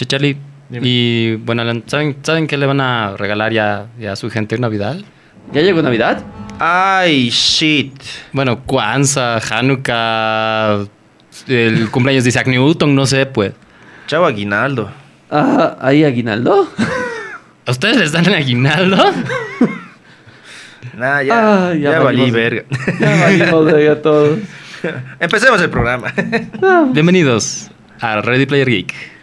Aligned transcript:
Che, 0.00 0.06
Charlie. 0.06 0.34
Dime. 0.70 0.80
Y 0.88 1.34
bueno, 1.36 1.62
¿saben, 1.84 2.16
¿saben 2.22 2.46
qué 2.46 2.56
le 2.56 2.64
van 2.64 2.80
a 2.80 3.18
regalar 3.18 3.52
ya, 3.52 3.88
ya 3.98 4.12
a 4.12 4.16
su 4.16 4.30
gente 4.30 4.54
en 4.54 4.62
Navidad? 4.62 4.96
¿Ya 5.52 5.60
llegó 5.60 5.82
Navidad? 5.82 6.24
Ay, 6.58 7.28
shit. 7.28 7.92
Bueno, 8.32 8.62
Kwanzaa, 8.64 9.42
Hanukkah, 9.50 10.86
el 11.48 11.90
cumpleaños 11.90 12.24
de 12.24 12.30
Isaac 12.30 12.46
Newton, 12.46 12.94
no 12.94 13.04
sé, 13.04 13.26
pues. 13.26 13.52
Chavo 14.06 14.24
Aguinaldo. 14.24 14.90
Ah, 15.30 15.76
¿ahí 15.82 16.02
aguinaldo? 16.02 16.66
¿A 17.66 17.70
ustedes 17.70 17.98
les 17.98 18.12
dan 18.12 18.24
el 18.24 18.34
aguinaldo? 18.34 18.96
Nah, 20.96 21.20
ya, 21.20 21.68
Ah, 21.68 21.74
ya, 21.74 21.92
ya 21.92 22.00
valí 22.00 22.30
verga. 22.30 22.64
Ya 22.98 23.16
valimos 23.20 23.64
verga 23.66 24.00
todos. 24.00 24.38
Empecemos 25.20 25.60
el 25.60 25.68
programa. 25.68 26.12
Bienvenidos 26.92 27.70
a 28.00 28.22
Ready 28.22 28.46
Player 28.46 28.68
Geek. 28.68 29.19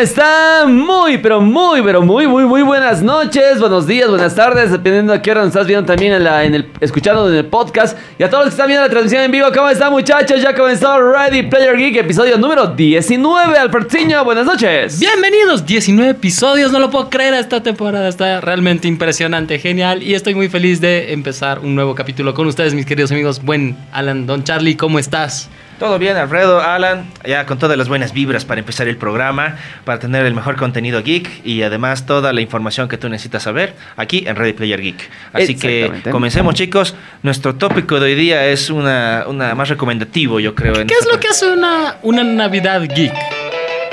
Están? 0.00 0.76
Muy, 0.76 1.18
pero 1.18 1.40
muy, 1.40 1.82
pero 1.82 2.02
muy, 2.02 2.28
muy, 2.28 2.44
muy 2.44 2.62
buenas 2.62 3.02
noches, 3.02 3.58
buenos 3.58 3.86
días, 3.86 4.08
buenas 4.08 4.34
tardes, 4.34 4.70
dependiendo 4.70 5.12
a 5.12 5.20
qué 5.20 5.32
hora 5.32 5.40
nos 5.40 5.48
estás 5.48 5.66
viendo 5.66 5.84
también 5.86 6.12
en, 6.12 6.22
la, 6.22 6.44
el, 6.44 6.70
escuchando 6.80 7.28
en 7.28 7.34
el 7.34 7.46
podcast. 7.46 7.98
Y 8.16 8.22
a 8.22 8.30
todos 8.30 8.44
los 8.44 8.54
que 8.54 8.54
están 8.54 8.68
viendo 8.68 8.84
la 8.84 8.90
transmisión 8.90 9.22
en 9.22 9.32
vivo, 9.32 9.48
¿cómo 9.52 9.68
están 9.68 9.90
muchachos? 9.90 10.40
Ya 10.40 10.54
comenzó 10.54 11.00
Ready 11.00 11.42
Player 11.44 11.76
Geek, 11.76 11.96
episodio 11.96 12.38
número 12.38 12.68
19. 12.68 13.58
Albertiño, 13.58 14.24
buenas 14.24 14.46
noches. 14.46 15.00
Bienvenidos, 15.00 15.66
19 15.66 16.10
episodios, 16.10 16.70
no 16.70 16.78
lo 16.78 16.90
puedo 16.90 17.10
creer, 17.10 17.34
esta 17.34 17.62
temporada 17.62 18.08
está 18.08 18.40
realmente 18.40 18.86
impresionante, 18.86 19.58
genial 19.58 20.02
y 20.02 20.14
estoy 20.14 20.36
muy 20.36 20.48
feliz 20.48 20.80
de 20.80 21.12
empezar 21.12 21.58
un 21.58 21.74
nuevo 21.74 21.96
capítulo 21.96 22.34
con 22.34 22.46
ustedes, 22.46 22.72
mis 22.72 22.86
queridos 22.86 23.10
amigos. 23.10 23.42
Buen 23.42 23.76
Alan, 23.90 24.26
Don 24.26 24.44
Charlie, 24.44 24.76
¿cómo 24.76 25.00
estás? 25.00 25.48
Todo 25.78 25.96
bien, 26.00 26.16
Alfredo, 26.16 26.60
Alan, 26.60 27.08
ya 27.24 27.46
con 27.46 27.58
todas 27.58 27.78
las 27.78 27.88
buenas 27.88 28.12
vibras 28.12 28.44
para 28.44 28.58
empezar 28.58 28.88
el 28.88 28.96
programa, 28.96 29.56
para 29.84 30.00
tener 30.00 30.26
el 30.26 30.34
mejor 30.34 30.56
contenido 30.56 31.04
geek 31.04 31.46
y 31.46 31.62
además 31.62 32.04
toda 32.04 32.32
la 32.32 32.40
información 32.40 32.88
que 32.88 32.98
tú 32.98 33.08
necesitas 33.08 33.44
saber 33.44 33.74
aquí 33.96 34.24
en 34.26 34.34
Ready 34.34 34.54
Player 34.54 34.82
Geek. 34.82 35.08
Así 35.32 35.54
que 35.54 36.02
comencemos, 36.10 36.56
chicos. 36.56 36.96
Nuestro 37.22 37.54
tópico 37.54 38.00
de 38.00 38.06
hoy 38.06 38.14
día 38.16 38.46
es 38.46 38.70
una, 38.70 39.24
una 39.28 39.54
más 39.54 39.68
recomendativo, 39.68 40.40
yo 40.40 40.52
creo. 40.56 40.74
en 40.80 40.88
¿Qué 40.88 40.94
es 40.94 41.06
lo 41.06 41.20
que 41.20 41.28
hace 41.28 41.48
una, 41.48 41.98
una 42.02 42.24
Navidad 42.24 42.82
geek? 42.82 43.14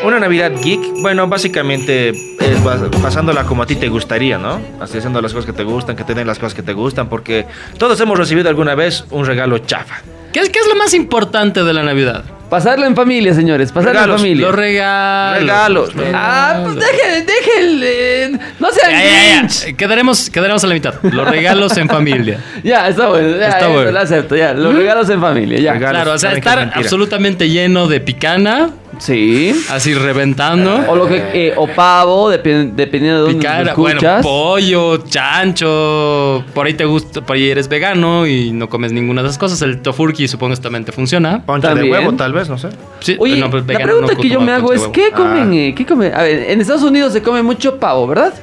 Una 0.03 0.19
Navidad 0.19 0.53
geek, 0.63 0.81
bueno, 1.01 1.27
básicamente 1.27 2.09
es 2.09 2.59
pasándola 2.99 3.43
como 3.43 3.61
a 3.61 3.67
ti 3.67 3.75
te 3.75 3.89
gustaría, 3.89 4.39
¿no? 4.39 4.59
Así 4.79 4.97
haciendo 4.97 5.21
las 5.21 5.33
cosas 5.33 5.45
que 5.45 5.53
te 5.53 5.63
gustan, 5.63 5.95
que 5.95 6.03
te 6.03 6.15
den 6.15 6.25
las 6.25 6.39
cosas 6.39 6.55
que 6.55 6.63
te 6.63 6.73
gustan, 6.73 7.09
porque 7.09 7.45
todos 7.77 7.99
hemos 8.01 8.17
recibido 8.17 8.49
alguna 8.49 8.73
vez 8.73 9.05
un 9.11 9.25
regalo 9.27 9.59
chafa. 9.59 10.01
¿Qué 10.35 10.41
es, 10.41 10.49
qué 10.49 10.59
es 10.59 10.67
lo 10.67 10.75
más 10.75 10.93
importante 10.93 11.63
de 11.63 11.73
la 11.73 11.81
Navidad? 11.81 12.25
Pasarlo 12.49 12.85
en 12.85 12.93
familia, 12.93 13.33
señores, 13.33 13.71
pasarlo 13.71 13.93
Regalos, 13.93 14.15
en 14.15 14.19
familia. 14.19 14.45
Los 14.47 14.55
regalos. 14.55 15.39
Regalos, 15.39 15.95
los 15.95 16.05
Ah, 16.13 16.61
pues 16.61 16.75
dejen, 16.75 17.25
déjenle. 17.25 18.31
No 18.59 18.69
sean 18.69 18.91
Ya, 18.91 18.99
ya, 18.99 19.05
ya. 19.05 19.37
Grinch. 19.39 19.75
Quedaremos, 19.77 20.29
quedaremos 20.29 20.61
a 20.65 20.67
la 20.67 20.73
mitad. 20.73 20.93
Los 21.03 21.25
regalos 21.25 21.77
en 21.77 21.87
familia. 21.87 22.37
Ya, 22.65 22.89
está 22.89 23.07
bueno. 23.07 23.29
Ya, 23.37 23.45
Está 23.47 23.59
eso 23.59 23.71
bueno. 23.71 23.91
Lo 23.91 23.99
acepto, 24.01 24.35
ya. 24.35 24.53
Los 24.53 24.75
regalos 24.75 25.09
en 25.09 25.21
familia, 25.21 25.57
ya. 25.57 25.71
Regalos. 25.71 26.01
Claro, 26.01 26.11
o 26.15 26.19
sea, 26.19 26.29
saben 26.31 26.41
que 26.43 26.49
es 26.49 26.51
estar 26.51 26.59
mentira. 26.65 26.81
absolutamente 26.81 27.49
lleno 27.49 27.87
de 27.87 28.01
picana, 28.01 28.71
Sí. 28.99 29.53
así 29.69 29.93
reventando. 29.93 30.83
O 30.87 30.95
lo 30.95 31.07
que 31.07 31.17
eh, 31.33 31.53
o 31.55 31.67
pavo, 31.67 32.31
depen- 32.31 32.73
dependiendo 32.75 33.25
de 33.25 33.33
dónde 33.33 33.47
lo 33.65 33.75
bueno, 33.75 33.97
escuchas. 33.99 34.21
pollo, 34.23 34.97
chancho, 35.07 36.43
por 36.53 36.65
ahí 36.67 36.73
te 36.73 36.85
gusta, 36.85 37.21
por 37.21 37.35
ahí 37.35 37.49
eres 37.49 37.67
vegano 37.67 38.27
y 38.27 38.51
no 38.51 38.69
comes 38.69 38.91
ninguna 38.91 39.21
de 39.21 39.29
esas 39.29 39.37
cosas. 39.37 39.61
El 39.61 39.81
tofurki 39.81 40.27
supongo 40.27 40.55
que 40.55 40.61
también 40.61 40.85
te 40.85 40.91
funciona. 40.91 41.43
Ponche 41.45 41.67
de 41.73 41.89
huevo, 41.89 42.13
tal 42.13 42.33
vez, 42.33 42.49
no 42.49 42.57
sé. 42.57 42.69
Sí, 42.99 43.15
Oye, 43.19 43.37
no, 43.37 43.49
pues, 43.49 43.65
la 43.67 43.79
pregunta 43.79 44.13
no 44.13 44.19
que 44.19 44.29
yo 44.29 44.41
me 44.41 44.51
hago 44.51 44.73
es 44.73 44.87
¿qué 44.87 45.11
comen? 45.11 45.51
Ah. 45.51 45.55
eh? 45.55 45.73
¿Qué 45.75 45.85
comen? 45.85 46.13
A 46.13 46.23
ver, 46.23 46.49
en 46.51 46.61
Estados 46.61 46.83
Unidos 46.83 47.13
se 47.13 47.21
come 47.21 47.41
mucho 47.43 47.77
pavo, 47.79 48.07
¿verdad? 48.07 48.33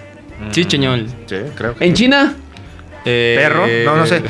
Sí, 0.51 0.65
cheñol. 0.65 1.07
Sí, 1.27 1.37
creo 1.55 1.75
que 1.77 1.85
En 1.85 1.95
China 1.95 2.35
Eh, 3.05 3.35
Perro, 3.37 3.67
no, 3.85 3.97
no 3.97 4.07
sé. 4.07 4.23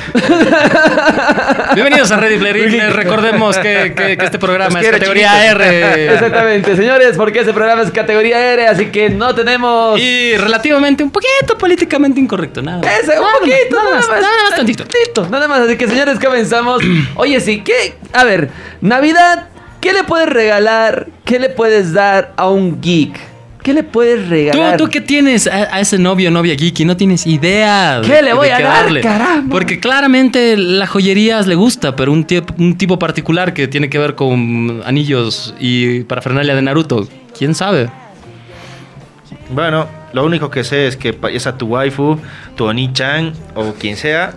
Bienvenidos 1.74 2.10
a 2.10 2.16
Ready 2.16 2.38
Player. 2.38 2.72
Les 2.72 2.92
recordemos 2.96 3.58
que, 3.58 3.92
que- 3.94 4.16
que 4.16 4.24
este 4.24 4.38
programa 4.38 4.78
Los 4.78 4.84
es 4.86 4.90
categoría 4.92 5.46
R. 5.50 6.12
Exactamente, 6.14 6.74
señores, 6.76 7.16
porque 7.16 7.40
ese 7.40 7.52
programa 7.52 7.82
es 7.82 7.90
categoría 7.90 8.52
R, 8.54 8.66
así 8.68 8.86
que 8.86 9.10
no 9.10 9.34
tenemos 9.34 10.00
Y 10.00 10.36
relativamente 10.38 11.02
un 11.04 11.10
poquito 11.10 11.58
políticamente 11.58 12.18
incorrecto, 12.20 12.62
nada. 12.62 12.78
más. 12.78 12.86
Ese, 13.00 13.18
un 13.18 13.24
Nada 13.26 13.38
poquito, 13.40 13.76
más, 13.76 13.84
nada, 13.84 13.92
más, 14.08 14.08
nada 14.22 14.42
más 14.48 14.56
tantito. 14.56 14.84
tantito, 14.84 15.28
Nada 15.28 15.48
más, 15.48 15.60
así 15.60 15.76
que 15.76 15.86
señores, 15.88 16.18
comenzamos. 16.18 16.82
Oye, 17.16 17.40
sí, 17.40 17.62
¿qué? 17.62 17.94
A 18.14 18.24
ver, 18.24 18.48
Navidad, 18.80 19.48
¿qué 19.82 19.92
le 19.92 20.04
puedes 20.04 20.28
regalar? 20.28 21.08
¿Qué 21.26 21.38
le 21.38 21.50
puedes 21.50 21.92
dar 21.92 22.32
a 22.36 22.48
un 22.48 22.80
geek? 22.80 23.18
¿Qué 23.62 23.72
le 23.74 23.82
puedes 23.84 24.24
¿Tú, 24.24 24.30
regalar? 24.30 24.76
tú 24.76 24.88
qué 24.88 25.00
tienes 25.00 25.46
a, 25.46 25.74
a 25.76 25.80
ese 25.80 25.98
novio 25.98 26.28
o 26.28 26.32
novia 26.32 26.56
geeky? 26.56 26.84
No 26.84 26.96
tienes 26.96 27.26
idea. 27.26 28.00
de- 28.00 28.08
¿Qué 28.08 28.20
le 28.22 28.32
voy 28.34 28.48
de 28.48 28.52
a 28.54 28.56
qué 28.56 28.62
dar, 28.64 29.00
caramba? 29.00 29.50
Porque 29.52 29.78
claramente 29.78 30.56
la 30.56 30.86
joyería 30.86 31.40
le 31.42 31.54
gusta, 31.54 31.94
pero 31.94 32.10
un, 32.12 32.26
un 32.58 32.76
tipo 32.76 32.98
particular 32.98 33.54
que 33.54 33.68
tiene 33.68 33.88
que 33.88 33.98
ver 33.98 34.14
con 34.16 34.82
anillos 34.84 35.54
y 35.60 36.00
parafernalia 36.04 36.54
de 36.56 36.62
Naruto. 36.62 37.06
¿Quién 37.38 37.54
sabe? 37.54 37.88
Bueno, 39.50 39.86
lo 40.12 40.24
único 40.24 40.50
que 40.50 40.64
sé 40.64 40.86
es 40.86 40.96
que 40.96 41.16
ya 41.32 41.40
sea 41.40 41.56
tu 41.56 41.66
waifu, 41.66 42.18
tu 42.56 42.64
Oni-chan 42.64 43.32
o 43.54 43.72
quien 43.74 43.96
sea, 43.96 44.32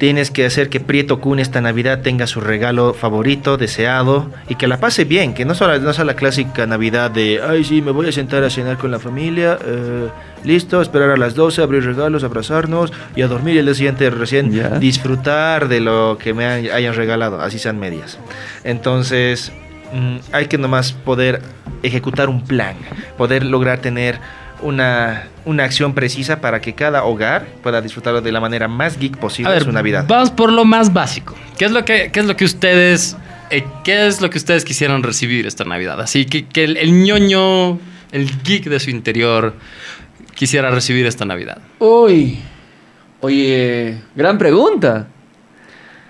tienes 0.00 0.30
que 0.30 0.46
hacer 0.46 0.70
que 0.70 0.80
Prieto 0.80 1.20
Kun 1.20 1.40
esta 1.40 1.60
Navidad 1.60 2.00
tenga 2.00 2.26
su 2.26 2.40
regalo 2.40 2.94
favorito, 2.94 3.58
deseado 3.58 4.30
y 4.48 4.54
que 4.54 4.66
la 4.66 4.80
pase 4.80 5.04
bien, 5.04 5.34
que 5.34 5.44
no 5.44 5.54
solo 5.54 5.78
no 5.78 5.92
sea 5.92 6.06
la 6.06 6.14
clásica 6.14 6.66
Navidad 6.66 7.10
de, 7.10 7.42
ay, 7.46 7.64
sí, 7.64 7.82
me 7.82 7.90
voy 7.90 8.08
a 8.08 8.12
sentar 8.12 8.42
a 8.42 8.48
cenar 8.48 8.78
con 8.78 8.90
la 8.90 8.98
familia, 8.98 9.58
eh, 9.62 10.08
listo, 10.42 10.80
esperar 10.80 11.10
a 11.10 11.18
las 11.18 11.34
12, 11.34 11.60
abrir 11.60 11.84
regalos, 11.84 12.24
abrazarnos 12.24 12.94
y 13.14 13.20
a 13.20 13.28
dormir 13.28 13.56
y 13.56 13.58
el 13.58 13.66
día 13.66 13.74
siguiente 13.74 14.08
recién 14.08 14.80
disfrutar 14.80 15.68
de 15.68 15.80
lo 15.80 16.16
que 16.18 16.32
me 16.32 16.46
hayan 16.46 16.94
regalado, 16.94 17.42
así 17.42 17.58
sean 17.58 17.78
medias. 17.78 18.18
Entonces, 18.64 19.52
mm, 19.92 20.16
hay 20.32 20.46
que 20.46 20.56
nomás 20.56 20.92
poder 20.92 21.42
ejecutar 21.82 22.30
un 22.30 22.42
plan, 22.42 22.74
poder 23.18 23.44
lograr 23.44 23.80
tener 23.80 24.18
una, 24.62 25.28
una 25.44 25.64
acción 25.64 25.94
precisa 25.94 26.40
para 26.40 26.60
que 26.60 26.74
cada 26.74 27.04
hogar 27.04 27.46
pueda 27.62 27.80
disfrutarlo 27.80 28.20
de 28.20 28.32
la 28.32 28.40
manera 28.40 28.68
más 28.68 28.98
geek 28.98 29.16
posible 29.16 29.48
A 29.48 29.52
de 29.52 29.58
ver, 29.58 29.64
su 29.64 29.72
Navidad. 29.72 30.04
vamos 30.08 30.30
por 30.30 30.52
lo 30.52 30.64
más 30.64 30.92
básico. 30.92 31.34
¿Qué 31.58 31.64
es 31.64 31.70
lo 31.72 31.84
que, 31.84 32.10
qué 32.12 32.20
es 32.20 32.26
lo 32.26 32.36
que 32.36 32.44
ustedes, 32.44 33.16
eh, 33.50 33.64
qué 33.84 34.06
es 34.06 34.20
lo 34.20 34.30
que 34.30 34.38
ustedes 34.38 34.64
quisieran 34.64 35.02
recibir 35.02 35.46
esta 35.46 35.64
Navidad? 35.64 36.00
Así 36.00 36.24
que, 36.26 36.46
que 36.46 36.64
el, 36.64 36.76
el 36.76 37.02
ñoño, 37.02 37.78
el 38.12 38.42
geek 38.42 38.64
de 38.64 38.80
su 38.80 38.90
interior 38.90 39.54
quisiera 40.34 40.70
recibir 40.70 41.06
esta 41.06 41.24
Navidad. 41.24 41.58
Uy. 41.78 42.38
Oye, 43.20 44.00
gran 44.14 44.38
pregunta. 44.38 45.08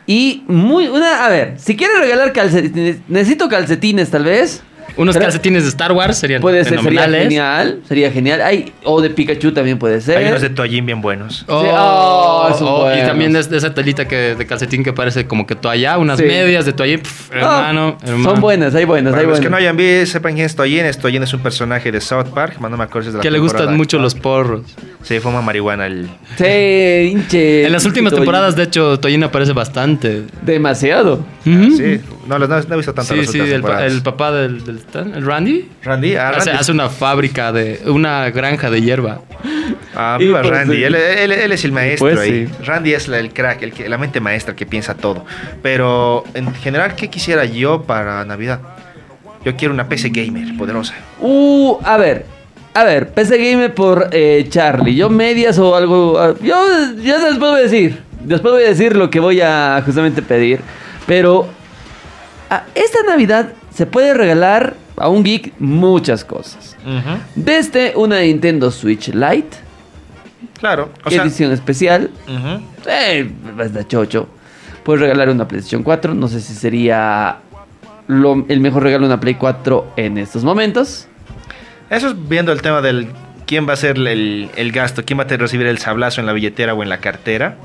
Y 0.07 0.43
muy 0.49 0.87
una, 0.89 1.25
a 1.25 1.29
ver, 1.29 1.55
si 1.59 1.77
quieres 1.77 1.99
regalar 2.01 2.33
calcetines, 2.33 2.99
necesito 3.09 3.49
calcetines 3.49 4.11
tal 4.11 4.25
vez. 4.25 4.63
Unos 5.01 5.15
Pero- 5.15 5.25
calcetines 5.27 5.63
de 5.65 5.69
Star 5.71 5.93
Wars 5.93 6.19
serían 6.19 6.41
Puede 6.41 6.65
ser, 6.65 6.81
sería 6.81 7.09
genial, 7.09 7.81
sería 7.89 8.11
genial. 8.13 8.41
Ay, 8.43 8.73
o 8.85 9.01
de 9.01 9.11
Pikachu 9.11 9.53
también 9.53 9.79
puede 9.79 10.01
ser. 10.01 10.19
Hay 10.19 10.27
unos 10.29 10.43
de 10.43 10.51
toallín 10.51 10.85
bien 10.87 11.01
buenos. 11.01 11.45
Oh, 11.49 11.63
Sí, 11.63 11.69
oh, 11.73 12.55
son 12.59 12.69
oh, 12.69 12.77
y 12.79 12.81
buenos. 12.83 13.07
también 13.09 13.33
de, 13.33 13.43
de 13.43 13.57
esa 13.57 13.73
telita 13.75 14.07
que, 14.07 14.35
de 14.37 14.47
calcetín 14.47 14.85
que 14.85 14.93
parece 14.93 15.27
como 15.27 15.47
que 15.47 15.55
toalla, 15.57 15.99
unas 15.99 16.19
Sí. 16.19 16.25
medias 16.27 16.67
de 16.67 16.73
Ah, 17.33 17.69
hermano, 17.71 17.99
hermano. 18.03 18.25
Son 18.31 18.41
buenas, 18.41 18.75
hay 18.75 18.85
buenas, 18.85 19.11
Para 19.13 19.21
hay 19.23 19.27
los 19.27 19.33
buenas. 19.39 19.45
que 19.47 19.51
no 19.51 19.57
hayan 19.57 19.77
visto, 19.77 20.13
sepan 20.13 20.35
quién 20.35 20.47
es 20.47 20.55
Toyin. 20.99 21.23
Es 21.23 21.33
un 21.35 21.41
personaje 21.41 21.91
de 21.93 22.01
South 22.01 22.29
Park, 22.35 22.59
no 22.61 22.77
me 22.77 22.85
acuerdo 22.85 23.03
si 23.03 23.09
es 23.09 23.13
de 23.15 23.19
la 23.19 23.23
Que 23.23 23.31
le 23.31 23.39
gustan 23.39 23.77
mucho 23.77 23.99
los 23.99 24.15
porros. 24.15 24.63
Sí, 25.03 25.19
fuma 25.21 25.41
marihuana 25.41 25.87
el... 25.87 26.09
Sí, 26.37 26.45
hinche. 27.13 27.65
En 27.67 27.73
las 27.73 27.85
últimas 27.87 28.13
temporadas, 28.13 28.55
de 28.57 28.65
hecho, 28.65 28.99
Toyin 29.01 29.25
aparece 29.25 29.53
bastante. 29.55 30.25
Demasiado. 30.43 31.25
Sí, 31.45 32.01
no, 32.27 32.39
no, 32.39 32.47
no 32.47 32.57
he 32.75 32.77
visto 32.77 32.93
tanto 32.95 33.15
Sí, 33.15 33.21
las 33.23 33.31
sí, 33.31 33.39
el, 33.39 33.45
pa- 33.47 33.51
temporadas. 33.53 33.93
el 33.93 34.03
papá 34.03 34.33
del, 34.33 34.65
Randy. 34.93 35.69
Randy, 35.83 36.17
ah, 36.17 36.31
Hace, 36.31 36.39
Randy. 36.51 36.61
hace 36.61 36.73
una 36.73 36.89
fábrica 36.89 37.53
de. 37.53 37.81
una 37.87 38.31
granja 38.31 38.71
de 38.71 38.83
hierba. 38.83 39.21
Ah, 39.95 40.17
viva 40.21 40.41
pues, 40.43 40.51
Randy, 40.53 40.77
sí. 40.77 40.85
él, 40.85 40.95
él- 40.95 41.33
él 41.33 41.53
es 41.53 41.65
el 41.65 41.73
maestro 41.73 42.09
Pues, 42.09 42.19
ahí. 42.19 42.47
sí. 42.47 42.53
Randy 42.65 42.95
es 42.95 43.09
la- 43.09 43.19
el 43.19 43.33
crack, 43.33 43.63
el 43.63 43.73
que, 43.73 43.89
la 43.89 43.99
mente 43.99 44.21
maestra 44.21 44.55
que 44.57 44.67
piensa 44.67 44.95
todo. 44.95 45.25
Pero 45.63 46.25
en 46.35 46.53
general, 46.55 46.95
¿qué 46.97 47.09
quisiera 47.09 47.45
yo 47.45 47.83
para 47.83 48.25
Navidad? 48.25 48.61
Yo 49.45 49.57
quiero 49.57 49.73
una 49.73 49.89
PC 49.89 50.11
gamer 50.11 50.57
poderosa. 50.57 50.95
Uh, 51.21 51.79
a 51.85 51.97
ver. 51.97 52.27
A 52.73 52.85
ver, 52.85 53.09
PC 53.09 53.37
Gamer 53.39 53.75
por 53.75 54.11
eh, 54.13 54.47
Charlie. 54.49 54.95
Yo 54.95 55.11
medias 55.11 55.59
o 55.59 55.75
algo. 55.75 56.17
ah, 56.21 56.35
Yo 56.41 56.55
ya 57.03 57.19
después 57.19 57.39
voy 57.51 57.59
a 57.61 57.63
decir. 57.65 57.99
Después 58.23 58.53
voy 58.55 58.63
a 58.63 58.69
decir 58.69 58.95
lo 58.95 59.11
que 59.11 59.19
voy 59.19 59.41
a 59.41 59.83
justamente 59.85 60.23
pedir. 60.23 60.61
Pero 61.05 61.49
a 62.49 62.63
esta 62.77 62.99
Navidad 63.09 63.49
se 63.75 63.87
puede 63.87 64.15
regalar 64.15 64.75
a 64.97 65.09
un 65.09 65.23
geek 65.25 65.53
muchas 65.59 66.25
cosas. 66.25 66.77
Desde 67.35 67.93
una 67.97 68.21
Nintendo 68.21 68.71
Switch 68.71 69.09
Lite, 69.09 69.57
Claro. 70.59 70.91
O 71.05 71.11
sea, 71.11 71.23
edición 71.23 71.53
especial, 71.53 72.11
ujú. 72.29 72.63
eh, 72.87 73.31
basta 73.57 73.87
chocho. 73.89 74.29
Puedes 74.85 75.01
regalar 75.01 75.31
una 75.31 75.49
PlayStation 75.49 75.83
4. 75.83 76.15
No 76.15 76.29
sé 76.29 76.41
si 76.43 76.53
sería 76.55 77.37
lo- 78.07 78.45
el 78.47 78.61
mejor 78.61 78.83
regalo 78.83 79.07
de 79.07 79.15
una 79.15 79.21
Play 79.21 79.35
4 79.37 79.93
en 79.97 80.19
estos 80.19 80.45
momentos. 80.45 81.07
Eso 81.89 82.09
es 82.09 82.29
viendo 82.29 82.53
el 82.53 82.61
tema 82.61 82.83
del 82.83 83.09
quién 83.47 83.67
va 83.67 83.73
a 83.73 83.77
ser 83.77 83.97
el, 83.97 84.51
el 84.55 84.73
gasto, 84.73 85.03
quién 85.05 85.19
va 85.19 85.25
a 85.25 85.27
recibir 85.29 85.67
el 85.67 85.79
sablazo 85.79 86.21
en 86.21 86.27
la 86.27 86.33
billetera 86.35 86.75
o 86.75 86.83
en 86.83 86.89
la 86.91 86.99
cartera. 86.99 87.57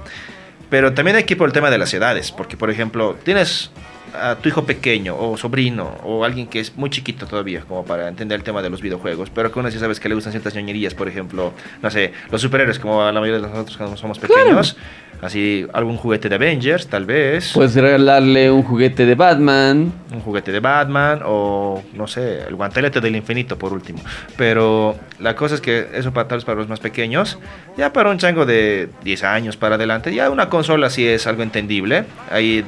Pero 0.70 0.94
también 0.94 1.18
hay 1.18 1.24
que 1.26 1.34
ir 1.34 1.38
por 1.38 1.48
el 1.50 1.54
tema 1.54 1.70
de 1.70 1.78
las 1.78 1.94
edades, 1.94 2.32
porque 2.32 2.56
por 2.56 2.70
ejemplo, 2.70 3.18
tienes 3.24 3.72
a 4.20 4.36
tu 4.36 4.50
hijo 4.50 4.66
pequeño 4.66 5.16
o 5.18 5.38
sobrino 5.38 5.98
o 6.04 6.24
alguien 6.24 6.48
que 6.48 6.60
es 6.60 6.76
muy 6.76 6.90
chiquito 6.90 7.26
todavía 7.26 7.62
como 7.62 7.86
para 7.86 8.08
entender 8.08 8.38
el 8.38 8.44
tema 8.44 8.62
de 8.62 8.70
los 8.70 8.82
videojuegos, 8.82 9.30
pero 9.30 9.52
que 9.52 9.60
aún 9.60 9.66
así 9.68 9.80
sabes 9.80 10.00
que 10.00 10.10
le 10.10 10.16
gustan 10.16 10.32
ciertas 10.32 10.56
ñoñerías, 10.56 10.94
por 10.94 11.08
ejemplo, 11.08 11.54
no 11.82 11.92
sé, 11.92 12.14
los 12.32 12.42
superhéroes 12.42 12.80
como 12.80 13.04
a 13.04 13.12
la 13.12 13.20
mayoría 13.20 13.42
de 13.42 13.48
nosotros 13.48 13.78
cuando 13.78 13.98
somos 13.98 14.20
pequeños, 14.20 14.78
así 15.22 15.66
algún 15.74 15.98
juguete 15.98 16.30
de 16.30 16.36
Avengers 16.36 16.88
tal 16.88 17.06
vez. 17.06 17.52
Puedes 17.54 17.76
regalarle 17.76 18.52
un 18.52 18.64
juguete 18.64 19.06
de 19.06 19.16
Batman. 19.16 19.92
un 20.14 20.22
juguete 20.22 20.52
de 20.52 20.60
Batman 20.60 21.22
o 21.26 21.84
no 21.94 22.08
sé, 22.08 22.42
el 22.48 22.56
guantelete 22.56 23.02
del 23.02 23.16
infinito 23.16 23.58
por 23.58 23.74
último. 23.74 24.00
Pero 24.38 24.96
la 25.20 25.36
cosa 25.36 25.56
es 25.56 25.62
que 25.62 25.90
eso 25.94 26.12
para 26.14 26.28
tal 26.28 26.40
vez 26.40 26.46
para 26.46 26.58
los 26.58 26.68
más 26.68 26.80
pequeños, 26.80 27.38
ya 27.78 27.92
para 27.94 28.10
un 28.10 28.18
chango 28.18 28.46
de 28.46 28.90
10 29.04 29.24
años 29.24 29.58
para 29.58 29.76
adelante, 29.76 30.14
ya 30.14 30.30
una 30.30 30.50
consola 30.50 30.90
sí 30.90 31.08
es 31.08 31.28
algo 31.28 31.44
entendible. 31.44 32.06
Ahí 32.32 32.64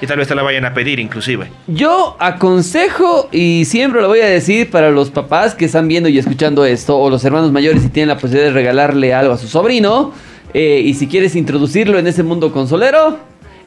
y 0.00 0.06
tal 0.06 0.18
vez 0.18 0.28
te 0.28 0.34
la 0.34 0.42
vayan 0.42 0.64
a 0.64 0.74
pedir 0.74 0.98
inclusive. 1.00 1.48
Yo 1.66 2.16
aconsejo 2.18 3.28
y 3.32 3.64
siempre 3.64 4.00
lo 4.02 4.08
voy 4.08 4.20
a 4.20 4.26
decir 4.26 4.70
para 4.70 4.90
los 4.90 5.10
papás 5.10 5.54
que 5.54 5.64
están 5.64 5.88
viendo 5.88 6.08
y 6.08 6.18
escuchando 6.18 6.64
esto 6.64 6.98
o 6.98 7.08
los 7.10 7.24
hermanos 7.24 7.50
mayores 7.52 7.84
y 7.84 7.88
tienen 7.88 8.08
la 8.08 8.16
posibilidad 8.18 8.46
de 8.48 8.52
regalarle 8.52 9.14
algo 9.14 9.32
a 9.32 9.38
su 9.38 9.48
sobrino 9.48 10.12
eh, 10.54 10.80
y 10.84 10.94
si 10.94 11.06
quieres 11.06 11.34
introducirlo 11.36 11.98
en 11.98 12.06
ese 12.06 12.22
mundo 12.22 12.52
consolero, 12.52 13.18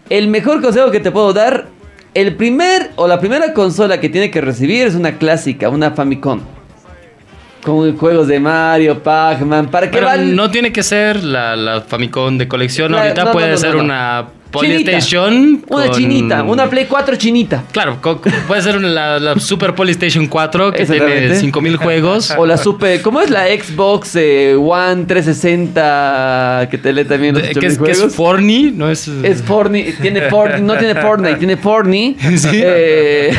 el 0.10 0.28
mejor 0.28 0.62
consejo 0.62 0.92
que 0.92 1.00
te 1.00 1.12
puedo 1.12 1.34
dar, 1.34 1.68
el 2.16 2.36
primer 2.36 2.92
o 2.96 3.08
la 3.08 3.20
primera 3.20 3.54
consola 3.54 4.00
que 4.00 4.10
tiene 4.10 4.32
que 4.32 4.42
recibir 4.42 4.88
es 4.88 4.96
una 4.96 5.18
clásica, 5.18 5.70
una 5.70 5.92
Famicom. 5.92 6.42
Con 7.64 7.98
juegos 7.98 8.28
de 8.28 8.40
Mario, 8.40 9.04
Pac-Man, 9.04 9.68
para 9.70 9.88
que 9.92 9.98
Pero 9.98 10.06
van... 10.08 10.34
no 10.36 10.50
tiene 10.50 10.72
que 10.72 10.82
ser 10.82 11.22
la, 11.24 11.56
la 11.58 11.82
Famicom 11.82 12.38
de 12.38 12.48
colección. 12.48 12.92
La- 12.94 13.02
Ahorita 13.04 13.26
no, 13.26 13.32
puede 13.34 13.48
no, 13.48 13.52
no, 13.54 13.58
ser 13.58 13.76
no. 13.76 13.84
una. 13.84 14.28
PlayStation. 14.52 15.64
Una 15.68 15.86
con- 15.88 15.96
chinita, 15.96 16.44
una 16.44 16.70
Play 16.70 16.86
4 16.86 17.16
chinita. 17.16 17.64
Claro, 17.72 18.00
puede 18.48 18.62
ser 18.62 18.82
la, 18.82 19.20
la 19.20 19.40
Super 19.40 19.76
PlayStation 19.76 20.28
4 20.28 20.72
que 20.72 20.86
tiene 20.86 20.96
Exactamente. 20.96 21.40
5000 21.40 21.78
juegos. 21.78 22.34
O 22.38 22.46
la 22.46 22.58
super, 22.58 23.02
¿cómo 23.02 23.22
es 23.22 23.30
la 23.30 23.46
Xbox 23.48 24.16
eh, 24.16 24.56
One 24.56 25.06
360 25.06 26.68
que 26.72 26.78
te 26.78 26.94
lee 26.94 27.06
también 27.06 27.36
los 27.36 27.44
que, 27.44 27.68
es, 27.68 27.78
que 27.78 27.92
es? 27.92 28.16
Forni, 28.16 28.72
no 28.72 28.90
es. 28.90 29.08
Es 29.08 29.42
Fortnite, 29.42 29.94
tiene 30.02 30.30
Fortnite, 30.30 30.62
no 30.62 30.78
tiene 30.78 30.96
Fortnite, 30.96 31.36
tiene 31.36 31.58
Fortnite. 31.58 32.38
Sí. 32.40 32.62
Eh, 32.64 33.32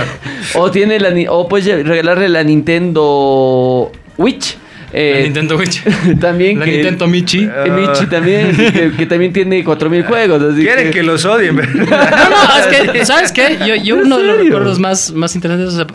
o 0.54 0.70
tiene 0.70 1.00
la 1.00 1.10
o 1.30 1.48
puedes 1.48 1.86
regalarle 1.86 2.28
la 2.28 2.42
Nintendo 2.44 3.90
Witch. 4.18 4.56
Eh, 4.92 5.12
la 5.16 5.20
Nintendo 5.22 5.56
Switch. 5.56 5.82
también 6.20 6.58
La 6.58 6.64
que- 6.64 6.72
Nintendo 6.72 7.06
Michi. 7.06 7.44
eh, 7.44 7.70
Michi 7.70 8.06
también, 8.06 8.56
que, 8.56 8.92
que 8.96 9.06
también 9.06 9.32
tiene 9.32 9.62
4000 9.64 10.04
juegos. 10.04 10.42
Así 10.42 10.62
Quieren 10.62 10.90
que 10.90 11.02
los 11.02 11.24
odien, 11.24 11.54
No, 11.56 11.62
¿verdad? 11.62 12.30
no, 12.30 12.58
es 12.58 12.90
que, 12.92 13.04
¿sabes 13.06 13.32
qué? 13.32 13.58
Yo, 13.66 13.74
yo 13.76 13.96
¿En 13.96 14.06
uno 14.06 14.18
de 14.18 14.24
los 14.24 14.38
recuerdos 14.38 14.78
más, 14.78 15.12
más 15.12 15.34
interesantes. 15.34 15.74
o 15.74 15.76
sea, 15.76 15.86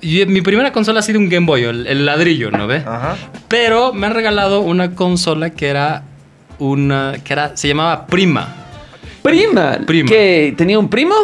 yo- 0.00 0.26
mi 0.26 0.40
primera 0.42 0.72
consola 0.72 1.00
ha 1.00 1.02
sido 1.02 1.18
un 1.18 1.28
Game 1.28 1.46
Boy, 1.46 1.64
el, 1.64 1.86
el 1.86 2.04
ladrillo, 2.04 2.50
¿no 2.50 2.66
ve? 2.66 2.82
Ajá. 2.86 3.16
Pero 3.48 3.92
me 3.92 4.06
han 4.06 4.14
regalado 4.14 4.60
una 4.60 4.94
consola 4.94 5.50
que 5.50 5.68
era 5.68 6.02
una. 6.58 7.14
que 7.24 7.32
era. 7.32 7.56
se 7.56 7.68
llamaba 7.68 8.06
Prima. 8.06 8.56
Prima, 9.22 9.78
Prima. 9.86 10.08
que 10.08 10.52
tenía 10.56 10.78
un 10.78 10.88
primo. 10.90 11.14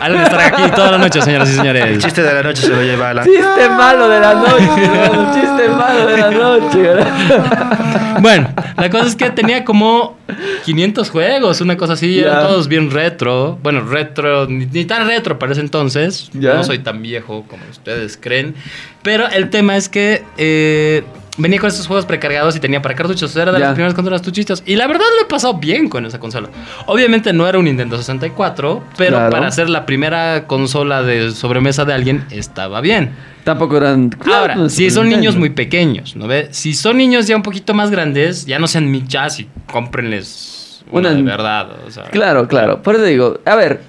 Alan 0.00 0.22
estará 0.22 0.46
aquí 0.46 0.62
toda 0.74 0.92
la 0.92 0.98
noche, 0.98 1.20
señoras 1.22 1.48
y 1.48 1.52
El 1.52 1.58
señores. 1.58 1.98
chiste 1.98 2.22
de 2.22 2.34
la 2.34 2.42
noche 2.42 2.62
se 2.62 2.68
lo 2.70 2.82
lleva 2.82 3.10
a 3.10 3.14
la... 3.14 3.24
Chiste 3.24 3.68
malo 3.70 4.08
de 4.08 4.20
la 4.20 4.34
noche, 4.34 4.84
hermano, 4.84 5.32
chiste 5.34 5.68
malo 5.68 6.06
de 6.06 6.16
la 6.16 6.30
noche. 6.30 6.78
¿verdad? 6.82 8.18
Bueno, 8.20 8.52
la 8.76 8.90
cosa 8.90 9.06
es 9.06 9.16
que 9.16 9.30
tenía 9.30 9.64
como 9.64 10.16
500 10.64 11.10
juegos, 11.10 11.60
una 11.60 11.76
cosa 11.76 11.94
así, 11.94 12.16
Ya. 12.16 12.22
eran 12.22 12.46
todos 12.48 12.68
bien 12.68 12.90
retro. 12.90 13.58
Bueno, 13.62 13.82
retro, 13.82 14.46
ni, 14.46 14.66
ni 14.66 14.84
tan 14.84 15.06
retro 15.06 15.38
para 15.38 15.52
ese 15.52 15.60
entonces. 15.60 16.30
Ya. 16.32 16.54
No 16.54 16.64
soy 16.64 16.78
tan 16.80 17.00
viejo 17.02 17.44
como 17.48 17.62
ustedes 17.70 18.16
creen. 18.20 18.54
Pero 19.02 19.28
el 19.28 19.50
tema 19.50 19.76
es 19.76 19.88
que 19.88 20.24
eh, 20.36 21.04
venía 21.38 21.58
con 21.58 21.68
estos 21.68 21.86
juegos 21.86 22.04
precargados 22.06 22.54
y 22.56 22.60
tenía 22.60 22.82
para 22.82 22.94
cartuchos. 22.94 23.34
Era 23.36 23.52
de 23.52 23.58
Ya. 23.58 23.66
las 23.66 23.74
primeras 23.74 23.94
consolas 23.94 24.20
cartuchitos. 24.20 24.62
Y 24.66 24.76
la 24.76 24.86
verdad 24.86 25.04
lo 25.18 25.24
he 25.24 25.28
pasado 25.28 25.54
bien 25.54 25.88
con 25.88 26.04
esa 26.06 26.18
consola. 26.20 26.48
Obviamente 26.86 27.32
no 27.32 27.48
era 27.48 27.58
un 27.58 27.64
Nintendo 27.64 27.96
64, 27.96 28.82
pero 28.96 29.16
Claro. 29.16 29.30
para 29.30 29.50
ser 29.50 29.68
la 29.70 29.86
primera 29.86 30.46
consola 30.46 31.02
de 31.02 31.30
sobremesa 31.32 31.84
de 31.84 31.94
alguien 31.94 32.24
estaba 32.30 32.80
bien. 32.80 33.12
Tampoco 33.44 33.76
eran. 33.78 34.10
Ahora, 34.32 34.54
no, 34.54 34.68
si 34.68 34.88
son 34.90 35.08
niños 35.08 35.36
muy 35.36 35.50
pequeños, 35.50 36.14
¿no 36.14 36.28
ve? 36.28 36.48
Si 36.52 36.74
son 36.74 36.96
niños 36.98 37.26
ya 37.26 37.34
un 37.34 37.42
poquito 37.42 37.74
más 37.74 37.90
grandes, 37.90 38.46
ya 38.46 38.58
no 38.60 38.68
sean 38.68 38.90
michas 38.90 39.40
y 39.40 39.48
cómprenles 39.72 40.84
una 40.90 41.08
Una- 41.10 41.16
de 41.18 41.22
verdad. 41.22 41.68
O 41.86 41.90
sea, 41.90 42.04
Claro, 42.04 42.46
claro. 42.48 42.82
Por 42.82 42.94
eso 42.96 43.04
digo, 43.04 43.40
a 43.44 43.54
ver, 43.56 43.80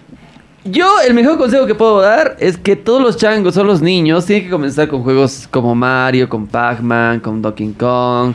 yo 0.66 1.02
el 1.06 1.14
mejor 1.14 1.38
consejo 1.38 1.66
que 1.66 1.76
puedo 1.76 2.00
dar 2.02 2.36
es 2.40 2.58
que 2.58 2.76
todos 2.76 3.02
los 3.02 3.18
changos 3.18 3.58
o 3.58 3.64
los 3.64 3.82
niños 3.82 4.26
tienen 4.26 4.46
que 4.46 4.50
comenzar 4.52 4.88
con 4.88 5.04
juegos 5.04 5.48
como 5.52 5.76
Mario, 5.76 6.30
con 6.30 6.48
Pac-Man, 6.48 7.20
con 7.20 7.42
Donkey 7.42 7.74
Kong, 7.74 8.34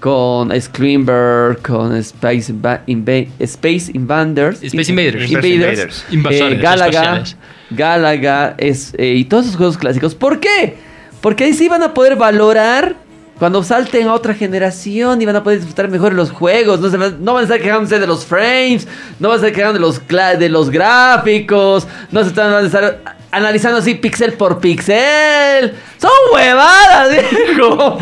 con 0.00 0.50
Screamberg, 0.60 1.60
con 1.62 1.94
Space, 1.96 2.52
Inva- 2.52 2.80
Inva- 2.86 3.28
Space 3.40 3.90
Invaders. 3.94 4.62
Space 4.62 4.90
Invaders. 4.90 5.24
Space 5.30 5.48
Invaders. 5.48 6.04
Invasores 6.10 6.52
eh, 6.58 6.62
Galaga, 6.62 6.88
espaciales. 7.00 7.36
Galaga 7.70 8.54
es, 8.58 8.94
eh, 8.96 9.14
y 9.14 9.24
todos 9.24 9.44
esos 9.46 9.56
juegos 9.56 9.76
clásicos. 9.78 10.14
¿Por 10.14 10.40
qué? 10.40 10.76
Porque 11.20 11.44
ahí 11.44 11.52
sí 11.52 11.68
van 11.68 11.82
a 11.82 11.94
poder 11.94 12.16
valorar 12.16 12.96
cuando 13.38 13.62
salten 13.62 14.08
a 14.08 14.14
otra 14.14 14.34
generación 14.34 15.22
y 15.22 15.26
van 15.26 15.36
a 15.36 15.42
poder 15.44 15.58
disfrutar 15.60 15.88
mejor 15.88 16.12
los 16.14 16.30
juegos. 16.30 16.80
No, 16.80 16.90
se 16.90 16.96
van, 16.96 17.24
no 17.24 17.34
van 17.34 17.42
a 17.42 17.44
estar 17.44 17.60
quejándose 17.60 17.98
de 18.00 18.06
los 18.06 18.24
frames, 18.26 18.88
no 19.20 19.28
van 19.28 19.36
a 19.36 19.38
estar 19.38 19.52
quejando 19.52 19.74
de 19.74 19.80
los, 19.80 20.02
cla- 20.06 20.36
de 20.36 20.48
los 20.48 20.70
gráficos, 20.70 21.86
no 22.10 22.22
se 22.22 22.28
están, 22.30 22.52
van 22.52 22.64
a 22.64 22.66
estar 22.66 23.16
analizando 23.30 23.78
así 23.78 23.94
pixel 23.94 24.32
por 24.34 24.58
pixel. 24.58 25.74
Son 25.98 26.10
huevadas, 26.34 27.10
viejo. 27.46 27.98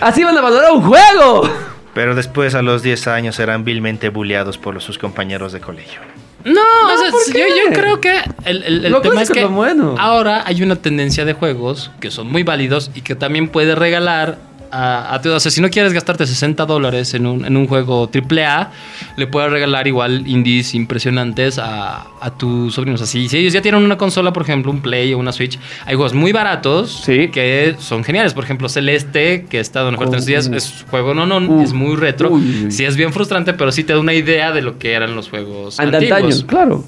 Así 0.00 0.22
van 0.24 0.36
a 0.36 0.40
valorar 0.40 0.72
un 0.72 0.82
juego. 0.82 1.48
Pero 1.94 2.14
después 2.14 2.54
a 2.56 2.62
los 2.62 2.82
10 2.82 3.06
años 3.06 3.36
serán 3.36 3.64
vilmente 3.64 4.08
bulleados 4.08 4.58
por 4.58 4.74
los- 4.74 4.84
sus 4.84 4.98
compañeros 4.98 5.52
de 5.52 5.60
colegio. 5.60 6.00
No, 6.44 6.60
o 6.60 6.98
sea, 6.98 7.10
¿por 7.10 7.26
yo, 7.28 7.32
qué? 7.32 7.48
yo 7.64 7.72
creo 7.72 8.00
que 8.02 8.20
el, 8.44 8.62
el- 8.64 8.84
el 8.84 9.00
tema 9.00 9.22
es 9.22 9.30
que 9.30 9.46
bueno. 9.46 9.94
ahora 9.98 10.42
hay 10.44 10.62
una 10.62 10.76
tendencia 10.76 11.24
de 11.24 11.32
juegos 11.32 11.90
que 12.00 12.10
son 12.10 12.30
muy 12.30 12.42
válidos 12.42 12.90
y 12.94 13.00
que 13.00 13.14
también 13.14 13.48
puedes 13.48 13.78
regalar 13.78 14.36
a, 14.74 15.14
a 15.14 15.20
O 15.36 15.40
sea, 15.40 15.50
si 15.50 15.60
no 15.60 15.70
quieres 15.70 15.92
gastarte 15.92 16.26
60 16.26 16.66
dólares 16.66 17.14
en 17.14 17.26
un, 17.26 17.44
en 17.44 17.56
un 17.56 17.66
juego 17.68 18.10
AAA, 18.12 18.70
le 19.16 19.26
puedes 19.28 19.50
regalar 19.50 19.86
igual 19.86 20.26
indies 20.26 20.74
impresionantes 20.74 21.58
a, 21.58 22.06
a 22.20 22.30
tus 22.36 22.74
sobrinos. 22.74 23.00
Así, 23.02 23.28
si 23.28 23.38
ellos 23.38 23.52
ya 23.52 23.62
tienen 23.62 23.82
una 23.84 23.96
consola, 23.96 24.32
por 24.32 24.42
ejemplo, 24.42 24.72
un 24.72 24.80
Play 24.80 25.14
o 25.14 25.18
una 25.18 25.32
Switch, 25.32 25.58
hay 25.86 25.94
juegos 25.94 26.14
muy 26.14 26.32
baratos 26.32 27.02
Sí. 27.04 27.28
que 27.28 27.76
son 27.78 28.02
geniales. 28.04 28.34
Por 28.34 28.44
ejemplo, 28.44 28.68
Celeste, 28.68 29.46
que 29.48 29.60
está 29.60 29.80
en 29.88 29.94
oferta 29.94 30.16
en 30.16 30.18
estos 30.20 30.26
días, 30.26 30.46
es 30.52 30.84
juego 30.90 31.14
no, 31.14 31.26
no, 31.26 31.38
Uh. 31.38 31.62
es 31.62 31.72
muy 31.72 31.96
retro. 31.96 32.30
Uy. 32.30 32.70
Sí, 32.70 32.84
es 32.84 32.96
bien 32.96 33.12
frustrante, 33.12 33.52
pero 33.54 33.70
sí 33.70 33.84
te 33.84 33.92
da 33.92 34.00
una 34.00 34.14
idea 34.14 34.50
de 34.52 34.62
lo 34.62 34.78
que 34.78 34.92
eran 34.94 35.14
los 35.14 35.28
juegos 35.28 35.78
antiguos. 35.78 36.44
claro. 36.48 36.84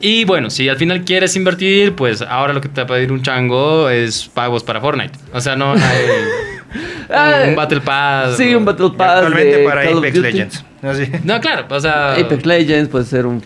Y 0.00 0.24
bueno, 0.24 0.50
si 0.50 0.68
al 0.68 0.76
final 0.76 1.02
quieres 1.04 1.34
invertir, 1.34 1.94
pues 1.94 2.20
ahora 2.20 2.52
lo 2.52 2.60
que 2.60 2.68
te 2.68 2.80
va 2.82 2.84
a 2.84 2.86
pedir 2.88 3.10
un 3.10 3.22
chango 3.22 3.88
es 3.88 4.28
pagos 4.34 4.62
para 4.62 4.80
Fortnite. 4.80 5.18
O 5.32 5.40
sea, 5.40 5.56
no 5.56 5.72
hay 5.72 5.78
Ah, 7.10 7.44
un 7.48 7.54
Battle 7.54 7.80
Pass. 7.80 8.36
Sí, 8.36 8.54
un 8.54 8.64
Battle 8.64 8.90
Pass. 8.96 9.16
Actualmente 9.16 9.58
de 9.58 9.64
para 9.64 9.84
Call 9.84 9.94
of 9.94 9.98
Apex. 9.98 10.18
Legends. 10.18 10.64
Así. 10.82 11.10
No, 11.24 11.40
claro, 11.40 11.66
o 11.68 11.80
sea. 11.80 12.14
Apex 12.14 12.46
Legends 12.46 12.88
puede 12.88 13.04
ser 13.04 13.26
un, 13.26 13.40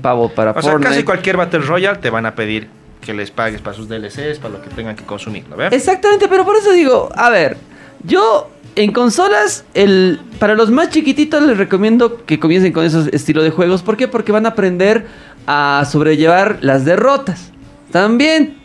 pavo 0.00 0.28
para 0.30 0.52
O 0.52 0.62
sea, 0.62 0.76
casi 0.78 1.02
cualquier 1.02 1.36
Battle 1.36 1.60
Royale 1.60 1.98
te 1.98 2.10
van 2.10 2.26
a 2.26 2.34
pedir 2.34 2.68
que 3.00 3.14
les 3.14 3.30
pagues 3.30 3.60
para 3.60 3.74
sus 3.74 3.88
DLCs, 3.88 4.38
para 4.38 4.54
lo 4.54 4.62
que 4.62 4.70
tengan 4.70 4.94
que 4.94 5.04
consumir, 5.04 5.44
¿no? 5.48 5.62
Exactamente, 5.64 6.28
pero 6.28 6.44
por 6.44 6.56
eso 6.56 6.70
digo, 6.72 7.08
a 7.14 7.30
ver, 7.30 7.56
yo 8.04 8.50
en 8.76 8.92
consolas, 8.92 9.64
el, 9.74 10.20
para 10.38 10.54
los 10.54 10.70
más 10.70 10.90
chiquititos 10.90 11.42
les 11.42 11.58
recomiendo 11.58 12.24
que 12.24 12.38
comiencen 12.38 12.72
con 12.72 12.84
esos 12.84 13.08
estilo 13.08 13.42
de 13.42 13.50
juegos. 13.50 13.82
¿Por 13.82 13.96
qué? 13.96 14.08
Porque 14.08 14.32
van 14.32 14.46
a 14.46 14.50
aprender 14.50 15.06
a 15.46 15.84
sobrellevar 15.90 16.58
las 16.60 16.84
derrotas. 16.84 17.52
También. 17.90 18.59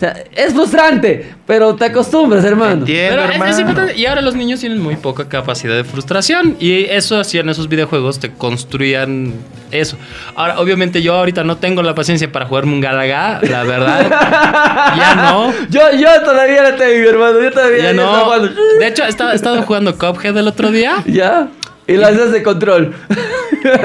Sea, 0.00 0.16
es 0.34 0.52
frustrante, 0.54 1.34
pero 1.46 1.74
te 1.76 1.84
acostumbras, 1.84 2.44
hermano. 2.44 2.80
Entiendo, 2.80 3.22
Pero 3.30 3.44
es- 3.44 3.58
importante. 3.58 3.96
Y 3.96 4.06
ahora 4.06 4.22
los 4.22 4.34
niños 4.34 4.60
tienen 4.60 4.80
muy 4.80 4.96
poca 4.96 5.28
capacidad 5.28 5.76
de 5.76 5.84
frustración. 5.84 6.56
Y 6.58 6.84
eso 6.86 7.20
hacían 7.20 7.48
esos 7.48 7.68
videojuegos, 7.68 8.18
te 8.18 8.30
construían 8.32 9.34
eso. 9.70 9.96
Ahora, 10.34 10.58
obviamente, 10.58 11.02
yo 11.02 11.14
ahorita 11.14 11.44
no 11.44 11.56
tengo 11.58 11.82
la 11.82 11.94
paciencia 11.94 12.30
para 12.32 12.46
jugarme 12.46 12.72
un 12.72 12.80
Galaga, 12.80 13.40
la 13.42 13.62
verdad. 13.64 14.10
ya 14.96 15.14
no. 15.16 15.52
Yo, 15.70 15.80
yo 15.98 16.22
todavía 16.24 16.62
la 16.62 16.76
tengo, 16.76 17.08
hermano. 17.10 17.40
Yo 17.40 17.50
todavía 17.52 17.82
Ya 17.84 17.92
no. 17.92 18.02
estaba 18.04 18.24
jugando. 18.24 18.50
De 18.80 18.86
hecho, 18.88 19.04
he 19.04 19.08
estado, 19.08 19.32
he 19.32 19.36
estado 19.36 19.62
jugando 19.62 19.96
Cuphead 19.98 20.36
el 20.36 20.48
otro 20.48 20.70
día. 20.70 21.02
Ya. 21.06 21.48
Y 21.86 21.94
las 21.96 22.30
de 22.32 22.42
control. 22.42 22.94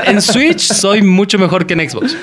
En 0.05 0.21
Switch 0.21 0.61
soy 0.61 1.01
mucho 1.01 1.37
mejor 1.39 1.65
que 1.65 1.73
en 1.73 1.89
Xbox. 1.89 2.15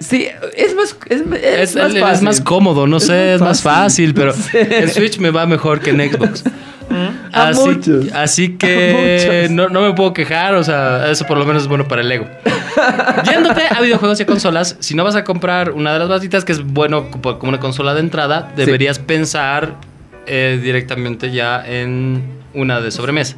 Sí, 0.00 0.26
es 0.56 0.74
más, 0.74 0.96
es, 1.08 1.20
es 1.20 1.76
Es, 1.76 1.76
más 1.76 2.16
es 2.16 2.22
más 2.22 2.40
cómodo, 2.40 2.86
no 2.86 2.98
sé, 3.00 3.34
es 3.34 3.40
más 3.40 3.62
fácil. 3.62 4.12
fácil, 4.12 4.14
pero 4.14 4.32
Sí. 4.50 4.56
en 4.58 4.88
Switch 4.88 5.18
me 5.18 5.30
va 5.30 5.46
mejor 5.46 5.80
que 5.80 5.90
en 5.90 6.10
Xbox. 6.10 6.42
A 7.32 7.50
Así, 7.50 7.60
muchos. 7.68 8.06
así 8.12 8.56
que 8.56 9.46
no, 9.48 9.68
no 9.68 9.82
me 9.82 9.92
puedo 9.94 10.12
quejar, 10.12 10.56
o 10.56 10.64
sea, 10.64 11.08
eso 11.08 11.24
por 11.24 11.38
lo 11.38 11.44
menos 11.46 11.62
es 11.62 11.68
bueno 11.68 11.86
para 11.86 12.00
el 12.02 12.10
ego. 12.10 12.26
Yéndote 13.30 13.62
a 13.70 13.80
videojuegos 13.80 14.18
y 14.18 14.24
a 14.24 14.26
consolas, 14.26 14.76
si 14.80 14.96
no 14.96 15.04
vas 15.04 15.14
a 15.14 15.22
comprar 15.22 15.70
una 15.70 15.92
de 15.92 16.00
las 16.00 16.08
batitas, 16.08 16.44
que 16.44 16.50
es 16.50 16.64
bueno 16.64 17.08
como 17.12 17.38
como 17.38 17.50
una 17.50 17.60
consola 17.60 17.94
de 17.94 18.00
entrada, 18.00 18.50
deberías 18.56 18.98
pensar 18.98 19.76
eh, 20.26 20.58
directamente 20.60 21.30
ya 21.30 21.62
en 21.64 22.39
una 22.54 22.80
de 22.80 22.90
sobremesa. 22.90 23.36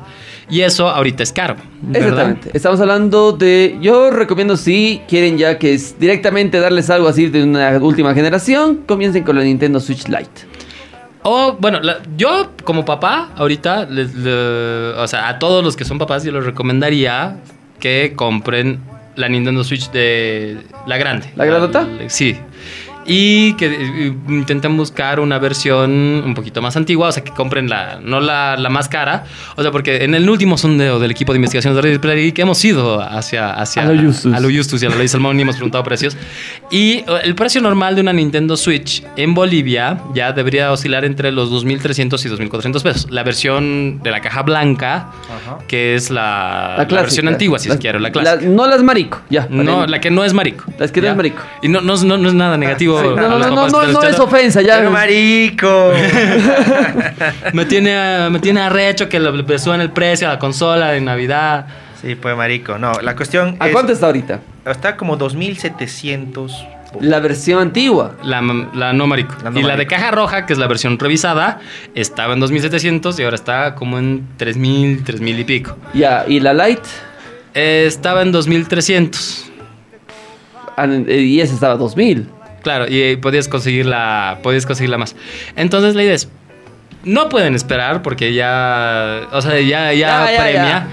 Y 0.51 0.61
eso 0.63 0.89
ahorita 0.89 1.23
es 1.23 1.33
caro. 1.33 1.57
¿verdad? 1.83 2.03
Exactamente. 2.03 2.51
Estamos 2.55 2.81
hablando 2.81 3.33
de. 3.33 3.77
Yo 3.81 4.11
recomiendo 4.11 4.57
si 4.57 5.01
quieren 5.09 5.39
ya 5.39 5.59
que 5.59 5.75
es 5.75 5.99
directamente 5.99 6.59
darles 6.61 6.91
algo 6.91 7.09
así 7.09 7.29
de 7.29 7.43
una 7.45 7.71
última 7.79 8.15
generación, 8.15 8.81
comiencen 8.87 9.23
con 9.25 9.37
la 9.37 9.43
Nintendo 9.45 9.81
Switch 9.81 10.09
Lite. 10.09 10.47
O, 11.25 11.57
bueno, 11.61 11.81
la- 11.81 11.99
yo 12.17 12.51
como 12.65 12.85
papá, 12.85 13.31
ahorita, 13.37 13.87
le- 13.87 14.95
o 14.97 15.07
sea, 15.07 15.29
a 15.29 15.39
todos 15.39 15.63
los 15.65 15.77
que 15.77 15.85
son 15.85 15.99
papás, 15.99 16.25
yo 16.25 16.33
les 16.33 16.45
recomendaría 16.45 17.37
que 17.79 18.13
compren 18.17 18.81
la 19.15 19.29
Nintendo 19.29 19.63
Switch 19.63 19.91
de 19.93 20.59
la 20.87 20.97
grande. 20.97 21.31
¿La 21.37 21.45
grandota? 21.45 21.87
Sí. 22.09 22.37
Y 23.05 23.55
que 23.55 23.67
eh, 23.67 24.15
intenten 24.29 24.77
buscar 24.77 25.19
una 25.21 25.39
versión 25.39 25.91
un 26.25 26.35
poquito 26.35 26.63
más 26.63 26.77
antigua, 26.77 27.09
o 27.09 27.13
sea, 27.13 27.25
que 27.25 27.33
compren 27.33 27.69
la, 27.69 27.99
no 28.03 28.21
la, 28.21 28.57
la 28.57 28.69
más 28.69 28.89
cara. 28.89 29.25
O 29.57 29.63
sea, 29.63 29.71
porque 29.73 30.05
en 30.05 30.15
el 30.15 30.29
último 30.31 30.57
sondeo 30.57 30.99
del 31.01 31.11
equipo 31.11 31.33
de 31.33 31.39
investigación 31.39 31.75
de 31.75 31.83
Ready 31.83 31.99
Player 31.99 32.19
Geek 32.27 32.39
hemos 32.41 32.65
ido 32.65 33.01
hacia, 33.01 33.51
hacia 33.55 33.83
A 33.83 33.87
lo 33.93 34.01
Justus. 34.03 34.33
a 34.35 34.41
lo 34.41 34.49
Justus 34.51 34.83
y 34.83 34.87
a 34.87 34.91
la 34.91 34.97
Ley 34.97 35.09
Salmón 35.09 35.39
y 35.39 35.43
hemos 35.43 35.57
preguntado 35.57 35.83
precios. 35.85 36.17
Y 36.71 36.99
eh, 36.99 37.05
el 37.25 37.35
precio 37.35 37.61
normal 37.61 37.95
de 37.97 38.03
una 38.03 38.13
Nintendo 38.13 38.57
Switch 38.57 39.03
en 39.17 39.35
Bolivia 39.35 39.99
ya 40.15 40.33
debería 40.33 40.71
oscilar 40.73 41.05
entre 41.05 41.33
los 41.33 41.51
2.300 41.51 42.25
y 42.25 42.29
2.400 42.49 42.83
pesos. 42.83 43.11
La 43.11 43.23
versión 43.25 44.01
de 44.03 44.11
la 44.11 44.21
caja 44.21 44.43
blanca, 44.43 45.09
Ajá. 45.25 45.59
que 45.67 45.95
es 45.97 46.11
la, 46.11 46.75
la 46.79 46.87
clásica. 46.87 47.01
versión 47.03 47.29
antigua, 47.29 47.59
si 47.59 47.69
Las- 47.69 47.79
quiero, 47.79 47.99
la 47.99 48.13
clásica. 48.13 48.47
no 48.49 48.67
las 48.67 48.83
marico, 48.83 49.21
ya. 49.29 49.47
no, 49.51 49.87
la 49.87 50.01
que 50.01 50.11
no 50.11 50.25
es 50.25 50.33
marico. 50.33 50.65
Las 50.79 50.93
que 50.93 51.01
no 51.01 51.09
es 51.09 51.17
marico. 51.17 51.43
Y 51.63 51.69
no, 51.69 51.81
no, 51.81 51.97
no- 51.97 52.19
no 52.19 52.29
es 52.29 52.35
nada 52.35 52.57
negativo. 52.57 52.92
Sí, 53.01 53.07
no, 53.09 53.13
a 53.13 53.29
no, 53.29 53.39
los 53.39 53.47
no, 53.49 53.55
papás 53.55 53.73
no, 53.73 53.81
que 53.81 53.93
no, 53.93 54.03
es 54.13 54.19
ofensa, 54.21 54.63
ya. 54.63 54.79
Pero 54.79 54.91
marico. 54.91 55.93
Me 57.53 57.65
tiene, 57.65 58.29
me 58.31 58.39
tiene 58.41 58.61
arrecho 58.61 59.09
que 59.09 59.19
le, 59.21 59.31
le 59.33 59.59
suban 59.59 59.81
el 59.81 59.91
precio 59.91 60.29
a 60.29 60.33
la 60.35 60.39
consola 60.39 60.91
de 60.91 61.01
Navidad. 61.01 61.67
sí, 62.01 62.15
pues 62.15 62.37
marico. 62.37 62.79
No, 62.79 62.93
la 63.03 63.15
cuestión 63.17 63.57
¿A 63.61 63.67
es- 63.69 63.73
cuánto 63.73 63.93
está 63.93 64.07
ahorita? 64.07 64.41
Está 64.65 64.97
como 64.97 65.17
2700. 65.17 66.67
La 67.01 67.21
versión 67.21 67.61
antigua. 67.63 68.17
La, 68.23 68.43
la 68.75 68.93
no 68.93 69.07
marico. 69.07 69.35
La 69.43 69.51
no 69.51 69.61
y 69.61 69.63
la 69.63 69.77
de 69.77 69.87
caja 69.87 70.11
roja, 70.11 70.45
que 70.45 70.53
es 70.53 70.59
la 70.59 70.67
versión 70.67 70.99
revisada, 70.99 71.59
estaba 71.95 72.35
en 72.35 72.41
2700 72.41 73.19
y 73.19 73.23
ahora 73.25 73.35
está 73.37 73.75
como 73.75 73.99
en 73.99 74.27
3000, 74.37 75.03
3000 75.03 75.39
y 75.41 75.45
pico. 75.45 75.77
Ya, 75.95 76.25
y 76.29 76.39
la 76.41 76.53
Lite. 76.53 76.83
Eh, 77.55 77.85
estaba 77.87 78.21
en 78.23 78.31
2300. 78.33 79.51
ah, 80.77 80.87
Y 80.87 81.41
esa 81.41 81.55
estaba 81.55 81.75
a 81.75 81.77
2000. 81.79 82.29
Claro, 82.63 82.87
y 82.89 83.01
eh, 83.01 83.19
podías 83.19 83.49
conseguirla, 83.49 84.39
podías 84.43 84.67
conseguirla 84.67 84.99
más. 84.99 85.17
Entonces 85.57 85.95
la 85.95 86.03
idea 86.03 86.15
es, 86.15 86.29
no 87.05 87.29
pueden 87.29 87.55
esperar 87.55 88.03
porque 88.03 88.33
ya, 88.33 89.23
o 89.33 89.43
sea, 89.43 89.61
ya, 89.61 89.93
ya, 89.93 90.27
premia. 90.27 90.65
ya. 90.65 90.89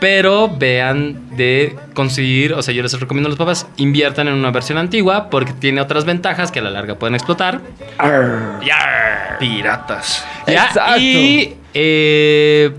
Pero 0.00 0.48
vean 0.48 1.36
de 1.36 1.76
conseguir, 1.94 2.54
o 2.54 2.62
sea, 2.62 2.74
yo 2.74 2.82
les 2.82 2.98
recomiendo 2.98 3.28
a 3.28 3.30
los 3.30 3.38
papás, 3.38 3.68
inviertan 3.76 4.26
en 4.26 4.34
una 4.34 4.50
versión 4.50 4.78
antigua 4.78 5.30
porque 5.30 5.52
tiene 5.52 5.80
otras 5.80 6.04
ventajas 6.04 6.50
que 6.50 6.58
a 6.58 6.62
la 6.62 6.70
larga 6.70 6.96
pueden 6.96 7.14
explotar. 7.14 7.60
Yarr. 8.00 9.38
Piratas. 9.38 10.26
Ya, 10.48 10.66
Exacto. 10.66 11.00
Y 11.00 11.54
eh, 11.72 12.72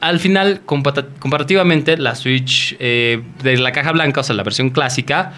al 0.00 0.18
final, 0.18 0.62
comparativamente, 0.64 1.98
la 1.98 2.14
Switch 2.14 2.76
eh, 2.78 3.22
de 3.42 3.58
la 3.58 3.72
caja 3.72 3.92
blanca, 3.92 4.20
o 4.20 4.24
sea, 4.24 4.34
la 4.34 4.42
versión 4.42 4.70
clásica, 4.70 5.32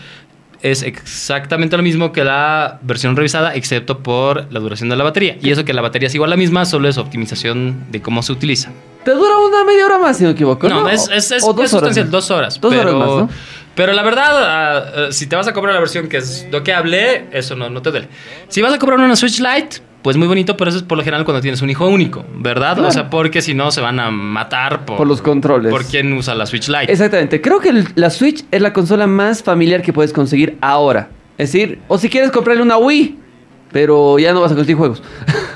es 0.63 0.83
exactamente 0.83 1.77
lo 1.77 1.83
mismo 1.83 2.13
que 2.13 2.25
la 2.25 2.79
versión 2.83 3.17
revisada, 3.17 3.55
excepto 3.55 3.99
por 4.01 4.53
la 4.53 4.61
duración 4.61 4.89
de 4.89 4.97
la 4.97 5.05
batería. 5.05 5.37
Y 5.41 5.51
eso 5.51 5.65
que 5.65 5.73
la 5.73 5.83
batería 5.83 6.09
es 6.09 6.15
igual 6.15 6.31
a 6.31 6.35
la 6.35 6.37
misma, 6.37 6.65
solo 6.65 6.89
es 6.89 6.99
optimización 6.99 7.87
de 7.91 8.03
cómo 8.03 8.23
se 8.23 8.33
utiliza. 8.33 8.71
Te 9.05 9.13
dura 9.13 9.39
una 9.39 9.65
media 9.65 9.87
hora 9.87 9.99
más, 9.99 10.17
si 10.17 10.25
no 10.25 10.31
me 10.31 10.33
equivoco. 10.35 10.69
No, 10.69 10.83
¿no? 10.83 10.89
es, 10.89 11.09
es, 11.13 11.31
es, 11.31 11.45
O 11.45 11.53
dos 11.53 11.67
es 11.67 11.73
horas 11.75 11.95
sustancial, 11.95 12.11
dos 12.11 12.31
horas. 12.31 12.61
Dos 12.61 12.75
pero, 12.75 12.91
horas 12.91 12.95
más, 12.95 13.09
¿no? 13.09 13.29
Pero 13.75 13.93
la 13.93 14.03
verdad, 14.03 14.27
ah, 14.33 14.93
ah, 14.97 15.13
si 15.13 15.29
te 15.29 15.37
vas 15.37 15.47
a 15.47 15.53
comprar 15.53 15.73
la 15.73 15.81
versión 15.81 16.09
que 16.09 16.17
es 16.17 16.49
lo 16.51 16.65
que 16.65 16.73
hablé, 16.73 17.27
eso 17.31 17.55
no, 17.55 17.71
no 17.71 17.81
te 17.81 17.93
duele. 17.93 18.09
Si 18.49 18.61
vas 18.61 18.75
a 18.75 18.79
comprar 18.79 18.99
una 18.99 19.15
Switch 19.15 19.39
Lite, 19.39 19.79
pues 20.03 20.17
muy 20.17 20.27
bonito, 20.29 20.57
pero 20.57 20.69
eso 20.71 20.79
es 20.79 20.85
por 20.85 20.97
lo 20.99 21.05
general 21.05 21.25
cuando 21.25 21.41
tienes 21.41 21.61
un 21.61 21.71
hijo 21.71 21.87
único, 21.89 22.25
¿verdad? 22.37 22.75
Claro. 22.75 22.89
O 22.89 22.93
sea, 22.93 23.11
porque 23.11 23.43
si 23.43 23.55
no 23.55 23.71
se 23.71 23.81
van 23.81 23.99
a 24.01 24.11
matar 24.11 24.85
por, 24.85 24.97
Por 24.99 25.07
los 25.07 25.21
controles. 25.23 25.71
por 25.71 25.85
quién 25.85 26.13
usa 26.13 26.35
la 26.35 26.47
Switch 26.47 26.69
Lite. 26.69 26.91
Exactamente. 26.93 27.41
Creo 27.41 27.59
que 27.61 27.71
el- 27.71 27.89
la 27.97 28.11
Switch 28.11 28.45
es 28.51 28.63
la 28.63 28.73
consola 28.73 29.07
más 29.07 29.43
familiar 29.43 29.83
que 29.83 29.93
puedes 29.93 30.13
conseguir 30.13 30.57
ahora. 30.61 31.09
Es 31.37 31.53
decir, 31.53 31.79
o 31.89 31.99
si 31.99 32.09
quieres 32.09 32.31
comprarle 32.31 32.63
una 32.63 32.77
Wii, 32.79 33.19
pero 33.73 34.19
ya 34.19 34.33
no 34.33 34.41
vas 34.41 34.53
a 34.53 34.55
conseguir 34.55 34.77
juegos. 34.77 35.03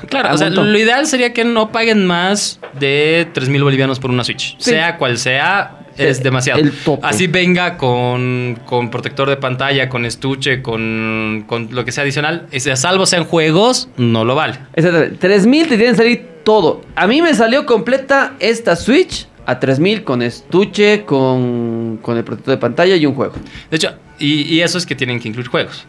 Claro, 0.09 0.29
o 0.35 0.37
sea, 0.37 0.49
lo 0.51 0.77
ideal 0.77 1.07
sería 1.07 1.33
que 1.33 1.43
no 1.43 1.71
paguen 1.71 2.05
más 2.05 2.59
de 2.79 3.27
3.000 3.33 3.63
bolivianos 3.63 3.99
por 3.99 4.11
una 4.11 4.23
Switch. 4.23 4.55
Sí. 4.59 4.69
Sea 4.71 4.97
cual 4.97 5.17
sea, 5.17 5.82
es 5.97 6.23
demasiado. 6.23 6.59
el 6.61 6.71
tope. 6.71 7.05
Así 7.05 7.27
venga 7.27 7.77
con, 7.77 8.59
con 8.65 8.89
protector 8.89 9.29
de 9.29 9.37
pantalla, 9.37 9.89
con 9.89 10.05
estuche, 10.05 10.61
con, 10.61 11.43
con 11.47 11.69
lo 11.71 11.85
que 11.85 11.91
sea 11.91 12.03
adicional. 12.03 12.47
Es- 12.51 12.67
A 12.67 12.75
salvo 12.75 13.05
sean 13.05 13.25
juegos, 13.25 13.89
no 13.97 14.25
lo 14.25 14.35
vale. 14.35 14.55
Exactamente. 14.73 15.17
3000 15.17 15.67
te 15.67 15.75
tienen 15.77 15.93
que 15.95 15.97
salir 15.97 16.27
todo. 16.43 16.81
A 16.95 17.07
mí 17.07 17.21
me 17.21 17.33
salió 17.33 17.65
completa 17.65 18.33
esta 18.39 18.75
Switch 18.75 19.27
a 19.45 19.59
3000 19.59 20.03
con 20.03 20.21
estuche, 20.21 21.03
con, 21.05 21.99
con 22.01 22.17
el 22.17 22.23
protector 22.23 22.53
de 22.55 22.57
pantalla 22.57 22.95
y 22.95 23.05
un 23.05 23.13
juego. 23.13 23.33
De 23.69 23.77
hecho, 23.77 23.93
y, 24.19 24.41
y 24.53 24.61
eso 24.61 24.77
es 24.77 24.85
que 24.85 24.95
tienen 24.95 25.19
que 25.19 25.27
incluir 25.27 25.47
juegos. 25.47 25.85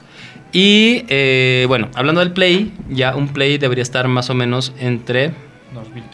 Y 0.53 1.05
eh, 1.09 1.65
bueno, 1.69 1.89
hablando 1.95 2.21
del 2.21 2.33
Play, 2.33 2.73
ya 2.89 3.17
un 3.17 3.29
Play 3.29 3.59
debería 3.59 3.83
estar 3.83 4.07
más 4.09 4.31
o 4.31 4.35
menos 4.35 4.73
entre 4.79 5.29
2000. 5.29 5.54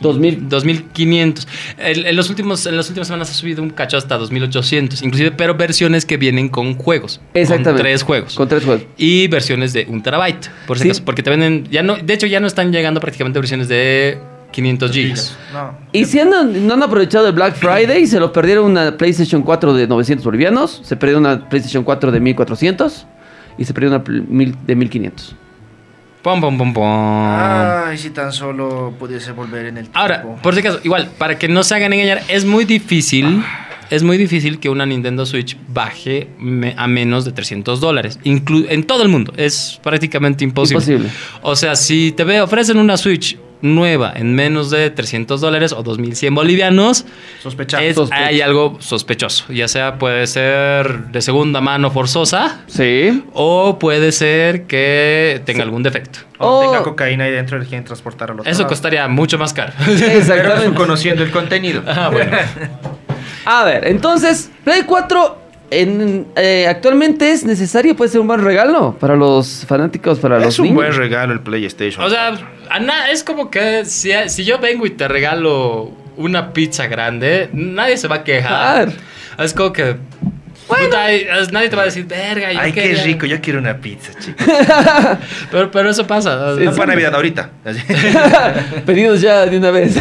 2500. 0.01 1.49
En, 1.79 2.07
en 2.07 2.17
los 2.17 2.31
últimos, 2.31 2.67
en 2.67 2.77
las 2.77 2.89
últimas 2.89 3.09
semanas 3.09 3.31
ha 3.31 3.35
subido 3.35 3.63
un 3.63 3.71
cacho 3.71 3.97
hasta 3.97 4.17
2800, 4.19 5.03
inclusive, 5.03 5.31
pero 5.33 5.55
versiones 5.55 6.05
que 6.07 6.17
vienen 6.17 6.49
con 6.49 6.75
juegos. 6.75 7.21
Exactamente. 7.35 7.71
Con 7.71 7.77
tres 7.83 8.03
juegos. 8.03 8.35
Con 8.35 8.49
tres 8.49 8.65
juegos. 8.65 8.85
Y 8.97 9.29
versiones 9.29 9.73
de 9.73 9.87
un 9.89 10.03
terabyte, 10.03 10.49
por 10.67 10.77
si 10.79 10.85
Sí. 10.85 10.89
acaso, 10.91 11.05
porque 11.05 11.23
te 11.23 11.31
venden, 11.31 11.67
ya 11.71 11.83
no, 11.83 11.97
de 11.97 12.15
hecho 12.15 12.27
ya 12.27 12.41
no 12.41 12.47
están 12.47 12.73
llegando 12.73 13.01
prácticamente 13.01 13.39
versiones 13.39 13.69
de 13.69 14.19
500 14.53 14.91
gigas. 14.93 15.37
No. 15.53 15.77
Y 15.93 16.05
si 16.07 16.19
andan- 16.19 16.67
no 16.67 16.75
han 16.75 16.83
aprovechado 16.83 17.27
el 17.29 17.33
Black 17.35 17.55
Friday, 17.57 18.07
se 18.07 18.19
lo 18.19 18.33
perdieron 18.33 18.65
una 18.65 18.97
PlayStation 18.97 19.43
4 19.43 19.73
de 19.75 19.87
900 19.87 20.25
bolivianos, 20.25 20.81
se 20.85 20.97
perdió 20.97 21.19
una 21.19 21.49
PlayStation 21.49 21.85
4 21.85 22.11
de 22.11 22.19
1400 22.21 23.07
y 23.59 23.65
se 23.65 23.73
perdió 23.75 23.91
una 23.91 24.03
de 24.67 24.75
1500. 24.75 25.37
Pom, 26.23 26.41
pom, 26.41 26.59
pom, 26.59 26.73
pom. 26.75 26.85
Ay, 26.87 27.97
si 27.97 28.11
tan 28.11 28.33
solo 28.33 28.93
pudiese 28.99 29.33
volver 29.33 29.67
en 29.67 29.79
el 29.79 29.85
tiempo. 29.85 29.99
Ahora, 29.99 30.23
por 30.43 30.53
si 30.55 30.61
acaso, 30.61 30.81
igual, 30.85 31.11
para 31.17 31.39
que 31.39 31.49
no 31.49 31.63
se 31.63 31.75
hagan 31.75 31.93
engañar, 31.95 32.23
es 32.29 32.45
muy 32.45 32.67
difícil, 32.67 33.43
es 33.89 34.03
muy 34.03 34.19
difícil 34.19 34.59
que 34.61 34.69
una 34.69 34.85
Nintendo 34.85 35.25
Switch 35.25 35.57
baje 35.69 36.29
me- 36.39 36.75
a 36.77 36.87
menos 36.87 37.25
de 37.25 37.33
300 37.33 37.81
dólares. 37.81 38.21
Inclu- 38.25 38.67
en 38.69 38.85
todo 38.85 39.03
el 39.03 39.09
mundo, 39.09 39.33
es 39.39 39.81
prácticamente 39.83 40.45
imposible. 40.45 40.83
Imposible. 40.85 41.09
O 41.41 41.57
sea, 41.57 41.75
si 41.75 42.13
te 42.13 42.41
ofrecen 42.43 42.77
una 42.77 42.99
Switch 42.99 43.39
nueva 43.63 44.13
en 44.15 44.35
menos 44.35 44.71
de 44.71 44.91
300 44.91 45.41
dólares 45.41 45.73
o 45.73 45.83
2100 45.83 46.35
bolivianos, 46.35 47.05
Sospechar. 47.43 47.83
es- 47.83 47.97
Sospecho. 47.97 48.23
hay 48.23 48.41
algo 48.41 48.77
sospechoso. 48.81 49.53
Ya 49.53 49.69
sea 49.69 49.99
puede 49.99 50.27
ser 50.27 51.07
de 51.09 51.21
segunda 51.23 51.61
mano 51.61 51.91
forzosa 51.91 52.61
Sí. 52.67 53.25
o 53.33 53.79
puede 53.79 54.13
ser 54.13 54.67
que 54.67 55.43
tenga 55.45 55.63
algún 55.63 55.83
defecto. 55.83 56.21
O 56.39 56.63
tenga 56.63 56.83
cocaína 56.83 57.25
ahí 57.25 57.33
dentro 57.33 57.63
y 57.63 57.67
quieren 57.67 57.85
transportar 57.85 58.31
al 58.31 58.41
otro 58.41 58.51
Eso 58.51 58.61
lado. 58.63 58.69
costaría 58.71 59.07
mucho 59.09 59.37
más 59.39 59.53
caro. 59.53 59.73
Pero 59.85 60.07
Exactamente. 60.07 60.75
conociendo 60.77 61.23
el 61.23 61.31
contenido. 61.31 61.83
ah, 61.87 62.09
bueno. 62.11 62.37
A 63.47 63.65
ver, 63.65 63.87
entonces, 63.87 64.51
Play 64.65 64.83
4 64.87 65.40
en, 65.71 66.27
eh, 66.37 66.67
actualmente 66.69 67.31
es 67.33 67.45
necesario, 67.45 67.95
puede 67.97 68.11
ser 68.11 68.21
un 68.21 68.27
buen 68.27 68.43
regalo 68.43 68.97
para 68.99 69.17
los 69.17 69.65
fanáticos, 69.67 70.19
para 70.19 70.39
los 70.39 70.49
Es 70.49 70.59
un 70.59 70.65
niños. 70.67 70.77
buen 70.77 70.93
regalo 70.95 71.33
el 71.33 71.41
PlayStation. 71.41 72.05
O 72.05 72.11
sea, 72.11 72.33
es 73.13 73.23
como 73.25 73.51
que 73.51 73.85
si, 73.85 74.11
si 74.29 74.45
yo 74.45 74.59
vengo 74.59 74.87
y 74.87 74.91
te 74.91 75.07
regalo 75.09 75.91
una 76.17 76.53
pizza 76.53 76.87
grande, 76.87 77.49
nadie 77.53 77.97
se 77.97 78.09
va 78.09 78.17
a 78.17 78.25
quejar. 78.25 78.87
Claro. 78.89 78.93
Es 79.45 79.55
como 79.55 79.73
que. 79.73 79.97
puta, 80.69 81.11
es- 81.11 81.51
nadie 81.51 81.69
te 81.69 81.77
va 81.77 81.83
a 81.83 81.87
decir, 81.87 82.05
verga, 82.07 82.53
yo 82.53 82.61
Ay, 82.61 82.73
qué 82.73 82.83
quería". 82.83 83.03
rico, 83.05 83.27
yo 83.27 83.41
quiero 83.41 83.59
una 83.59 83.77
pizza, 83.79 84.13
chicos. 84.19 84.47
Pero, 85.51 85.71
pero 85.71 85.91
eso 85.91 86.07
pasa. 86.07 86.57
Sí, 86.57 86.65
No 86.65 86.73
sí. 86.73 86.79
para 86.79 86.93
Navidad 86.93 87.15
ahorita. 87.15 87.51
Pedidos 88.87 89.21
ya 89.21 89.47
de 89.47 89.59
una 89.59 89.71
vez. 89.71 89.97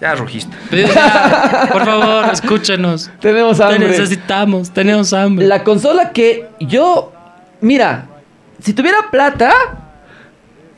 Ya 0.00 0.14
ya, 0.14 1.68
por 1.72 1.84
favor, 1.84 2.32
escúchenos. 2.32 3.10
Tenemos 3.20 3.58
Te 3.58 3.64
hambre. 3.64 3.88
necesitamos, 3.88 4.70
tenemos 4.70 5.12
hambre. 5.12 5.46
La 5.46 5.62
consola 5.62 6.10
que 6.12 6.46
yo, 6.60 7.12
mira, 7.60 8.06
si 8.62 8.72
tuviera 8.72 9.10
plata 9.10 9.52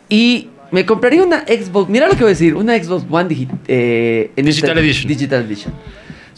y 0.09 0.49
me 0.71 0.85
compraría 0.87 1.23
una 1.23 1.41
Xbox, 1.47 1.89
mira 1.89 2.07
lo 2.07 2.13
que 2.15 2.21
voy 2.21 2.27
a 2.27 2.35
decir, 2.35 2.55
una 2.57 2.77
Xbox 2.83 3.05
One 3.11 3.29
digi- 3.29 3.49
eh, 3.69 4.33
en 4.37 4.45
Digital 4.47 4.71
este- 4.71 4.81
Edition. 4.81 5.09
Digital 5.09 5.43
Edition. 5.45 5.75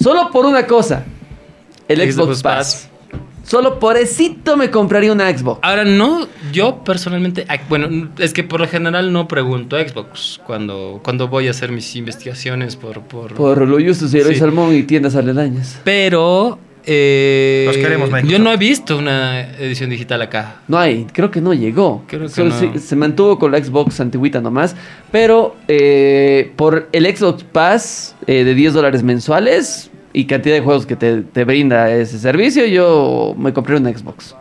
Solo 0.00 0.30
por 0.30 0.44
una 0.44 0.66
cosa, 0.66 1.04
el 1.88 1.98
Xbox, 2.00 2.14
Xbox 2.14 2.42
Pass. 2.42 2.56
Pass. 2.66 2.90
Solo 3.44 3.78
por 3.78 3.96
esito 3.96 4.56
me 4.56 4.70
compraría 4.70 5.12
una 5.12 5.30
Xbox. 5.36 5.60
Ahora, 5.62 5.84
no, 5.84 6.26
yo 6.52 6.82
personalmente, 6.82 7.46
bueno, 7.68 8.08
es 8.18 8.32
que 8.32 8.42
por 8.42 8.60
lo 8.60 8.66
general 8.66 9.12
no 9.12 9.28
pregunto 9.28 9.76
Xbox 9.78 10.40
cuando, 10.46 11.00
cuando 11.04 11.28
voy 11.28 11.46
a 11.48 11.50
hacer 11.50 11.70
mis 11.70 11.94
investigaciones 11.94 12.76
por... 12.76 13.02
por, 13.02 13.34
Por 13.34 13.68
lo 13.68 13.78
justo, 13.86 14.08
señor 14.08 14.28
Sí. 14.28 14.36
Salmón 14.36 14.74
y 14.74 14.82
tiendas 14.84 15.14
aledañas. 15.14 15.78
Pero... 15.84 16.58
eh, 16.86 17.64
Los 17.66 17.76
queremos, 17.76 18.08
Microsoft. 18.10 18.30
yo 18.32 18.38
no 18.38 18.52
he 18.52 18.56
visto 18.56 18.96
una 18.98 19.42
edición 19.58 19.90
digital 19.90 20.22
acá. 20.22 20.56
No 20.68 20.78
hay, 20.78 21.06
creo 21.12 21.30
que 21.30 21.40
no 21.40 21.52
llegó. 21.54 22.02
Creo 22.06 22.22
que 22.22 22.28
Solo 22.30 22.50
no. 22.50 22.58
Se, 22.58 22.78
se 22.78 22.96
mantuvo 22.96 23.38
con 23.38 23.52
la 23.52 23.62
Xbox 23.62 24.00
antigüita 24.00 24.40
nomás. 24.40 24.74
Pero 25.12 25.54
eh, 25.68 26.50
por 26.56 26.88
el 26.92 27.14
Xbox 27.16 27.44
Pass 27.44 28.16
eh, 28.26 28.44
de 28.44 28.54
10 28.54 28.72
dólares 28.74 29.02
mensuales 29.02 29.90
y 30.14 30.24
cantidad 30.26 30.54
de 30.54 30.62
juegos 30.62 30.86
que 30.86 30.96
te, 30.96 31.20
te 31.22 31.44
brinda 31.44 31.90
ese 31.90 32.18
servicio, 32.18 32.64
yo 32.64 33.34
me 33.36 33.52
compré 33.52 33.76
una 33.76 33.90
Xbox. 33.90 34.34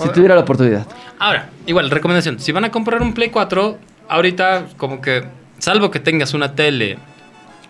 Si 0.00 0.08
tuviera 0.08 0.34
la 0.34 0.40
oportunidad. 0.40 0.86
Ahora, 1.20 1.50
igual, 1.66 1.88
recomendación. 1.90 2.40
Si 2.40 2.50
van 2.50 2.64
a 2.64 2.72
comprar 2.72 3.00
un 3.00 3.12
Play 3.14 3.28
4, 3.30 3.78
ahorita 4.08 4.66
como 4.76 5.00
que, 5.00 5.22
salvo 5.58 5.90
que 5.92 6.00
tengas 6.00 6.34
una 6.34 6.56
tele 6.56 6.98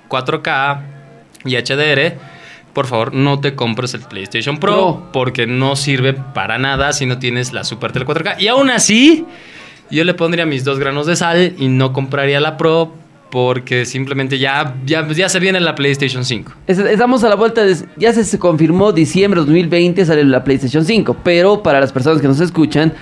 4K 0.09 0.81
y 1.45 1.57
HDR, 1.57 2.17
por 2.73 2.87
favor 2.87 3.13
no 3.13 3.41
te 3.41 3.55
compres 3.55 3.95
el 3.95 4.01
PlayStation 4.03 4.59
Pro 4.59 4.71
No. 4.77 5.13
porque 5.13 5.47
no 5.47 5.77
sirve 5.77 6.15
para 6.15 6.57
nada 6.59 6.93
si 6.93 7.05
no 7.05 7.19
tienes 7.19 7.53
la 7.53 7.65
Super 7.65 7.93
Tele 7.93 8.07
4K. 8.07 8.41
Y 8.41 8.49
aún 8.49 8.71
así, 8.71 9.27
yo 9.91 10.05
le 10.05 10.15
pondría 10.15 10.47
mis 10.47 10.65
dos 10.65 10.79
granos 10.79 11.07
de 11.07 11.17
sal 11.17 11.55
y 11.59 11.69
no 11.69 11.93
compraría 11.93 12.41
la 12.41 12.57
Pro 12.57 12.95
porque 13.35 13.85
simplemente 13.85 14.39
ya, 14.39 14.77
ya, 14.87 15.09
ya 15.09 15.29
se 15.29 15.41
viene 15.41 15.59
la 15.59 15.75
PlayStation 15.75 16.25
5. 16.25 16.53
Es- 16.69 16.79
Estamos 16.79 17.25
a 17.25 17.29
la 17.29 17.35
vuelta 17.35 17.65
de... 17.65 17.77
Ya 17.97 18.13
se, 18.13 18.39
confirmó 18.39 18.93
diciembre 18.93 19.41
de 19.41 19.47
2020 19.47 20.07
sale 20.07 20.23
la 20.23 20.45
PlayStation 20.45 20.85
5. 20.85 21.17
Pero 21.25 21.61
para 21.61 21.81
las 21.81 21.91
personas 21.91 22.21
que 22.23 22.29
nos 22.29 22.39
escuchan, 22.39 22.93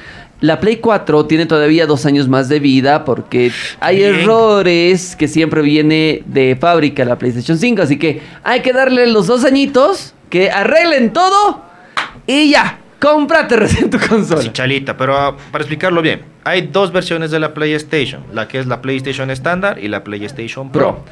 la 0.40 0.58
Play 0.58 0.76
4 0.78 1.26
tiene 1.26 1.44
todavía 1.44 1.84
dos 1.84 2.06
años 2.06 2.28
más 2.28 2.48
de 2.48 2.60
vida 2.60 3.04
porque 3.04 3.52
hay 3.78 3.96
Bien. 3.98 4.14
errores 4.20 5.16
que 5.16 5.28
siempre 5.28 5.60
viene 5.60 6.22
de 6.24 6.56
fábrica 6.58 7.04
la 7.04 7.18
PlayStation 7.18 7.58
5. 7.58 7.82
Así 7.82 7.98
que 7.98 8.22
hay 8.42 8.60
que 8.60 8.72
darle 8.72 9.06
los 9.08 9.26
dos 9.26 9.44
añitos 9.44 10.14
que 10.30 10.50
arreglen 10.50 11.12
todo 11.12 11.62
y 12.26 12.48
ya. 12.52 12.78
Cómprate 13.02 13.56
recién 13.56 13.90
tu 13.90 13.98
consola. 13.98 14.52
chalita, 14.52 14.96
pero 14.96 15.18
ah, 15.18 15.36
para 15.50 15.62
explicarlo 15.62 16.00
bien, 16.02 16.22
hay 16.44 16.62
dos 16.68 16.92
versiones 16.92 17.32
de 17.32 17.40
la 17.40 17.52
PlayStation, 17.52 18.22
la 18.32 18.46
que 18.46 18.60
es 18.60 18.66
la 18.66 18.80
PlayStation 18.80 19.28
estándar 19.30 19.80
y 19.80 19.88
la 19.88 20.04
PlayStation 20.04 20.70
Pro. 20.70 20.80
Pro. 21.02 21.04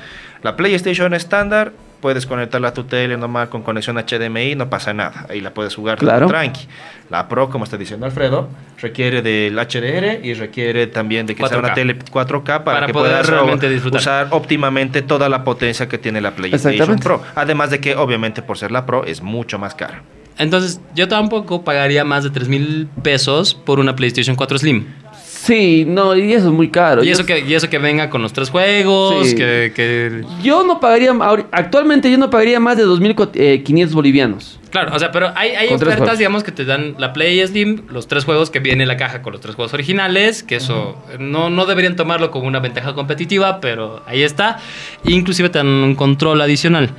La 0.42 0.54
PlayStation 0.56 1.12
estándar 1.14 1.72
puedes 2.00 2.26
conectarla 2.26 2.68
a 2.68 2.72
tu 2.74 2.84
tele 2.84 3.16
normal 3.16 3.48
con 3.48 3.62
conexión 3.62 3.96
HDMI, 3.96 4.54
no 4.54 4.70
pasa 4.70 4.94
nada, 4.94 5.26
ahí 5.28 5.40
la 5.40 5.52
puedes 5.52 5.74
jugar 5.74 5.98
Claro. 5.98 6.28
tranqui. 6.28 6.68
La 7.10 7.28
Pro, 7.28 7.50
como 7.50 7.64
está 7.64 7.76
diciendo 7.76 8.06
Alfredo, 8.06 8.48
requiere 8.80 9.20
del 9.20 9.56
HDR 9.58 10.24
y 10.24 10.34
requiere 10.34 10.86
también 10.86 11.26
de 11.26 11.34
que 11.34 11.46
sea 11.46 11.58
4K. 11.58 11.58
una 11.58 11.74
tele 11.74 11.98
4K 11.98 12.44
para, 12.44 12.62
Para 12.62 12.86
que 12.86 12.92
poder 12.92 13.10
puedas 13.12 13.28
realmente 13.28 13.68
disfrutar. 13.68 14.00
usar 14.00 14.28
óptimamente 14.30 15.02
toda 15.02 15.28
la 15.28 15.42
potencia 15.42 15.88
que 15.88 15.98
tiene 15.98 16.20
la 16.20 16.30
PlayStation. 16.30 17.00
Pro. 17.00 17.20
Además 17.34 17.70
de 17.70 17.80
que 17.80 17.96
obviamente 17.96 18.42
por 18.42 18.56
ser 18.56 18.70
la 18.70 18.86
Pro 18.86 19.04
es 19.04 19.20
mucho 19.22 19.58
más 19.58 19.74
cara. 19.74 20.02
Entonces, 20.38 20.80
yo 20.94 21.06
tampoco 21.08 21.62
pagaría 21.64 22.04
más 22.04 22.24
de 22.24 22.30
3 22.30 22.48
mil 22.48 22.88
pesos 23.02 23.54
por 23.54 23.78
una 23.80 23.94
PlayStation 23.96 24.36
4 24.36 24.58
Slim. 24.58 24.86
Sí, 25.22 25.84
no, 25.86 26.14
y 26.14 26.34
eso 26.34 26.48
es 26.48 26.52
muy 26.52 26.68
caro. 26.68 27.02
Y 27.02 27.08
eso, 27.10 27.24
que, 27.24 27.40
y 27.40 27.54
eso 27.54 27.70
que 27.70 27.78
venga 27.78 28.10
con 28.10 28.20
los 28.20 28.32
tres 28.34 28.50
juegos, 28.50 29.26
Sí. 29.28 29.34
que, 29.36 29.72
que- 29.74 30.22
Yo 30.42 30.64
no 30.64 30.80
pagaría, 30.80 31.12
actualmente 31.50 32.10
yo 32.10 32.18
no 32.18 32.28
pagaría 32.28 32.60
más 32.60 32.76
de 32.76 32.84
2.500 32.84 33.92
bolivianos. 33.92 34.60
Claro, 34.70 34.94
o 34.94 34.98
sea, 34.98 35.10
pero 35.10 35.32
hay, 35.34 35.50
hay 35.52 35.68
ofertas, 35.72 36.18
digamos, 36.18 36.44
que 36.44 36.52
te 36.52 36.64
dan 36.66 36.94
la 36.98 37.12
Play 37.14 37.44
Slim, 37.46 37.82
los 37.90 38.06
tres 38.06 38.24
juegos 38.26 38.50
que 38.50 38.60
viene 38.60 38.84
la 38.84 38.98
caja 38.98 39.22
con 39.22 39.32
los 39.32 39.40
tres 39.40 39.54
juegos 39.54 39.72
originales, 39.72 40.42
que 40.42 40.56
eso 40.56 40.96
no, 41.18 41.48
no 41.48 41.64
deberían 41.64 41.96
tomarlo 41.96 42.30
como 42.30 42.46
una 42.46 42.60
ventaja 42.60 42.94
competitiva, 42.94 43.60
pero 43.60 44.02
ahí 44.06 44.22
está. 44.22 44.58
Inclusive 45.04 45.48
te 45.48 45.58
dan 45.58 45.66
un 45.68 45.94
control 45.94 46.40
adicional. 46.42 46.90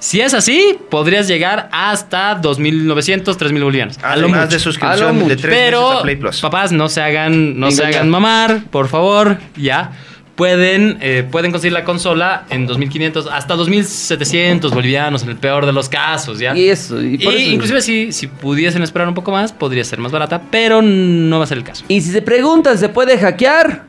Si 0.00 0.20
es 0.20 0.32
así, 0.34 0.78
podrías 0.90 1.28
llegar 1.28 1.68
hasta 1.72 2.40
2.900, 2.40 3.22
3.000 3.36 3.62
bolivianos. 3.62 3.98
A 3.98 4.16
lo 4.16 4.22
Además 4.24 4.40
mucho. 4.46 4.52
de 4.54 4.58
suscripción 4.58 5.06
de 5.18 5.24
mucho. 5.24 5.36
3 5.36 5.44
meses 5.44 5.58
Pero, 5.60 5.90
a 5.92 6.02
Play 6.02 6.16
Plus. 6.16 6.40
papás, 6.40 6.72
no 6.72 6.88
se 6.88 7.02
hagan, 7.02 7.60
no 7.60 7.70
se 7.70 7.84
hagan 7.84 8.08
mamar, 8.08 8.62
por 8.70 8.88
favor, 8.88 9.36
ya. 9.56 9.92
Pueden, 10.36 10.96
eh, 11.02 11.22
pueden 11.30 11.50
conseguir 11.52 11.74
la 11.74 11.84
consola 11.84 12.44
en 12.48 12.66
2.500 12.66 13.26
hasta 13.30 13.56
2.700 13.56 14.70
bolivianos, 14.72 15.22
en 15.22 15.28
el 15.28 15.36
peor 15.36 15.66
de 15.66 15.72
los 15.74 15.90
casos, 15.90 16.38
¿ya? 16.38 16.56
Y 16.56 16.70
eso, 16.70 16.98
y 17.02 17.16
Y 17.16 17.18
por 17.18 17.34
eso- 17.34 17.50
inclusive 17.50 17.82
si, 17.82 18.10
si 18.12 18.26
pudiesen 18.26 18.82
esperar 18.82 19.06
un 19.06 19.12
poco 19.14 19.32
más, 19.32 19.52
podría 19.52 19.84
ser 19.84 19.98
más 19.98 20.12
barata, 20.12 20.40
pero 20.50 20.80
no 20.80 21.36
va 21.38 21.44
a 21.44 21.46
ser 21.46 21.58
el 21.58 21.64
caso. 21.64 21.84
Y 21.88 22.00
si 22.00 22.10
se 22.10 22.22
preguntan, 22.22 22.78
¿se 22.78 22.88
puede 22.88 23.18
hackear? 23.18 23.82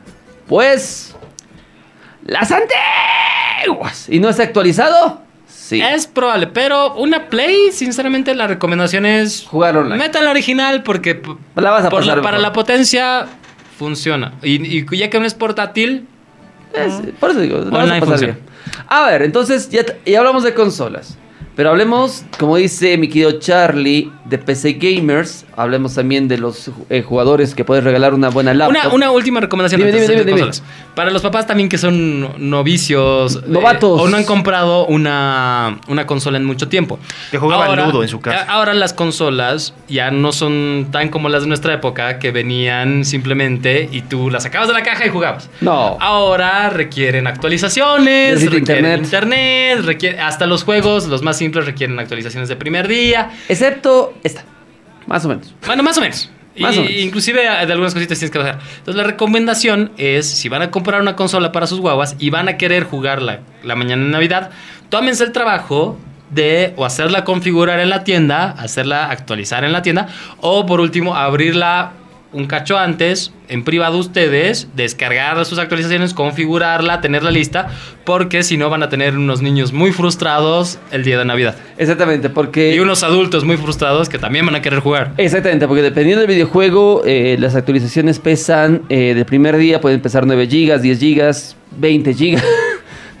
Pues. 0.46 1.16
¡Las 2.26 2.52
antiguas! 2.52 4.08
¿Y 4.10 4.20
no 4.20 4.28
está 4.28 4.42
actualizado? 4.42 5.22
Sí. 5.64 5.80
Es 5.80 6.08
probable, 6.08 6.48
pero 6.48 6.94
una 6.96 7.28
Play, 7.28 7.70
sinceramente, 7.72 8.34
la 8.34 8.48
recomendación 8.48 9.06
es 9.06 9.44
Jugar 9.46 9.76
online. 9.76 9.96
Meta 9.96 10.20
la 10.20 10.30
original 10.30 10.82
porque 10.82 11.22
La 11.54 11.70
vas 11.70 11.84
a 11.84 11.88
por 11.90 12.00
pasar 12.00 12.16
la- 12.16 12.22
para 12.22 12.38
la 12.38 12.52
potencia 12.52 13.26
funciona. 13.78 14.32
Y, 14.42 14.78
y 14.78 14.96
ya 14.98 15.08
que 15.08 15.20
no 15.20 15.24
es 15.26 15.34
portátil, 15.34 16.06
Es- 16.74 17.00
por 17.20 17.30
eso 17.30 17.40
digo, 17.40 17.58
la 17.58 17.70
vas 17.70 17.90
a 17.90 18.00
pasar 18.00 18.20
bien. 18.20 18.38
A 18.88 19.06
ver, 19.06 19.22
entonces 19.22 19.70
ya, 19.70 19.84
ya 20.04 20.18
hablamos 20.18 20.42
de 20.42 20.52
consolas. 20.52 21.16
Pero 21.54 21.68
hablemos, 21.70 22.24
como 22.38 22.56
dice 22.56 22.96
mi 22.96 23.08
querido 23.08 23.32
Charlie, 23.32 24.10
de 24.24 24.38
PC 24.38 24.74
Gamers. 24.80 25.44
Hablemos 25.54 25.94
también 25.94 26.26
de 26.26 26.38
los 26.38 26.70
eh, 26.88 27.02
jugadores 27.02 27.54
que 27.54 27.62
puedes 27.62 27.84
regalar 27.84 28.14
una 28.14 28.30
buena 28.30 28.54
laptop. 28.54 28.86
Una, 28.86 28.94
una 28.94 29.10
última 29.10 29.38
recomendación 29.40 29.80
Dime, 29.82 29.90
antes 29.92 30.08
de 30.08 30.24
dime. 30.24 30.50
Para 30.94 31.10
los 31.10 31.20
papás 31.20 31.46
también 31.46 31.68
que 31.68 31.76
son 31.76 32.50
novicios. 32.50 33.36
eh, 33.36 33.40
Novatos. 33.48 34.00
o 34.00 34.08
no 34.08 34.16
han 34.16 34.24
comprado 34.24 34.86
una, 34.86 35.78
una 35.88 36.06
consola 36.06 36.38
en 36.38 36.44
mucho 36.46 36.68
tiempo. 36.68 36.98
Que 37.30 37.36
jugaban 37.36 37.76
Ludo 37.86 38.02
en 38.02 38.08
su 38.08 38.20
casa. 38.20 38.44
a- 38.50 38.54
Ahora 38.54 38.72
las 38.72 38.94
consolas 38.94 39.74
ya 39.88 40.10
no 40.10 40.32
son 40.32 40.88
tan 40.90 41.10
como 41.10 41.28
las 41.28 41.42
de 41.42 41.48
nuestra 41.48 41.74
época 41.74 42.18
que 42.18 42.30
venían 42.30 43.04
simplemente 43.04 43.90
y 43.92 44.00
tú 44.02 44.30
las 44.30 44.44
sacabas 44.44 44.68
de 44.68 44.74
la 44.74 44.82
caja 44.82 45.04
y 45.04 45.10
jugabas. 45.10 45.50
No. 45.60 45.98
Ahora 46.00 46.70
requieren 46.70 47.26
actualizaciones, 47.26 48.34
requieren 48.42 48.58
internet. 48.60 49.00
internet, 49.04 49.80
requiere- 49.84 50.18
hasta 50.20 50.46
los 50.46 50.64
juegos, 50.64 51.06
los 51.08 51.20
más 51.22 51.41
simples, 51.42 51.66
requieren 51.66 51.98
actualizaciones 51.98 52.48
de 52.48 52.56
primer 52.56 52.88
día. 52.88 53.30
Excepto 53.48 54.14
esta. 54.22 54.44
Más 55.06 55.24
o 55.24 55.28
menos. 55.28 55.54
Bueno, 55.66 55.82
más 55.82 55.98
o 55.98 56.00
menos. 56.00 56.30
Más 56.58 56.74
Y- 56.76 56.78
o 56.78 56.82
menos. 56.82 56.98
Inclusive 57.00 57.40
eh, 57.44 57.66
de 57.66 57.72
algunas 57.72 57.94
cositas 57.94 58.18
tienes 58.18 58.30
que 58.30 58.38
bajar. 58.38 58.58
Entonces 58.78 58.94
la 58.94 59.04
recomendación 59.04 59.90
es, 59.96 60.28
si 60.28 60.48
van 60.48 60.62
a 60.62 60.70
comprar 60.70 61.00
una 61.00 61.16
consola 61.16 61.50
para 61.52 61.66
sus 61.66 61.80
guaguas 61.80 62.14
y 62.18 62.30
van 62.30 62.48
a 62.48 62.56
querer 62.56 62.84
jugarla 62.84 63.40
la 63.62 63.74
mañana 63.74 64.04
de 64.04 64.10
Navidad, 64.10 64.50
tómense 64.88 65.24
el 65.24 65.32
trabajo 65.32 65.98
de 66.30 66.72
o 66.76 66.84
hacerla 66.86 67.24
configurar 67.24 67.80
en 67.80 67.90
la 67.90 68.04
tienda, 68.04 68.50
hacerla 68.52 69.10
actualizar 69.10 69.64
en 69.64 69.72
la 69.72 69.82
tienda, 69.82 70.08
o 70.40 70.64
por 70.66 70.80
último 70.80 71.14
abrirla 71.16 71.92
un 72.32 72.46
cacho 72.46 72.78
antes, 72.78 73.32
en 73.48 73.64
privado 73.64 73.98
ustedes, 73.98 74.68
descargar 74.74 75.44
sus 75.44 75.58
actualizaciones, 75.58 76.14
configurarla, 76.14 77.00
tenerla 77.00 77.30
lista, 77.30 77.68
porque 78.04 78.42
si 78.42 78.56
no 78.56 78.70
van 78.70 78.82
a 78.82 78.88
tener 78.88 79.16
unos 79.16 79.42
niños 79.42 79.72
muy 79.72 79.92
frustrados 79.92 80.78
el 80.90 81.04
día 81.04 81.18
de 81.18 81.24
Navidad. 81.24 81.56
Exactamente, 81.76 82.30
porque... 82.30 82.74
Y 82.74 82.80
unos 82.80 83.02
adultos 83.02 83.44
muy 83.44 83.56
frustrados 83.56 84.08
que 84.08 84.18
también 84.18 84.46
van 84.46 84.54
a 84.54 84.62
querer 84.62 84.80
jugar. 84.80 85.12
Exactamente, 85.18 85.68
porque 85.68 85.82
dependiendo 85.82 86.20
del 86.20 86.30
videojuego, 86.30 87.02
eh, 87.04 87.36
las 87.38 87.54
actualizaciones 87.54 88.18
pesan 88.18 88.82
eh, 88.88 89.14
de 89.14 89.24
primer 89.24 89.56
día, 89.56 89.80
pueden 89.80 90.00
pesar 90.00 90.26
9 90.26 90.46
GB, 90.46 90.80
10 90.80 91.00
GB, 91.00 91.54
20 91.78 92.12
GB. 92.12 92.42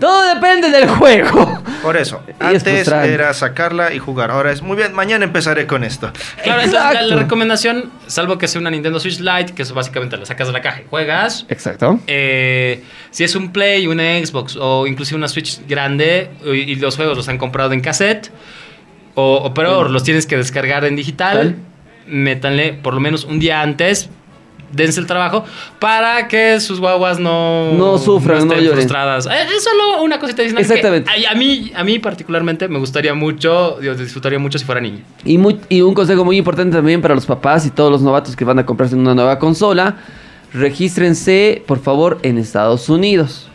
Todo 0.02 0.34
depende 0.34 0.68
del 0.68 0.88
juego. 0.88 1.62
Por 1.80 1.96
eso, 1.96 2.24
Y 2.26 2.56
es 2.56 2.66
antes 2.66 2.88
era 2.88 3.32
sacarla 3.34 3.94
y 3.94 4.00
jugar. 4.00 4.32
Ahora 4.32 4.50
es 4.50 4.60
muy 4.60 4.76
bien, 4.76 4.92
mañana 4.94 5.24
empezaré 5.24 5.68
con 5.68 5.84
esto. 5.84 6.10
Claro, 6.42 6.60
entonces 6.62 6.92
la, 6.92 7.02
la 7.02 7.16
recomendación, 7.16 7.92
salvo 8.08 8.36
que 8.36 8.48
sea 8.48 8.60
una 8.60 8.70
Nintendo 8.70 8.98
Switch 8.98 9.20
Lite, 9.20 9.54
que 9.54 9.62
eso 9.62 9.74
básicamente 9.74 10.16
la 10.16 10.26
sacas 10.26 10.48
de 10.48 10.54
la 10.54 10.60
caja 10.60 10.80
y 10.80 10.86
juegas. 10.90 11.46
Exacto. 11.48 12.00
Eh, 12.08 12.82
si 13.12 13.22
es 13.22 13.36
un 13.36 13.52
Play, 13.52 13.86
una 13.86 14.18
Xbox 14.18 14.56
o 14.60 14.88
inclusive 14.88 15.18
una 15.18 15.28
Switch 15.28 15.60
grande 15.68 16.30
y, 16.46 16.48
y 16.72 16.74
los 16.74 16.96
juegos 16.96 17.16
los 17.16 17.28
han 17.28 17.38
comprado 17.38 17.72
en 17.72 17.80
cassette 17.80 18.32
o, 19.14 19.36
o 19.36 19.54
peor, 19.54 19.88
los 19.88 20.02
tienes 20.02 20.26
que 20.26 20.36
descargar 20.36 20.84
en 20.84 20.96
digital, 20.96 21.36
Tal. 21.36 21.56
métanle 22.08 22.72
por 22.72 22.94
lo 22.94 22.98
menos 22.98 23.22
un 23.22 23.38
día 23.38 23.62
antes, 23.62 24.10
dense 24.72 24.98
el 25.00 25.06
trabajo 25.06 25.44
para 25.78 26.26
que 26.28 26.58
sus 26.60 26.80
guaguas 26.80 27.18
no, 27.20 27.72
No 27.74 27.98
sufran, 27.98 28.46
no 28.48 28.54
estén 28.54 28.72
frustradas. 28.72 29.26
Eh, 29.26 29.30
Es 29.56 29.62
solo 29.64 30.02
una 30.02 30.18
cosita 30.18 30.42
adicional 30.42 30.64
que 30.66 30.72
Exactamente. 30.74 31.10
a, 31.10 31.30
a 31.32 31.34
mí, 31.34 31.70
a 31.74 31.84
mí 31.84 31.98
particularmente 31.98 32.68
me 32.68 32.78
gustaría 32.78 33.14
mucho, 33.14 33.80
yo 33.80 33.94
disfrutaría 33.94 34.38
mucho 34.38 34.58
si 34.58 34.64
fuera 34.64 34.80
niño. 34.80 35.00
Y, 35.24 35.38
muy- 35.38 35.60
y 35.68 35.80
un 35.82 35.94
consejo 35.94 36.24
muy 36.24 36.36
importante 36.36 36.76
también 36.76 37.00
para 37.02 37.14
los 37.14 37.26
papás 37.26 37.66
y 37.66 37.70
todos 37.70 37.90
los 37.92 38.02
novatos 38.02 38.34
que 38.34 38.44
van 38.44 38.58
a 38.58 38.66
comprarse 38.66 38.96
una 38.96 39.14
nueva 39.14 39.38
consola. 39.38 39.96
Regístrense, 40.52 41.62
por 41.66 41.80
favor, 41.80 42.18
en 42.22 42.38
Estados 42.38 42.88
Unidos. 42.88 43.48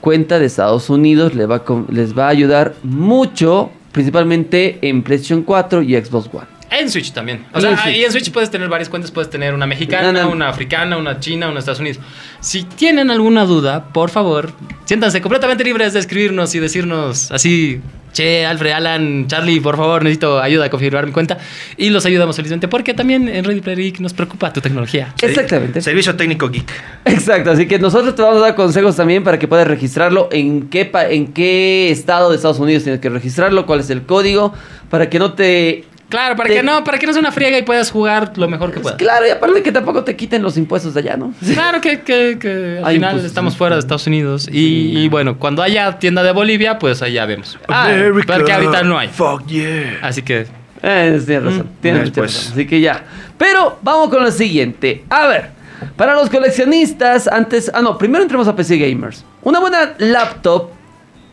Cuenta 0.00 0.38
de 0.38 0.46
Estados 0.46 0.88
Unidos 0.88 1.34
les 1.34 1.50
va 1.50 1.56
a, 1.56 1.62
les 1.92 2.16
va 2.16 2.26
a 2.26 2.28
ayudar 2.28 2.74
mucho, 2.82 3.70
principalmente 3.92 4.78
en 4.82 5.02
PlayStation 5.02 5.42
4 5.42 5.82
y 5.82 5.94
Xbox 5.96 6.28
One. 6.32 6.46
En 6.70 6.90
Switch 6.90 7.12
también. 7.12 7.46
O 7.54 7.58
Y 7.58 7.62
sea, 7.62 7.70
en 7.70 7.78
Switch. 7.78 7.96
y 7.96 8.04
en 8.04 8.12
Switch 8.12 8.30
puedes 8.30 8.50
tener 8.50 8.68
varias 8.68 8.88
cuentas. 8.88 9.10
Puedes 9.10 9.30
tener 9.30 9.54
una 9.54 9.66
mexicana, 9.66 10.12
No, 10.12 10.22
no. 10.24 10.30
una 10.30 10.48
africana, 10.48 10.96
una 10.98 11.18
china, 11.20 11.46
una 11.46 11.54
de 11.54 11.60
Estados 11.60 11.80
Unidos. 11.80 11.98
Si 12.40 12.64
tienen 12.64 13.10
alguna 13.10 13.44
duda, 13.44 13.88
por 13.92 14.10
favor, 14.10 14.52
siéntanse 14.84 15.20
completamente 15.20 15.64
libres 15.64 15.92
de 15.94 16.00
escribirnos 16.00 16.54
y 16.54 16.58
decirnos 16.58 17.30
así, 17.32 17.80
che, 18.12 18.44
Alfred, 18.46 18.72
Alan, 18.72 19.26
Charlie, 19.28 19.60
por 19.60 19.76
favor, 19.76 20.02
necesito 20.02 20.40
ayuda 20.40 20.66
a 20.66 20.70
configurar 20.70 21.06
mi 21.06 21.12
cuenta. 21.12 21.38
Y 21.76 21.90
los 21.90 22.04
ayudamos 22.06 22.36
felizmente 22.36 22.68
porque 22.68 22.92
también 22.94 23.28
en 23.28 23.44
Ready 23.44 23.60
Player 23.60 23.78
Geek 23.80 24.00
nos 24.00 24.12
preocupa 24.12 24.52
tu 24.52 24.60
tecnología. 24.60 25.14
Exactamente. 25.22 25.80
Servicio 25.80 26.16
técnico 26.16 26.48
geek. 26.50 26.70
Exacto, 27.06 27.50
así 27.50 27.66
que 27.66 27.78
nosotros 27.78 28.14
te 28.14 28.22
vamos 28.22 28.38
a 28.38 28.40
dar 28.46 28.54
consejos 28.54 28.94
también 28.96 29.24
para 29.24 29.38
que 29.38 29.48
puedas 29.48 29.66
registrarlo, 29.66 30.28
en 30.32 30.68
qué, 30.68 30.84
pa- 30.84 31.08
en 31.08 31.32
qué 31.32 31.90
estado 31.90 32.28
de 32.30 32.36
Estados 32.36 32.58
Unidos 32.58 32.82
tienes 32.82 33.00
que 33.00 33.08
registrarlo, 33.08 33.64
cuál 33.66 33.80
es 33.80 33.90
el 33.90 34.02
código, 34.02 34.52
para 34.90 35.08
que 35.10 35.18
no 35.18 35.32
te... 35.32 35.84
Claro, 36.08 36.36
para 36.36 36.48
Te- 36.48 36.54
que 36.56 36.62
no, 36.62 36.82
para 36.84 36.98
que 36.98 37.06
no 37.06 37.12
sea 37.12 37.20
una 37.20 37.32
friega 37.32 37.58
y 37.58 37.62
puedas 37.62 37.90
jugar 37.90 38.32
lo 38.36 38.48
mejor 38.48 38.72
que 38.72 38.80
puedas. 38.80 38.96
Claro, 38.98 39.26
y 39.26 39.30
aparte 39.30 39.62
que 39.62 39.72
tampoco 39.72 40.04
te 40.04 40.16
quiten 40.16 40.42
los 40.42 40.56
impuestos 40.56 40.94
de 40.94 41.00
allá, 41.00 41.16
¿no? 41.18 41.34
Claro 41.54 41.80
que, 41.82 42.00
que- 42.00 42.38
que 42.40 42.78
al 42.78 42.84
Hay 42.86 42.94
final 42.94 43.10
impuestos, 43.10 43.24
estamos 43.24 43.56
fuera 43.56 43.76
de 43.76 43.80
Estados 43.80 44.06
Unidos. 44.06 44.48
Y, 44.50 44.98
y 44.98 45.08
bueno, 45.08 45.38
cuando 45.38 45.62
haya 45.62 45.98
tienda 45.98 46.22
de 46.22 46.32
Bolivia, 46.32 46.78
pues 46.78 47.02
allá 47.02 47.26
vemos. 47.26 47.58
Ah, 47.68 47.88
pero 48.26 48.44
que 48.44 48.52
ahorita 48.52 48.82
no 48.84 48.98
hay. 48.98 49.08
Fuck 49.08 49.46
yeah. 49.46 49.98
Así 50.02 50.22
que 50.22 50.46
Eh, 50.82 51.20
tienes 51.26 51.44
razón, 51.44 51.66
Mm, 51.66 51.80
tienes 51.82 52.00
ya, 52.00 52.04
mucha 52.06 52.20
pues. 52.22 52.34
razón. 52.36 52.52
Así 52.52 52.66
que 52.66 52.80
ya. 52.80 53.04
Pero 53.36 53.78
vamos 53.82 54.08
con 54.08 54.22
lo 54.22 54.30
siguiente. 54.30 55.04
A 55.10 55.26
ver, 55.26 55.50
para 55.96 56.14
los 56.14 56.30
coleccionistas, 56.30 57.28
antes. 57.28 57.70
Ah, 57.74 57.82
no, 57.82 57.98
primero 57.98 58.22
entremos 58.22 58.48
a 58.48 58.56
PC 58.56 58.78
Gamers. 58.78 59.24
Una 59.42 59.60
buena 59.60 59.94
laptop, 59.98 60.70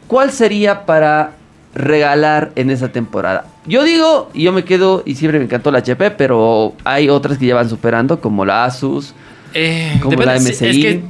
¿cuál 0.08 0.32
sería 0.32 0.86
para 0.86 1.32
regalar 1.76 2.52
en 2.56 2.72
esa 2.72 2.90
temporada? 2.92 3.46
Yo 3.68 3.84
digo, 3.84 4.30
y 4.34 4.44
yo 4.44 4.52
me 4.52 4.64
quedo, 4.64 5.04
y 5.06 5.16
siempre 5.16 5.38
me 5.40 5.46
encantó 5.46 5.70
la 5.72 5.80
HP, 5.80 6.12
pero 6.12 6.74
hay 6.84 7.10
otras 7.10 7.38
que 7.38 7.46
ya 7.46 7.56
van 7.56 7.70
superando, 7.70 8.20
como 8.20 8.46
la 8.46 8.66
Asus. 8.66 9.14
Eh, 9.54 10.00
Como 10.02 10.22
la 10.24 10.36
MSI. 10.40 10.66
Es 10.68 10.78
que 10.78 11.04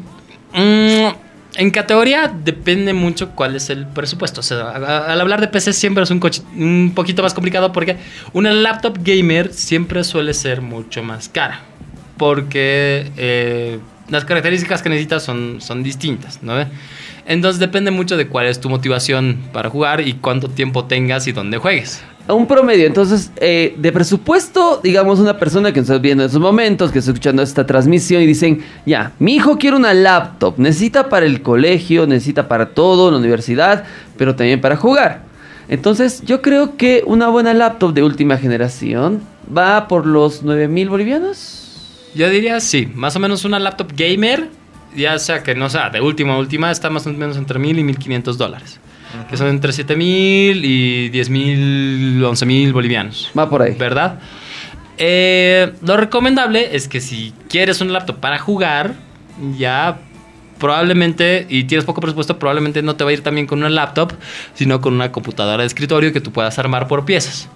mm, 0.54 1.16
en 1.58 1.72
categoría 1.72 2.28
depende 2.44 2.94
mucho 2.94 3.32
cuál 3.32 3.56
es 3.56 3.70
el 3.70 3.86
presupuesto. 3.88 4.42
O 4.42 4.44
sea, 4.44 4.62
a- 4.70 5.12
al 5.12 5.22
hablar 5.22 5.40
de 5.42 5.48
PC 5.48 5.74
siempre 5.74 6.04
es 6.04 6.12
un, 6.12 6.20
cochi- 6.20 6.44
un 6.58 6.92
poquito 6.94 7.24
más 7.24 7.34
complicado 7.34 7.72
porque 7.72 7.98
una 8.34 8.52
laptop 8.52 8.98
gamer 9.04 9.54
siempre 9.54 10.04
suele 10.04 10.34
ser 10.34 10.62
mucho 10.62 11.02
más 11.04 11.30
cara. 11.30 11.62
Porque 12.18 13.12
eh, 13.18 13.80
las 14.10 14.26
características 14.26 14.82
que 14.82 14.90
necesitas 14.90 15.24
son, 15.24 15.62
son 15.62 15.84
distintas, 15.84 16.44
¿no? 16.44 16.54
Entonces 17.26 17.60
depende 17.60 17.92
mucho 17.92 18.18
de 18.18 18.28
cuál 18.28 18.46
es 18.46 18.60
tu 18.60 18.70
motivación 18.70 19.40
para 19.52 19.70
jugar 19.70 20.08
y 20.08 20.14
cuánto 20.14 20.48
tiempo 20.48 20.86
tengas 20.86 21.28
y 21.28 21.32
dónde 21.32 21.58
juegues. 21.58 22.04
Un 22.28 22.48
promedio, 22.48 22.88
entonces, 22.88 23.32
eh, 23.36 23.76
de 23.78 23.92
presupuesto, 23.92 24.80
digamos, 24.84 25.20
una 25.20 25.38
persona 25.38 25.72
que 25.72 25.82
está 25.82 26.00
viendo 26.00 26.24
en 26.24 26.30
esos 26.30 26.42
momentos, 26.42 26.92
que 26.92 26.98
está 26.98 27.12
escuchando 27.12 27.44
esta 27.44 27.68
transmisión 27.68 28.24
y 28.24 28.26
dicen, 28.26 28.64
ya, 28.84 29.12
mi 29.20 29.36
hijo 29.36 29.60
quiere 29.60 29.78
una 29.78 29.94
laptop, 29.94 30.56
necesita 30.58 31.08
para 31.08 31.28
el 31.28 31.44
colegio, 31.44 32.08
necesita 32.08 32.48
para 32.48 32.70
todo, 32.70 33.12
la 33.12 33.18
universidad, 33.18 33.84
pero 34.18 34.36
también 34.36 34.60
para 34.60 34.76
jugar. 34.76 35.22
Entonces, 35.68 36.24
yo 36.24 36.42
creo 36.42 36.78
que 36.78 37.04
una 37.06 37.28
buena 37.28 37.54
laptop 37.54 37.94
de 37.94 38.02
última 38.02 38.38
generación 38.38 39.22
va 39.56 39.88
por 39.88 40.08
los 40.08 40.42
9 40.42 40.68
mil 40.68 40.90
bolivianos. 40.90 41.65
Yo 42.16 42.30
diría 42.30 42.60
sí, 42.62 42.88
más 42.94 43.16
o 43.16 43.20
menos 43.20 43.44
una 43.46 43.60
laptop 43.60 43.92
gamer, 43.96 44.50
ya 44.96 45.20
sea 45.20 45.44
que 45.44 45.54
no 45.54 45.70
sea 45.70 45.90
de 45.90 46.00
última 46.00 46.36
a 46.36 46.38
última, 46.38 46.72
está 46.72 46.90
más 46.90 47.06
o 47.06 47.12
menos 47.12 47.38
entre 47.38 47.60
mil 47.60 47.78
y 47.78 47.84
mil 47.84 47.98
quinientos 47.98 48.38
dólares. 48.38 48.80
Que 49.30 49.38
son 49.38 49.48
entre 49.48 49.72
siete 49.72 49.96
mil 49.96 50.66
y 50.66 51.10
diez 51.10 51.30
mil, 51.30 52.24
once 52.24 52.46
mil 52.46 52.74
bolivianos. 52.74 53.32
Va 53.38 53.50
por 53.50 53.62
ahí. 53.62 53.74
¿Verdad? 53.74 54.20
Eh, 54.98 55.74
lo 55.82 55.98
recomendable 55.98 56.76
es 56.76 56.88
que 56.88 57.02
si 57.02 57.34
quieres 57.50 57.82
una 57.82 57.92
laptop 57.92 58.18
para 58.18 58.40
jugar, 58.40 58.94
ya 59.58 60.00
probablemente, 60.58 61.46
y 61.50 61.66
tienes 61.66 61.86
poco 61.86 62.02
presupuesto, 62.02 62.40
probablemente 62.40 62.82
no 62.82 62.96
te 62.96 63.04
va 63.04 63.10
a 63.10 63.14
ir 63.14 63.22
también 63.22 63.46
con 63.46 63.60
una 63.60 63.70
laptop, 63.70 64.14
sino 64.54 64.80
con 64.82 64.94
una 64.94 65.12
computadora 65.12 65.64
de 65.64 65.68
escritorio 65.68 66.14
que 66.14 66.22
tú 66.22 66.32
puedas 66.32 66.58
armar 66.60 66.88
por 66.88 67.06
piezas. 67.06 67.50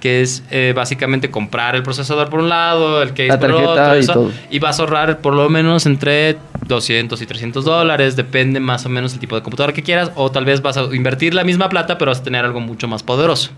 Que 0.00 0.22
es 0.22 0.42
eh, 0.50 0.72
básicamente 0.76 1.30
comprar 1.30 1.74
el 1.74 1.82
procesador 1.82 2.28
por 2.28 2.40
un 2.40 2.48
lado, 2.48 3.02
el 3.02 3.10
case 3.10 3.28
La 3.28 3.38
por 3.40 3.52
otro, 3.52 3.96
y 3.96 4.00
eso, 4.00 4.12
todo. 4.12 4.32
y 4.50 4.58
vas 4.58 4.78
a 4.78 4.82
ahorrar 4.82 5.20
por 5.20 5.34
lo 5.34 5.48
menos 5.48 5.86
entre 5.86 6.36
200 6.66 7.20
y 7.22 7.26
300 7.26 7.64
dólares, 7.64 8.14
depende 8.14 8.60
más 8.60 8.84
o 8.86 8.88
menos 8.88 9.14
el 9.14 9.20
tipo 9.20 9.36
de 9.36 9.42
computadora 9.42 9.72
que 9.72 9.82
quieras, 9.82 10.12
o 10.14 10.30
tal 10.30 10.44
vez 10.44 10.62
vas 10.62 10.76
a 10.76 10.84
invertir 10.94 11.34
la 11.34 11.44
misma 11.44 11.68
plata, 11.68 11.98
pero 11.98 12.10
vas 12.10 12.20
a 12.20 12.22
tener 12.22 12.44
algo 12.44 12.60
mucho 12.60 12.88
más 12.88 13.02
poderoso. 13.02 13.50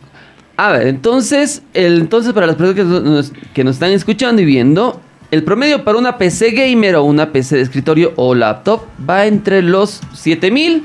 A 0.57 0.73
ver, 0.73 0.89
entonces, 0.89 1.63
el, 1.75 2.01
entonces 2.01 2.33
para 2.33 2.47
las 2.47 2.57
personas 2.57 2.77
que 2.77 2.85
nos, 2.85 3.33
que 3.55 3.65
nos 3.65 3.77
están 3.77 3.93
escuchando 3.93 4.43
y 4.43 4.45
viendo, 4.45 5.01
el 5.31 5.45
promedio 5.45 5.85
para 5.85 5.99
una 5.99 6.19
PC 6.19 6.51
gamer 6.51 6.97
o 6.97 7.05
una 7.05 7.31
PC 7.33 7.57
de 7.57 7.63
escritorio 7.63 8.13
o 8.17 8.35
laptop 8.35 8.83
va 9.09 9.27
entre 9.27 9.63
los 9.63 10.01
7 10.15 10.51
mil 10.51 10.85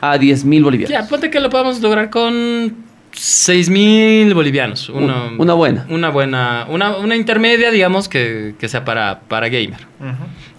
a 0.00 0.18
10 0.18 0.44
mil 0.44 0.64
bolivianos. 0.64 0.90
Ya, 0.90 1.08
ponte 1.08 1.30
que 1.30 1.38
lo 1.38 1.50
podamos 1.50 1.80
lograr 1.80 2.10
con 2.10 2.74
6 3.14 3.70
mil 3.70 4.34
bolivianos. 4.34 4.88
Una, 4.88 5.24
Un- 5.26 5.40
una 5.40 5.54
buena. 5.54 5.86
Una 5.88 6.10
buena. 6.10 6.66
Una, 6.68 6.96
una 6.96 7.16
intermedia, 7.16 7.70
digamos, 7.70 8.08
que, 8.08 8.54
que 8.58 8.68
sea 8.68 8.84
para, 8.84 9.20
para 9.20 9.48
gamer. 9.48 9.86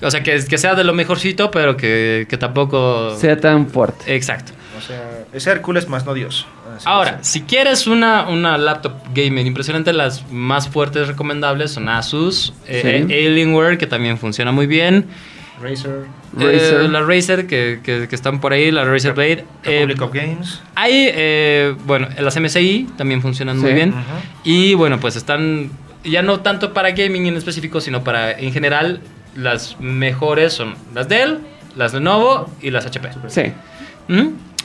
O 0.01 0.09
sea, 0.11 0.23
que, 0.23 0.39
que 0.47 0.57
sea 0.57 0.75
de 0.75 0.83
lo 0.83 0.93
mejorcito, 0.93 1.51
pero 1.51 1.75
que, 1.77 2.25
que 2.29 2.37
tampoco. 2.37 3.15
Sea 3.17 3.37
tan 3.39 3.67
fuerte. 3.67 4.15
Exacto. 4.15 4.53
O 4.77 4.81
sea, 4.81 5.01
es 5.33 5.47
Hércules 5.47 5.87
más 5.87 6.05
no 6.05 6.13
Dios. 6.13 6.45
Así 6.75 6.85
Ahora, 6.87 7.19
si 7.21 7.41
quieres 7.43 7.87
una, 7.87 8.27
una 8.27 8.57
laptop 8.57 8.93
gamer 9.13 9.45
impresionante, 9.45 9.93
las 9.93 10.29
más 10.31 10.67
fuertes 10.67 11.07
recomendables 11.07 11.71
son 11.71 11.87
Asus, 11.87 12.53
eh, 12.67 13.05
Sí. 13.07 13.13
eh, 13.13 13.27
Alienware, 13.27 13.77
que 13.77 13.87
también 13.87 14.17
funciona 14.17 14.51
muy 14.51 14.67
bien. 14.67 15.05
Razer, 15.61 16.05
Razer. 16.33 16.81
eh, 16.81 16.87
la 16.89 17.01
Razer, 17.01 17.47
que, 17.47 17.79
que- 17.83 18.07
que 18.07 18.15
están 18.15 18.39
por 18.41 18.53
ahí, 18.53 18.71
la 18.71 18.83
Razer 18.85 19.13
Blade. 19.13 19.45
Eh, 19.63 19.85
Republic 19.85 20.01
of 20.01 20.13
Games. 20.13 20.61
Hay, 20.75 21.09
eh, 21.13 21.75
bueno, 21.85 22.07
las 22.19 22.35
MSI 22.37 22.87
también 22.97 23.21
funcionan 23.21 23.57
muy 23.59 23.73
bien. 23.73 23.93
Y 24.43 24.73
bueno, 24.73 24.99
pues 24.99 25.15
están, 25.15 25.69
ya 26.03 26.21
no 26.21 26.41
tanto 26.41 26.73
para 26.73 26.91
gaming 26.91 27.27
en 27.27 27.37
específico, 27.37 27.79
sino 27.81 28.03
para, 28.03 28.31
en 28.33 28.51
general, 28.51 28.99
las 29.35 29.79
mejores 29.79 30.53
son 30.53 30.75
las 30.93 31.07
Dell, 31.07 31.39
las 31.75 31.93
Lenovo 31.93 32.49
y 32.61 32.71
las 32.71 32.85
HP. 32.85 33.09
Sí. 33.27 33.51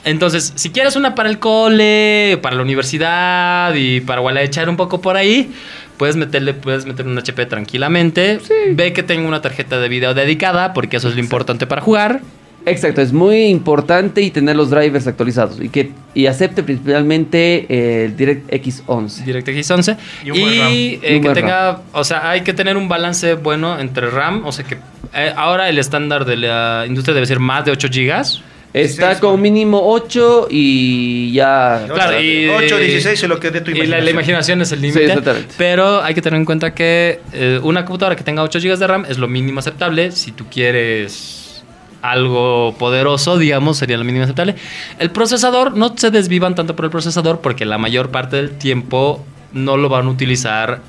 Entonces, 0.05 0.53
si 0.57 0.71
quieres 0.71 0.97
una 0.97 1.15
para 1.15 1.29
el 1.29 1.39
cole, 1.39 2.39
para 2.41 2.57
la 2.57 2.63
universidad 2.63 3.75
y 3.75 4.01
para 4.01 4.21
igual 4.21 4.39
echar 4.39 4.69
un 4.71 4.77
poco 4.77 5.01
por 5.03 5.17
ahí, 5.17 5.53
puedes 6.01 6.17
meterle, 6.17 6.55
puedes 6.55 6.87
meter 6.87 7.07
un 7.07 7.19
HP 7.19 7.45
tranquilamente. 7.45 8.41
Ve 8.71 8.95
que 8.95 9.03
tengo 9.03 9.29
una 9.29 9.43
tarjeta 9.43 9.79
de 9.79 9.87
video 9.91 10.15
dedicada, 10.15 10.73
porque 10.73 10.97
eso 10.97 11.11
es 11.11 11.15
lo 11.15 11.21
importante 11.21 11.67
para 11.67 11.83
jugar. 11.83 12.23
Exacto, 12.65 13.03
es 13.03 13.13
muy 13.13 13.45
importante 13.45 14.23
y 14.23 14.31
tener 14.31 14.57
los 14.57 14.71
drivers 14.71 15.07
actualizados 15.07 15.61
y 15.61 15.69
que 15.69 15.93
y 16.15 16.25
acepte 16.25 16.63
principalmente 16.63 17.67
eh, 17.69 18.05
el 18.07 18.17
DirectX 18.17 18.83
11. 18.87 19.25
DirectX 19.25 19.71
11 19.71 19.97
Y 20.25 20.29
y, 20.29 20.31
un 20.31 20.41
buen 20.41 20.59
RAM. 20.59 20.73
eh, 20.73 21.01
Y 21.03 21.17
un 21.17 21.23
que 21.23 21.29
tenga, 21.35 21.83
o 21.93 22.03
sea, 22.05 22.31
hay 22.31 22.41
que 22.41 22.55
tener 22.55 22.79
un 22.79 22.89
balance 22.89 23.35
bueno 23.35 23.79
entre 23.79 24.09
RAM, 24.09 24.47
o 24.47 24.53
sea 24.53 24.65
que 24.65 24.79
eh, 25.13 25.35
ahora 25.37 25.69
el 25.69 25.79
estándar 25.79 26.25
de 26.25 26.37
la 26.39 26.85
industria 26.87 27.15
debe 27.15 27.27
ser 27.27 27.41
más 27.41 27.67
de 27.67 27.73
8 27.73 27.89
gigas. 27.91 28.43
Está 28.73 29.09
16, 29.09 29.19
con 29.21 29.41
mínimo 29.43 29.81
8 29.83 30.47
y 30.51 31.33
ya 31.33 31.87
Claro, 31.93 32.21
y 32.23 32.49
8, 32.49 32.79
16 32.79 33.23
es 33.23 33.29
lo 33.29 33.41
que 33.41 33.51
dé 33.51 33.61
tu 33.63 33.73
Y 33.73 33.75
la, 33.75 33.81
imaginación. 33.85 34.05
la 34.05 34.11
imaginación 34.13 34.61
es 34.63 34.71
el 34.73 34.79
Sí, 34.79 34.83
límite. 34.87 35.07
exactamente. 35.07 35.55
pero 35.59 36.03
hay 36.03 36.15
que 36.15 36.23
tener 36.23 36.39
en 36.39 36.45
cuenta 36.45 36.73
que 36.73 37.21
eh, 37.33 37.59
una 37.65 37.85
computadora 37.85 38.15
que 38.15 38.23
tenga 38.23 38.43
8 38.45 38.61
GB 38.61 38.77
de 38.79 38.87
RAM 38.87 39.07
es 39.09 39.19
lo 39.19 39.27
mínimo 39.27 39.59
aceptable 39.59 40.13
si 40.13 40.31
tú 40.31 40.45
quieres 40.49 41.65
algo 42.03 42.75
poderoso, 42.79 43.37
digamos, 43.39 43.77
sería 43.77 43.99
lo 43.99 44.05
mínimo 44.05 44.25
aceptable. 44.25 44.55
El 44.99 45.11
procesador, 45.11 45.77
no 45.77 45.93
se 45.97 46.11
desvivan 46.11 46.55
tanto 46.55 46.75
por 46.77 46.85
el 46.87 46.91
procesador 46.91 47.41
porque 47.41 47.65
la 47.67 47.77
mayor 47.77 48.11
parte 48.11 48.37
del 48.37 48.51
tiempo 48.53 49.23
no 49.53 49.77
lo 49.77 49.89
van 49.89 50.07
a 50.07 50.11
utilizar 50.11 50.81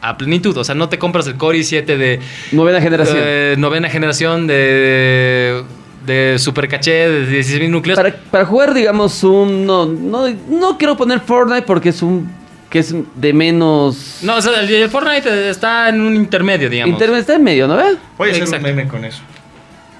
a 0.00 0.16
plenitud. 0.18 0.56
O 0.58 0.62
sea, 0.62 0.74
no 0.74 0.88
te 0.90 0.98
compras 0.98 1.26
el 1.26 1.36
Core 1.36 1.58
i7 1.58 1.84
de 1.96 2.20
Novena 2.52 2.80
generación. 2.82 3.18
eh, 3.20 3.54
novena 3.58 3.88
generación 3.88 4.46
de, 4.46 5.64
de 6.06 6.36
super 6.38 6.68
caché 6.68 7.08
de 7.08 7.40
16.000 7.40 7.68
núcleos. 7.70 7.96
Para, 7.96 8.14
para 8.30 8.44
jugar, 8.44 8.74
digamos, 8.74 9.22
un. 9.24 9.66
No, 9.66 9.86
no, 9.86 10.26
no 10.48 10.78
quiero 10.78 10.96
poner 10.96 11.20
Fortnite 11.20 11.62
porque 11.62 11.88
es 11.90 12.02
un. 12.02 12.30
que 12.70 12.80
es 12.80 12.94
de 13.14 13.32
menos. 13.32 14.18
No, 14.22 14.36
o 14.36 14.42
sea, 14.42 14.60
el, 14.60 14.70
el 14.70 14.88
Fortnite 14.90 15.48
está 15.50 15.88
en 15.88 16.00
un 16.00 16.14
intermedio, 16.14 16.68
digamos. 16.70 16.92
Internet 16.92 17.20
está 17.20 17.34
en 17.34 17.44
medio, 17.44 17.66
¿no 17.68 17.76
ves? 17.76 17.96
Voy 18.18 18.28
a 18.28 18.32
hacer 18.32 18.44
Exacto. 18.44 18.66
un 18.68 18.74
meme 18.76 18.88
con 18.88 19.04
eso. 19.04 19.22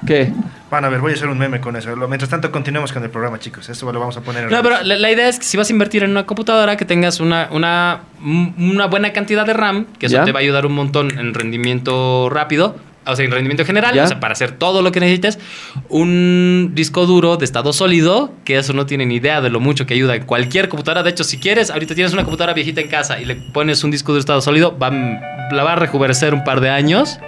¿Qué? 0.06 0.32
Van 0.70 0.84
a 0.84 0.88
ver, 0.88 1.00
voy 1.00 1.12
a 1.12 1.14
hacer 1.14 1.28
un 1.28 1.38
meme 1.38 1.60
con 1.60 1.76
eso. 1.76 1.94
Mientras 1.96 2.28
tanto, 2.28 2.50
continuemos 2.50 2.92
con 2.92 3.02
el 3.04 3.08
programa, 3.10 3.38
chicos. 3.38 3.68
Esto 3.68 3.90
lo 3.92 4.00
vamos 4.00 4.16
a 4.16 4.20
poner 4.22 4.44
en 4.44 4.50
No, 4.50 4.62
pero 4.62 4.82
la, 4.82 4.96
la 4.96 5.10
idea 5.10 5.28
es 5.28 5.38
que 5.38 5.44
si 5.44 5.56
vas 5.56 5.70
a 5.70 5.72
invertir 5.72 6.02
en 6.02 6.10
una 6.10 6.26
computadora, 6.26 6.76
que 6.76 6.84
tengas 6.84 7.20
una, 7.20 7.48
una, 7.52 8.00
una 8.58 8.86
buena 8.86 9.12
cantidad 9.12 9.46
de 9.46 9.52
RAM, 9.54 9.86
que 9.98 10.06
eso 10.06 10.16
Ya. 10.16 10.24
te 10.24 10.32
va 10.32 10.40
a 10.40 10.42
ayudar 10.42 10.66
un 10.66 10.72
montón 10.74 11.16
en 11.18 11.32
rendimiento 11.32 12.28
rápido, 12.28 12.76
o 13.06 13.16
sea, 13.16 13.24
en 13.24 13.30
rendimiento 13.30 13.64
general, 13.64 13.94
Ya. 13.94 14.04
o 14.04 14.06
sea, 14.06 14.20
para 14.20 14.32
hacer 14.32 14.52
todo 14.52 14.82
lo 14.82 14.92
que 14.92 15.00
necesites. 15.00 15.38
Un 15.88 16.72
disco 16.74 17.06
duro 17.06 17.36
de 17.36 17.44
estado 17.44 17.72
sólido, 17.72 18.32
que 18.44 18.56
eso 18.58 18.72
no 18.72 18.86
tiene 18.86 19.06
ni 19.06 19.16
idea 19.16 19.40
de 19.40 19.50
lo 19.50 19.60
mucho 19.60 19.86
que 19.86 19.94
ayuda 19.94 20.14
en 20.16 20.24
cualquier 20.24 20.68
computadora. 20.68 21.02
De 21.02 21.10
hecho, 21.10 21.24
si 21.24 21.38
quieres, 21.38 21.70
ahorita 21.70 21.94
tienes 21.94 22.12
una 22.12 22.22
computadora 22.24 22.52
viejita 22.54 22.80
en 22.80 22.88
casa 22.88 23.20
y 23.20 23.24
le 23.24 23.36
pones 23.36 23.84
un 23.84 23.90
disco 23.90 24.08
duro 24.12 24.16
de 24.16 24.20
estado 24.20 24.40
sólido, 24.40 24.76
va, 24.78 24.90
la 24.90 25.64
va 25.64 25.72
a 25.72 25.76
rejuvenecer 25.76 26.34
un 26.34 26.44
par 26.44 26.60
de 26.60 26.70
años. 26.70 27.18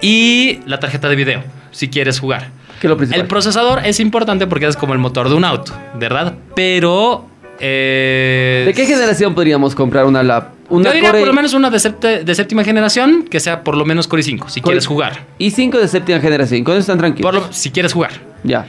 Y 0.00 0.60
la 0.66 0.78
tarjeta 0.80 1.08
de 1.08 1.16
video, 1.16 1.42
si 1.70 1.88
quieres 1.88 2.18
jugar. 2.20 2.48
¿Qué 2.80 2.86
es 2.86 2.90
lo 2.90 2.96
principal? 2.96 3.20
El 3.22 3.26
procesador 3.28 3.80
es 3.84 4.00
importante 4.00 4.46
porque 4.46 4.66
es 4.66 4.76
como 4.76 4.92
el 4.92 4.98
motor 4.98 5.28
de 5.28 5.34
un 5.34 5.44
auto, 5.44 5.72
¿verdad? 5.94 6.34
Pero. 6.54 7.26
eh, 7.60 8.64
¿De 8.66 8.74
qué 8.74 8.86
generación 8.86 9.34
podríamos 9.34 9.74
comprar 9.74 10.04
una 10.06 10.22
lap? 10.22 10.48
Una 10.72 10.84
Yo 10.90 10.94
diría 10.94 11.10
Core 11.10 11.20
por 11.20 11.28
lo 11.28 11.34
menos 11.34 11.52
una 11.54 11.70
de, 11.70 11.76
septe- 11.78 12.24
de 12.24 12.34
séptima 12.34 12.64
generación 12.64 13.24
que 13.30 13.40
sea 13.40 13.62
por 13.62 13.76
lo 13.76 13.84
menos 13.84 14.08
Core 14.08 14.22
i5, 14.22 14.48
si 14.48 14.60
Core- 14.60 14.62
quieres 14.62 14.86
jugar. 14.86 15.24
i5 15.38 15.78
de 15.78 15.86
séptima 15.88 16.18
generación. 16.20 16.64
Con 16.64 16.74
eso 16.74 16.80
están 16.80 16.98
tranquilos. 16.98 17.30
Por 17.30 17.40
lo- 17.42 17.52
si 17.52 17.70
quieres 17.70 17.92
jugar. 17.92 18.12
Ya. 18.42 18.66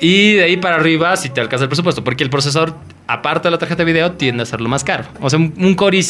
Y 0.00 0.32
de 0.34 0.44
ahí 0.44 0.56
para 0.56 0.76
arriba, 0.76 1.16
si 1.16 1.28
te 1.28 1.40
alcanza 1.40 1.64
el 1.64 1.68
presupuesto, 1.68 2.02
porque 2.02 2.24
el 2.24 2.30
procesador, 2.30 2.74
aparte 3.06 3.46
de 3.48 3.52
la 3.52 3.58
tarjeta 3.58 3.84
de 3.84 3.92
video, 3.92 4.12
tiende 4.12 4.42
a 4.42 4.46
ser 4.46 4.60
lo 4.60 4.68
más 4.68 4.82
caro. 4.84 5.04
O 5.20 5.30
sea, 5.30 5.38
un, 5.38 5.74
Core, 5.76 5.98
i- 5.98 6.04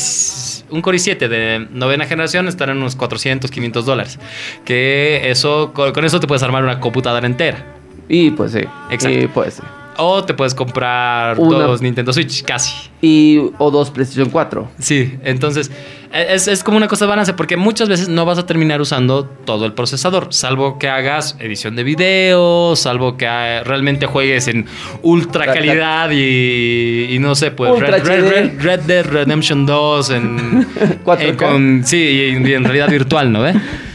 un 0.70 0.81
Core 0.81 0.97
i7 0.99 1.29
de 1.29 1.66
novena 1.70 2.07
generación 2.07 2.49
estará 2.49 2.73
en 2.73 2.79
unos 2.79 2.97
400, 2.97 3.51
500 3.51 3.85
dólares. 3.87 4.18
Que 4.64 5.31
eso, 5.31 5.73
con, 5.75 5.92
con 5.92 6.05
eso 6.05 6.18
te 6.20 6.27
puedes 6.27 6.42
armar 6.42 6.62
una 6.64 6.81
computadora 6.81 7.27
entera. 7.27 7.64
Y 8.09 8.31
pues 8.31 8.53
sí. 8.53 8.61
Exacto. 8.90 9.18
Y 9.18 9.27
pues 9.27 9.55
sí. 9.55 9.62
O 9.96 10.24
te 10.24 10.35
puedes 10.35 10.54
comprar 10.54 11.38
Una- 11.38 11.59
dos 11.66 11.80
Nintendo 11.83 12.12
Switch, 12.12 12.42
casi. 12.44 12.72
Y 13.00 13.38
o 13.59 13.70
dos 13.70 13.90
PlayStation 13.90 14.30
4. 14.30 14.68
Sí, 14.78 15.14
entonces 15.24 15.70
e, 16.12 16.35
es, 16.35 16.48
es 16.48 16.64
como 16.64 16.76
una 16.78 16.88
cosa 16.88 17.04
de 17.04 17.11
balance 17.11 17.33
porque 17.35 17.57
muchas 17.57 17.88
veces 17.88 18.09
no 18.09 18.24
vas 18.24 18.38
a 18.38 18.46
terminar 18.46 18.80
usando 18.80 19.24
todo 19.24 19.66
el 19.66 19.72
procesador, 19.72 20.28
salvo 20.30 20.78
que 20.78 20.88
hagas 20.88 21.37
edición 21.38 21.76
de 21.76 21.85
video, 21.85 22.74
salvo 22.76 23.16
que 23.16 23.26
ah, 23.26 23.62
realmente 23.64 24.07
juegues 24.07 24.48
en 24.48 24.66
ultra 25.02 25.44
Ra- 25.46 25.54
calidad 25.54 26.11
y, 26.12 27.09
y 27.11 27.18
no 27.18 27.35
sé, 27.35 27.50
pues 27.50 27.70
Ultra 27.72 27.98
Red, 27.98 28.04
Red- 28.04 28.24
HD. 28.24 28.30
Red- 28.30 28.61
Red 28.62 28.80
Dead 28.80 29.04
Redemption 29.07 29.66
2 29.66 30.11
en, 30.11 30.66
4K. 31.04 31.18
eh, 31.20 31.37
con, 31.37 31.83
sí, 31.85 31.98
y 31.98 32.52
en, 32.52 32.64
realidad 32.64 32.88
virtual, 32.88 33.30
¿no 33.33 33.42
ve? 33.42 33.54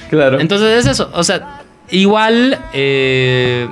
Claro. 0.09 0.39
Entonces 0.39 0.85
es 0.85 0.91
eso, 0.91 1.09
o 1.13 1.23
sea, 1.23 1.62
igual 1.91 2.59
eh, 2.73 3.67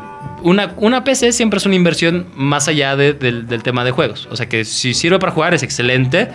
una, 0.49 0.73
una 0.77 1.03
PC 1.03 1.31
siempre 1.31 1.57
es 1.57 1.65
una 1.65 1.75
inversión 1.75 2.25
más 2.35 2.67
allá 2.67 2.95
de- 2.95 3.13
del, 3.13 3.47
del 3.47 3.63
tema 3.63 3.83
de 3.83 3.91
juegos. 3.91 4.27
O 4.31 4.35
sea 4.35 4.47
que 4.47 4.63
si 4.65 4.93
sirve 4.93 5.19
para 5.19 5.31
jugar 5.31 5.53
es 5.53 5.63
excelente, 5.63 6.29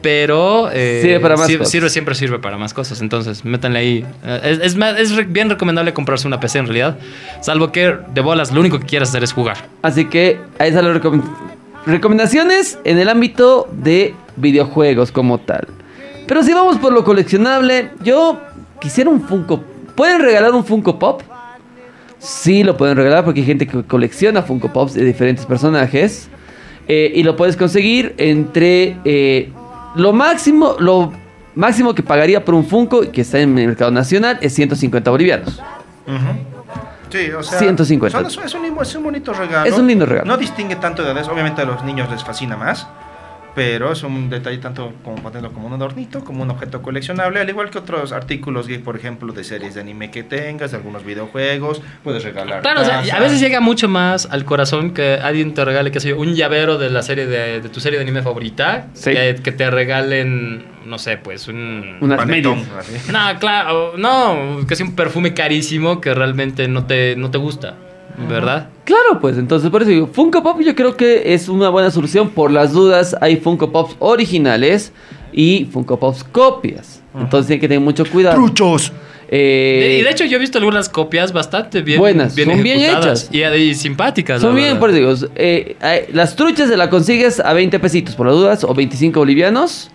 pero 0.00 0.70
eh, 0.72 1.00
Sirve 1.02 1.18
para 1.20 1.36
más 1.36 1.48
cosas. 1.50 1.70
sirve, 1.70 1.90
siempre 1.90 2.14
sirve 2.14 2.38
para 2.38 2.56
más 2.56 2.72
cosas. 2.72 3.00
Entonces, 3.00 3.44
métanle 3.44 3.78
ahí. 3.80 4.06
Eh, 4.24 4.40
Es, 4.44 4.58
es 4.60 4.76
más- 4.76 4.98
es 4.98 5.32
bien 5.32 5.50
recomendable 5.50 5.92
comprarse 5.92 6.26
una 6.28 6.38
PC 6.38 6.60
en 6.60 6.66
realidad, 6.66 6.98
salvo 7.40 7.72
que 7.72 7.96
de 8.14 8.20
bolas 8.20 8.52
lo 8.52 8.60
único 8.60 8.78
que 8.78 8.86
quieras 8.86 9.08
hacer 9.08 9.24
es 9.24 9.32
jugar. 9.32 9.56
Así 9.82 10.04
que 10.04 10.38
ahí 10.58 10.68
están 10.68 10.84
las 10.86 11.02
recom- 11.02 11.22
recomendaciones 11.86 12.78
en 12.84 12.98
el 12.98 13.08
ámbito 13.08 13.68
de 13.72 14.14
videojuegos 14.36 15.10
como 15.12 15.38
tal. 15.38 15.66
Pero 16.26 16.42
si 16.42 16.52
vamos 16.52 16.76
por 16.76 16.92
lo 16.92 17.02
coleccionable, 17.04 17.90
yo 18.02 18.40
quisiera 18.80 19.10
un 19.10 19.20
Funko. 19.22 19.64
¿Pueden 19.96 20.20
regalar 20.20 20.52
un 20.52 20.64
Funko 20.64 20.98
Pop? 20.98 21.22
Sí, 22.18 22.64
lo 22.64 22.76
pueden 22.76 22.96
regalar 22.96 23.24
porque 23.24 23.40
hay 23.40 23.46
gente 23.46 23.66
que 23.66 23.82
colecciona 23.84 24.42
Funko 24.42 24.72
Pops 24.72 24.94
de 24.94 25.04
diferentes 25.04 25.46
personajes. 25.46 26.28
Eh, 26.88 27.12
y 27.14 27.22
lo 27.22 27.36
puedes 27.36 27.56
conseguir 27.56 28.14
entre 28.18 28.96
eh, 29.04 29.52
lo 29.94 30.12
máximo, 30.12 30.74
lo 30.78 31.12
máximo 31.54 31.94
que 31.94 32.02
pagaría 32.02 32.44
por 32.44 32.54
un 32.54 32.64
Funko 32.64 33.02
que 33.12 33.20
está 33.20 33.38
en 33.40 33.56
el 33.58 33.66
mercado 33.68 33.90
nacional 33.90 34.38
es 34.40 34.54
150 34.54 35.10
bolivianos. 35.10 35.60
Ujú. 36.06 36.16
Sí, 37.10 37.30
o 37.30 37.42
sea, 37.42 37.58
150. 37.58 38.18
son- 38.30 38.44
es, 38.44 38.54
un, 38.54 38.64
es 38.82 38.94
un 38.94 39.02
bonito 39.02 39.32
regalo. 39.32 39.66
Es 39.66 39.78
un 39.78 39.86
lindo 39.86 40.04
regalo. 40.06 40.26
No 40.26 40.36
distingue 40.36 40.76
tanto 40.76 41.02
de 41.02 41.10
edades. 41.12 41.28
Obviamente 41.28 41.62
a 41.62 41.64
los 41.64 41.82
niños 41.84 42.10
les 42.10 42.22
fascina 42.24 42.56
más. 42.56 42.86
Pero 43.58 43.90
es 43.90 44.04
un 44.04 44.30
detalle 44.30 44.58
tanto 44.58 44.92
como 45.02 45.16
ponerlo 45.16 45.52
como 45.52 45.66
un 45.66 45.72
adornito, 45.72 46.22
como 46.24 46.44
un 46.44 46.50
objeto 46.50 46.80
coleccionable, 46.80 47.40
al 47.40 47.48
igual 47.48 47.70
que 47.70 47.78
otros 47.78 48.12
artículos 48.12 48.68
geek, 48.68 48.84
por 48.84 48.94
ejemplo, 48.94 49.32
de 49.32 49.42
series 49.42 49.74
de 49.74 49.80
anime 49.80 50.12
que 50.12 50.22
tengas, 50.22 50.70
de 50.70 50.76
algunos 50.76 51.04
videojuegos, 51.04 51.82
puedes 52.04 52.22
regalar. 52.22 52.62
Claro, 52.62 52.82
o 52.82 52.84
sea, 52.84 53.00
tazas. 53.00 53.14
a 53.14 53.18
veces 53.18 53.40
llega 53.40 53.58
mucho 53.58 53.88
más 53.88 54.26
al 54.30 54.44
corazón 54.44 54.92
que 54.92 55.14
alguien 55.14 55.54
te 55.54 55.64
regale, 55.64 55.90
qué 55.90 55.98
sé 55.98 56.10
yo, 56.10 56.18
un 56.18 56.36
llavero 56.36 56.78
de 56.78 56.88
la 56.88 57.02
serie 57.02 57.26
de, 57.26 57.60
de 57.60 57.68
tu 57.68 57.80
serie 57.80 57.98
de 57.98 58.04
anime 58.04 58.22
favorita. 58.22 58.86
Sí. 58.94 59.10
Que, 59.10 59.40
que 59.42 59.50
te 59.50 59.68
regalen, 59.72 60.64
no 60.86 60.98
sé, 60.98 61.16
pues 61.16 61.48
un. 61.48 61.98
Unas 62.00 62.24
medias. 62.26 62.58
No, 63.10 63.38
claro, 63.40 63.94
no, 63.96 64.64
que 64.68 64.74
es 64.74 64.80
un 64.80 64.94
perfume 64.94 65.34
carísimo 65.34 66.00
que 66.00 66.14
realmente 66.14 66.68
no 66.68 66.86
te, 66.86 67.16
no 67.16 67.32
te 67.32 67.38
gusta, 67.38 67.74
¿verdad? 68.28 68.68
Claro, 68.84 69.20
pues 69.20 69.36
entonces 69.36 69.70
por 69.70 69.82
eso 69.82 69.90
digo, 69.90 70.08
Funko 70.12 70.42
Pop 70.42 70.60
yo 70.60 70.74
creo 70.74 70.96
que 70.96 71.34
es 71.34 71.48
una 71.48 71.68
buena 71.68 71.90
solución. 71.90 72.30
Por 72.30 72.50
las 72.50 72.72
dudas, 72.72 73.14
hay 73.20 73.36
Funko 73.36 73.70
Pops 73.70 73.96
originales 73.98 74.92
y 75.32 75.66
Funko 75.70 75.98
Pops 76.00 76.24
copias. 76.24 77.02
Entonces 77.18 77.46
tienen 77.48 77.60
que 77.60 77.68
tener 77.68 77.80
mucho 77.82 78.04
cuidado. 78.06 78.36
¡Truchos! 78.36 78.92
Eh, 79.30 79.98
y 80.00 80.02
de 80.04 80.10
hecho 80.10 80.24
yo 80.24 80.38
he 80.38 80.40
visto 80.40 80.56
algunas 80.56 80.88
copias 80.88 81.34
bastante 81.34 81.82
bien 81.82 81.98
Buenas, 82.00 82.34
bien 82.34 82.48
son 82.50 82.62
bien 82.62 82.80
hechas. 82.80 83.28
y, 83.30 83.42
y 83.44 83.74
simpáticas. 83.74 84.40
son 84.40 84.54
la 84.54 84.60
bien, 84.62 84.78
por 84.78 84.88
eso 84.88 84.98
digo, 84.98 85.32
eh, 85.36 85.76
hay- 85.82 86.04
las 86.14 86.34
truchas 86.34 86.70
se 86.70 86.78
las 86.78 86.88
consigues 86.88 87.38
a 87.38 87.52
20 87.52 87.78
pesitos 87.78 88.14
por 88.14 88.26
las 88.26 88.34
dudas 88.36 88.64
o 88.64 88.72
25 88.72 89.20
bolivianos 89.20 89.90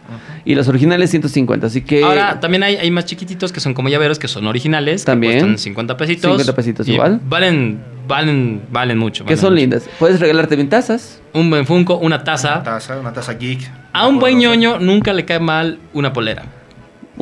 y 0.46 0.54
las 0.54 0.68
originales 0.68 1.10
150. 1.10 1.66
Así 1.66 1.82
que 1.82 2.04
Ahora, 2.04 2.40
también 2.40 2.62
hay, 2.62 2.76
hay 2.76 2.92
más 2.92 3.06
chiquititos 3.06 3.52
que 3.52 3.60
son 3.60 3.74
como 3.74 3.90
llaveros, 3.90 4.20
que 4.20 4.28
son 4.28 4.46
originales. 4.46 5.02
que 5.02 5.06
También. 5.08 5.34
cuestan 5.34 5.58
50 5.58 5.98
pesitos. 5.98 6.30
50 6.30 6.56
pesitos 6.56 6.88
y 6.88 6.92
igual. 6.94 7.20
Valen, 7.28 7.80
valen, 8.08 8.64
valen 8.72 8.98
mucho. 8.98 9.24
que 9.26 9.30
valen 9.36 9.38
son 9.42 9.54
mucho. 9.54 9.62
lindas. 9.62 9.90
Puedes 10.00 10.20
regalarte 10.20 10.56
bien 10.56 10.70
tazas. 10.70 11.22
Un 11.34 11.50
buen 11.50 11.66
Funko, 11.66 11.96
una 11.98 12.16
Una 12.18 12.24
taza. 12.24 12.64
taza, 12.64 13.00
una 13.00 13.12
taza 13.14 13.34
geek. 13.34 13.70
A 13.94 14.08
un 14.08 14.20
buen 14.20 14.38
ñoño 14.40 14.80
nunca 14.80 15.14
le 15.14 15.26
cae 15.26 15.40
mal 15.40 15.80
una 15.94 16.14
polera. 16.14 16.44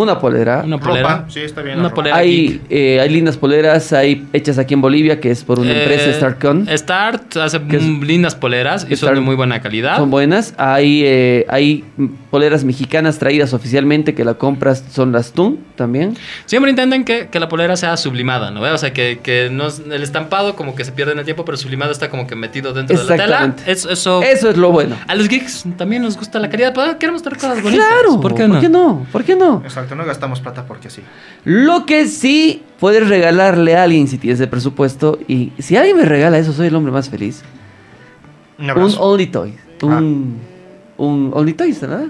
Una 0.01 0.19
polera. 0.19 0.61
Una 0.65 0.77
polera. 0.79 1.09
Ropa, 1.17 1.25
sí, 1.29 1.39
está 1.41 1.61
bien. 1.61 1.79
Una 1.79 1.93
polera. 1.93 2.15
Hay, 2.15 2.61
eh, 2.69 2.99
hay 3.01 3.09
lindas 3.09 3.37
poleras, 3.37 3.93
hay 3.93 4.25
hechas 4.33 4.57
aquí 4.57 4.73
en 4.73 4.81
Bolivia, 4.81 5.19
que 5.19 5.31
es 5.31 5.43
por 5.43 5.59
una 5.59 5.71
Eh, 5.71 5.81
empresa, 5.83 6.13
StartCon. 6.13 6.67
Start 6.75 7.37
hace 7.37 7.59
lindas 7.59 8.35
poleras 8.35 8.83
y 8.89 8.95
son 8.95 9.09
Start- 9.09 9.15
de 9.15 9.21
muy 9.21 9.35
buena 9.35 9.61
calidad. 9.61 9.97
Son 9.97 10.09
buenas. 10.09 10.53
Hay, 10.57 11.03
eh, 11.05 11.45
hay 11.49 11.83
poleras 12.29 12.63
mexicanas 12.63 13.19
traídas 13.19 13.53
oficialmente 13.53 14.13
que 14.15 14.23
la 14.25 14.33
compras, 14.35 14.83
son 14.91 15.11
las 15.11 15.31
TUN 15.33 15.59
también. 15.75 16.17
Siempre 16.45 16.69
intentan 16.71 17.03
que, 17.03 17.27
que 17.29 17.39
la 17.39 17.47
polera 17.49 17.75
sea 17.75 17.97
sublimada, 17.97 18.51
¿no? 18.51 18.61
O 18.61 18.77
sea, 18.77 18.93
que, 18.93 19.19
que 19.21 19.49
no 19.51 19.67
es- 19.67 19.81
el 19.91 20.03
estampado 20.03 20.55
como 20.55 20.75
que 20.75 20.85
se 20.85 20.91
pierde 20.91 21.11
en 21.13 21.19
el 21.19 21.25
tiempo, 21.25 21.45
pero 21.45 21.57
sublimado 21.57 21.91
está 21.91 22.09
como 22.09 22.27
que 22.27 22.35
metido 22.35 22.73
dentro 22.73 22.97
de 22.97 23.03
la 23.03 23.09
tela. 23.09 23.23
Exactamente. 23.25 23.71
Es- 23.71 23.85
eso, 23.85 24.21
Eso 24.23 24.49
es 24.49 24.57
lo 24.57 24.71
bueno. 24.71 24.95
A 25.07 25.15
los 25.15 25.27
geeks 25.27 25.65
también 25.77 26.01
nos 26.01 26.17
gusta 26.17 26.39
la 26.39 26.49
calidad. 26.49 26.73
pero 26.73 26.97
Queremos 26.97 27.21
tener 27.23 27.37
cosas 27.37 27.61
bonitas. 27.61 27.85
Claro. 27.87 28.19
¿Por 28.21 28.35
qué 28.35 28.47
no? 28.47 28.53
¿Por 28.53 28.61
qué 28.61 28.69
no? 28.69 29.07
¿Por 29.11 29.23
qué 29.23 29.35
no? 29.35 29.61
Exacto, 29.65 29.90
no 29.95 30.05
gastamos 30.05 30.39
plata 30.41 30.65
porque 30.65 30.89
sí. 30.89 31.01
Lo 31.45 31.85
que 31.85 32.07
sí 32.07 32.63
puedes 32.79 33.07
regalarle 33.07 33.75
a 33.75 33.83
alguien 33.83 34.07
si 34.07 34.17
tienes 34.17 34.39
el 34.39 34.49
presupuesto. 34.49 35.19
Y 35.27 35.51
si 35.59 35.77
alguien 35.77 35.97
me 35.97 36.05
regala 36.05 36.37
eso, 36.37 36.53
soy 36.53 36.67
el 36.67 36.75
hombre 36.75 36.91
más 36.91 37.09
feliz. 37.09 37.43
Un 38.59 38.69
Un. 38.71 38.93
Only 38.99 39.27
Toy. 39.27 39.55
Un, 39.81 40.39
un 40.97 41.31
Only 41.33 41.53
Toys, 41.53 41.81
¿verdad? 41.81 42.05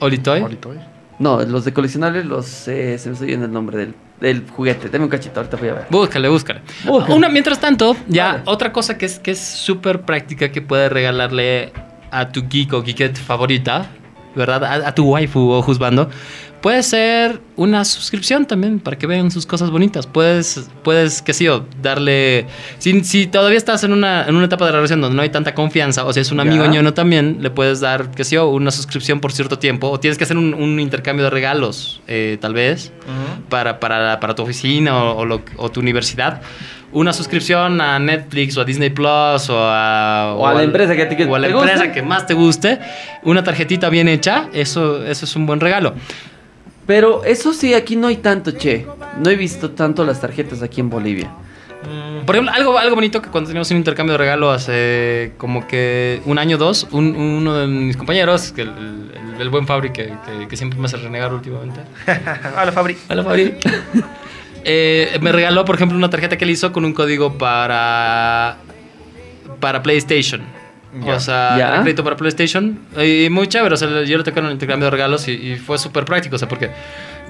Olitoy. 0.00 0.40
Bonito, 0.40 0.72
¿eh? 0.72 0.78
No, 1.18 1.40
los 1.42 1.66
de 1.66 1.72
coleccionables, 1.74 2.24
los. 2.24 2.66
eh, 2.68 2.96
se 2.96 3.10
me 3.10 3.12
estoy 3.12 3.28
yendo 3.28 3.44
el 3.44 3.52
nombre 3.52 3.76
del, 3.76 3.94
del 4.20 4.42
juguete. 4.48 4.88
Deme 4.88 5.04
un 5.04 5.10
cachito, 5.10 5.40
ahorita 5.40 5.58
voy 5.58 5.68
a 5.68 5.74
ver. 5.74 5.86
Búscale, 5.90 6.28
búscale. 6.30 6.62
Búscale. 6.86 7.14
Una, 7.14 7.28
mientras 7.28 7.60
tanto, 7.60 7.94
ya 8.08 8.28
Vale. 8.32 8.42
otra 8.46 8.72
cosa 8.72 8.96
que 8.96 9.04
es 9.04 9.18
que 9.18 9.32
es 9.32 9.38
súper 9.38 10.00
práctica 10.02 10.50
que 10.50 10.62
puedes 10.62 10.90
regalarle 10.90 11.74
a 12.10 12.30
tu 12.30 12.48
geek 12.48 12.72
o 12.72 12.82
geekette 12.82 13.18
favorita, 13.18 13.90
¿verdad? 14.34 14.64
A, 14.64 14.88
a 14.88 14.94
tu 14.94 15.04
waifu 15.12 15.50
o 15.50 15.60
juzgando, 15.60 16.08
puede 16.60 16.82
ser 16.82 17.40
una 17.56 17.84
suscripción 17.84 18.46
también 18.46 18.80
para 18.80 18.98
que 18.98 19.06
vean 19.06 19.30
sus 19.30 19.46
cosas 19.46 19.70
bonitas. 19.70 20.06
Puedes, 20.06 20.68
puedes 20.82 21.22
qué 21.22 21.32
sé 21.32 21.44
yo, 21.44 21.64
darle... 21.82 22.46
Si, 22.78 23.02
si 23.04 23.26
todavía 23.26 23.56
estás 23.58 23.82
en 23.84 23.92
una, 23.92 24.26
en 24.26 24.34
una 24.36 24.46
etapa 24.46 24.66
de 24.66 24.72
relación 24.72 25.00
donde 25.00 25.16
no 25.16 25.22
hay 25.22 25.30
tanta 25.30 25.54
confianza, 25.54 26.04
o 26.04 26.12
si 26.12 26.20
es 26.20 26.30
un 26.32 26.40
amigo 26.40 26.64
Ya. 26.64 26.70
ñoño 26.70 26.92
también, 26.94 27.38
le 27.40 27.50
puedes 27.50 27.80
dar, 27.80 28.10
qué 28.10 28.24
sé 28.24 28.34
yo, 28.36 28.48
una 28.48 28.70
suscripción 28.70 29.20
por 29.20 29.32
cierto 29.32 29.58
tiempo. 29.58 29.88
O 29.90 29.98
tienes 30.00 30.18
que 30.18 30.24
hacer 30.24 30.36
un, 30.36 30.52
un 30.54 30.80
intercambio 30.80 31.24
de 31.24 31.30
regalos, 31.30 32.02
eh, 32.08 32.38
tal 32.40 32.54
vez, 32.54 32.92
para, 33.48 33.80
para, 33.80 34.20
para 34.20 34.34
tu 34.34 34.42
oficina 34.42 34.96
o, 35.02 35.18
o 35.18 35.24
lo- 35.24 35.42
o 35.56 35.70
tu 35.70 35.80
universidad. 35.80 36.42
Una 36.92 37.12
suscripción 37.12 37.80
a 37.80 38.00
Netflix 38.00 38.56
o 38.56 38.62
a 38.62 38.64
Disney 38.64 38.90
Plus 38.90 39.48
o 39.48 39.56
a, 39.56 40.34
O 40.36 40.44
a 40.44 40.54
la 40.54 40.64
empresa 40.64 40.96
que 40.96 41.02
a 41.02 41.08
ti 41.08 41.16
que 41.16 41.24
o 41.24 41.36
a 41.36 41.38
la 41.38 41.46
te 41.46 41.52
empresa 41.52 41.92
que 41.92 42.02
más 42.02 42.26
te 42.26 42.34
guste, 42.34 42.80
una 43.22 43.44
tarjetita 43.44 43.88
bien 43.90 44.08
hecha, 44.08 44.48
eso, 44.52 45.06
eso 45.06 45.24
es 45.24 45.36
un 45.36 45.46
buen 45.46 45.60
regalo. 45.60 45.94
Pero 46.90 47.22
eso 47.24 47.52
sí, 47.54 47.72
aquí 47.72 47.94
no 47.94 48.08
hay 48.08 48.16
tanto, 48.16 48.50
che. 48.50 48.84
No 49.22 49.30
he 49.30 49.36
visto 49.36 49.70
tanto 49.70 50.04
las 50.04 50.20
tarjetas 50.20 50.60
aquí 50.60 50.80
en 50.80 50.90
Bolivia. 50.90 51.30
Por 52.26 52.34
ejemplo, 52.34 52.52
algo, 52.52 52.76
algo 52.78 52.96
bonito 52.96 53.22
que 53.22 53.28
cuando 53.30 53.46
teníamos 53.46 53.70
un 53.70 53.76
intercambio 53.76 54.14
de 54.14 54.18
regalo 54.18 54.50
hace 54.50 55.32
como 55.38 55.68
que 55.68 56.20
un 56.24 56.40
año 56.40 56.56
o 56.56 56.58
dos, 56.58 56.88
un- 56.90 57.14
uno 57.14 57.54
de 57.54 57.68
mis 57.68 57.96
compañeros, 57.96 58.50
que 58.50 58.62
el, 58.62 58.70
el- 58.70 59.40
el 59.40 59.48
buen 59.50 59.68
Fabri, 59.68 59.90
que, 59.92 60.12
que- 60.26 60.48
que 60.48 60.56
siempre 60.56 60.80
me 60.80 60.86
hace 60.86 60.96
renegar 60.96 61.32
últimamente. 61.32 61.78
Hola, 62.60 62.72
Fabri. 62.72 62.96
Hola, 63.08 63.22
Fabri. 63.22 63.54
Eh, 64.64 65.16
me 65.20 65.30
regaló, 65.30 65.64
por 65.64 65.76
ejemplo, 65.76 65.96
una 65.96 66.10
tarjeta 66.10 66.36
que 66.36 66.44
él 66.44 66.50
hizo 66.50 66.72
con 66.72 66.84
un 66.84 66.92
código 66.92 67.38
para, 67.38 68.56
para 69.60 69.80
PlayStation. 69.84 70.42
Ya. 71.04 71.14
O 71.14 71.20
sea, 71.20 71.56
Ya. 71.58 71.82
crédito 71.82 72.02
para 72.02 72.16
PlayStation. 72.16 72.78
Y 73.00 73.28
muy 73.30 73.46
chévere. 73.46 73.74
O 73.74 73.76
sea, 73.76 73.88
yo 74.04 74.18
le 74.18 74.24
en 74.30 74.44
un 74.44 74.50
intercambio 74.52 74.86
de 74.86 74.90
regalos 74.90 75.28
y, 75.28 75.32
y 75.32 75.56
fue 75.56 75.78
súper 75.78 76.04
práctico. 76.04 76.34
O 76.34 76.38
sea, 76.38 76.48
porque, 76.48 76.70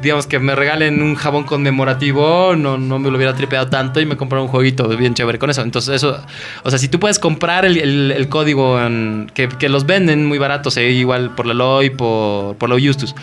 digamos, 0.01 0.27
que 0.27 0.39
me 0.39 0.55
regalen 0.55 1.03
un 1.03 1.15
jabón 1.15 1.45
conmemorativo, 1.45 2.57
no, 2.57 2.79
no 2.79 2.99
me 2.99 3.11
lo 3.11 3.17
hubiera 3.19 3.35
tripeado 3.35 3.69
tanto 3.69 4.01
y 4.01 4.07
me 4.07 4.17
compraron 4.17 4.47
un 4.47 4.51
jueguito 4.51 4.89
bien 4.89 5.13
chévere 5.15 5.39
con 5.39 5.51
eso. 5.51 5.61
Entonces, 5.63 5.97
eso, 5.97 6.19
o 6.63 6.71
sea, 6.71 6.79
si 6.79 6.89
tú 6.89 6.99
puedes 6.99 7.19
comprar 7.19 7.67
el, 7.67 7.77
el- 7.77 8.13
el 8.17 8.29
código 8.31 8.81
en- 8.81 9.31
que, 9.35 9.49
que 9.49 9.69
los 9.69 9.85
venden 9.85 10.27
muy 10.27 10.39
baratos, 10.39 10.77
eh, 10.79 10.91
igual 10.91 11.35
por 11.35 11.45
la 11.45 11.53
LOI, 11.55 11.91
por, 11.91 12.57
por 12.57 12.71
la 12.71 12.77
Justus. 12.77 13.15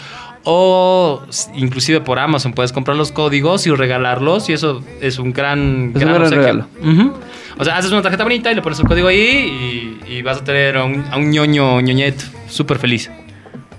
O 0.49 1.23
inclusive 1.55 1.99
por 1.99 2.19
Amazon 2.19 2.53
puedes 2.53 2.71
comprar 2.71 2.95
los 2.95 3.11
códigos 3.11 3.67
y 3.67 3.71
regalarlos 3.71 4.49
y 4.49 4.53
eso 4.53 4.81
es 5.01 5.19
un 5.19 5.33
gran, 5.33 5.91
Es 5.93 6.01
un 6.03 6.13
gran 6.13 6.31
regalo. 6.31 6.67
O 7.59 7.63
sea, 7.63 7.77
haces 7.77 7.91
una 7.91 8.01
tarjeta 8.01 8.23
bonita 8.23 8.51
y 8.51 8.55
le 8.55 8.61
pones 8.61 8.79
el 8.79 8.85
código 8.85 9.07
ahí 9.07 9.99
y, 10.07 10.13
y 10.13 10.21
vas 10.21 10.37
a 10.39 10.43
tener 10.43 10.77
a 10.77 10.83
un, 10.83 11.05
a 11.11 11.17
un 11.17 11.29
ñoño, 11.31 11.81
ñoñet 11.81 12.19
súper 12.47 12.77
feliz. 12.77 13.09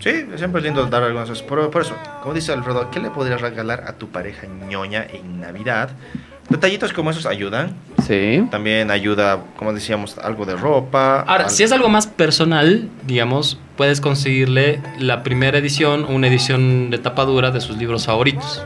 Sí, 0.00 0.10
siempre 0.36 0.60
es 0.60 0.64
lindo 0.64 0.86
dar 0.86 1.02
algunas 1.02 1.28
cosas. 1.28 1.42
Por, 1.44 1.70
por 1.70 1.82
eso, 1.82 1.94
como 2.22 2.34
dice 2.34 2.52
Alfredo, 2.52 2.90
¿qué 2.90 3.00
le 3.00 3.10
podrías 3.10 3.40
regalar 3.40 3.84
a 3.86 3.94
tu 3.94 4.08
pareja 4.08 4.46
ñoña 4.68 5.04
en 5.12 5.40
Navidad? 5.40 5.90
Detallitos 6.48 6.92
como 6.94 7.10
esos 7.10 7.26
ayudan. 7.26 7.74
Sí. 8.06 8.42
También 8.50 8.90
ayuda, 8.90 9.38
como 9.56 9.72
decíamos, 9.74 10.16
algo 10.18 10.46
de 10.46 10.56
ropa. 10.56 11.20
Ahora, 11.20 11.44
al- 11.44 11.50
si 11.50 11.62
es 11.62 11.72
algo 11.72 11.88
más 11.90 12.06
personal, 12.06 12.88
digamos, 13.06 13.58
puedes 13.76 14.00
conseguirle 14.00 14.80
la 14.98 15.22
primera 15.22 15.58
edición 15.58 16.04
o 16.04 16.08
una 16.08 16.28
edición 16.28 16.90
de 16.90 16.98
tapa 16.98 17.24
dura 17.26 17.50
de 17.50 17.60
sus 17.60 17.76
libros 17.76 18.06
favoritos. 18.06 18.64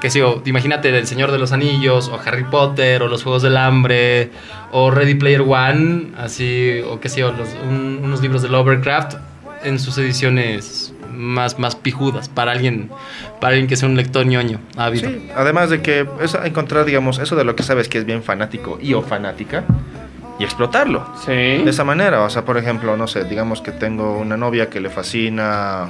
Que 0.00 0.10
si, 0.10 0.20
o, 0.20 0.42
imagínate 0.44 0.96
El 0.96 1.06
Señor 1.06 1.32
de 1.32 1.38
los 1.38 1.50
Anillos, 1.52 2.08
o 2.08 2.20
Harry 2.24 2.44
Potter, 2.44 3.02
o 3.02 3.08
Los 3.08 3.22
Juegos 3.24 3.42
del 3.42 3.56
Hambre, 3.56 4.30
o 4.70 4.90
Ready 4.90 5.14
Player 5.16 5.40
One, 5.42 6.12
así, 6.18 6.80
o 6.88 7.00
qué 7.00 7.08
sé 7.08 7.20
yo, 7.20 7.32
los- 7.32 7.48
un- 7.68 8.00
unos 8.04 8.20
libros 8.22 8.42
de 8.42 8.48
Lovecraft 8.48 9.14
en 9.64 9.80
sus 9.80 9.98
ediciones 9.98 10.94
más, 11.12 11.58
más 11.58 11.74
pijudas 11.74 12.28
para 12.28 12.52
alguien, 12.52 12.90
para 13.40 13.54
alguien 13.54 13.66
que 13.66 13.76
sea 13.76 13.88
un 13.88 13.96
lector 13.96 14.24
ñoño 14.24 14.60
ávido. 14.76 15.10
Sí, 15.10 15.28
además 15.34 15.68
de 15.70 15.82
que 15.82 16.06
es 16.22 16.36
encontrar, 16.44 16.84
digamos, 16.84 17.18
eso 17.18 17.34
de 17.34 17.42
lo 17.42 17.56
que 17.56 17.64
sabes 17.64 17.88
que 17.88 17.98
es 17.98 18.04
bien 18.04 18.22
fanático 18.22 18.78
y 18.80 18.94
o 18.94 19.02
fanática 19.02 19.64
y 20.38 20.44
explotarlo. 20.44 21.04
Sí. 21.26 21.32
De 21.32 21.70
esa 21.70 21.82
manera, 21.82 22.22
o 22.22 22.30
sea, 22.30 22.44
por 22.44 22.56
ejemplo, 22.56 22.96
no 22.96 23.08
sé, 23.08 23.24
digamos 23.24 23.60
que 23.62 23.72
tengo 23.72 24.16
una 24.16 24.36
novia 24.36 24.70
que 24.70 24.78
le 24.78 24.90
fascina, 24.90 25.88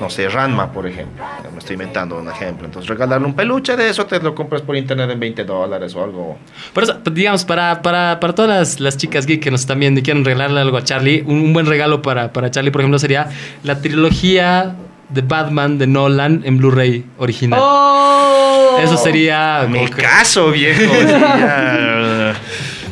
no 0.00 0.10
sé, 0.10 0.28
Ranma, 0.28 0.72
por 0.72 0.86
ejemplo. 0.86 1.22
Me 1.52 1.58
estoy 1.58 1.74
inventando 1.74 2.18
un 2.18 2.28
ejemplo. 2.28 2.66
Entonces, 2.66 2.88
regalarle 2.88 3.26
un 3.26 3.34
peluche 3.34 3.76
de 3.76 3.88
eso, 3.90 4.04
te 4.06 4.18
lo 4.20 4.34
compras 4.34 4.62
por 4.62 4.76
internet 4.76 5.08
en 5.10 5.20
20 5.20 5.44
dólares 5.44 5.94
o 5.94 6.02
algo. 6.02 6.36
Por 6.72 6.82
eso, 6.82 6.98
pues, 7.02 7.14
digamos, 7.14 7.44
para, 7.44 7.80
para, 7.80 8.18
para 8.20 8.34
todas 8.34 8.50
las, 8.50 8.80
las 8.80 8.96
chicas 8.96 9.24
geek 9.26 9.42
que 9.42 9.50
nos 9.50 9.60
están 9.60 9.78
viendo 9.78 10.00
y 10.00 10.02
quieren 10.02 10.24
regalarle 10.24 10.60
algo 10.60 10.76
a 10.76 10.82
Charlie, 10.84 11.22
un, 11.26 11.36
un 11.36 11.52
buen 11.52 11.66
regalo 11.66 12.02
para, 12.02 12.32
para 12.32 12.50
Charlie, 12.50 12.70
por 12.72 12.80
ejemplo, 12.80 12.98
sería 12.98 13.28
la 13.62 13.80
trilogía 13.80 14.74
de 15.10 15.22
Batman 15.22 15.78
de 15.78 15.86
Nolan 15.86 16.42
en 16.44 16.56
Blu-ray 16.58 17.04
original. 17.18 17.60
¡Oh! 17.62 18.78
Eso 18.82 18.96
sería... 18.96 19.66
Me 19.68 19.78
como 19.78 19.90
que- 19.94 20.02
caso, 20.02 20.50
viejo. 20.50 20.92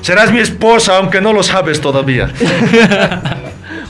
Serás 0.02 0.32
mi 0.32 0.38
esposa, 0.40 0.98
aunque 0.98 1.20
no 1.20 1.32
lo 1.32 1.42
sabes 1.42 1.80
todavía. 1.80 2.28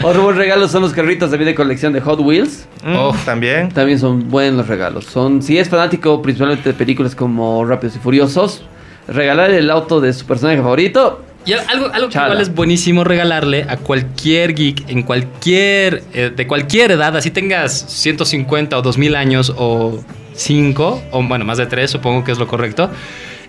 Otro 0.02 0.22
buen 0.22 0.36
regalo 0.36 0.66
son 0.68 0.82
los 0.82 0.92
carritos 0.92 1.30
también 1.30 1.46
de 1.50 1.54
colección 1.54 1.92
de 1.92 2.00
Hot 2.00 2.20
Wheels. 2.20 2.66
Mm, 2.84 2.96
Oh. 2.96 3.16
También. 3.24 3.68
También 3.70 3.98
son 3.98 4.28
buenos 4.28 4.66
regalos. 4.66 5.04
Son, 5.04 5.42
si 5.42 5.58
es 5.58 5.68
fanático 5.68 6.20
principalmente 6.22 6.70
de 6.70 6.74
películas 6.74 7.14
como 7.14 7.64
Rápidos 7.64 7.96
y 7.96 7.98
Furiosos, 8.00 8.62
regalarle 9.06 9.58
el 9.58 9.70
auto 9.70 10.00
de 10.00 10.12
su 10.12 10.26
personaje 10.26 10.58
favorito. 10.60 11.22
Y 11.44 11.52
algo, 11.54 11.86
algo 11.92 12.08
que 12.08 12.18
igual 12.18 12.40
es 12.40 12.54
buenísimo 12.54 13.02
regalarle 13.02 13.66
a 13.68 13.76
cualquier 13.76 14.54
geek 14.54 14.88
en 14.88 15.02
cualquier, 15.02 16.04
eh, 16.14 16.30
de 16.34 16.46
cualquier 16.46 16.92
edad, 16.92 17.16
así 17.16 17.32
tengas 17.32 17.72
150 17.88 18.78
o 18.78 18.82
2000 18.82 19.16
años 19.16 19.52
o 19.56 20.04
5, 20.34 21.02
o 21.10 21.22
bueno, 21.24 21.44
más 21.44 21.58
de 21.58 21.66
3, 21.66 21.90
supongo 21.90 22.22
que 22.22 22.30
es 22.30 22.38
lo 22.38 22.46
correcto, 22.46 22.90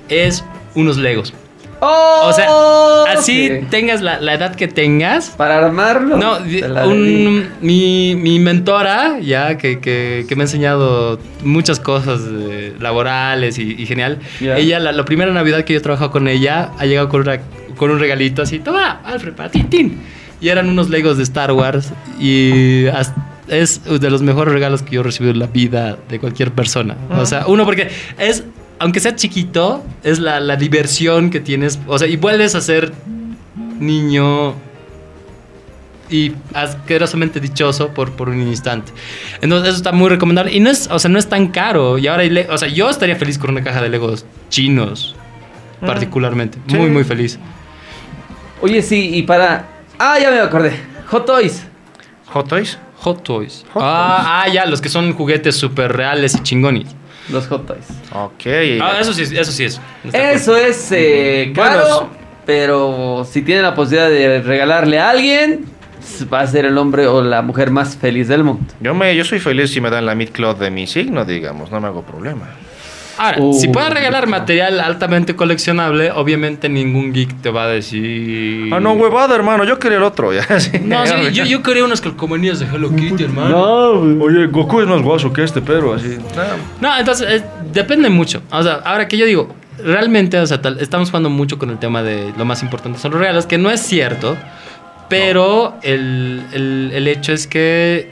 es 0.09 0.43
unos 0.73 0.97
Legos. 0.97 1.35
¡Oh! 1.85 2.27
O 2.29 2.33
sea, 2.33 2.47
así 3.19 3.49
tengas 3.69 4.01
la, 4.01 4.19
la 4.21 4.33
edad 4.35 4.55
que 4.55 4.67
tengas. 4.67 5.29
Para 5.31 5.57
armarlo. 5.57 6.17
No, 6.17 6.37
un- 6.87 7.49
mi, 7.61 8.15
mi 8.15 8.39
mentora, 8.39 9.19
ya 9.19 9.57
que, 9.57 9.79
que- 9.79 10.25
que 10.27 10.35
me 10.35 10.43
ha 10.43 10.45
enseñado 10.45 11.19
muchas 11.43 11.79
cosas 11.79 12.21
eh, 12.31 12.73
laborales 12.79 13.57
y, 13.59 13.73
y 13.77 13.85
genial. 13.85 14.19
Ella, 14.57 14.79
la, 14.79 14.91
la 14.93 15.05
primera 15.05 15.31
Navidad 15.33 15.63
que 15.65 15.73
yo 15.73 15.79
he 15.79 15.81
trabajado 15.83 16.11
con 16.11 16.27
ella, 16.27 16.71
ha 16.77 16.85
llegado 16.85 17.09
con, 17.09 17.21
una- 17.21 17.39
con 17.75 17.91
un 17.91 17.99
regalito 17.99 18.41
así: 18.41 18.59
Toma, 18.59 19.01
Alfred, 19.03 19.33
para 19.33 19.49
ti, 19.49 19.63
tin". 19.63 19.99
Y 20.39 20.49
eran 20.49 20.69
unos 20.69 20.89
Legos 20.89 21.17
de 21.17 21.23
Star 21.23 21.51
Wars. 21.51 21.91
Y 22.19 22.85
es 23.49 23.81
de 23.85 24.09
los 24.09 24.21
mejores 24.21 24.53
regalos 24.53 24.81
que 24.83 24.95
yo 24.95 25.01
he 25.01 25.03
recibido 25.03 25.33
en 25.33 25.39
la 25.39 25.47
vida 25.47 25.97
de 26.09 26.19
cualquier 26.19 26.51
persona. 26.51 26.95
O 27.17 27.25
sea, 27.25 27.45
uno, 27.47 27.65
porque 27.65 27.89
es. 28.17 28.43
Aunque 28.79 28.99
sea 28.99 29.15
chiquito, 29.15 29.83
es 30.03 30.19
la, 30.19 30.39
la 30.39 30.55
diversión 30.55 31.29
que 31.29 31.39
tienes. 31.39 31.79
O 31.87 31.97
sea, 31.97 32.07
y 32.07 32.15
vuelves 32.17 32.55
a 32.55 32.61
ser 32.61 32.91
niño 33.79 34.55
y 36.09 36.33
asquerosamente 36.53 37.39
dichoso 37.39 37.89
por, 37.89 38.11
por 38.11 38.29
un 38.29 38.41
instante. 38.41 38.91
Entonces 39.41 39.69
eso 39.69 39.77
está 39.77 39.91
muy 39.91 40.09
recomendable 40.09 40.53
y 40.53 40.59
no 40.59 40.69
es, 40.69 40.87
o 40.91 40.99
sea, 40.99 41.09
no 41.09 41.17
es 41.17 41.27
tan 41.27 41.47
caro 41.47 41.97
y 41.97 42.07
ahora 42.07 42.23
o 42.49 42.57
sea, 42.57 42.67
yo 42.67 42.89
estaría 42.89 43.15
feliz 43.15 43.37
con 43.37 43.51
una 43.51 43.63
caja 43.63 43.81
de 43.81 43.89
Legos 43.89 44.25
chinos 44.49 45.15
Mm. 45.81 45.85
particularmente, 45.85 46.57
Sí. 46.67 46.75
muy 46.77 46.89
muy 46.89 47.03
feliz. 47.03 47.37
Oye, 48.61 48.81
sí, 48.81 49.15
y 49.15 49.23
para. 49.23 49.67
Ah, 49.99 50.17
ya 50.17 50.31
me 50.31 50.39
acordé. 50.39 50.71
Hot 51.07 51.25
Toys. 51.25 51.65
Hot 52.27 52.47
Toys. 52.47 52.77
Hot 52.99 53.21
Toys. 53.21 53.65
Hot 53.73 53.83
ah, 53.85 54.43
ah, 54.45 54.47
ya, 54.49 54.65
los 54.65 54.79
que 54.79 54.87
son 54.87 55.11
juguetes 55.11 55.57
súper 55.57 55.91
reales 55.91 56.35
y 56.35 56.39
chingonis. 56.41 56.87
Los 57.31 57.47
Hot 57.47 57.65
Toys. 57.65 57.85
Ok. 58.11 58.45
Ah, 58.81 58.97
eso 58.99 59.13
sí, 59.13 59.23
es- 59.23 59.31
eso 59.31 59.51
sí 59.51 59.63
es. 59.65 59.79
Eso 60.11 60.55
es 60.57 60.91
eh, 60.91 61.53
caro, 61.55 61.79
Bueno, 61.81 62.09
pero 62.45 63.27
si 63.29 63.41
tiene 63.41 63.61
la 63.61 63.73
posibilidad 63.75 64.09
de 64.09 64.41
regalarle 64.41 64.99
a 64.99 65.09
alguien, 65.11 65.65
va 66.31 66.41
a 66.41 66.47
ser 66.47 66.65
el 66.65 66.77
hombre 66.77 67.07
o 67.07 67.21
la 67.23 67.41
mujer 67.41 67.71
más 67.71 67.95
feliz 67.95 68.27
del 68.27 68.43
mundo. 68.43 68.65
Yo, 68.81 68.93
me, 68.93 69.15
yo 69.15 69.23
soy 69.23 69.39
feliz 69.39 69.71
si 69.71 69.79
me 69.79 69.89
dan 69.89 70.05
la 70.05 70.15
mid-cloth 70.15 70.57
de 70.59 70.69
mi 70.69 70.85
signo, 70.85 71.23
digamos. 71.23 71.71
No 71.71 71.79
me 71.79 71.87
hago 71.87 72.01
problema. 72.01 72.49
Ahora, 73.17 73.37
Uh. 73.39 73.53
si 73.53 73.67
puedes 73.67 73.89
regalar 73.91 74.27
material 74.27 74.79
altamente 74.79 75.35
coleccionable, 75.35 76.11
obviamente 76.11 76.67
ningún 76.69 77.13
geek 77.13 77.41
te 77.41 77.49
va 77.51 77.63
a 77.65 77.67
decir. 77.67 78.73
Ah, 78.73 78.79
no, 78.79 78.93
huevada, 78.93 79.35
hermano. 79.35 79.63
Yo 79.63 79.77
quería 79.79 79.97
el 79.97 80.03
otro. 80.03 80.33
Ya, 80.33 80.43
sí. 80.59 80.71
No, 80.83 81.05
sí, 81.05 81.13
yo, 81.31 81.45
yo 81.45 81.61
quería 81.61 81.83
unas 81.85 82.01
calcomanías 82.01 82.59
de 82.59 82.65
Hello 82.65 82.89
Kitty, 82.95 83.23
hermano. 83.25 83.49
No, 83.49 84.23
Oye, 84.25 84.47
Goku 84.47 84.81
es 84.81 84.87
más 84.87 85.01
guaso 85.01 85.31
que 85.31 85.43
este, 85.43 85.61
pero 85.61 85.93
así. 85.93 86.17
No, 86.81 86.97
entonces 86.97 87.41
eh, 87.41 87.43
depende 87.71 88.09
mucho. 88.09 88.41
O 88.51 88.63
sea, 88.63 88.81
ahora 88.85 89.07
que 89.07 89.17
yo 89.17 89.25
digo, 89.25 89.53
realmente, 89.83 90.39
o 90.39 90.47
sea, 90.47 90.61
tal- 90.61 90.79
estamos 90.79 91.09
jugando 91.09 91.29
mucho 91.29 91.57
con 91.59 91.69
el 91.69 91.77
tema 91.79 92.01
de 92.03 92.33
lo 92.37 92.45
más 92.45 92.61
importante 92.63 92.99
son 92.99 93.11
los 93.11 93.19
regalos, 93.19 93.45
que 93.45 93.57
no 93.57 93.69
es 93.71 93.81
cierto, 93.81 94.35
pero 95.09 95.75
el, 95.83 96.41
el- 96.53 96.91
el 96.93 97.07
hecho 97.07 97.33
es 97.33 97.47
que 97.47 98.09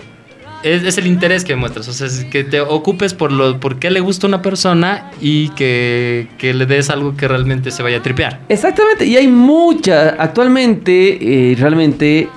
es, 0.64 0.84
es 0.84 0.98
el 0.98 1.08
interés 1.08 1.44
que 1.44 1.56
muestras. 1.56 1.88
O 1.88 1.94
sea, 1.94 2.08
es 2.08 2.26
que 2.26 2.44
te 2.44 2.62
ocupes 2.62 3.14
por 3.14 3.32
lo 3.32 3.60
por 3.60 3.80
qué 3.80 3.90
le 3.92 4.00
gusta 4.00 4.28
a 4.28 4.30
una 4.30 4.42
persona 4.42 5.12
y 5.22 5.50
que, 5.50 6.28
que 6.38 6.54
le 6.54 6.66
des 6.66 6.90
algo 6.90 7.16
que 7.16 7.28
realmente 7.28 7.72
se 7.72 7.84
vaya 7.84 7.98
a 7.98 8.02
tripear. 8.04 8.40
Exactamente, 8.50 9.06
y 9.06 9.18
hay 9.18 9.28
mucha. 9.28 10.16
Actualmente, 10.20 11.52
eh, 11.52 11.56
realmente, 11.58 12.30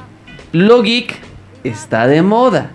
lo 0.53 0.83
geek 0.83 1.15
está 1.65 2.07
de 2.07 2.23
moda. 2.23 2.73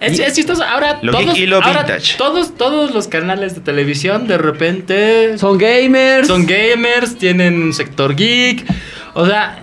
Es, 0.00 0.18
es 0.18 0.34
chistoso. 0.34 0.64
Ahora, 0.64 0.98
Lo 1.00 1.12
todos, 1.12 1.38
y 1.38 1.46
lo 1.46 1.62
ahora 1.62 1.84
vintage. 1.84 2.16
todos, 2.18 2.56
todos 2.56 2.92
los 2.92 3.06
canales 3.06 3.54
de 3.54 3.60
televisión 3.60 4.26
de 4.26 4.36
repente 4.36 5.38
Son 5.38 5.56
gamers. 5.58 6.26
son 6.26 6.44
gamers, 6.44 7.16
tienen 7.18 7.62
un 7.62 7.72
sector 7.72 8.16
geek. 8.16 8.64
O 9.14 9.26
sea, 9.26 9.61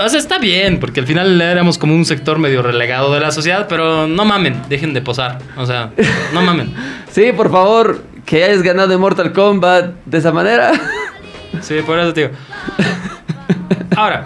o 0.00 0.08
sea, 0.08 0.18
está 0.18 0.38
bien, 0.38 0.78
porque 0.80 1.00
al 1.00 1.06
final 1.06 1.40
éramos 1.40 1.78
como 1.78 1.94
un 1.94 2.04
sector 2.04 2.38
medio 2.38 2.62
relegado 2.62 3.12
de 3.12 3.20
la 3.20 3.30
sociedad, 3.30 3.66
pero 3.68 4.06
no 4.06 4.24
mamen, 4.24 4.60
dejen 4.68 4.94
de 4.94 5.02
posar. 5.02 5.38
O 5.56 5.66
sea, 5.66 5.90
no 6.32 6.42
mamen. 6.42 6.74
Sí, 7.10 7.30
por 7.36 7.50
favor, 7.50 8.02
que 8.24 8.42
hayas 8.42 8.62
ganado 8.62 8.94
en 8.94 9.00
Mortal 9.00 9.32
Kombat 9.32 9.92
de 10.06 10.18
esa 10.18 10.32
manera. 10.32 10.72
Sí, 11.60 11.74
por 11.84 11.98
eso 11.98 12.14
te 12.14 12.22
digo. 12.28 12.32
Ahora, 13.96 14.24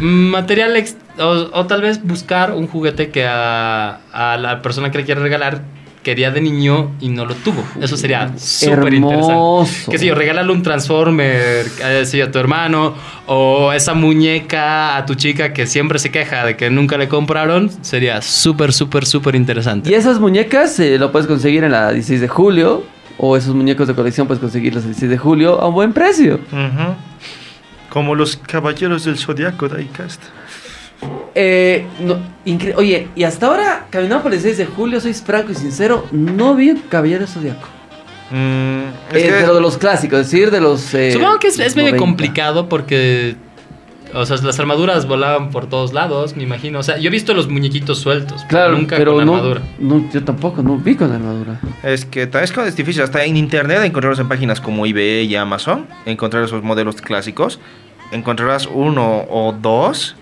material 0.00 0.76
ex- 0.76 0.96
o, 1.18 1.48
o 1.52 1.66
tal 1.66 1.82
vez 1.82 2.02
buscar 2.04 2.52
un 2.52 2.68
juguete 2.68 3.10
que 3.10 3.26
a, 3.26 3.98
a 4.12 4.36
la 4.36 4.62
persona 4.62 4.90
que 4.92 4.98
le 4.98 5.04
quiere 5.04 5.20
regalar 5.20 5.60
quería 6.02 6.30
de 6.30 6.40
niño 6.40 6.90
y 7.00 7.08
no 7.08 7.24
lo 7.24 7.34
tuvo. 7.34 7.64
Eso 7.80 7.96
sería 7.96 8.36
súper 8.36 8.94
interesante. 8.94 9.90
Que 9.90 9.98
si 9.98 10.06
yo, 10.06 10.14
regálale 10.14 10.52
un 10.52 10.62
Transformer 10.62 11.66
eh, 11.82 12.02
sí, 12.04 12.20
a 12.20 12.30
tu 12.30 12.38
hermano 12.38 12.94
o 13.26 13.72
esa 13.72 13.94
muñeca 13.94 14.96
a 14.96 15.06
tu 15.06 15.14
chica 15.14 15.52
que 15.52 15.66
siempre 15.66 15.98
se 15.98 16.10
queja 16.10 16.44
de 16.44 16.56
que 16.56 16.70
nunca 16.70 16.98
le 16.98 17.08
compraron, 17.08 17.70
sería 17.82 18.20
súper, 18.22 18.72
súper, 18.72 19.06
súper 19.06 19.34
interesante. 19.34 19.90
Y 19.90 19.94
esas 19.94 20.20
muñecas 20.20 20.78
eh, 20.80 20.98
lo 20.98 21.12
puedes 21.12 21.26
conseguir 21.26 21.64
en 21.64 21.72
la 21.72 21.92
16 21.92 22.20
de 22.20 22.28
julio. 22.28 22.84
O 23.18 23.36
esos 23.36 23.54
muñecos 23.54 23.86
de 23.86 23.94
colección 23.94 24.26
puedes 24.26 24.40
conseguirlos 24.40 24.82
el 24.84 24.90
16 24.90 25.10
de 25.10 25.18
julio 25.18 25.60
a 25.60 25.68
un 25.68 25.74
buen 25.74 25.92
precio. 25.92 26.40
Ujú. 26.50 26.94
Como 27.90 28.14
los 28.14 28.36
caballeros 28.36 29.04
del 29.04 29.18
zodiaco 29.18 29.68
de 29.68 29.82
iCast. 29.82 30.20
Eh, 31.34 31.86
no, 32.00 32.16
Oye, 32.76 33.08
y 33.14 33.22
hasta 33.24 33.46
ahora, 33.46 33.86
caminando 33.90 34.22
por 34.24 34.32
el 34.32 34.42
16 34.42 34.58
de 34.58 34.66
julio, 34.74 35.00
soy 35.00 35.14
franco 35.14 35.52
y 35.52 35.54
sincero, 35.54 36.06
no 36.10 36.54
vi 36.54 36.70
un 36.70 36.80
caballero 36.88 37.26
zodiaco. 37.26 37.68
Mm, 38.30 38.82
es 39.10 39.22
Eh, 39.22 39.26
que- 39.26 39.30
pero 39.40 39.54
de 39.54 39.60
los 39.60 39.78
clásicos, 39.78 40.20
es 40.20 40.30
decir, 40.30 40.50
de 40.50 40.60
los. 40.60 40.92
eh, 40.94 41.12
Supongo 41.12 41.38
que 41.38 41.48
es, 41.48 41.58
es 41.58 41.76
medio 41.76 41.90
90. 41.90 41.98
complicado 42.04 42.68
porque. 42.68 43.36
O 44.14 44.26
sea, 44.26 44.36
las 44.42 44.58
armaduras 44.60 45.06
volaban 45.06 45.50
por 45.50 45.70
todos 45.70 45.94
lados, 45.94 46.36
me 46.36 46.42
imagino. 46.42 46.80
O 46.80 46.82
sea, 46.82 46.98
yo 46.98 47.08
he 47.08 47.10
visto 47.10 47.32
los 47.32 47.48
muñequitos 47.48 47.98
sueltos, 47.98 48.42
pero 48.42 48.48
Claro, 48.48 48.76
nunca 48.76 48.96
pero 48.98 49.14
con 49.14 49.24
no, 49.24 49.36
armadura. 49.36 49.62
no, 49.78 50.10
yo 50.12 50.22
tampoco, 50.22 50.62
no 50.62 50.76
vi 50.76 50.96
con 50.96 51.10
armadura. 51.12 51.58
Es 51.82 52.04
que 52.04 52.26
tal 52.26 52.42
vez 52.42 52.52
es 52.54 52.76
difícil, 52.76 53.02
hasta 53.02 53.24
en 53.24 53.38
internet 53.38 53.78
encontrarlos 53.84 54.18
en 54.18 54.28
páginas 54.28 54.60
como 54.60 54.84
eBay 54.84 55.24
y 55.26 55.34
Amazon, 55.36 55.86
encontrar 56.04 56.44
esos 56.44 56.62
modelos 56.62 56.96
clásicos, 57.00 57.58
encontrarás 58.10 58.66
uno 58.66 59.24
o 59.30 59.54
dos, 59.58 60.14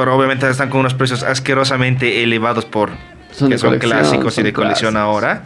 pero 0.00 0.16
obviamente 0.16 0.48
están 0.48 0.70
con 0.70 0.80
unos 0.80 0.94
precios 0.94 1.22
asquerosamente 1.22 2.22
elevados 2.22 2.64
por 2.64 2.90
Son 3.32 3.50
que 3.50 3.58
son 3.58 3.78
clásicos 3.78 4.38
y 4.38 4.42
de 4.42 4.50
colección 4.54 4.92
clásicos. 4.92 5.14
ahora. 5.14 5.42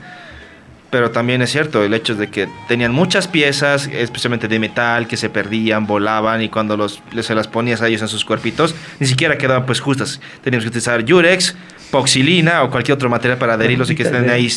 Pero 0.90 1.10
también 1.10 1.42
es 1.42 1.50
cierto 1.50 1.82
el 1.82 1.92
hecho 1.92 2.14
de 2.14 2.28
que 2.30 2.48
tenían 2.68 2.92
muchas 2.92 3.26
piezas, 3.26 3.88
especialmente 3.92 4.46
de 4.46 4.60
metal, 4.60 5.08
que 5.08 5.16
se 5.16 5.28
perdían, 5.28 5.88
volaban 5.88 6.40
y 6.40 6.50
cuando 6.50 6.76
los, 6.76 7.02
se 7.20 7.34
las 7.34 7.48
ponías 7.48 7.82
a 7.82 7.88
ellos 7.88 8.02
en 8.02 8.06
sus 8.06 8.24
cuerpitos, 8.24 8.76
ni 9.00 9.08
siquiera 9.08 9.36
quedaban 9.36 9.66
pues 9.66 9.80
justas. 9.80 10.20
Teníamos 10.44 10.62
que 10.62 10.68
utilizar 10.68 11.04
Yurex, 11.04 11.56
poxilina 11.90 12.62
o 12.62 12.70
cualquier 12.70 12.94
otro 12.94 13.10
material 13.10 13.38
para 13.38 13.54
adherirlos 13.54 13.90
y 13.90 13.96
que 13.96 14.04
estén 14.04 14.30
ahí 14.30 14.48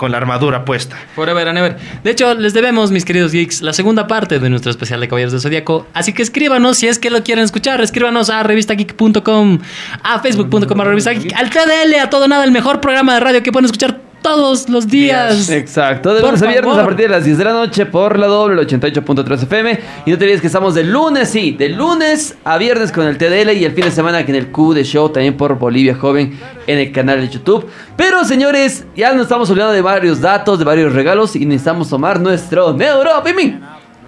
con 0.00 0.12
la 0.12 0.16
armadura 0.16 0.64
puesta. 0.64 0.96
Forever 1.14 1.46
and 1.46 1.58
ever. 1.58 1.76
De 2.02 2.10
hecho, 2.10 2.32
les 2.32 2.54
debemos, 2.54 2.90
mis 2.90 3.04
queridos 3.04 3.32
geeks, 3.32 3.60
la 3.60 3.74
segunda 3.74 4.06
parte 4.06 4.38
de 4.38 4.48
nuestro 4.48 4.70
especial 4.70 4.98
de 4.98 5.08
Caballeros 5.08 5.32
del 5.32 5.42
Zodíaco. 5.42 5.86
Así 5.92 6.14
que 6.14 6.22
escríbanos 6.22 6.78
si 6.78 6.88
es 6.88 6.98
que 6.98 7.10
lo 7.10 7.22
quieren 7.22 7.44
escuchar. 7.44 7.82
Escríbanos 7.82 8.30
a 8.30 8.42
revistageek.com, 8.42 9.58
a 10.02 10.20
facebook.com, 10.20 10.80
a 10.80 10.84
revista 10.84 11.10
geek, 11.10 11.34
al 11.34 11.50
TDL, 11.50 11.96
a 12.02 12.08
todo 12.08 12.28
nada, 12.28 12.44
el 12.44 12.50
mejor 12.50 12.80
programa 12.80 13.12
de 13.12 13.20
radio 13.20 13.42
que 13.42 13.52
pueden 13.52 13.66
escuchar 13.66 14.09
todos 14.22 14.68
los 14.68 14.86
días. 14.88 15.48
Exacto, 15.50 16.14
de 16.14 16.20
Por 16.20 16.30
lunes 16.30 16.42
a 16.42 16.46
viernes 16.46 16.64
favor. 16.70 16.80
a 16.80 16.86
partir 16.86 17.06
de 17.06 17.12
las 17.16 17.24
10 17.24 17.38
de 17.38 17.44
la 17.44 17.52
noche 17.52 17.86
por 17.86 18.18
la 18.18 18.26
doble, 18.26 18.60
el 18.60 18.66
88.3 18.68 19.42
FM. 19.44 19.80
Y 20.06 20.10
no 20.10 20.18
te 20.18 20.24
olvides 20.24 20.40
que 20.40 20.46
estamos 20.48 20.74
de 20.74 20.84
lunes, 20.84 21.28
sí, 21.30 21.52
de 21.52 21.68
lunes 21.70 22.36
a 22.44 22.58
viernes 22.58 22.92
con 22.92 23.06
el 23.06 23.16
TDL 23.18 23.52
y 23.54 23.64
el 23.64 23.72
fin 23.72 23.84
de 23.84 23.90
semana 23.90 24.24
que 24.24 24.32
en 24.32 24.36
el 24.36 24.48
Q 24.48 24.74
de 24.74 24.84
Show 24.84 25.08
también 25.10 25.36
por 25.36 25.58
Bolivia 25.58 25.94
Joven 25.94 26.38
en 26.66 26.78
el 26.78 26.92
canal 26.92 27.20
de 27.20 27.28
YouTube. 27.28 27.66
Pero 27.96 28.24
señores, 28.24 28.84
ya 28.96 29.12
nos 29.12 29.22
estamos 29.22 29.48
olvidando 29.50 29.72
de 29.74 29.82
varios 29.82 30.20
datos, 30.20 30.58
de 30.58 30.64
varios 30.64 30.92
regalos 30.92 31.36
y 31.36 31.46
necesitamos 31.46 31.88
tomar 31.88 32.20
nuestro 32.20 32.72
Neuropiming. 32.72 33.60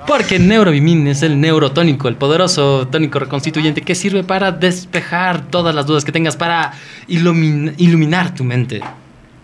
Porque 0.06 0.40
Neurobimin 0.40 1.06
es 1.06 1.22
el 1.22 1.40
neurotónico, 1.40 2.08
el 2.08 2.16
poderoso 2.16 2.88
tónico 2.90 3.20
reconstituyente 3.20 3.82
que 3.82 3.94
sirve 3.94 4.24
para 4.24 4.50
despejar 4.50 5.42
todas 5.48 5.72
las 5.76 5.86
dudas 5.86 6.04
que 6.04 6.10
tengas, 6.10 6.36
para 6.36 6.72
ilumin- 7.08 7.72
iluminar 7.76 8.34
tu 8.34 8.42
mente. 8.42 8.80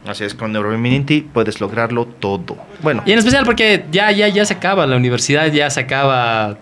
Así 0.08 0.24
es, 0.24 0.34
con 0.34 0.52
Neuroimmunity 0.52 1.20
puedes 1.20 1.60
lograrlo 1.60 2.06
todo. 2.06 2.56
Bueno, 2.82 3.02
Y 3.04 3.12
en 3.12 3.18
especial 3.18 3.44
porque 3.44 3.84
ya, 3.92 4.10
ya, 4.10 4.26
ya 4.28 4.44
se 4.44 4.54
acaba 4.54 4.86
la 4.86 4.96
universidad, 4.96 5.46
ya 5.52 5.68
se 5.70 5.80
acaba 5.80 6.56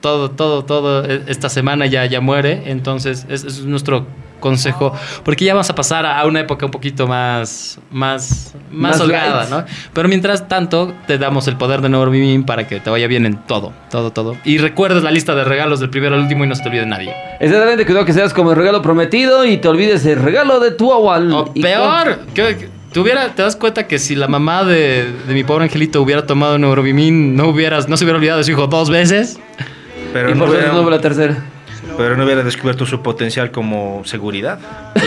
todo, 0.00 0.30
todo, 0.30 0.64
todo. 0.64 1.04
e- 1.04 1.22
Esta 1.26 1.48
semana 1.48 1.86
ya, 1.86 2.04
ya 2.06 2.20
muere. 2.20 2.62
Entonces, 2.66 3.26
ese 3.30 3.46
es 3.48 3.60
nuestro 3.64 4.06
consejo. 4.38 4.94
Porque 5.22 5.44
ya 5.44 5.52
vamos 5.54 5.68
a 5.70 5.74
pasar 5.74 6.04
a 6.06 6.24
una 6.26 6.40
época 6.40 6.64
un 6.66 6.72
poquito 6.72 7.06
más, 7.06 7.78
más, 7.90 8.54
más, 8.70 8.92
Más 8.92 9.00
holgada, 9.00 9.36
light. 9.44 9.50
¿no? 9.50 9.64
Pero 9.92 10.08
mientras 10.08 10.48
tanto, 10.48 10.94
te 11.06 11.18
damos 11.18 11.46
el 11.48 11.56
poder 11.56 11.80
de 11.82 11.88
Neurobimin 11.90 12.44
para 12.44 12.66
que 12.66 12.80
te 12.80 12.88
vaya 12.90 13.06
bien 13.06 13.24
en 13.26 13.36
todo, 13.36 13.72
todo, 13.90 14.10
todo. 14.12 14.36
Y 14.44 14.56
recuerdes 14.58 15.02
la 15.02 15.10
lista 15.10 15.34
de 15.34 15.44
regalos 15.44 15.80
del 15.80 15.90
primero 15.90 16.14
al 16.16 16.22
último 16.22 16.44
y 16.44 16.48
no 16.48 16.54
se 16.54 16.62
te 16.62 16.68
olvide 16.70 16.86
nadie. 16.86 17.14
Exactamente, 17.38 17.84
cuidado 17.84 18.04
que 18.06 18.12
seas 18.14 18.32
como 18.34 18.50
el 18.52 18.56
regalo 18.56 18.80
prometido 18.82 19.44
y 19.44 19.56
te 19.58 19.68
olvides 19.68 20.04
el 20.06 20.20
regalo 20.22 20.58
de 20.60 20.70
tu 20.70 20.92
abuelo. 20.92 21.40
O 21.40 21.52
peor, 21.54 22.20
que, 22.34 22.68
te, 22.92 23.00
hubiera- 23.00 23.28
te 23.34 23.42
das 23.42 23.56
cuenta 23.56 23.86
que 23.86 23.98
si 23.98 24.14
la 24.16 24.28
mamá 24.28 24.64
de, 24.64 25.06
de 25.26 25.34
mi 25.34 25.44
pobre 25.44 25.64
angelito 25.64 26.00
hubiera 26.02 26.26
tomado 26.26 26.58
Neurobimin, 26.58 27.36
no, 27.36 27.48
hubieras, 27.48 27.88
no 27.88 27.96
se 27.96 28.04
hubiera 28.04 28.18
olvidado 28.18 28.38
de 28.38 28.44
su 28.44 28.50
hijo 28.52 28.66
dos 28.66 28.90
veces. 28.90 29.38
pero 30.12 30.30
y 30.30 30.34
no, 30.34 30.40
por 30.40 30.48
hubiera, 30.50 30.66
eso 30.66 30.74
no 30.74 30.82
hubo 30.82 30.90
la 30.90 31.00
tercera. 31.00 31.36
pero 31.96 32.16
no 32.16 32.24
hubiera 32.24 32.42
descubierto 32.42 32.84
su 32.86 33.00
potencial 33.02 33.50
como 33.50 34.02
seguridad. 34.04 34.58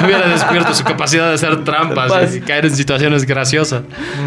No 0.00 0.06
hubiera 0.06 0.28
descubierto 0.28 0.74
su 0.74 0.84
capacidad 0.84 1.28
de 1.28 1.34
hacer 1.34 1.64
trampas 1.64 2.08
Trampas. 2.08 2.36
y 2.36 2.40
caer 2.40 2.66
en 2.66 2.74
situaciones 2.76 3.24
graciosas. 3.26 3.82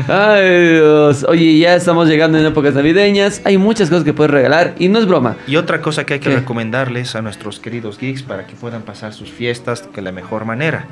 Ay, 0.08 0.74
Dios. 0.76 1.26
Oye, 1.28 1.58
ya 1.58 1.76
estamos 1.76 2.08
llegando 2.08 2.38
en 2.38 2.46
épocas 2.46 2.74
navideñas. 2.74 3.42
Hay 3.46 3.58
muchas 3.58 3.90
cosas 3.90 4.04
que 4.04 4.14
puedes 4.14 4.32
regalar 4.32 4.74
y 4.80 4.90
no 4.90 5.00
es 5.00 5.06
broma. 5.08 5.36
Y 5.48 5.56
otra 5.56 5.82
cosa 5.82 6.06
que 6.06 6.16
hay 6.16 6.20
que 6.20 6.30
¿Qué? 6.30 6.36
recomendarles 6.36 7.16
a 7.16 7.22
nuestros 7.22 7.60
queridos 7.60 7.98
geeks 7.98 8.24
para 8.24 8.46
que 8.46 8.54
puedan 8.56 8.82
pasar 8.84 9.14
sus 9.14 9.32
fiestas 9.32 9.88
de 9.94 10.02
la 10.02 10.12
mejor 10.12 10.46
manera. 10.46 10.86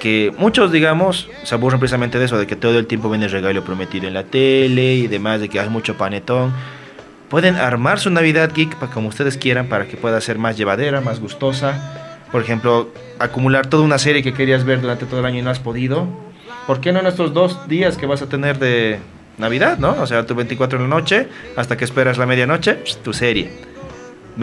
Que 0.00 0.32
muchos, 0.38 0.72
digamos, 0.72 1.28
se 1.42 1.54
aburren 1.54 1.80
precisamente 1.80 2.18
de 2.18 2.26
eso, 2.26 2.38
de 2.38 2.46
que 2.46 2.56
todo 2.56 2.78
el 2.78 2.86
tiempo 2.86 3.08
ven 3.08 3.22
el 3.22 3.30
regalo 3.30 3.64
prometido 3.64 4.06
en 4.06 4.14
la 4.14 4.24
tele 4.24 4.94
y 4.94 5.06
demás, 5.06 5.40
de 5.40 5.48
que 5.48 5.58
hay 5.58 5.68
mucho 5.68 5.96
panetón. 5.96 6.52
Pueden 7.28 7.56
armar 7.56 7.98
su 7.98 8.10
Navidad 8.10 8.52
Geek 8.54 8.76
para 8.76 8.92
como 8.92 9.08
ustedes 9.08 9.36
quieran, 9.36 9.68
para 9.68 9.86
que 9.86 9.96
pueda 9.96 10.20
ser 10.20 10.38
más 10.38 10.56
llevadera, 10.56 11.00
más 11.00 11.18
gustosa. 11.18 12.26
Por 12.30 12.42
ejemplo, 12.42 12.90
acumular 13.18 13.66
toda 13.66 13.82
una 13.82 13.98
serie 13.98 14.22
que 14.22 14.32
querías 14.32 14.64
ver 14.64 14.80
durante 14.80 15.06
todo 15.06 15.20
el 15.20 15.26
año 15.26 15.38
y 15.38 15.42
no 15.42 15.50
has 15.50 15.58
podido. 15.58 16.06
¿Por 16.66 16.80
qué 16.80 16.92
no 16.92 17.00
en 17.00 17.06
estos 17.06 17.32
dos 17.32 17.68
días 17.68 17.96
que 17.96 18.06
vas 18.06 18.22
a 18.22 18.28
tener 18.28 18.58
de 18.58 18.98
Navidad, 19.38 19.78
no? 19.78 19.96
O 20.00 20.06
sea, 20.06 20.26
tu 20.26 20.34
24 20.34 20.78
en 20.78 20.88
la 20.88 20.96
noche, 20.96 21.28
hasta 21.56 21.76
que 21.76 21.84
esperas 21.84 22.18
la 22.18 22.26
medianoche, 22.26 22.78
tu 23.02 23.12
serie. 23.12 23.50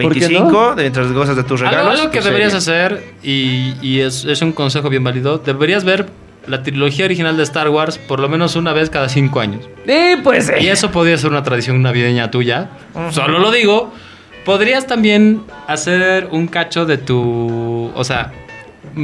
¿Por 0.00 0.12
qué 0.14 0.20
25, 0.28 0.50
no? 0.50 0.74
de 0.74 0.82
mientras 0.82 1.12
gozas 1.12 1.36
de 1.36 1.44
tus 1.44 1.60
Algo, 1.62 1.70
regalos. 1.72 2.00
algo 2.00 2.10
que 2.12 2.18
tu 2.18 2.24
deberías 2.24 2.52
serie. 2.64 2.84
hacer, 2.86 3.04
y, 3.22 3.74
y 3.80 4.00
es, 4.00 4.24
es 4.24 4.42
un 4.42 4.52
consejo 4.52 4.88
bien 4.90 5.04
válido, 5.04 5.38
deberías 5.38 5.84
ver 5.84 6.06
la 6.46 6.62
trilogía 6.62 7.06
original 7.06 7.36
de 7.36 7.42
Star 7.44 7.68
Wars 7.70 7.96
por 7.98 8.20
lo 8.20 8.28
menos 8.28 8.54
una 8.56 8.72
vez 8.74 8.90
cada 8.90 9.08
cinco 9.08 9.40
años. 9.40 9.64
Y 9.86 10.16
pues. 10.22 10.52
Y 10.60 10.68
eso 10.68 10.90
podría 10.90 11.16
ser 11.16 11.30
una 11.30 11.42
tradición 11.42 11.80
navideña 11.80 12.30
tuya. 12.30 12.68
Solo 13.10 13.38
lo 13.38 13.50
digo. 13.50 13.92
Podrías 14.44 14.86
también 14.86 15.40
hacer 15.68 16.28
un 16.30 16.48
cacho 16.48 16.84
de 16.84 16.98
tu. 16.98 17.90
O 17.94 18.04
sea, 18.04 18.30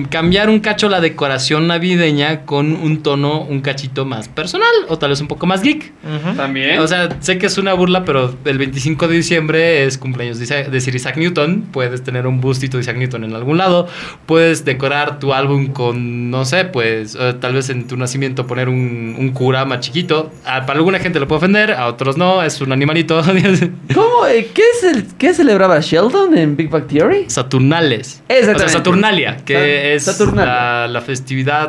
cambiar 0.09 0.49
un 0.49 0.61
cacho 0.61 0.88
la 0.88 1.01
decoración 1.01 1.66
navideña 1.66 2.43
con 2.47 2.72
un 2.76 3.03
tono 3.03 3.43
un 3.43 3.61
cachito 3.61 4.05
más 4.05 4.28
personal 4.28 4.68
o 4.88 4.99
tal 4.99 5.11
vez 5.11 5.20
un 5.20 5.28
poco 5.28 5.47
más 5.47 5.62
geek. 5.62 5.93
También. 6.36 6.78
O 6.80 6.86
sea, 6.88 7.09
sé 7.20 7.38
que 7.38 7.47
es 7.47 7.59
una 7.59 7.74
burla, 7.74 8.05
pero 8.05 8.34
el 8.45 8.59
25 8.59 9.09
de 9.09 9.14
diciembre 9.16 9.84
es 9.84 9.99
cumpleaños 9.99 10.38
de 10.38 10.45
Isaac- 10.45 10.68
de 10.70 10.80
Sir 10.80 10.95
Isaac 10.95 11.16
Newton. 11.16 11.66
Puedes 11.72 12.03
tener 12.03 12.26
un 12.26 12.41
bustito 12.41 12.76
de 12.76 12.82
Isaac 12.82 12.97
Newton 12.97 13.24
en 13.24 13.34
algún 13.34 13.59
lado. 13.59 13.88
Puedes 14.26 14.64
decorar 14.64 15.18
tu 15.18 15.32
álbum 15.34 15.68
con, 15.68 16.30
no 16.30 16.45
sé, 16.45 16.64
pues 16.64 17.16
eh, 17.18 17.34
tal 17.41 17.55
vez 17.55 17.70
en 17.70 17.86
tu 17.86 17.97
nacimiento 17.97 18.47
poner 18.47 18.68
un, 18.68 19.16
un 19.18 19.30
Kurama 19.30 19.80
chiquito. 19.80 20.30
Ah, 20.45 20.66
para 20.66 20.78
alguna 20.78 20.99
gente 20.99 21.20
lo 21.20 21.26
puede 21.28 21.38
ofender, 21.38 21.72
a 21.72 21.86
otros 21.86 22.16
no. 22.16 22.43
Es 22.43 22.61
un 22.61 22.72
animalito. 22.72 23.20
¿Cómo? 23.95 24.26
eh, 24.26 24.49
¿Qué, 24.55 24.62
es 24.76 24.84
el, 24.84 25.05
¿Qué 25.18 25.34
celebraba 25.34 25.80
Sheldon 25.80 26.36
en 26.36 26.57
Big 26.57 26.68
Bang 26.70 26.86
Theory? 26.86 27.24
Saturnales. 27.28 28.22
Exactamente. 28.28 28.64
O 28.64 28.68
sea, 28.68 28.78
Saturnalia, 28.78 29.36
que 29.45 29.55
Sa- 30.01 30.11
es 30.12 30.20
la, 30.35 30.87
la 30.89 31.01
festividad 31.01 31.68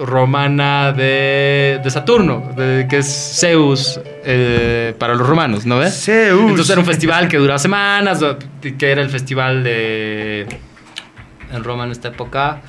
romana 0.00 0.92
de, 0.92 1.80
de 1.82 1.90
Saturno, 1.90 2.52
de- 2.56 2.86
que 2.88 2.98
es 2.98 3.38
Zeus 3.40 4.00
eh, 4.24 4.94
para 4.98 5.14
los 5.14 5.26
romanos, 5.26 5.66
¿no 5.66 5.78
ves? 5.78 6.04
Zeus. 6.04 6.40
Entonces 6.40 6.70
era 6.70 6.80
un 6.80 6.86
festival 6.86 7.28
que 7.28 7.38
duraba 7.38 7.58
semanas, 7.58 8.20
que 8.78 8.90
era 8.90 9.02
el 9.02 9.10
festival 9.10 9.62
de... 9.64 10.46
En 11.52 11.64
Roma 11.64 11.84
en 11.84 11.90
esta 11.92 12.08
época... 12.08 12.62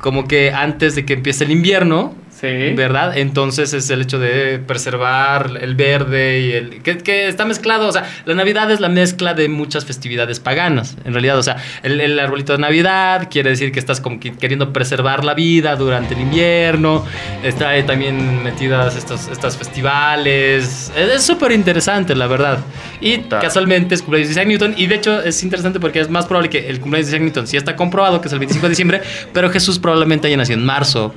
como 0.00 0.28
que 0.28 0.52
antes 0.52 0.94
de 0.94 1.04
que 1.06 1.14
empiece 1.14 1.44
el 1.44 1.50
invierno, 1.50 2.14
Sí. 2.44 2.74
¿verdad? 2.74 3.16
Entonces 3.16 3.72
es 3.72 3.88
el 3.90 4.02
hecho 4.02 4.18
de 4.18 4.58
preservar 4.58 5.58
el 5.60 5.74
verde 5.74 6.40
y 6.40 6.52
el... 6.52 6.82
Que, 6.82 6.98
que 6.98 7.28
está 7.28 7.44
mezclado, 7.44 7.88
o 7.88 7.92
sea, 7.92 8.10
la 8.26 8.34
Navidad 8.34 8.70
es 8.70 8.80
la 8.80 8.88
mezcla 8.88 9.34
de 9.34 9.48
muchas 9.48 9.84
festividades 9.84 10.40
paganas, 10.40 10.96
en 11.04 11.12
realidad, 11.12 11.38
o 11.38 11.42
sea, 11.42 11.56
el, 11.82 12.00
el 12.00 12.18
arbolito 12.18 12.52
de 12.52 12.58
Navidad 12.58 13.28
quiere 13.30 13.50
decir 13.50 13.72
que 13.72 13.78
estás 13.78 14.00
como 14.00 14.20
que 14.20 14.32
queriendo 14.32 14.72
preservar 14.72 15.24
la 15.24 15.34
vida 15.34 15.76
durante 15.76 16.14
el 16.14 16.20
invierno, 16.20 17.04
está 17.42 17.70
ahí 17.70 17.84
también 17.84 18.42
metidas 18.42 18.96
estos, 18.96 19.28
estas 19.28 19.56
festivales, 19.56 20.92
es 20.96 21.22
súper 21.22 21.52
interesante, 21.52 22.14
la 22.14 22.26
verdad. 22.26 22.58
Y 23.00 23.18
casualmente 23.18 23.94
es 23.94 24.02
cumpleaños 24.02 24.28
de 24.28 24.32
Isaac 24.32 24.48
Newton, 24.48 24.74
y 24.76 24.86
de 24.86 24.94
hecho 24.96 25.22
es 25.22 25.42
interesante 25.42 25.80
porque 25.80 26.00
es 26.00 26.10
más 26.10 26.26
probable 26.26 26.50
que 26.50 26.68
el 26.68 26.80
cumpleaños 26.80 27.10
de 27.10 27.16
Isaac 27.16 27.24
Newton 27.24 27.46
sí 27.46 27.56
está 27.56 27.76
comprobado, 27.76 28.20
que 28.20 28.28
es 28.28 28.32
el 28.32 28.38
25 28.38 28.66
de 28.66 28.70
diciembre, 28.70 29.02
pero 29.32 29.50
Jesús 29.50 29.78
probablemente 29.78 30.26
haya 30.26 30.36
nacido 30.36 30.58
en 30.58 30.66
marzo. 30.66 31.14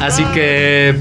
Así 0.00 0.24
que. 0.26 0.94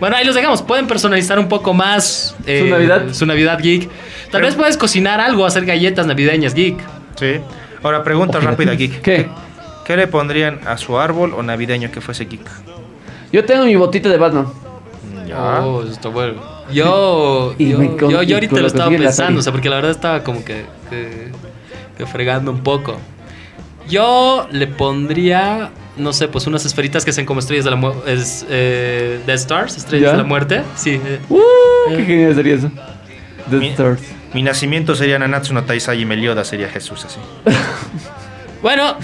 Bueno, 0.00 0.16
ahí 0.16 0.24
los 0.24 0.34
dejamos. 0.34 0.62
Pueden 0.62 0.86
personalizar 0.86 1.38
un 1.38 1.48
poco 1.48 1.74
más 1.74 2.34
eh, 2.46 2.60
Su 2.64 2.70
Navidad. 2.70 3.02
Su 3.12 3.26
Navidad 3.26 3.58
geek. 3.62 3.82
Tal 3.82 3.90
Pero- 4.32 4.46
vez 4.46 4.54
puedes 4.54 4.76
cocinar 4.76 5.20
algo, 5.20 5.46
hacer 5.46 5.64
galletas 5.64 6.06
navideñas 6.06 6.54
geek. 6.54 6.78
Sí. 7.16 7.34
Ahora, 7.82 8.02
pregunta 8.04 8.38
rápida, 8.40 8.74
Geek. 8.74 9.00
¿Qué? 9.02 9.28
¿Qué 9.84 9.96
le 9.96 10.06
pondrían 10.06 10.60
a 10.66 10.78
su 10.78 10.98
árbol 10.98 11.34
o 11.36 11.42
navideño 11.42 11.90
que 11.90 12.00
fuese 12.00 12.26
Geek? 12.26 12.48
Yo 13.32 13.44
tengo 13.44 13.64
mi 13.64 13.74
botita 13.74 14.08
de 14.08 14.18
Batman. 14.18 14.46
Ya. 15.26 15.60
Oh, 15.60 15.82
eso 15.82 15.92
está 15.92 16.08
bueno. 16.08 16.34
Yo. 16.72 17.54
Y 17.58 17.70
yo, 17.70 17.82
yo- 18.08 18.22
yo 18.22 18.36
ahorita 18.36 18.60
lo 18.60 18.66
estaba 18.68 18.88
pensando, 18.90 19.40
o 19.40 19.42
sea, 19.42 19.52
porque 19.52 19.68
la 19.68 19.76
verdad 19.76 19.90
estaba 19.90 20.22
como 20.22 20.44
que. 20.44 20.64
que, 20.90 21.30
que 21.98 22.06
fregando 22.06 22.50
un 22.52 22.62
poco. 22.62 22.98
Yo 23.88 24.48
le 24.50 24.66
pondría. 24.66 25.70
No 25.96 26.12
sé, 26.14 26.26
pues 26.28 26.46
unas 26.46 26.64
esferitas 26.64 27.04
que 27.04 27.12
sean 27.12 27.26
como 27.26 27.40
estrellas 27.40 27.64
de 27.66 27.70
la 27.70 27.76
muerte. 27.76 28.00
Eh, 28.48 29.20
Death 29.26 29.38
Stars, 29.40 29.76
estrellas 29.76 30.06
¿Ya? 30.06 30.12
de 30.12 30.18
la 30.18 30.24
muerte. 30.24 30.62
Sí. 30.74 31.00
eh. 31.04 31.18
Uh, 31.28 31.38
qué 31.96 32.04
genial 32.04 32.34
sería 32.34 32.54
eso. 32.54 32.70
The 33.50 33.56
Mi- 33.56 33.68
Stars. 33.68 34.00
Mi 34.32 34.42
nacimiento 34.42 34.94
sería 34.94 35.18
Nanatsu 35.18 35.52
no 35.52 35.64
Taisai 35.64 36.00
y 36.00 36.06
Melioda 36.06 36.44
sería 36.44 36.68
Jesús 36.68 37.04
así. 37.04 37.18
Bueno, 38.62 38.96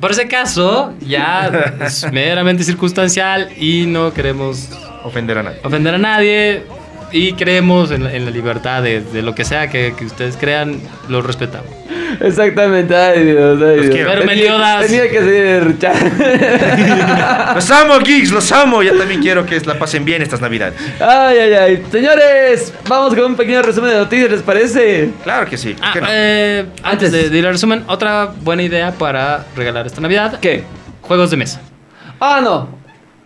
por 0.00 0.10
ese 0.10 0.26
caso, 0.26 0.94
ya 1.00 1.74
es 1.84 2.10
meramente 2.10 2.64
circunstancial 2.64 3.50
y 3.58 3.84
no 3.86 4.12
queremos 4.14 4.70
Ofender 5.04 5.36
a 5.38 5.42
nadie. 5.42 5.58
ofender 5.64 5.94
a 5.94 5.98
nadie 5.98 6.62
y 7.12 7.34
creemos 7.34 7.90
en 7.90 8.04
la, 8.04 8.14
en 8.14 8.24
la 8.24 8.30
libertad 8.30 8.82
de, 8.82 9.02
de 9.02 9.20
lo 9.20 9.34
que 9.34 9.44
sea 9.44 9.68
que, 9.68 9.94
que 9.98 10.06
ustedes 10.06 10.36
crean, 10.38 10.80
lo 11.08 11.20
respetamos. 11.20 11.68
Exactamente, 12.20 12.94
ay 12.96 13.24
Dios, 13.24 13.60
ay 13.62 13.80
Dios. 13.80 13.90
quiero. 13.94 14.10
Pero 14.10 14.20
Tenía- 14.26 14.34
Meliodas- 14.34 14.86
Tenía 14.86 15.10
que 15.10 15.18
ser. 15.20 15.74
Los 17.54 17.70
amo, 17.70 17.98
geeks, 17.98 18.30
los 18.30 18.50
amo. 18.52 18.82
Ya 18.82 18.96
también 18.96 19.20
quiero 19.20 19.44
que 19.46 19.60
la 19.60 19.78
pasen 19.78 20.04
bien 20.04 20.22
estas 20.22 20.40
navidades. 20.40 20.74
Ay, 21.00 21.38
ay, 21.38 21.52
ay. 21.54 21.82
Señores, 21.90 22.72
vamos 22.88 23.14
con 23.14 23.24
un 23.24 23.36
pequeño 23.36 23.62
resumen 23.62 23.90
de 23.90 23.96
noticias, 23.98 24.30
¿les 24.30 24.42
parece? 24.42 25.10
Claro 25.22 25.46
que 25.48 25.56
sí. 25.56 25.74
¿por 25.74 25.86
Ah, 25.86 25.94
no? 26.00 26.06
eh, 26.10 26.66
antes 26.82 27.08
Antes. 27.08 27.12
de, 27.12 27.30
de 27.30 27.38
ir 27.38 27.46
al 27.46 27.52
resumen, 27.52 27.84
otra 27.88 28.30
buena 28.42 28.62
idea 28.62 28.92
para 28.92 29.44
regalar 29.56 29.86
esta 29.86 30.00
Navidad. 30.00 30.38
¿Qué? 30.40 30.64
Juegos 31.02 31.30
de 31.30 31.36
mesa. 31.36 31.60
Ah, 32.20 32.40
no. 32.42 32.68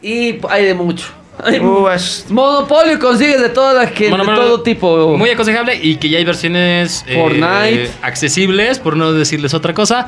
Y 0.03 0.39
hay 0.49 0.65
de 0.67 0.75
mucho. 0.75 1.07
Hay 1.43 1.59
Uh, 1.61 1.89
es- 1.91 2.27
Monopolio 2.31 2.99
consigues 2.99 3.41
de 3.41 3.49
toda 3.51 3.75
la 3.75 3.87
gente, 3.89 4.09
Bueno, 4.09 4.25
de 4.25 4.31
bueno, 4.31 4.41
todo 4.45 4.63
tipo. 4.63 5.17
Muy 5.17 5.31
aconsejable 5.31 5.79
y 5.83 5.97
que 5.97 6.09
ya 6.09 6.19
hay 6.19 6.25
versiones 6.25 7.05
eh, 7.07 7.15
Fortnite. 7.15 7.91
accesibles, 8.03 8.79
por 8.79 8.97
no 8.97 9.13
decirles 9.13 9.53
otra 9.55 9.75
cosa. 9.75 10.07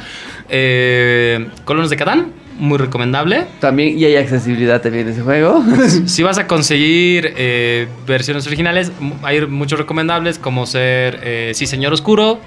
Eh, 0.48 1.48
Colonos 1.64 1.90
de 1.90 1.96
Catán, 1.96 2.32
muy 2.58 2.78
recomendable. 2.78 3.44
También 3.60 3.98
y 3.98 4.04
hay 4.04 4.16
accesibilidad 4.16 4.80
también 4.80 5.06
en 5.06 5.12
ese 5.12 5.22
juego. 5.22 5.62
Si 6.06 6.22
vas 6.22 6.38
a 6.38 6.46
conseguir 6.46 7.34
eh, 7.36 7.88
versiones 8.06 8.46
originales, 8.46 8.90
hay 9.22 9.46
muchos 9.46 9.78
recomendables 9.78 10.38
como 10.38 10.66
ser 10.66 11.20
eh, 11.22 11.52
Sí 11.54 11.66
Señor 11.66 11.92
Oscuro, 11.92 12.40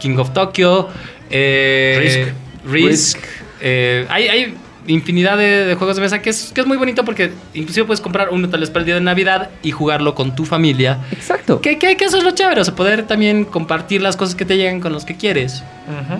King 0.00 0.16
of 0.18 0.32
Tokyo, 0.32 0.88
eh, 1.30 2.32
Risk. 2.66 2.72
Risk. 2.72 3.18
eh, 3.60 4.06
hay, 4.10 4.28
hay 4.28 4.54
infinidad 4.88 5.38
de, 5.38 5.64
de 5.66 5.74
juegos 5.76 5.96
de 5.96 6.02
mesa 6.02 6.20
que 6.20 6.30
es, 6.30 6.50
que 6.52 6.60
es 6.60 6.66
muy 6.66 6.76
bonito 6.76 7.04
porque 7.04 7.30
inclusive 7.54 7.86
puedes 7.86 8.00
comprar 8.00 8.30
uno 8.30 8.48
tal 8.48 8.60
vez 8.60 8.70
para 8.70 8.80
el 8.80 8.86
día 8.86 8.94
de 8.96 9.00
Navidad 9.00 9.50
y 9.62 9.70
jugarlo 9.70 10.14
con 10.14 10.34
tu 10.34 10.44
familia. 10.44 10.98
Exacto. 11.12 11.60
Que, 11.60 11.78
que, 11.78 11.96
que 11.96 12.04
eso 12.04 12.18
es 12.18 12.24
lo 12.24 12.32
chévere, 12.32 12.60
o 12.60 12.64
sea, 12.64 12.74
poder 12.74 13.04
también 13.06 13.44
compartir 13.44 14.02
las 14.02 14.16
cosas 14.16 14.34
que 14.34 14.44
te 14.44 14.56
llegan 14.56 14.80
con 14.80 14.92
los 14.92 15.04
que 15.04 15.16
quieres. 15.16 15.62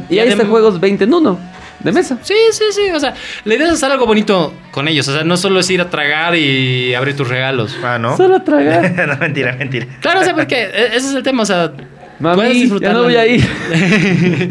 Y 0.08 0.18
ahí 0.18 0.28
están 0.28 0.48
juegos 0.48 0.78
20 0.80 1.04
en 1.04 1.14
uno 1.14 1.38
de 1.80 1.92
mesa. 1.92 2.18
Sí, 2.22 2.34
sí, 2.52 2.64
sí, 2.72 2.90
o 2.94 3.00
sea, 3.00 3.14
la 3.44 3.54
idea 3.54 3.66
es 3.66 3.74
hacer 3.74 3.90
algo 3.92 4.06
bonito 4.06 4.52
con 4.70 4.88
ellos, 4.88 5.06
o 5.08 5.12
sea, 5.12 5.24
no 5.24 5.36
solo 5.36 5.60
es 5.60 5.70
ir 5.70 5.80
a 5.80 5.90
tragar 5.90 6.34
y 6.36 6.94
abrir 6.94 7.16
tus 7.16 7.28
regalos. 7.28 7.76
Ah, 7.82 7.98
¿no? 7.98 8.16
Solo 8.16 8.42
tragar. 8.42 8.92
no, 9.08 9.16
mentira, 9.18 9.52
mentira. 9.52 9.86
Claro, 10.00 10.20
o 10.20 10.24
sea, 10.24 10.34
porque 10.34 10.56
e- 10.62 10.86
ese 10.88 11.08
es 11.08 11.14
el 11.14 11.22
tema, 11.22 11.42
o 11.42 11.46
sea. 11.46 11.72
Mami, 12.20 12.34
puedes 12.34 12.52
ya 12.54 12.60
disfrutarlo. 12.60 12.98
no 12.98 13.04
voy 13.04 13.14
a 13.14 13.26
ir. 13.28 13.44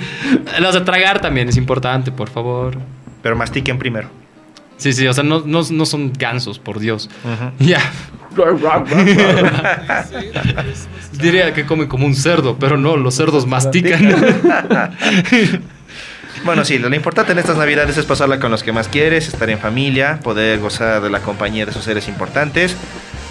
o 0.68 0.72
sea, 0.72 0.86
tragar 0.86 1.20
también 1.20 1.50
es 1.50 1.58
importante, 1.58 2.14
por 2.14 2.30
favor. 2.30 2.78
Pero 3.28 3.36
mastiquen 3.36 3.78
primero. 3.78 4.08
Sí, 4.78 4.94
sí, 4.94 5.06
o 5.06 5.12
sea, 5.12 5.22
no, 5.22 5.42
no, 5.46 5.62
no 5.70 5.86
son 5.86 6.14
gansos, 6.14 6.60
por 6.60 6.80
Dios. 6.80 7.10
Ujú. 7.26 7.52
Ya. 7.60 7.82
Diría 11.12 11.54
que 11.54 11.66
comen 11.66 11.90
como 11.90 12.06
un 12.06 12.16
cerdo, 12.16 12.56
pero 12.58 12.78
no, 12.78 12.96
los 12.96 13.16
cerdos 13.16 13.46
mastican. 13.46 14.16
Bueno, 16.46 16.64
sí, 16.64 16.78
lo 16.78 16.96
importante 16.96 17.34
en 17.34 17.40
estas 17.40 17.58
navidades 17.58 17.98
es 17.98 18.06
pasarla 18.06 18.40
con 18.40 18.52
los 18.52 18.64
que 18.64 18.72
más 18.72 18.88
quieres, 18.88 19.28
estar 19.28 19.50
en 19.50 19.60
familia, 19.60 20.20
poder 20.24 20.60
gozar 20.60 21.02
de 21.02 21.10
la 21.10 21.20
compañía 21.20 21.66
de 21.66 21.74
sus 21.74 21.84
seres 21.84 22.08
importantes. 22.08 22.78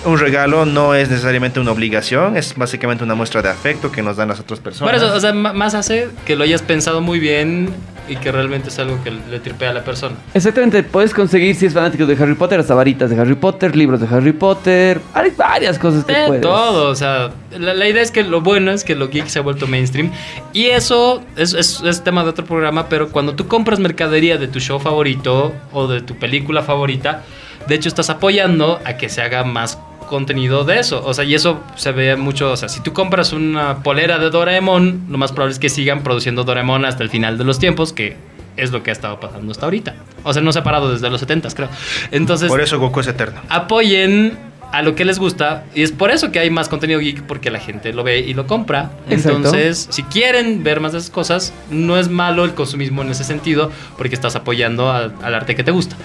Un 0.04 0.18
regalo 0.18 0.66
no 0.66 0.94
es 0.94 1.08
necesariamente 1.08 1.58
una 1.60 1.70
obligación, 1.70 2.36
es 2.36 2.54
básicamente 2.56 3.04
una 3.04 3.14
muestra 3.14 3.40
de 3.40 3.48
afecto 3.48 3.90
que 3.90 4.02
nos 4.02 4.16
dan 4.18 4.28
las 4.28 4.40
otras 4.40 4.58
personas. 4.58 4.96
Eso, 4.96 5.14
o 5.14 5.20
sea, 5.20 5.32
más 5.32 5.74
hace 5.74 6.08
que 6.26 6.36
lo 6.36 6.42
hayas 6.42 6.60
pensado 6.62 7.00
muy 7.00 7.18
bien 7.20 7.70
y 8.08 8.16
que 8.16 8.30
realmente 8.32 8.68
es 8.68 8.78
algo 8.78 9.02
que 9.02 9.10
le 9.10 9.40
tripea 9.40 9.70
a 9.70 9.74
la 9.74 9.84
persona. 9.84 10.16
Exactamente, 10.34 10.82
puedes 10.82 11.12
conseguir 11.14 11.54
si 11.54 11.66
es 11.66 11.74
fanático 11.74 12.06
de 12.06 12.14
Harry 12.22 12.34
Potter, 12.34 12.60
hasta 12.60 12.74
varitas 12.74 13.10
de 13.10 13.20
Harry 13.20 13.34
Potter, 13.34 13.74
libros 13.76 14.00
de 14.00 14.06
Harry 14.14 14.32
Potter. 14.32 15.00
Hay 15.14 15.30
varias 15.36 15.78
cosas 15.78 16.04
que 16.04 16.12
De 16.12 16.26
puedes. 16.26 16.42
todo, 16.42 16.90
o 16.90 16.94
sea, 16.94 17.30
la, 17.58 17.74
la 17.74 17.88
idea 17.88 18.02
es 18.02 18.10
que 18.10 18.22
lo 18.22 18.40
bueno 18.40 18.70
es 18.70 18.84
que 18.84 18.94
lo 18.94 19.08
geek 19.08 19.26
se 19.28 19.38
ha 19.38 19.42
vuelto 19.42 19.66
mainstream 19.66 20.10
y 20.52 20.66
eso 20.66 21.22
es, 21.36 21.54
es- 21.54 21.82
es 21.84 22.04
tema 22.04 22.22
de 22.24 22.30
otro 22.30 22.44
programa, 22.44 22.88
pero 22.88 23.08
cuando 23.10 23.34
tú 23.34 23.46
compras 23.48 23.78
mercadería 23.78 24.36
de 24.38 24.48
tu 24.48 24.60
show 24.60 24.78
favorito 24.78 25.52
o 25.72 25.86
de 25.86 26.00
tu 26.00 26.14
película 26.16 26.62
favorita, 26.62 27.22
de 27.68 27.74
hecho 27.74 27.88
estás 27.88 28.10
apoyando 28.10 28.80
a 28.84 28.96
que 28.96 29.08
se 29.08 29.22
haga 29.22 29.42
más 29.44 29.78
contenido 30.06 30.64
de 30.64 30.78
eso, 30.78 31.02
o 31.04 31.12
sea, 31.14 31.24
y 31.24 31.34
eso 31.34 31.60
se 31.76 31.92
ve 31.92 32.16
mucho, 32.16 32.52
o 32.52 32.56
sea, 32.56 32.68
si 32.68 32.80
tú 32.80 32.92
compras 32.92 33.32
una 33.32 33.82
polera 33.82 34.18
de 34.18 34.30
Doraemon, 34.30 35.06
lo 35.08 35.18
más 35.18 35.32
probable 35.32 35.52
es 35.52 35.58
que 35.58 35.68
sigan 35.68 36.02
produciendo 36.02 36.44
Doraemon 36.44 36.84
hasta 36.84 37.02
el 37.02 37.10
final 37.10 37.38
de 37.38 37.44
los 37.44 37.58
tiempos, 37.58 37.92
que 37.92 38.16
es 38.56 38.72
lo 38.72 38.82
que 38.82 38.90
ha 38.90 38.92
estado 38.92 39.20
pasando 39.20 39.52
hasta 39.52 39.66
ahorita. 39.66 39.94
O 40.22 40.32
sea, 40.32 40.42
no 40.42 40.52
se 40.52 40.60
ha 40.60 40.62
parado 40.64 40.90
desde 40.92 41.10
los 41.10 41.20
70 41.20 41.48
creo. 41.50 41.68
Entonces, 42.10 42.48
Por 42.48 42.60
eso 42.60 42.78
Goku 42.78 43.00
es 43.00 43.06
eterno. 43.06 43.40
apoyen 43.48 44.38
a 44.72 44.82
lo 44.82 44.94
que 44.94 45.04
les 45.04 45.18
gusta 45.18 45.64
y 45.74 45.82
es 45.82 45.92
por 45.92 46.10
eso 46.10 46.32
que 46.32 46.38
hay 46.40 46.50
más 46.50 46.68
contenido 46.68 46.98
geek 46.98 47.22
porque 47.22 47.50
la 47.50 47.60
gente 47.60 47.92
lo 47.92 48.02
ve 48.02 48.20
y 48.20 48.34
lo 48.34 48.46
compra. 48.46 48.90
Exacto. 49.08 49.36
Entonces, 49.36 49.86
si 49.90 50.02
quieren 50.04 50.64
ver 50.64 50.80
más 50.80 50.92
de 50.92 50.98
esas 50.98 51.10
cosas, 51.10 51.52
no 51.70 51.98
es 51.98 52.08
malo 52.08 52.44
el 52.44 52.54
consumismo 52.54 53.02
en 53.02 53.10
ese 53.10 53.24
sentido 53.24 53.70
porque 53.96 54.14
estás 54.14 54.34
apoyando 54.36 54.90
al 54.90 55.34
arte 55.34 55.54
que 55.54 55.62
te 55.62 55.70
gusta. 55.70 55.96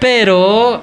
Pero 0.00 0.82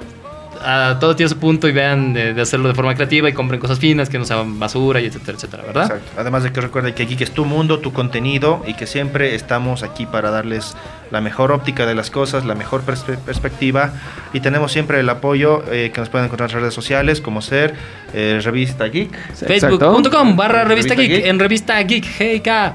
a 0.62 0.98
todo 1.00 1.14
tiene 1.16 1.28
su 1.30 1.38
punto 1.38 1.68
y 1.68 1.72
vean 1.72 2.12
de, 2.12 2.34
de 2.34 2.40
hacerlo 2.42 2.68
de 2.68 2.74
forma 2.74 2.94
creativa 2.94 3.28
y 3.28 3.32
compren 3.32 3.60
cosas 3.60 3.78
finas 3.78 4.08
que 4.08 4.18
no 4.18 4.24
sean 4.24 4.58
basura 4.58 5.00
y 5.00 5.06
etcétera, 5.06 5.36
etcétera, 5.36 5.62
¿verdad? 5.64 5.84
Exacto. 5.84 6.10
Además 6.20 6.42
de 6.44 6.52
que 6.52 6.60
recuerden 6.60 6.94
que 6.94 7.04
Geek 7.06 7.20
es 7.22 7.30
tu 7.32 7.44
mundo, 7.44 7.78
tu 7.80 7.92
contenido 7.92 8.62
y 8.66 8.74
que 8.74 8.86
siempre 8.86 9.34
estamos 9.34 9.82
aquí 9.82 10.06
para 10.06 10.30
darles 10.30 10.76
la 11.10 11.20
mejor 11.20 11.52
óptica 11.52 11.86
de 11.86 11.94
las 11.94 12.10
cosas, 12.10 12.44
la 12.44 12.54
mejor 12.54 12.82
perspe- 12.84 13.18
perspectiva 13.18 13.92
y 14.32 14.40
tenemos 14.40 14.72
siempre 14.72 14.98
el 15.00 15.08
apoyo 15.08 15.62
eh, 15.70 15.90
que 15.94 16.00
nos 16.00 16.08
pueden 16.08 16.26
encontrar 16.26 16.48
en 16.50 16.54
las 16.54 16.62
redes 16.62 16.74
sociales 16.74 17.20
como 17.20 17.42
ser 17.42 17.74
eh, 18.12 18.40
Revista 18.42 18.86
Geek. 18.86 19.10
Facebook.com 19.34 20.36
barra 20.36 20.64
revista 20.64 20.94
Geek. 20.94 21.26
en 21.26 21.38
revista 21.38 21.80
geek 21.82 22.04
GK. 22.18 22.74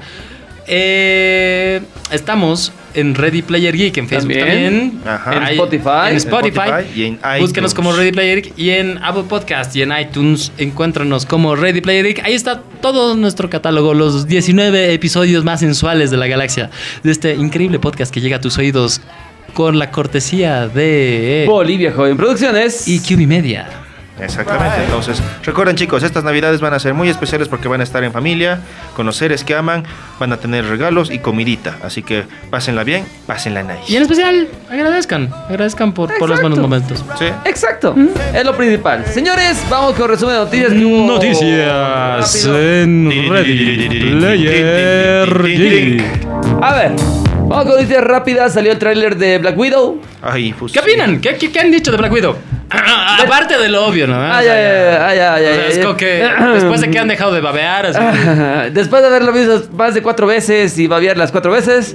Eh, 0.66 1.82
estamos 2.10 2.72
en 2.94 3.14
Ready 3.14 3.42
Player 3.42 3.76
Geek 3.76 3.96
en 3.98 4.08
Facebook 4.08 4.34
También. 4.38 5.00
también. 5.00 5.00
Ajá. 5.06 5.36
En 5.36 5.42
Spotify. 5.54 5.88
En 6.06 6.10
En 6.10 6.16
Spotify. 6.16 6.60
Y 6.94 7.04
en 7.04 7.14
Búsquenos 7.40 7.72
iTunes. 7.72 7.74
como 7.74 7.92
Ready 7.92 8.12
Player 8.12 8.42
Geek 8.42 8.58
y 8.58 8.70
en 8.70 8.98
Apple 9.02 9.24
Podcast 9.28 9.74
y 9.76 9.82
en 9.82 9.92
iTunes. 9.98 10.52
Encuéntranos 10.58 11.26
como 11.26 11.56
Ready 11.56 11.80
Player 11.80 12.04
Geek. 12.06 12.24
Ahí 12.24 12.34
está 12.34 12.62
todo 12.80 13.14
nuestro 13.16 13.48
catálogo, 13.50 13.94
los 13.94 14.26
19 14.26 14.92
episodios 14.94 15.44
más 15.44 15.60
sensuales 15.60 16.10
de 16.10 16.16
la 16.16 16.26
galaxia 16.26 16.70
de 17.02 17.10
este 17.10 17.34
increíble 17.34 17.78
podcast 17.78 18.12
que 18.12 18.20
llega 18.20 18.36
a 18.36 18.40
tus 18.40 18.58
oídos 18.58 19.00
con 19.54 19.78
la 19.78 19.90
cortesía 19.90 20.68
de 20.68 21.44
Bolivia 21.46 21.92
Joven 21.92 22.16
Producciones. 22.16 22.88
y 22.88 23.00
QB 23.00 23.26
Media. 23.26 23.68
Exactamente. 24.20 24.84
Entonces, 24.84 25.20
recuerden 25.42 25.74
chicos, 25.76 26.02
estas 26.02 26.22
navidades 26.22 26.60
van 26.60 26.74
a 26.74 26.78
ser 26.78 26.94
muy 26.94 27.08
especiales 27.08 27.48
porque 27.48 27.66
van 27.68 27.80
a 27.80 27.84
estar 27.84 28.04
en 28.04 28.12
familia, 28.12 28.60
con 28.94 29.06
los 29.06 29.16
seres 29.16 29.42
que 29.42 29.54
aman, 29.54 29.84
van 30.20 30.32
a 30.32 30.36
tener 30.36 30.66
regalos 30.66 31.10
y 31.10 31.18
comidita. 31.18 31.78
Así 31.82 32.02
que 32.02 32.24
pásenla 32.50 32.84
bien, 32.84 33.04
pásenla 33.26 33.62
nice. 33.62 33.90
Y 33.92 33.96
en 33.96 34.02
especial, 34.02 34.48
agradezcan. 34.70 35.32
Agradezcan 35.48 35.92
por, 35.92 36.16
por 36.18 36.28
los 36.28 36.40
buenos 36.40 36.58
Exacto. 36.58 36.68
momentos. 36.68 37.04
Sí. 37.18 37.24
Exacto, 37.48 37.96
es 38.34 38.44
lo 38.44 38.56
principal. 38.56 39.04
Señores, 39.06 39.62
vamos 39.70 39.94
con 39.94 40.08
resumen 40.08 40.34
de 40.36 40.40
noticias 40.42 40.72
que 40.72 40.84
hubo. 40.84 41.06
Noticias 41.06 42.44
Rápido. 42.46 42.58
en 42.58 43.30
Ready 43.30 44.08
Player. 44.10 46.04
A 46.60 46.74
ver, 46.74 46.92
vamos 47.48 47.64
con 47.64 47.68
noticias 47.74 48.04
rápidas. 48.04 48.52
Salió 48.52 48.72
el 48.72 48.78
tráiler 48.78 49.16
de 49.16 49.38
Black 49.38 49.58
Widow. 49.58 50.00
Ay, 50.22 50.52
pues, 50.58 50.72
¿Qué 50.72 50.80
opinan? 50.80 51.20
¿Qué, 51.20 51.36
qué, 51.36 51.50
qué 51.50 51.60
han 51.60 51.70
dicho 51.70 51.90
de 51.90 51.96
Black 51.96 52.12
Widow? 52.12 52.36
Aparte 53.24 53.58
de 53.58 53.68
lo 53.68 53.86
obvio, 53.86 54.06
¿no? 54.06 54.14
Ya, 54.14 54.42
ya, 54.42 54.42
o 54.42 55.12
sea, 55.12 55.14
ya, 55.14 55.66
es 55.66 55.78
como 55.78 55.96
que 55.96 56.28
después 56.54 56.80
de 56.80 56.90
que 56.90 56.98
han 56.98 57.08
dejado 57.08 57.32
de 57.32 57.40
babear, 57.40 57.86
así, 57.86 58.70
Después 58.72 59.02
de 59.02 59.08
haberlo 59.08 59.32
visto 59.32 59.68
más 59.74 59.94
de 59.94 60.02
cuatro 60.02 60.26
veces 60.26 60.78
y 60.78 60.86
babear 60.86 61.16
las 61.16 61.30
cuatro 61.32 61.52
veces. 61.52 61.94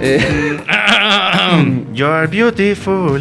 eh, 0.00 0.58
You 1.92 2.06
are 2.06 2.26
beautiful. 2.26 3.20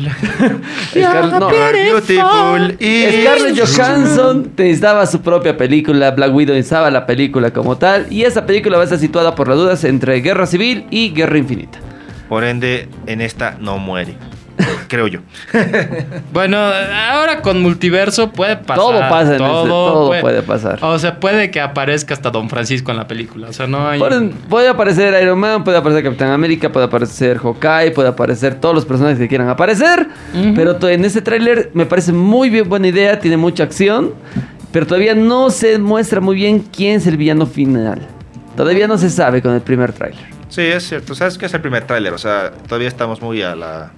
Scar- 0.92 1.28
no, 1.40 1.52
You 1.52 1.58
are 1.58 1.84
beautiful. 1.84 2.78
Scarlett 2.80 3.60
Johansson 3.60 4.52
necesitaba 4.58 5.06
su 5.06 5.22
propia 5.22 5.58
película, 5.58 6.12
Black 6.12 6.34
Widow 6.34 6.56
necesitaba 6.56 6.90
la 6.90 7.06
película 7.06 7.52
como 7.52 7.78
tal, 7.78 8.08
y 8.10 8.24
esa 8.24 8.46
película 8.46 8.78
va 8.78 8.84
a 8.84 8.86
estar 8.86 9.00
situada 9.00 9.36
por 9.36 9.48
las 9.50 9.58
dudas 9.58 9.84
entre 9.84 10.22
Guerra 10.22 10.46
Civil 10.46 10.86
y 10.90 11.12
Guerra 11.14 11.38
Infinita. 11.38 11.80
Por 12.30 12.46
ende, 12.46 12.88
en 13.08 13.20
esta 13.22 13.58
no 13.60 13.78
muere. 13.78 14.16
Creo 14.88 15.08
yo. 15.08 15.20
Bueno, 16.34 16.58
ahora 16.58 17.42
con 17.42 17.62
multiverso 17.62 18.32
puede 18.32 18.56
pasar. 18.58 18.76
Todo 18.78 19.00
pasa 19.00 19.36
en 19.36 19.42
este- 19.42 19.46
todo 19.46 20.22
puede 20.22 20.42
pasar. 20.44 20.80
O 20.82 20.98
sea, 21.00 21.20
puede 21.20 21.52
que 21.52 21.60
aparezca 21.62 22.14
hasta 22.14 22.30
Don 22.32 22.50
Francisco 22.50 22.92
en 22.92 22.98
la 22.98 23.08
película. 23.08 23.50
O 23.50 23.54
sea, 23.54 23.68
no 23.68 23.88
hay. 23.88 24.00
Pueden- 24.00 24.32
puede 24.32 24.70
aparecer 24.70 25.22
Iron 25.22 25.40
Man, 25.40 25.64
puede 25.64 25.78
aparecer 25.78 26.04
Capitán 26.04 26.32
América, 26.32 26.72
puede 26.72 26.86
aparecer 26.86 27.38
Hawkeye, 27.40 27.92
puede 27.92 28.10
aparecer 28.10 28.56
todos 28.56 28.74
los 28.76 28.86
personajes 28.86 29.18
que 29.20 29.28
quieran 29.28 29.50
aparecer, 29.50 30.08
pero 30.56 30.78
en 30.88 31.06
este 31.06 31.22
tráiler 31.22 31.70
me 31.74 31.86
parece 31.86 32.14
muy 32.14 32.50
bien 32.50 32.68
buena 32.70 32.88
idea, 32.88 33.20
tiene 33.20 33.38
mucha 33.38 33.64
acción, 33.64 34.14
pero 34.72 34.86
todavía 34.88 35.16
no 35.16 35.50
se 35.50 35.78
muestra 35.80 36.22
muy 36.22 36.36
bien 36.36 36.60
quién 36.60 36.98
es 36.98 37.08
el 37.08 37.18
villano 37.18 37.46
final. 37.46 38.08
Todavía 38.56 38.88
no 38.88 38.98
se 38.98 39.10
sabe 39.10 39.42
con 39.42 39.54
el 39.54 39.62
primer 39.62 39.92
tráiler. 39.94 40.20
Sí, 40.50 40.62
es 40.62 40.84
cierto. 40.88 41.16
Sabes 41.16 41.38
que 41.38 41.46
es 41.46 41.54
el 41.54 41.62
primer 41.62 41.86
tráiler. 41.88 42.14
O 42.14 42.18
sea, 42.18 42.52
todavía 42.68 42.90
estamos 42.90 43.22
muy 43.22 43.42
a 43.42 43.56
la 43.56 43.92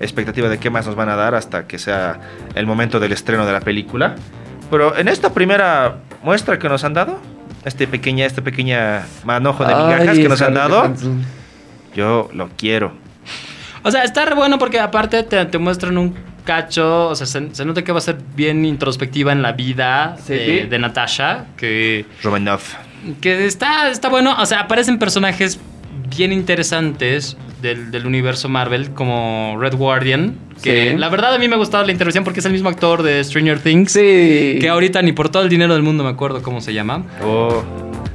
expectativa 0.00 0.48
de 0.48 0.58
qué 0.58 0.70
más 0.70 0.86
nos 0.86 0.94
van 0.96 1.08
a 1.08 1.16
dar 1.16 1.34
hasta 1.34 1.66
que 1.66 1.78
sea 1.78 2.20
el 2.54 2.66
momento 2.66 3.00
del 3.00 3.12
estreno 3.12 3.46
de 3.46 3.52
la 3.52 3.60
película. 3.60 4.14
Pero 4.70 4.96
en 4.96 5.08
esta 5.08 5.32
primera 5.34 5.96
muestra 6.22 6.58
que 6.58 6.68
nos 6.68 6.82
han 6.84 6.94
dado, 6.94 7.18
este 7.64 7.86
pequeña, 7.86 8.26
este 8.26 8.42
pequeña 8.42 9.06
manojo 9.24 9.64
de 9.64 9.74
migajas 9.74 10.08
Ay, 10.08 10.22
que 10.22 10.28
nos 10.28 10.40
han 10.42 10.54
dado, 10.54 10.92
yo 11.94 12.28
lo 12.32 12.48
quiero. 12.56 12.92
O 13.82 13.90
sea, 13.90 14.04
está 14.04 14.24
re 14.24 14.34
bueno 14.34 14.58
porque 14.58 14.78
aparte 14.80 15.22
te, 15.24 15.44
te 15.46 15.58
muestran 15.58 15.98
un 15.98 16.14
cacho. 16.44 17.08
O 17.08 17.14
sea, 17.14 17.26
se, 17.26 17.54
se 17.54 17.64
nota 17.64 17.82
que 17.82 17.92
va 17.92 17.98
a 17.98 18.02
ser 18.02 18.16
bien 18.36 18.64
introspectiva 18.64 19.32
en 19.32 19.42
la 19.42 19.52
vida 19.52 20.16
Sí. 20.24 20.34
de, 20.34 20.66
de 20.70 20.78
Natasha. 20.78 21.46
Que, 21.56 22.06
Romanov. 22.22 22.60
que 23.20 23.44
está, 23.46 23.88
está 23.90 24.08
bueno. 24.08 24.34
O 24.38 24.46
sea, 24.46 24.60
aparecen 24.60 24.98
personajes 24.98 25.58
bien 26.08 26.32
interesantes 26.32 27.36
del, 27.60 27.90
del 27.90 28.06
universo 28.06 28.48
Marvel, 28.48 28.90
como 28.90 29.56
Red 29.60 29.74
Guardian. 29.76 30.34
Que 30.62 30.90
Sí. 30.92 30.96
la 30.96 31.08
verdad 31.08 31.34
a 31.34 31.38
mí 31.38 31.48
me 31.48 31.54
ha 31.54 31.58
gustado 31.58 31.84
la 31.84 31.92
intervención 31.92 32.24
porque 32.24 32.40
es 32.40 32.46
el 32.46 32.52
mismo 32.52 32.68
actor 32.68 33.02
de 33.02 33.22
Stranger 33.24 33.58
Things. 33.60 33.92
Sí. 33.92 34.58
Que 34.60 34.68
ahorita 34.68 35.02
ni 35.02 35.12
por 35.12 35.28
todo 35.28 35.42
el 35.42 35.48
dinero 35.48 35.74
del 35.74 35.82
mundo 35.82 36.04
me 36.04 36.10
acuerdo 36.10 36.42
cómo 36.42 36.60
se 36.60 36.72
llama. 36.74 37.04
Oh, 37.24 37.62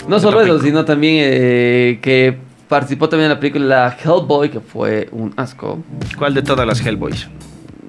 No 0.07 0.19
solo 0.19 0.41
eso, 0.41 0.59
sino 0.61 0.85
también 0.85 1.15
eh, 1.19 1.99
que 2.01 2.37
participó 2.67 3.09
también 3.09 3.25
en 3.31 3.35
la 3.35 3.39
película 3.39 3.97
Hellboy, 4.03 4.49
que 4.49 4.59
fue 4.59 5.07
un 5.11 5.33
asco. 5.37 5.83
¿Cuál 6.17 6.33
de 6.33 6.41
todas 6.41 6.65
las 6.67 6.85
Hellboys? 6.85 7.27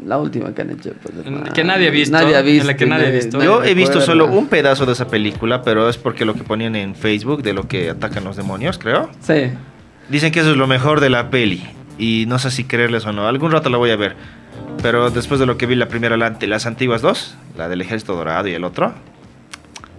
La 0.06 0.16
última 0.16 0.54
que 0.54 0.62
han 0.62 0.70
hecho. 0.70 0.92
pues. 1.02 1.14
Que 1.52 1.64
nadie 1.64 1.88
ha 1.88 1.90
visto, 1.90 2.16
Nadie 2.16 2.34
ha 2.36 2.40
en 2.40 2.46
visto. 2.46 2.66
la 2.66 2.76
que 2.76 2.86
nadie 2.86 3.06
ha 3.08 3.10
visto. 3.10 3.42
Yo 3.42 3.62
he 3.62 3.74
visto 3.74 4.00
solo 4.00 4.26
un 4.26 4.46
pedazo 4.46 4.86
de 4.86 4.92
esa 4.92 5.06
película, 5.06 5.62
pero 5.62 5.88
es 5.88 5.98
porque 5.98 6.24
lo 6.24 6.34
que 6.34 6.44
ponían 6.44 6.74
en 6.76 6.94
Facebook 6.94 7.42
de 7.42 7.52
lo 7.52 7.68
que 7.68 7.90
atacan 7.90 8.24
los 8.24 8.36
demonios, 8.36 8.78
creo. 8.78 9.10
Sí. 9.20 9.50
Dicen 10.08 10.32
que 10.32 10.40
eso 10.40 10.50
es 10.52 10.56
lo 10.56 10.66
mejor 10.66 11.00
de 11.00 11.10
la 11.10 11.30
peli. 11.30 11.62
Y 11.98 12.24
no 12.28 12.38
sé 12.38 12.50
si 12.50 12.64
creerles 12.64 13.04
o 13.06 13.12
no. 13.12 13.26
Algún 13.26 13.50
rato 13.52 13.68
la 13.70 13.76
voy 13.78 13.90
a 13.90 13.96
ver. 13.96 14.16
Pero 14.82 15.10
después 15.10 15.40
de 15.40 15.46
lo 15.46 15.58
que 15.58 15.66
vi 15.66 15.74
la 15.74 15.88
primera, 15.88 16.16
la- 16.16 16.36
las 16.40 16.66
antiguas 16.66 17.02
dos, 17.02 17.36
la 17.56 17.68
del 17.68 17.80
Ejército 17.80 18.14
Dorado 18.14 18.46
y 18.48 18.52
el 18.54 18.62
otro, 18.64 18.94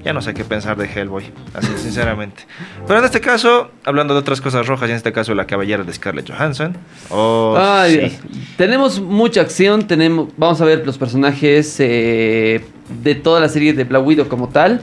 ya 0.05 0.13
no 0.13 0.21
sé 0.21 0.33
qué 0.33 0.45
pensar 0.45 0.77
de 0.77 0.85
Hellboy. 0.87 1.25
Así, 1.53 1.67
sinceramente. 1.77 2.43
Pero 2.87 2.99
en 2.99 3.05
este 3.05 3.19
caso, 3.19 3.71
hablando 3.83 4.13
de 4.13 4.21
otras 4.21 4.39
cosas 4.39 4.65
rojas, 4.65 4.87
y 4.87 4.91
en 4.91 4.97
este 4.97 5.11
caso 5.11 5.35
la 5.35 5.45
caballera 5.45 5.83
de 5.83 5.93
Scarlett 5.93 6.31
Johansson. 6.31 6.77
Oh, 7.09 7.57
Ay, 7.59 7.91
sí. 7.91 7.99
Dios. 7.99 8.13
Tenemos 8.55 9.01
mucha 9.01 9.41
acción, 9.41 9.85
tenemos, 9.87 10.29
vamos 10.37 10.61
a 10.61 10.65
ver 10.65 10.85
los 10.85 10.97
personajes 10.97 11.75
eh, 11.79 12.63
de 13.03 13.15
toda 13.15 13.41
la 13.41 13.49
serie 13.49 13.73
de 13.73 13.83
Black 13.83 14.05
Widow 14.05 14.27
como 14.29 14.47
tal 14.47 14.81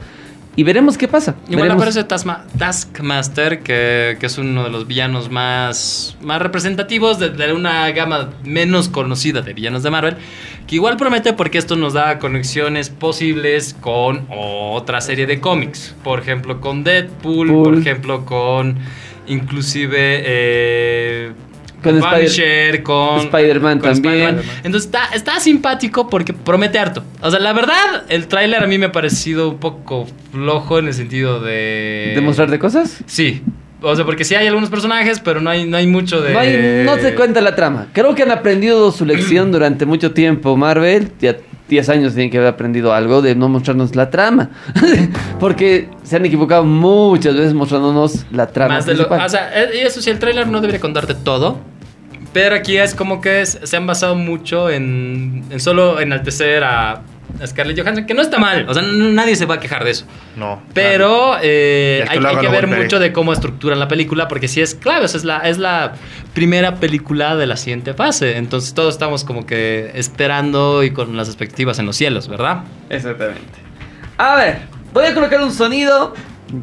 y 0.57 0.63
veremos 0.63 0.97
qué 0.97 1.07
pasa. 1.07 1.35
Igual 1.47 1.69
Veremos- 1.69 1.75
aparece 1.83 2.03
Tasma- 2.03 2.43
Taskmaster, 2.57 3.59
que, 3.59 4.17
que 4.19 4.25
es 4.25 4.37
uno 4.37 4.63
de 4.65 4.69
los 4.69 4.87
villanos 4.87 5.29
más, 5.29 6.17
más 6.21 6.41
representativos 6.41 7.19
de, 7.19 7.29
de 7.29 7.53
una 7.53 7.89
gama 7.91 8.31
menos 8.43 8.89
conocida 8.89 9.41
de 9.41 9.53
villanos 9.53 9.83
de 9.83 9.89
Marvel. 9.91 10.17
Que 10.67 10.75
igual 10.75 10.97
promete 10.97 11.31
porque 11.31 11.57
esto 11.59 11.77
nos 11.77 11.93
da 11.93 12.19
conexiones 12.19 12.89
posibles 12.89 13.73
con 13.79 14.27
otra 14.29 14.99
serie 14.99 15.25
de 15.25 15.39
cómics. 15.39 15.95
Por 16.03 16.19
ejemplo, 16.19 16.59
con 16.59 16.83
Deadpool, 16.83 17.47
Pool. 17.47 17.63
por 17.63 17.77
ejemplo, 17.77 18.25
con 18.25 18.77
inclusive... 19.27 20.23
eh, 20.25 21.31
Con 21.83 21.95
Spider- 21.97 22.15
Punisher, 22.19 22.83
con 22.83 23.19
Spider-Man 23.19 23.79
con 23.79 23.91
también. 24.01 24.41
Entonces 24.63 24.85
está, 24.85 25.05
está 25.13 25.39
simpático 25.39 26.09
porque 26.09 26.33
promete 26.33 26.79
harto. 26.79 27.03
O 27.21 27.29
sea, 27.29 27.39
la 27.39 27.53
verdad, 27.53 28.03
el 28.09 28.27
tráiler 28.27 28.63
a 28.63 28.67
mí 28.67 28.77
me 28.77 28.87
ha 28.87 28.91
parecido 28.91 29.49
un 29.49 29.57
poco 29.57 30.07
flojo 30.31 30.79
en 30.79 30.87
el 30.87 30.93
sentido 30.93 31.39
de... 31.39 32.13
¿Demostrar 32.15 32.49
de 32.49 32.59
cosas? 32.59 33.03
Sí. 33.05 33.41
O 33.81 33.95
sea, 33.95 34.05
porque 34.05 34.25
sí 34.25 34.33
hay 34.33 34.47
algunos 34.47 34.71
personajes, 34.71 35.19
pero 35.19 35.39
no 35.39 35.51
hay, 35.51 35.65
no 35.65 35.77
hay 35.77 35.85
mucho 35.85 36.19
de... 36.21 36.33
No, 36.33 36.39
hay- 36.39 36.83
no 36.83 36.97
se 36.97 37.13
cuenta 37.13 37.41
la 37.41 37.55
trama. 37.55 37.87
Creo 37.93 38.15
que 38.15 38.23
han 38.23 38.31
aprendido 38.31 38.91
su 38.91 39.05
lección 39.05 39.51
durante 39.51 39.85
mucho 39.85 40.13
tiempo. 40.13 40.57
Marvel, 40.57 41.11
ya 41.21 41.37
10 41.67 41.89
años 41.89 42.13
tienen 42.13 42.29
que 42.31 42.37
haber 42.37 42.49
aprendido 42.49 42.93
algo 42.93 43.21
de 43.21 43.35
no 43.35 43.49
mostrarnos 43.49 43.95
la 43.95 44.09
trama. 44.09 44.49
Porque 45.39 45.89
se 46.03 46.15
han 46.15 46.25
equivocado 46.25 46.63
muchas 46.63 47.35
veces 47.35 47.53
mostrándonos 47.53 48.25
la 48.31 48.47
trama. 48.47 48.75
Más 48.75 48.85
de 48.85 48.95
lo, 48.95 49.07
o 49.07 49.29
sea, 49.29 49.51
eh, 49.63 49.83
eso 49.85 50.01
sí, 50.01 50.09
el 50.09 50.19
tráiler 50.19 50.47
no 50.47 50.61
debería 50.61 50.79
contarte 50.81 51.13
todo. 51.15 51.59
Pero 52.33 52.55
aquí 52.55 52.77
es 52.77 52.93
como 52.93 53.21
que 53.21 53.41
es- 53.41 53.59
se 53.63 53.77
han 53.77 53.87
basado 53.87 54.15
mucho 54.15 54.69
en, 54.69 55.43
en 55.49 55.59
solo 55.59 55.99
enaltecer 55.99 56.63
a 56.63 57.01
Scarlett 57.45 57.79
Johansson, 57.79 58.05
que 58.05 58.13
no 58.13 58.21
está 58.21 58.39
mal. 58.39 58.67
O 58.67 58.73
sea, 58.73 58.83
nadie 58.83 59.35
se 59.35 59.45
va 59.45 59.55
a 59.55 59.59
quejar 59.59 59.83
de 59.83 59.91
eso. 59.91 60.05
No. 60.35 60.61
Pero 60.73 61.37
eh, 61.41 62.05
hay, 62.07 62.19
que 62.19 62.47
ver 62.47 62.67
mucho 62.67 62.99
de 62.99 63.13
cómo 63.13 63.33
estructuran 63.33 63.79
la 63.79 63.87
película, 63.87 64.27
porque 64.27 64.47
sí 64.47 64.61
es 64.61 64.75
clave, 64.75 65.05
o 65.05 65.07
sea, 65.07 65.17
es 65.17 65.23
la, 65.23 65.37
es 65.39 65.57
la 65.57 65.93
primera 66.33 66.75
película 66.75 67.35
de 67.35 67.45
la 67.45 67.57
siguiente 67.57 67.93
fase. 67.93 68.37
Entonces 68.37 68.73
todos 68.73 68.93
estamos 68.93 69.23
como 69.23 69.45
que 69.45 69.91
esperando 69.93 70.83
y 70.83 70.91
con 70.91 71.15
las 71.15 71.27
expectativas 71.27 71.79
en 71.79 71.85
los 71.85 71.95
cielos, 71.95 72.27
¿verdad? 72.27 72.63
Exactamente. 72.89 73.59
A 74.17 74.35
ver, 74.35 74.59
voy 74.93 75.05
a 75.05 75.13
colocar 75.13 75.41
un 75.41 75.51
sonido 75.51 76.13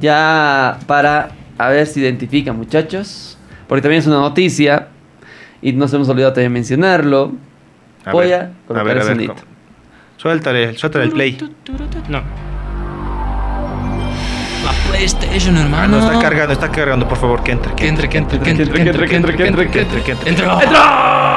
ya 0.01 0.79
para 0.87 1.31
a 1.59 1.69
ver 1.69 1.87
si 1.87 2.01
identifican, 2.01 2.57
muchachos. 2.57 3.39
Porque 3.69 3.83
también 3.83 4.01
es 4.01 4.07
una 4.07 4.21
noticia 4.21 4.89
y 5.63 5.73
nos 5.73 5.93
hemos 5.95 6.09
olvidado 6.09 6.33
también 6.33 6.53
mencionarlo. 6.53 7.33
A 8.05 8.13
voy 8.13 8.29
ver, 8.29 8.35
a 8.35 8.51
colocar 8.67 8.87
ver, 8.87 8.97
el 8.97 9.03
a 9.03 9.05
ver, 9.05 9.15
sonido. 9.15 9.35
¿cómo? 9.35 9.54
Suéltale, 10.25 10.75
suéltale 10.79 11.05
el 11.05 11.11
play. 11.13 11.37
No. 12.09 12.23
La 14.65 14.73
PlayStation, 14.91 15.55
Ah, 15.59 15.61
hermano. 15.61 15.99
no, 15.99 16.07
está 16.07 16.19
cargando, 16.19 16.53
está 16.55 16.71
cargando, 16.71 17.07
por 17.07 17.19
favor, 17.19 17.43
que 17.43 17.53
entre. 17.53 17.75
Que 17.75 17.89
entre, 17.89 18.09
que 18.09 18.17
entre, 18.17 18.41
que 18.41 18.51
entre, 18.51 18.65
Que 18.65 18.71
entre, 18.81 19.07
que 19.07 19.17
entre, 19.17 19.37
que 19.37 19.47
entre, 19.47 19.69
que 19.71 19.81
entre, 19.83 20.03
que 20.03 20.13
entre. 20.13 20.31
Entró. 20.31 20.59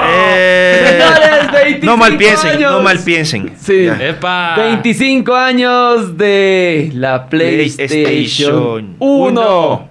Eh, 0.10 0.86
Señores, 0.88 1.52
25 1.52 1.86
no 1.86 1.98
mal 1.98 2.16
piensen, 2.18 2.62
no 2.62 2.82
mal 2.82 3.00
piensen. 3.04 3.54
Sí. 3.60 3.84
Ya. 3.88 3.98
Epa. 4.08 4.56
25 4.56 5.36
años 5.36 6.18
de 6.18 6.90
la 6.94 7.28
PlayStation 7.28 8.96
1. 9.00 9.90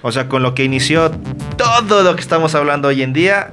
O 0.00 0.12
sea, 0.12 0.28
con 0.30 0.42
lo 0.42 0.54
que 0.54 0.64
inició 0.64 1.10
todo 1.58 2.02
lo 2.02 2.14
que 2.14 2.22
estamos 2.22 2.54
hablando 2.54 2.88
hoy 2.88 3.02
en 3.02 3.12
día, 3.12 3.50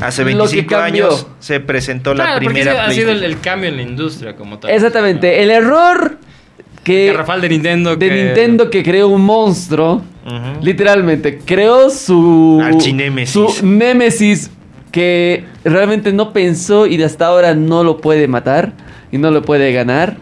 hace 0.00 0.22
Lo 0.22 0.28
que 0.28 0.34
25 0.34 0.68
cambió. 0.68 1.06
años 1.06 1.26
se 1.40 1.60
presentó 1.60 2.14
la 2.14 2.32
porque 2.34 2.46
primera 2.46 2.84
ha 2.86 2.90
sido 2.90 3.10
el, 3.12 3.22
el 3.24 3.40
cambio 3.40 3.68
en 3.70 3.76
la 3.76 3.82
industria 3.82 4.36
como 4.36 4.58
tal. 4.58 4.70
Exactamente, 4.70 5.42
el 5.42 5.50
error 5.50 6.18
que 6.82 7.06
Garrafal 7.06 7.40
de 7.40 7.48
Nintendo. 7.48 7.96
de 7.96 8.08
que- 8.08 8.24
Nintendo 8.24 8.70
que 8.70 8.82
creó 8.82 9.08
un 9.08 9.22
monstruo, 9.24 10.02
literalmente 10.60 11.38
creó 11.44 11.90
su 11.90 12.60
Archinémesis. 12.62 13.32
su 13.54 13.66
némesis 13.66 14.50
que 14.92 15.44
realmente 15.64 16.12
no 16.12 16.32
pensó 16.32 16.86
y 16.86 17.02
hasta 17.02 17.26
ahora 17.26 17.54
no 17.54 17.82
lo 17.84 17.98
puede 18.00 18.28
matar. 18.28 18.72
y 19.12 19.18
no 19.18 19.30
lo 19.30 19.42
puede 19.42 19.72
ganar. 19.72 20.16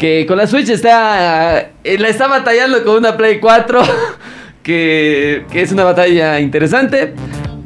Que 0.00 0.26
con 0.26 0.36
la 0.36 0.46
Switch 0.48 0.68
está. 0.68 1.70
eh, 1.84 1.96
la 1.98 2.08
está 2.08 2.26
batallando 2.26 2.82
con 2.84 2.96
una 2.96 3.16
Play 3.16 3.38
4. 3.40 3.80
que, 4.62 5.44
que 5.50 5.62
es 5.62 5.70
una 5.72 5.84
batalla 5.84 6.40
interesante. 6.40 7.14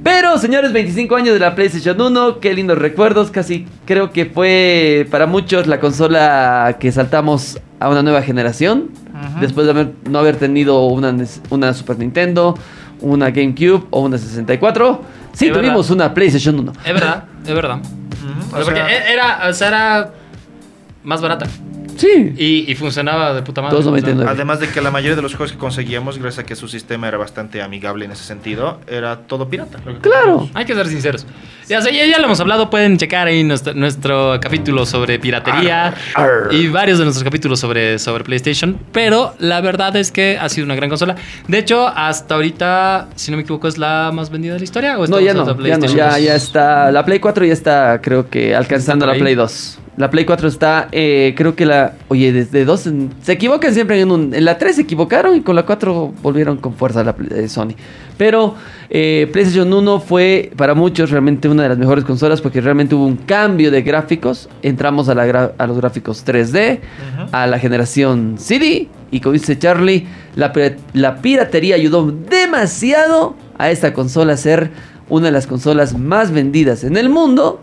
Pero, 0.03 0.38
señores, 0.38 0.72
25 0.72 1.14
años 1.16 1.34
de 1.34 1.40
la 1.40 1.55
PlayStation 1.55 2.01
1, 2.01 2.40
qué 2.40 2.55
lindos 2.55 2.78
recuerdos. 2.78 3.30
Casi 3.30 3.66
creo 3.84 4.11
que 4.12 4.24
fue 4.26 5.07
para 5.11 5.26
muchos 5.26 5.66
la 5.66 5.78
consola 5.78 6.76
que 6.80 6.90
saltamos 6.90 7.59
a 7.80 7.88
una 7.88 8.03
nueva 8.03 8.22
generación. 8.22 8.90
Después 9.40 9.66
de 9.66 9.72
haber- 9.72 9.92
no 10.09 10.18
haber 10.18 10.36
tenido 10.36 10.86
una, 10.86 11.14
una 11.51 11.74
Super 11.74 11.98
Nintendo, 11.98 12.57
una 13.03 13.30
GameCube 13.30 13.84
o 13.90 14.01
una 14.01 14.16
64. 14.16 15.03
Sí, 15.34 15.46
Es 15.48 15.53
tuvimos 15.53 15.88
verdad. 15.88 16.07
una 16.07 16.14
PlayStation 16.14 16.59
1. 16.59 16.72
Es 16.86 16.94
verdad, 16.94 17.24
es 17.46 17.55
verdad. 17.55 17.76
Ujú, 17.76 18.46
O 18.53 18.57
sea, 18.57 18.64
porque 18.64 18.80
e- 18.80 19.12
era, 19.12 19.48
o 19.48 19.53
sea, 19.53 19.68
era 19.68 20.11
más 21.05 21.20
barata. 21.20 21.46
Sí. 22.01 22.32
Y, 22.38 22.70
y 22.70 22.74
funcionaba 22.76 23.34
de 23.34 23.42
puta 23.42 23.61
madre. 23.61 23.76
2.99. 23.78 24.26
Además 24.26 24.59
de 24.59 24.68
que 24.68 24.80
la 24.80 24.90
mayoría 24.90 25.16
de 25.16 25.20
los 25.22 25.34
juegos 25.34 25.53
que 25.53 25.59
conseguíamos, 25.59 26.16
gracias 26.18 26.44
a 26.44 26.46
que 26.46 26.57
su 26.57 26.66
sistema 26.66 27.09
era 27.09 27.18
bastante 27.18 27.61
amigable 27.61 28.07
en 28.07 28.12
ese 28.12 28.24
sentido, 28.24 28.80
era 28.88 29.16
todo 29.18 29.48
pirata. 29.51 29.78
Claro. 30.01 30.48
Hay 30.55 30.64
que 30.64 30.74
ser 30.74 30.86
sinceros. 30.86 31.26
Ya, 31.68 31.82
sé, 31.82 31.94
ya, 31.94 32.07
ya 32.07 32.18
lo 32.18 32.24
hemos 32.24 32.40
hablado, 32.40 32.70
pueden 32.70 32.96
checar 32.96 33.28
ahí 33.28 33.44
nuestro, 33.44 33.74
nuestro 33.74 34.38
capítulo 34.40 34.86
sobre 34.86 35.18
piratería 35.18 35.94
y 36.51 36.68
varios 36.68 36.98
de 36.98 37.05
nuestros 37.05 37.22
capítulos 37.22 37.61
sobre, 37.61 37.98
sobre 37.98 38.24
PlayStation. 38.24 38.78
Pero 38.92 39.34
la 39.38 39.61
verdad 39.61 39.94
es 39.96 40.11
que 40.11 40.38
ha 40.40 40.48
sido 40.48 40.64
una 40.64 40.74
gran 40.74 40.88
consola. 40.88 41.16
De 41.48 41.59
hecho, 41.59 41.86
hasta 41.86 42.34
ahorita, 42.34 43.09
si 43.14 43.30
no 43.30 43.36
me 43.36 43.42
equivoco, 43.42 43.68
es 43.68 43.76
la 43.76 44.11
más 44.12 44.30
vendida 44.30 44.55
de 44.55 44.61
la 44.61 44.64
historia. 44.64 44.98
¿O 44.98 45.07
No, 45.07 45.20
ya 45.20 45.34
no, 45.34 45.46
ya 45.64 45.76
no, 45.76 45.86
ya, 45.86 46.09
2? 46.12 46.22
ya 46.22 46.34
está. 46.34 46.90
La 46.90 47.05
Play 47.05 47.20
4 47.20 47.44
ya 47.44 47.53
está, 47.53 48.01
creo 48.03 48.28
que, 48.28 48.55
alcanzando 48.57 49.07
la? 49.07 49.14
Play 49.14 49.34
2. 49.34 49.78
La 50.01 50.11
Play 50.11 50.24
4 50.24 50.48
está, 50.48 50.88
eh, 50.92 51.34
creo 51.36 51.55
que 51.55 51.66
la. 51.66 51.94
Oye, 52.09 52.32
desde 52.32 52.64
2. 52.64 52.86
en- 52.86 53.11
se 53.22 53.32
equivocan 53.32 53.72
siempre 53.74 54.01
en 54.01 54.11
un. 54.11 54.34
En 54.34 54.44
la 54.44 54.57
3 54.59 54.76
se 54.76 54.82
equivocaron 54.82 55.36
y 55.36 55.42
con 55.42 55.55
la 55.55 55.64
4 55.64 56.12
volvieron 56.22 56.57
con 56.57 56.74
fuerza 56.74 57.05
la 57.05 57.14
eh, 57.34 57.48
Sony. 57.48 57.74
Pero 58.16 58.55
eh, 58.90 59.28
PlayStation 59.32 59.72
1 59.72 60.01
fue 60.01 60.51
para 60.57 60.74
muchos 60.74 61.11
realmente 61.11 61.48
una 61.48 61.62
de 61.64 61.68
las 61.70 61.78
mejores 61.78 62.05
consolas 62.05 62.40
porque 62.40 62.61
realmente 62.61 62.94
hubo 62.94 63.07
un 63.07 63.16
cambio 63.16 63.70
de 63.70 63.82
gráficos. 63.82 64.48
Entramos 64.62 65.09
a, 65.09 65.14
la 65.14 65.26
gra- 65.26 65.53
a 65.57 65.66
los 65.66 65.76
gráficos 65.76 66.24
3D, 66.26 66.78
Ujú. 66.80 67.28
a 67.32 67.46
la 67.46 67.59
generación 67.59 68.36
CD. 68.38 68.88
Y 69.11 69.20
como 69.20 69.32
dice 69.34 69.59
Charlie, 69.59 70.07
la 70.34 71.16
piratería 71.20 71.74
ayudó 71.74 72.11
demasiado 72.11 73.34
a 73.59 73.70
esta 73.70 73.92
consola 73.92 74.32
a 74.32 74.36
ser 74.36 74.70
una 75.09 75.26
de 75.26 75.32
las 75.32 75.46
consolas 75.46 75.98
más 75.98 76.30
vendidas 76.30 76.84
en 76.84 76.96
el 76.96 77.09
mundo 77.09 77.61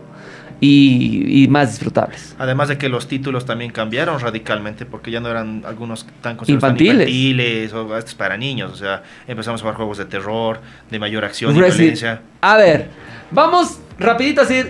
y, 0.60 1.44
y 1.44 1.48
más 1.48 1.70
disfrutables. 1.70 2.34
Además 2.38 2.68
de 2.68 2.78
que 2.78 2.88
los 2.88 3.06
títulos 3.06 3.46
también 3.46 3.70
cambiaron 3.70 4.18
radicalmente 4.20 4.86
porque 4.86 5.10
ya 5.10 5.20
no 5.20 5.28
eran 5.28 5.62
algunos 5.66 6.06
tan 6.20 6.36
Infantiles. 6.46 7.08
infantiles 7.08 7.72
o 7.72 7.96
estos 7.96 8.14
para 8.14 8.36
niños. 8.36 8.72
O 8.72 8.76
sea, 8.76 9.02
empezamos 9.26 9.60
a 9.60 9.62
jugar 9.62 9.76
juegos 9.76 9.98
de 9.98 10.04
terror, 10.04 10.60
de 10.90 10.98
mayor 10.98 11.24
acción 11.24 11.54
y 11.56 11.60
violencia. 11.60 12.22
A 12.40 12.56
ver, 12.56 12.88
vamos 13.30 13.78
rapidito 13.98 14.40
así, 14.42 14.62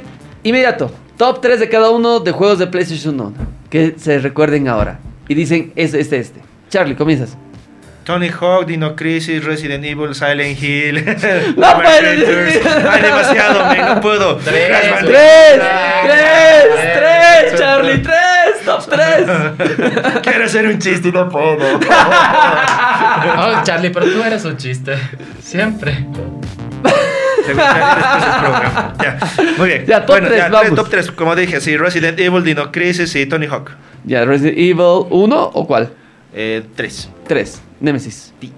inmediato. 0.42 0.92
Top 1.16 1.40
3 1.40 1.58
de 1.58 1.68
cada 1.68 1.90
uno 1.90 2.20
de 2.20 2.30
juegos 2.32 2.58
de 2.58 2.66
PlayStation 2.68 3.18
1 3.20 3.34
que 3.70 3.94
se 3.98 4.18
recuerden 4.18 4.68
ahora. 4.68 5.00
Y 5.26 5.34
dicen 5.34 5.72
este, 5.74 6.00
este, 6.00 6.18
este. 6.18 6.40
Charlie, 6.70 6.94
comienzas. 6.94 7.36
Tony 8.08 8.30
Hawk, 8.30 8.64
Dino 8.64 8.96
Crisis, 8.96 9.44
Resident 9.44 9.84
Evil, 9.84 10.14
Silent 10.14 10.58
Hill. 10.62 11.04
No 11.58 11.78
decir. 11.78 12.62
Hay 12.66 13.02
demasiado, 13.02 13.66
man, 13.66 13.96
no 13.96 14.00
puedo. 14.00 14.36
Tres, 14.44 14.70
¡Tres! 14.70 15.04
Tres. 15.04 15.60
¡Tres! 16.06 16.64
¡Tres! 16.96 17.60
¡Charlie! 17.60 17.98
¡Tres! 17.98 18.64
¡Top 18.64 18.88
3! 18.88 20.22
Quiero 20.22 20.44
hacer 20.46 20.68
un 20.68 20.78
chiste 20.78 21.08
y 21.08 21.12
no 21.12 21.28
puedo. 21.28 21.58
Oh, 23.36 23.62
Charlie, 23.62 23.90
pero 23.90 24.06
tú 24.06 24.22
eres 24.22 24.42
un 24.46 24.56
chiste. 24.56 24.96
Siempre. 25.42 26.06
Programa. 27.44 28.94
Ya, 29.02 29.18
muy 29.58 29.68
bien. 29.68 29.84
Ya, 29.86 30.00
top 30.00 30.08
bueno, 30.16 30.28
tres, 30.28 30.38
ya, 30.40 30.48
vamos. 30.48 30.74
top 30.76 30.88
3, 30.88 31.10
como 31.10 31.36
dije, 31.36 31.60
sí, 31.60 31.76
Resident 31.76 32.18
Evil, 32.18 32.42
Dino 32.42 32.72
Crisis 32.72 33.14
y 33.16 33.26
Tony 33.26 33.48
Hawk. 33.48 33.72
Ya, 34.04 34.24
Resident 34.24 34.56
Evil 34.56 35.04
1 35.10 35.50
o 35.52 35.66
cuál? 35.66 35.90
Eh, 36.34 36.62
3. 36.76 37.08
3. 37.26 37.62
Nemesis. 37.80 38.32
Sí. 38.40 38.52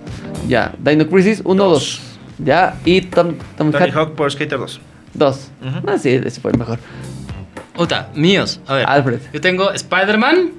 Ya. 0.48 0.72
Dino 0.78 1.06
Crisis 1.08 1.40
1 1.44 1.64
o 1.64 1.68
Dos. 1.68 2.00
2. 2.38 2.46
Ya. 2.46 2.76
Y 2.84 3.02
Tom, 3.02 3.34
Tom 3.58 3.70
Tony 3.70 3.84
Hat 3.84 3.94
Hawk 3.94 4.14
por 4.14 4.30
Skater 4.32 4.58
2. 4.58 4.80
2. 5.14 5.50
Ujú. 5.62 5.76
Ah, 5.90 5.98
sí, 5.98 6.10
ese 6.10 6.40
fue 6.40 6.52
el 6.52 6.58
mejor. 6.58 6.78
Otra, 7.76 8.10
míos. 8.14 8.60
A 8.66 8.74
ver. 8.74 8.86
Alfred. 8.88 9.20
Yo 9.32 9.40
tengo 9.40 9.70
Spider-Man, 9.72 10.50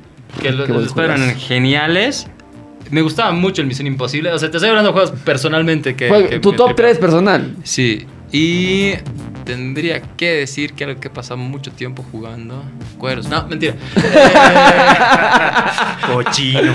que 0.42 0.52
los 0.52 0.66
Qué 0.66 0.72
buen 0.74 0.84
los 0.84 0.92
Spider-Man 0.92 1.20
juegazo. 1.20 1.46
geniales. 1.48 2.28
Me 2.90 3.02
gustaba 3.02 3.32
mucho 3.32 3.62
el 3.62 3.68
Misión 3.68 3.88
Imposible. 3.88 4.32
O 4.34 4.40
sea, 4.40 4.50
te 4.52 4.58
estoy 4.58 4.70
hablando 4.70 4.90
de 4.92 4.94
juegos 4.94 5.12
personalmente 5.24 5.96
que. 5.96 6.08
Fue 6.08 6.28
que- 6.28 6.40
tu 6.40 6.52
que- 6.52 6.58
top 6.58 6.68
que- 6.70 6.74
3 6.76 6.98
personal. 6.98 7.56
Sí. 7.64 8.06
Y 8.32 8.94
tendría 9.44 10.02
que 10.02 10.38
decir 10.38 10.74
que 10.74 10.84
algo 10.84 11.00
que 11.00 11.10
pasa 11.10 11.36
mucho 11.36 11.72
tiempo 11.72 12.06
jugando. 12.12 12.64
Cueros. 12.98 13.28
No, 13.28 13.46
mentira. 13.48 13.76
Cochino. 16.08 16.74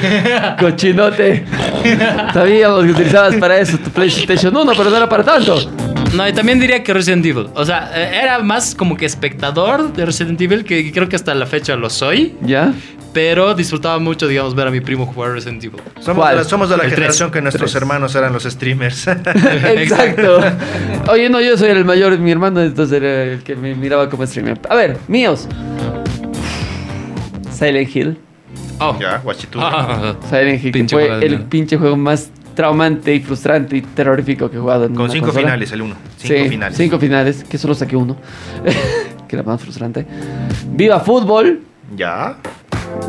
Cochinote. 0.59 1.45
Sabíamos 2.35 2.85
que 2.85 2.91
utilizabas 2.91 3.37
para 3.37 3.59
eso 3.59 3.79
tu 3.79 3.91
PlayStation 3.91 4.57
1, 4.57 4.73
pero 4.77 4.91
no 4.91 4.97
era 4.97 5.09
para 5.09 5.25
tanto. 5.25 5.71
No, 6.15 6.27
y 6.27 6.33
también 6.33 6.61
diría 6.61 6.83
que 6.83 6.93
Resident 6.93 7.25
Evil. 7.27 7.49
O 7.55 7.65
sea, 7.65 7.91
eh, 7.95 8.21
era 8.23 8.39
más 8.39 8.75
como 8.75 8.97
que 8.97 9.07
espectador 9.07 9.93
de 9.93 10.07
Resident 10.07 10.41
Evil, 10.41 10.65
que 10.65 10.93
creo 10.93 11.09
que 11.09 11.17
hasta 11.17 11.35
la 11.35 11.47
fecha 11.47 11.77
lo 11.77 11.91
soy. 11.91 12.35
¿Ya? 12.43 12.73
Pero 13.13 13.55
disfrutaba 13.55 13.99
mucho, 13.99 14.29
digamos, 14.29 14.55
ver 14.55 14.69
a 14.69 14.71
mi 14.71 14.81
primo 14.81 15.07
jugar 15.07 15.33
Resident 15.33 15.65
Evil. 15.65 15.81
Somos, 16.01 16.23
¿Cuál? 16.23 16.37
de 16.37 16.43
la, 16.43 16.49
somos 16.49 16.69
de 16.69 16.77
la 16.77 16.85
El 16.85 16.91
generación 16.91 17.31
que 17.31 17.41
nuestros 17.41 17.75
hermanos 17.75 18.15
eran 18.15 18.33
los 18.33 18.45
streamers. 18.45 19.07
Exacto. 19.09 20.41
Oye, 21.11 21.29
no, 21.29 21.41
yo 21.41 21.57
soy 21.57 21.71
el 21.71 21.85
mayor, 21.85 22.19
mi 22.19 22.31
hermano, 22.31 22.63
entonces 22.63 23.03
era 23.03 23.25
el 23.25 23.43
que 23.43 23.57
me 23.57 23.75
miraba 23.75 24.09
como 24.09 24.27
streamer. 24.27 24.61
A 24.69 24.75
ver, 24.75 24.99
míos. 25.09 25.49
Silent 27.51 27.95
Hill. 27.95 28.19
Oh. 28.79 28.99
ya, 29.01 29.19
guachitú. 29.19 29.59
Ah, 29.63 30.17
Silent 30.29 30.63
Hill, 30.63 30.73
que 30.73 30.89
fue 30.89 31.25
el 31.25 31.41
pinche 31.45 31.79
juego 31.79 31.97
más 31.97 32.31
traumante 32.57 33.15
y 33.15 33.21
frustrante 33.21 33.77
y 33.77 33.83
terrorífico 33.83 34.51
que 34.51 34.57
he 34.57 34.61
jugado 34.61 34.87
en 34.87 34.95
Con 34.95 35.05
una 35.05 35.13
cinco 35.13 35.27
consola. 35.27 35.47
finales, 35.47 35.71
el 35.73 35.83
uno. 35.83 35.95
Cinco 36.17 36.35
sí, 36.43 36.49
finales. 36.49 36.77
Cinco 36.77 36.99
finales, 36.99 37.45
que 37.45 37.59
solo 37.59 37.75
saqué 37.77 37.95
uno. 37.95 38.17
que 39.29 39.37
era 39.37 39.45
más 39.45 39.61
frustrante. 39.63 40.05
Viva 40.73 40.99
Fútbol. 40.99 41.61
Ya. 41.97 42.39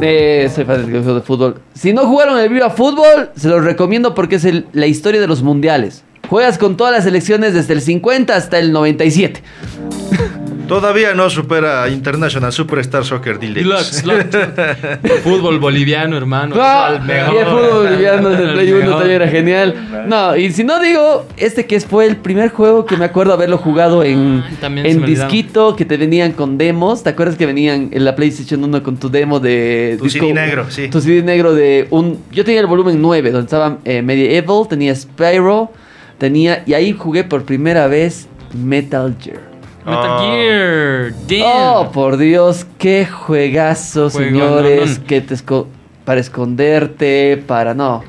Eh, 0.02 0.52
soy 0.54 0.66
fan 0.66 0.82
del 0.82 0.92
juego 0.92 1.16
de 1.16 1.22
fútbol. 1.22 1.62
Si 1.74 1.94
no 1.94 2.06
jugaron 2.06 2.38
el 2.40 2.50
Viva 2.50 2.70
Fútbol, 2.70 3.32
se 3.36 3.48
los 3.48 3.64
recomiendo 3.64 4.14
porque 4.14 4.36
es 4.36 4.46
el- 4.46 4.68
la 4.74 4.86
historia 4.86 5.20
de 5.22 5.28
los 5.28 5.42
mundiales. 5.44 6.04
Juegas 6.30 6.58
con 6.58 6.76
todas 6.76 6.92
las 6.94 7.06
selecciones 7.06 7.54
desde 7.54 7.74
el 7.74 7.82
50 7.82 8.36
hasta 8.36 8.60
el 8.60 8.72
97. 8.74 9.42
Todavía 10.68 11.14
no 11.14 11.30
supera 11.30 11.90
International 11.90 12.52
Superstar 12.52 13.06
Soccer 13.06 13.40
Deluxe. 13.40 14.04
Deluxe, 14.04 14.04
Deluxe. 14.04 15.22
Fútbol 15.24 15.60
boliviano, 15.60 16.18
hermano. 16.18 16.56
Ah, 16.60 16.94
el 16.96 17.02
mejor. 17.02 17.34
y 17.34 17.38
el 17.38 17.46
fútbol 17.46 17.84
boliviano 17.84 18.30
del 18.30 18.50
El 18.50 18.54
Play 18.54 18.72
1 18.72 18.80
mejor. 18.80 18.98
también 19.00 19.22
era 19.22 19.28
genial. 19.28 20.06
No, 20.08 20.36
y 20.36 20.52
si 20.52 20.64
no 20.64 20.80
digo, 20.80 21.26
este 21.38 21.66
que 21.66 21.80
fue 21.80 22.06
el 22.06 22.18
primer 22.18 22.50
juego 22.50 22.86
que 22.86 22.98
me 22.98 23.06
acuerdo 23.06 23.34
haberlo 23.34 23.58
jugado 23.58 24.04
en, 24.04 24.44
Ay, 24.46 24.58
se 24.60 24.90
en 24.90 25.06
disquito, 25.06 25.76
que 25.76 25.86
te 25.86 25.98
venían 25.98 26.34
con 26.34 26.58
demos. 26.58 27.04
¿Te 27.04 27.10
acuerdas 27.10 27.38
que 27.38 27.46
venían 27.46 27.90
en 27.92 28.06
la 28.06 28.16
PlayStation 28.16 28.64
1 28.64 28.84
con 28.84 28.98
tu 28.98 29.10
demo 29.10 29.40
de... 29.40 29.98
Tu 30.00 30.10
CD 30.10 30.34
negro, 30.34 30.66
sí. 30.70 30.90
Tu 30.90 31.02
CD 31.02 31.24
negro 31.24 31.54
de 31.54 31.88
un... 31.90 32.20
Yo 32.32 32.44
tenía 32.44 32.62
el 32.62 32.68
volumen 32.68 33.02
9, 33.02 33.32
donde 33.32 33.46
estaba 33.46 33.78
eh, 33.86 34.02
Medieval, 34.02 34.68
tenía 34.68 34.94
Spyro, 34.96 35.72
tenía... 36.18 36.64
Y 36.66 36.74
ahí 36.74 36.94
jugué 36.94 37.24
por 37.24 37.44
primera 37.44 37.88
vez 37.88 38.28
Metal 38.54 39.16
Gear. 39.20 39.47
Metal 39.88 40.10
Oh. 40.10 40.20
Gear. 40.22 41.14
Damn. 41.28 41.42
Oh, 41.88 41.92
por 41.92 42.18
Dios, 42.18 42.66
qué 42.78 43.06
juegazo, 43.06 44.10
Juego, 44.10 44.30
señores. 44.30 44.98
no, 44.98 45.02
no. 45.02 45.08
Que 45.08 45.22
te 45.22 45.34
esco- 45.36 45.68
para 46.06 46.20
esconderte, 46.20 47.44
para 47.48 47.74
no. 47.74 48.04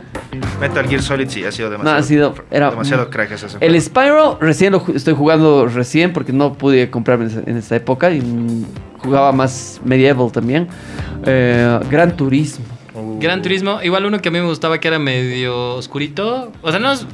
Metal 0.61 0.87
Gear 0.89 1.03
Solid 1.03 1.29
sí, 1.29 1.45
ha 1.45 1.51
sido 1.53 1.71
demasiado. 1.71 1.95
No, 1.97 2.01
ha 2.01 2.03
sido- 2.03 2.35
era- 2.51 2.71
demasiado 2.71 3.11
crack 3.11 3.33
ese 3.33 3.47
El 3.61 3.71
juego. 3.73 3.81
Spyro 3.81 4.39
recién 4.41 4.73
lo 4.73 4.85
estoy 4.95 5.15
jugando 5.15 5.67
recién 5.67 6.13
porque 6.13 6.33
no 6.33 6.53
pude 6.53 6.91
comprarme 6.91 7.29
en 7.47 7.57
esta 7.57 7.77
época 7.77 8.11
y 8.11 8.23
jugaba 8.99 9.33
más 9.33 9.81
medieval 9.85 10.31
también. 10.33 10.69
Eh, 11.25 11.81
Gran 11.91 12.17
Turismo. 12.17 12.65
Gran 13.21 13.43
Turismo, 13.43 13.81
igual 13.83 14.05
uno 14.07 14.21
que 14.21 14.29
a 14.29 14.33
mí 14.33 14.39
me 14.39 14.47
gustaba 14.47 14.79
que 14.79 14.89
era 14.89 14.99
medio 14.99 15.75
oscurito. 15.77 16.53
O 16.63 16.71
sea, 16.71 16.79
no 16.81 16.93
es, 16.93 17.07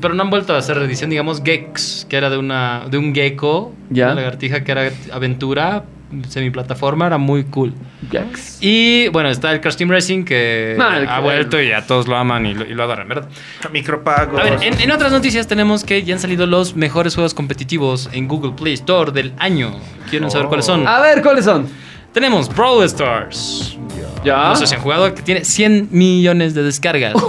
pero 0.00 0.14
no 0.14 0.22
han 0.22 0.30
vuelto 0.30 0.54
a 0.54 0.58
hacer 0.58 0.76
reedición, 0.78 1.10
digamos, 1.10 1.42
Gex, 1.44 2.06
que 2.08 2.16
era 2.16 2.28
de 2.30 2.38
una 2.38 2.84
de 2.90 2.98
un 2.98 3.14
gecko, 3.14 3.72
Ya. 3.90 4.06
una 4.06 4.16
lagartija 4.16 4.64
que 4.64 4.72
era 4.72 4.90
aventura, 5.12 5.84
semiplataforma, 6.28 7.06
era 7.06 7.18
muy 7.18 7.44
cool. 7.44 7.74
Jax. 8.12 8.58
Y 8.60 9.08
bueno, 9.08 9.28
está 9.28 9.50
el 9.52 9.60
Crash 9.60 9.76
Team 9.76 9.90
Racing 9.90 10.24
que 10.24 10.76
No, 10.78 10.92
el 10.94 11.08
ha 11.08 11.18
vuelto 11.20 11.60
y 11.60 11.72
a 11.72 11.84
todos 11.86 12.06
lo 12.06 12.16
aman 12.16 12.46
y 12.46 12.54
lo, 12.54 12.64
y 12.64 12.74
lo 12.74 12.84
adoran, 12.84 13.08
¿verdad? 13.08 13.28
Micropagos. 13.72 14.40
A 14.40 14.44
ver, 14.44 14.58
en, 14.62 14.80
en 14.80 14.90
otras 14.92 15.10
noticias 15.10 15.46
tenemos 15.48 15.82
que 15.84 16.02
ya 16.04 16.14
han 16.14 16.20
salido 16.20 16.46
los 16.46 16.76
mejores 16.76 17.14
juegos 17.14 17.34
competitivos 17.34 18.08
en 18.12 18.28
Google 18.28 18.52
Play 18.52 18.74
Store 18.74 19.10
del 19.10 19.32
año. 19.38 19.74
¿Quieren 20.10 20.30
saber 20.30 20.46
cuáles 20.48 20.66
son? 20.66 20.86
A 20.86 21.00
ver, 21.00 21.22
¿cuáles 21.22 21.44
son? 21.44 21.66
Tenemos 22.12 22.48
Brawl 22.54 22.84
Stars. 22.84 23.76
Ya. 24.24 24.48
No 24.48 24.56
sé 24.56 24.66
si 24.66 24.74
han 24.74 24.80
jugado, 24.80 25.14
que 25.14 25.22
tiene 25.22 25.44
100 25.44 25.88
millones 25.92 26.54
de 26.54 26.62
descargas. 26.62 27.14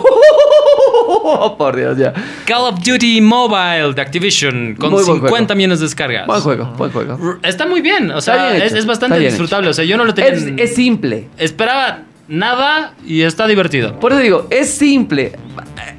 Oh, 1.29 1.57
por 1.57 1.75
Dios, 1.75 1.97
ya. 1.97 2.13
Call 2.45 2.61
of 2.73 2.79
Duty 2.83 3.19
Mobile 3.21 3.93
de 3.93 4.01
Activision 4.01 4.75
con 4.79 4.91
Muy 4.91 5.03
buen 5.03 5.15
50 5.17 5.29
juego. 5.29 5.55
millones 5.55 5.79
de 5.79 5.85
descargas. 5.85 6.25
Buen 6.25 6.41
juego, 6.41 6.65
buen 6.77 6.91
juego. 6.91 7.17
Está 7.43 7.65
muy 7.65 7.81
bien, 7.81 8.11
o 8.11 8.21
sea, 8.21 8.51
bien 8.51 8.63
es, 8.63 8.71
es 8.73 8.85
bastante 8.85 9.19
disfrutable. 9.19 9.69
O 9.69 9.73
sea, 9.73 9.83
yo 9.83 9.97
no 9.97 10.05
lo 10.05 10.13
tenía. 10.13 10.31
Es, 10.31 10.43
en- 10.43 10.57
es 10.59 10.73
simple. 10.75 11.27
Esperaba 11.37 12.03
nada 12.29 12.93
y 13.05 13.21
está 13.23 13.45
divertido. 13.45 13.99
Por 13.99 14.13
eso 14.13 14.21
digo, 14.21 14.47
es 14.49 14.69
simple. 14.73 15.33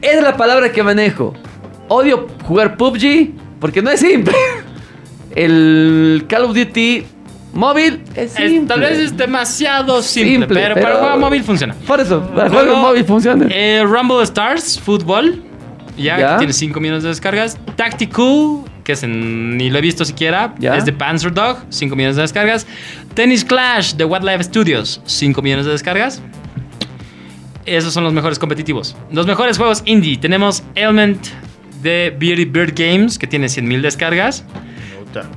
Es 0.01 0.23
la 0.23 0.37
palabra 0.37 0.73
que 0.73 0.83
manejo. 0.83 1.35
Odio 1.89 2.27
jugar 2.45 2.77
PUBG 2.79 3.31
porque 3.61 3.83
no 3.83 3.91
es 3.91 4.01
simple. 4.01 4.35
El 5.35 6.25
Call 6.29 6.45
of 6.45 6.55
Duty 6.57 7.05
móvil 7.53 8.03
es 8.15 8.33
Es- 8.33 8.51
simple. 8.51 8.67
tal 8.69 8.81
vez 8.81 8.99
es 8.99 9.17
demasiado 9.17 10.03
simple, 10.03 10.31
Simple, 10.33 10.47
pero, 10.49 10.75
pero- 10.75 10.87
para 10.87 10.99
juego 11.01 11.19
móvil 11.19 11.43
funciona. 11.45 11.75
Por 11.87 12.01
eso, 12.01 12.21
para 12.35 12.49
juego 12.51 12.77
móvil 12.77 13.05
funciona. 13.05 13.47
eh, 13.51 13.83
Rumble 13.87 14.23
Stars, 14.23 14.79
fútbol. 14.81 15.43
Ya, 15.97 16.19
Ya. 16.19 16.37
tiene 16.39 16.53
5 16.53 16.79
millones 16.79 17.03
de 17.03 17.09
descargas. 17.09 17.59
Tactical, 17.75 18.61
que 18.85 18.93
es 18.93 19.03
en- 19.03 19.57
ni 19.57 19.69
lo 19.69 19.79
he 19.79 19.81
visto 19.81 20.05
siquiera. 20.05 20.55
Ya. 20.59 20.77
Es 20.77 20.85
de 20.85 20.93
Panzer 20.93 21.35
Dog, 21.35 21.59
5 21.71 21.97
millones 21.97 22.15
de 22.17 22.23
descargas. 22.23 22.67
Tennis 23.15 23.45
Clash 23.45 23.95
de 23.95 24.05
Wildlife 24.05 24.45
Studios, 24.45 25.01
5 25.07 25.43
millones 25.43 25.67
de 25.67 25.73
descargas. 25.73 26.23
Esos 27.67 27.93
son 27.93 28.05
los 28.05 28.13
mejores 28.13 28.39
competitivos. 28.39 28.97
Los 29.11 29.27
mejores 29.27 29.59
juegos 29.59 29.83
indie. 29.87 30.17
Tenemos 30.17 30.63
Element 30.75 31.19
de 31.83 32.15
Beauty 32.19 32.45
Bird 32.47 32.73
Games, 32.77 33.19
que 33.19 33.27
tiene 33.27 33.49
100.000 33.49 33.83
descargas. 33.83 34.45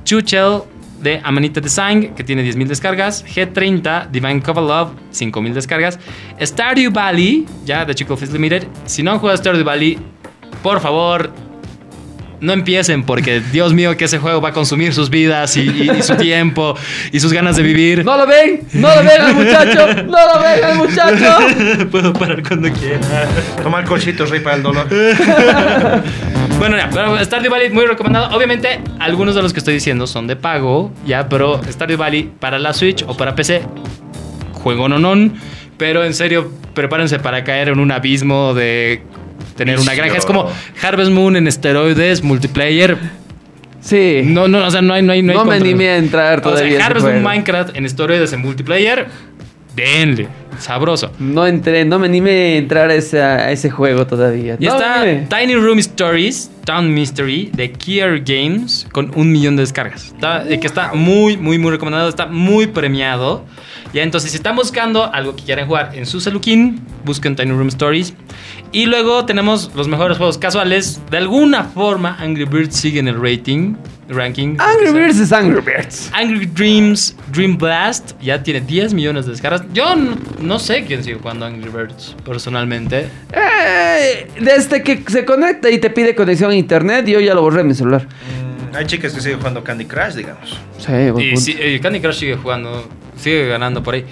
Chuchel 0.04 0.62
de 1.02 1.20
Amanita 1.22 1.60
Design, 1.60 2.14
que 2.14 2.24
tiene 2.24 2.42
10.000 2.44 2.66
descargas. 2.66 3.24
G30, 3.26 4.08
Divine 4.10 4.40
Cover 4.42 4.62
Love, 4.62 4.92
5.000 5.12 5.52
descargas. 5.52 5.98
Stardew 6.40 6.90
Valley, 6.92 7.46
ya 7.64 7.84
de 7.84 7.94
Chico 7.94 8.16
Fist 8.16 8.32
Limited. 8.32 8.66
Si 8.86 9.02
no 9.02 9.12
han 9.12 9.18
jugado 9.18 9.36
Stardew 9.36 9.64
Valley, 9.64 9.98
por 10.62 10.80
favor, 10.80 11.32
no 12.42 12.52
empiecen, 12.52 13.02
porque 13.04 13.40
Dios 13.40 13.72
mío, 13.72 13.96
que 13.96 14.04
ese 14.04 14.18
juego 14.18 14.40
va 14.42 14.50
a 14.50 14.52
consumir 14.52 14.92
sus 14.92 15.08
vidas 15.08 15.56
y, 15.56 15.60
y- 15.62 15.90
y 15.98 16.02
su 16.02 16.14
tiempo 16.16 16.76
y 17.10 17.20
sus 17.20 17.32
ganas 17.32 17.56
de 17.56 17.62
vivir. 17.62 18.04
¿No 18.04 18.16
lo 18.18 18.26
ven? 18.26 18.60
¿No 18.74 18.94
lo 18.94 19.02
ven 19.02 19.20
al 19.22 19.34
muchacho? 19.34 19.86
¿No 20.04 20.34
lo 20.34 20.42
ven 20.42 20.64
al 20.64 20.76
muchacho? 20.76 21.88
Puedo 21.90 22.12
parar 22.12 22.42
cuando 22.46 22.70
quiera. 22.72 23.00
Toma 23.62 23.80
el 23.80 23.86
colchito, 23.86 24.26
rey, 24.26 24.40
para 24.40 24.56
el 24.56 24.62
dolor. 24.62 24.86
Bueno, 26.58 26.76
ya, 26.76 26.88
pero 26.92 27.18
Stardew 27.24 27.50
Valley 27.50 27.70
muy 27.70 27.86
recomendado. 27.86 28.36
Obviamente, 28.36 28.80
algunos 29.00 29.34
de 29.34 29.42
los 29.42 29.52
que 29.52 29.58
estoy 29.58 29.74
diciendo 29.74 30.06
son 30.06 30.28
de 30.28 30.36
pago, 30.36 30.92
ya, 31.04 31.28
pero 31.28 31.60
Stardew 31.68 31.96
Valley 31.96 32.30
para 32.38 32.60
la 32.60 32.72
Switch 32.72 33.02
o 33.08 33.16
para 33.16 33.34
PC, 33.34 33.62
juego 34.52 34.88
no 34.88 35.00
non, 35.00 35.32
pero 35.76 36.04
en 36.04 36.14
serio, 36.14 36.52
prepárense 36.74 37.18
para 37.18 37.42
caer 37.42 37.70
en 37.70 37.80
un 37.80 37.90
abismo 37.90 38.54
de 38.54 39.02
tener 39.56 39.78
una 39.78 39.94
granja. 39.94 40.16
Es 40.18 40.26
como 40.26 40.50
Harvest 40.82 41.10
Moon 41.10 41.36
en 41.36 41.46
esteroides, 41.48 42.22
multiplayer. 42.22 42.96
Sí. 43.80 44.22
No, 44.24 44.46
no, 44.48 44.66
o 44.66 44.70
sea, 44.70 44.80
no 44.80 44.94
hay, 44.94 45.02
no 45.02 45.12
hay, 45.12 45.22
no 45.22 45.32
hay 45.32 45.38
No 45.38 45.44
me 45.44 45.56
animé 45.56 45.88
a 45.88 45.96
entrar 45.96 46.38
O 46.38 46.42
todavía. 46.42 46.62
sea, 46.64 46.72
ese 46.74 46.82
Harvest 46.82 47.06
Moon. 47.06 47.22
Minecraft 47.22 47.76
en 47.76 47.84
esteroides 47.86 48.32
en 48.32 48.40
multiplayer, 48.40 49.06
denle, 49.74 50.28
sabroso. 50.58 51.10
No 51.18 51.46
entré, 51.46 51.84
no 51.84 51.98
me 51.98 52.06
animé 52.06 52.30
a 52.30 52.56
entrar 52.58 52.90
a, 52.90 52.94
esa- 52.94 53.36
a 53.46 53.50
ese 53.50 53.70
juego 53.70 54.06
todavía. 54.06 54.56
Y 54.60 54.66
No 54.66 54.74
está. 54.76 55.04
Tiny 55.28 55.56
Room 55.56 55.78
Stories, 55.80 56.50
Town 56.64 56.94
Mystery 56.94 57.50
de 57.54 57.72
Kier 57.72 58.22
Games 58.24 58.86
con 58.92 59.10
un 59.16 59.32
millón 59.32 59.56
de 59.56 59.62
descargas. 59.62 60.12
Está- 60.14 60.44
que 60.46 60.66
está 60.66 60.92
muy, 60.94 61.36
muy, 61.36 61.58
muy 61.58 61.72
recomendado. 61.72 62.08
Está 62.08 62.26
muy 62.26 62.68
premiado. 62.68 63.44
Ya, 63.92 64.02
entonces, 64.02 64.30
si 64.30 64.36
están 64.38 64.56
buscando 64.56 65.12
algo 65.12 65.36
que 65.36 65.44
quieran 65.44 65.66
jugar 65.66 65.92
en 65.94 66.06
su 66.06 66.20
celuquín, 66.20 66.80
busquen 67.04 67.36
Tiny 67.36 67.50
Room 67.52 67.68
Stories. 67.68 68.14
Y 68.72 68.86
luego 68.86 69.26
tenemos 69.26 69.70
los 69.74 69.86
mejores 69.88 70.16
juegos 70.16 70.38
casuales. 70.38 71.00
De 71.10 71.18
alguna 71.18 71.64
forma, 71.64 72.16
Angry 72.18 72.44
Birds 72.44 72.74
sigue 72.74 73.00
en 73.00 73.08
el 73.08 73.20
rating, 73.20 73.74
ranking. 74.08 74.56
Angry 74.58 74.92
Birds 74.92 75.18
es 75.18 75.30
Angry 75.32 75.60
Birds. 75.60 76.10
Angry 76.14 76.46
Dreams 76.46 77.14
Dream 77.32 77.58
Blast 77.58 78.12
ya 78.20 78.42
tiene 78.42 78.60
10 78.62 78.94
millones 78.94 79.26
de 79.26 79.32
descargas. 79.32 79.62
Yo 79.74 79.94
no, 79.94 80.16
no 80.40 80.58
sé 80.58 80.84
quién 80.86 81.04
sigue 81.04 81.16
jugando 81.16 81.44
Angry 81.44 81.68
Birds 81.70 82.16
personalmente. 82.24 83.08
Eh, 83.32 84.26
desde 84.40 84.82
que 84.82 85.04
se 85.06 85.24
conecta 85.24 85.70
y 85.70 85.78
te 85.78 85.90
pide 85.90 86.14
conexión 86.14 86.50
a 86.50 86.54
internet, 86.54 87.06
yo 87.06 87.20
ya 87.20 87.34
lo 87.34 87.42
borré 87.42 87.60
en 87.60 87.68
mi 87.68 87.74
celular. 87.74 88.06
Mm, 88.06 88.76
hay 88.76 88.86
chicas 88.86 89.12
que 89.12 89.20
siguen 89.20 89.38
jugando 89.38 89.62
Candy 89.62 89.84
Crush, 89.84 90.14
digamos. 90.14 90.58
Sí, 90.78 90.92
Y 91.22 91.36
sí, 91.36 91.56
eh, 91.58 91.78
Candy 91.80 92.00
Crush 92.00 92.18
sigue 92.20 92.36
jugando, 92.36 92.88
sigue 93.16 93.48
ganando 93.48 93.82
por 93.82 93.94
ahí. 93.94 94.04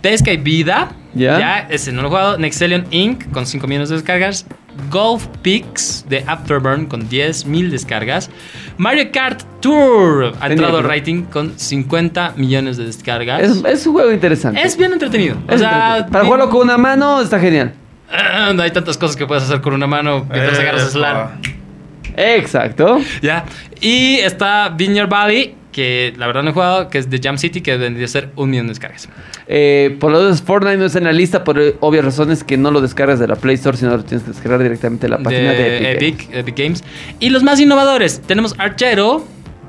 Pesca 0.00 0.32
y 0.32 0.38
Vida, 0.38 0.92
Ya. 1.14 1.38
ya, 1.38 1.58
ese 1.70 1.92
no 1.92 2.00
lo 2.02 2.08
he 2.08 2.10
jugado. 2.10 2.38
Nexelion 2.38 2.86
Inc. 2.90 3.30
con 3.32 3.44
5 3.46 3.66
millones 3.66 3.90
de 3.90 3.96
descargas. 3.96 4.46
Golf 4.88 5.26
Pix 5.42 6.06
de 6.08 6.24
Afterburn 6.26 6.86
con 6.86 7.06
10 7.08 7.44
mil 7.44 7.70
descargas. 7.70 8.30
Mario 8.78 9.10
Kart 9.12 9.42
Tour 9.60 10.26
ha 10.36 10.48
Tenía 10.48 10.52
entrado 10.54 10.78
al 10.78 10.84
rating 10.84 11.24
con 11.24 11.58
50 11.58 12.34
millones 12.36 12.76
de 12.78 12.84
descargas. 12.86 13.42
Es, 13.42 13.62
es 13.64 13.86
un 13.86 13.92
juego 13.92 14.10
interesante. 14.12 14.62
Es 14.62 14.76
bien 14.78 14.92
entretenido. 14.92 15.36
O 15.48 15.52
Es 15.52 15.60
sea, 15.60 15.70
interesante. 15.70 16.12
Para 16.12 16.24
jugarlo 16.24 16.48
con 16.48 16.62
una 16.62 16.78
mano 16.78 17.20
está 17.20 17.38
genial. 17.38 17.74
No 18.54 18.62
hay 18.62 18.70
tantas 18.70 18.96
cosas 18.96 19.16
que 19.16 19.26
puedes 19.26 19.44
hacer 19.44 19.60
con 19.60 19.74
una 19.74 19.86
mano 19.86 20.24
mientras 20.30 20.56
Eh, 20.58 20.62
agarras 20.62 20.90
slam. 20.92 21.16
ah. 21.16 21.30
Exacto. 22.16 23.00
Ya. 23.22 23.44
Y 23.80 24.14
está 24.20 24.68
Vineyard 24.70 25.08
Valley, 25.08 25.54
que 25.72 26.12
la 26.16 26.26
verdad 26.26 26.42
no 26.42 26.50
he 26.50 26.52
jugado, 26.52 26.88
que 26.88 26.98
es 26.98 27.08
de 27.10 27.20
Jam 27.22 27.38
City, 27.38 27.60
que 27.60 27.76
vendría 27.76 28.06
a 28.06 28.08
ser 28.08 28.30
un 28.36 28.50
millón 28.50 28.66
de 28.66 28.72
descargas. 28.72 29.08
Eh, 29.46 29.96
por 30.00 30.10
lo 30.12 30.18
menos 30.20 30.42
Fortnite 30.42 30.76
no 30.76 30.86
está 30.86 30.98
en 30.98 31.04
la 31.04 31.12
lista 31.12 31.44
por 31.44 31.60
obvias 31.80 32.04
razones 32.04 32.44
que 32.44 32.56
no 32.56 32.70
lo 32.70 32.80
descargas 32.80 33.18
de 33.18 33.28
la 33.28 33.36
Play 33.36 33.54
Store, 33.54 33.76
sino 33.76 33.96
lo 33.96 34.04
tienes 34.04 34.24
que 34.24 34.32
descargar 34.32 34.62
directamente 34.62 35.06
de 35.06 35.10
la 35.10 35.18
página 35.18 35.52
de, 35.52 35.92
Epic. 35.92 36.22
Epic, 36.24 36.34
Epic 36.34 36.58
Games. 36.58 36.84
Y 37.20 37.30
los 37.30 37.42
más 37.42 37.60
innovadores, 37.60 38.20
tenemos 38.22 38.54
Archero, 38.58 39.24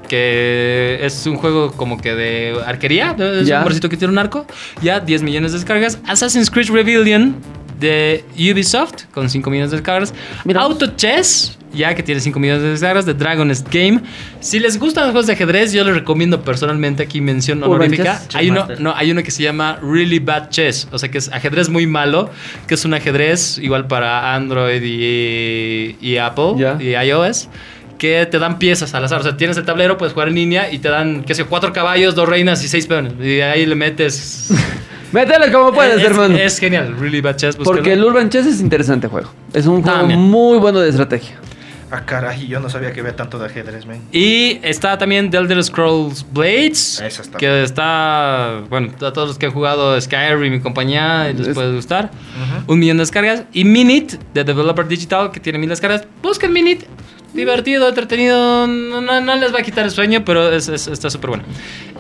que 0.07 0.99
es 1.01 1.25
un 1.25 1.37
juego 1.37 1.71
como 1.71 1.97
que 2.01 2.13
de 2.13 2.55
arquería, 2.65 3.15
es 3.17 3.47
Ya. 3.47 3.55
un 3.57 3.61
hombrecito 3.61 3.87
que 3.87 3.97
tiene 3.97 4.11
un 4.11 4.17
arco, 4.17 4.45
ya 4.81 4.99
10 4.99 5.23
millones 5.23 5.51
de 5.53 5.59
descargas. 5.59 5.99
Assassin's 6.07 6.49
Creed 6.49 6.69
Rebellion 6.69 7.35
de 7.79 8.25
Ubisoft 8.35 9.05
con 9.13 9.29
5 9.29 9.49
millones 9.49 9.71
de 9.71 9.77
descargas. 9.77 10.13
Mira. 10.45 10.61
Auto 10.61 10.87
Chess, 10.97 11.57
ya 11.73 11.95
que 11.95 12.03
tiene 12.03 12.21
5 12.21 12.39
millones 12.39 12.63
de 12.63 12.69
descargas, 12.69 13.05
de 13.05 13.13
Dragon's 13.13 13.63
Game. 13.71 14.01
Si 14.39 14.59
les 14.59 14.77
gustan 14.79 15.03
los 15.05 15.11
juegos 15.11 15.27
de 15.27 15.33
ajedrez, 15.33 15.73
yo 15.73 15.83
les 15.83 15.93
recomiendo 15.93 16.41
personalmente 16.41 17.03
aquí 17.03 17.21
mención 17.21 17.63
honorífica. 17.63 18.19
Chess. 18.27 18.35
Hay 18.35 18.49
uno, 18.49 18.67
no, 18.79 18.95
hay 18.95 19.11
uno 19.11 19.23
que 19.23 19.31
se 19.31 19.43
llama 19.43 19.79
Really 19.81 20.19
Bad 20.19 20.49
Chess, 20.49 20.87
o 20.91 20.99
sea 20.99 21.09
que 21.09 21.17
es 21.17 21.31
ajedrez 21.31 21.69
muy 21.69 21.87
malo, 21.87 22.29
que 22.67 22.73
es 22.73 22.85
un 22.85 22.93
ajedrez 22.93 23.57
igual 23.57 23.87
para 23.87 24.33
Android 24.35 24.81
y, 24.83 25.97
y 26.01 26.17
Apple 26.17 26.53
y 26.79 26.95
iOS. 26.95 27.49
Que 27.97 28.25
te 28.25 28.39
dan 28.39 28.57
piezas 28.57 28.95
al 28.95 29.05
azar. 29.05 29.19
O 29.19 29.23
sea, 29.23 29.37
tienes 29.37 29.57
el 29.57 29.63
tablero, 29.63 29.95
puedes 29.95 30.13
jugar 30.13 30.29
en 30.29 30.33
línea 30.33 30.71
y 30.71 30.79
te 30.79 30.89
dan, 30.89 31.23
qué 31.23 31.35
sé 31.35 31.43
cuatro 31.43 31.71
caballos, 31.71 32.15
dos 32.15 32.27
reinas 32.27 32.63
y 32.63 32.67
seis 32.67 32.87
peones. 32.87 33.13
Y 33.23 33.41
ahí 33.41 33.63
le 33.67 33.75
metes. 33.75 34.49
Métele 35.11 35.51
como 35.51 35.71
puedes, 35.75 35.99
es, 35.99 36.03
hermano. 36.05 36.35
Es 36.35 36.57
genial, 36.57 36.95
Really 36.99 37.21
Bad 37.21 37.35
Chess. 37.35 37.57
búsquelo. 37.57 37.75
Porque 37.75 37.93
el 37.93 38.03
Urban 38.03 38.27
Chess 38.29 38.47
es 38.47 38.59
interesante 38.59 39.07
juego. 39.07 39.31
Es 39.53 39.67
un 39.67 39.83
juego 39.83 39.99
También. 39.99 40.19
muy 40.19 40.57
bueno 40.57 40.79
de 40.79 40.89
estrategia. 40.89 41.37
Ah, 41.93 42.05
caray, 42.05 42.47
yo 42.47 42.59
no 42.61 42.69
sabía 42.69 42.93
que 42.93 43.01
había 43.01 43.15
tanto 43.17 43.37
de 43.37 43.47
ajedrez, 43.47 43.85
man. 43.85 43.99
Y 44.13 44.59
está 44.63 44.97
también 44.97 45.29
The 45.29 45.37
Elder 45.37 45.61
Scrolls 45.63 46.25
Blades. 46.31 47.01
Esa 47.01 47.21
está 47.21 47.37
Que 47.37 47.63
está. 47.63 48.61
Bueno, 48.69 48.93
a 48.95 49.11
todos 49.11 49.27
los 49.27 49.37
que 49.37 49.47
han 49.47 49.51
jugado 49.51 49.99
Skyrim 49.99 50.53
y 50.53 50.59
compañía 50.61 51.33
les 51.33 51.47
Es- 51.49 51.53
puede 51.53 51.73
gustar. 51.75 52.05
Ujú. 52.65 52.73
Un 52.73 52.79
millón 52.79 52.97
de 52.97 53.01
descargas. 53.01 53.43
Y 53.51 53.65
Minit 53.65 54.13
de 54.33 54.43
Developer 54.45 54.87
Digital, 54.87 55.31
que 55.31 55.39
tiene 55.41 55.59
mil 55.59 55.67
descargas. 55.69 56.05
Busquen 56.23 56.53
Minit. 56.53 56.83
Divertido, 57.33 57.87
entretenido. 57.87 58.67
No, 58.67 58.99
no- 59.01 59.21
no 59.21 59.35
les 59.37 59.53
va 59.53 59.59
a 59.59 59.63
quitar 59.63 59.85
el 59.85 59.91
sueño, 59.91 60.23
pero 60.25 60.51
es- 60.51 60.67
es- 60.67 60.87
está 60.87 61.09
súper 61.09 61.29
bueno. 61.29 61.43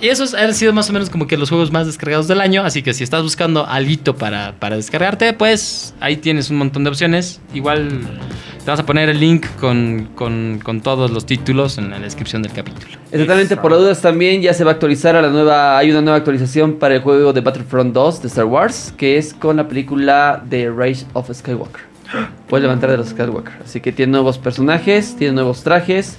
Y 0.01 0.07
esos 0.09 0.33
han 0.33 0.53
sido 0.53 0.73
más 0.73 0.89
o 0.89 0.93
menos 0.93 1.09
como 1.09 1.27
que 1.27 1.37
los 1.37 1.49
juegos 1.49 1.71
más 1.71 1.85
descargados 1.85 2.27
del 2.27 2.41
año. 2.41 2.63
Así 2.63 2.81
que 2.81 2.93
si 2.93 3.03
estás 3.03 3.21
buscando 3.23 3.65
algo 3.65 4.13
para, 4.15 4.53
para 4.59 4.75
descargarte, 4.75 5.31
pues 5.33 5.93
ahí 5.99 6.17
tienes 6.17 6.49
un 6.49 6.57
montón 6.57 6.83
de 6.83 6.89
opciones. 6.89 7.39
Igual 7.53 8.01
te 8.65 8.69
vas 8.71 8.79
a 8.79 8.85
poner 8.85 9.09
el 9.09 9.19
link 9.19 9.45
con, 9.59 10.09
con- 10.15 10.59
todos 10.81 11.11
los 11.11 11.25
títulos 11.25 11.77
en 11.77 11.91
la 11.91 11.99
descripción 11.99 12.41
del 12.41 12.51
capítulo. 12.51 12.87
Exactamente, 13.11 13.55
por 13.57 13.71
dudas 13.73 14.01
también 14.01 14.41
ya 14.41 14.53
se 14.53 14.63
va 14.63 14.71
a 14.71 14.73
actualizar 14.73 15.15
a 15.15 15.21
la 15.21 15.29
nueva. 15.29 15.77
Hay 15.77 15.91
una 15.91 16.01
nueva 16.01 16.17
actualización 16.17 16.73
para 16.73 16.95
el 16.95 17.01
juego 17.01 17.31
de 17.31 17.41
Battlefront 17.41 17.93
2 17.93 18.21
de 18.21 18.27
Star 18.27 18.45
Wars, 18.45 18.93
que 18.97 19.17
es 19.17 19.33
con 19.33 19.57
la 19.57 19.67
película 19.67 20.43
The 20.49 20.71
Rise 20.71 21.05
of 21.13 21.29
Skywalker. 21.31 21.90
Puedes 22.47 22.63
levantar 22.63 22.91
de 22.91 22.97
los 22.97 23.09
Skywalker. 23.09 23.53
Así 23.63 23.79
que 23.79 23.91
tiene 23.91 24.11
nuevos 24.11 24.37
personajes, 24.37 25.15
tiene 25.17 25.33
nuevos 25.33 25.63
trajes, 25.63 26.17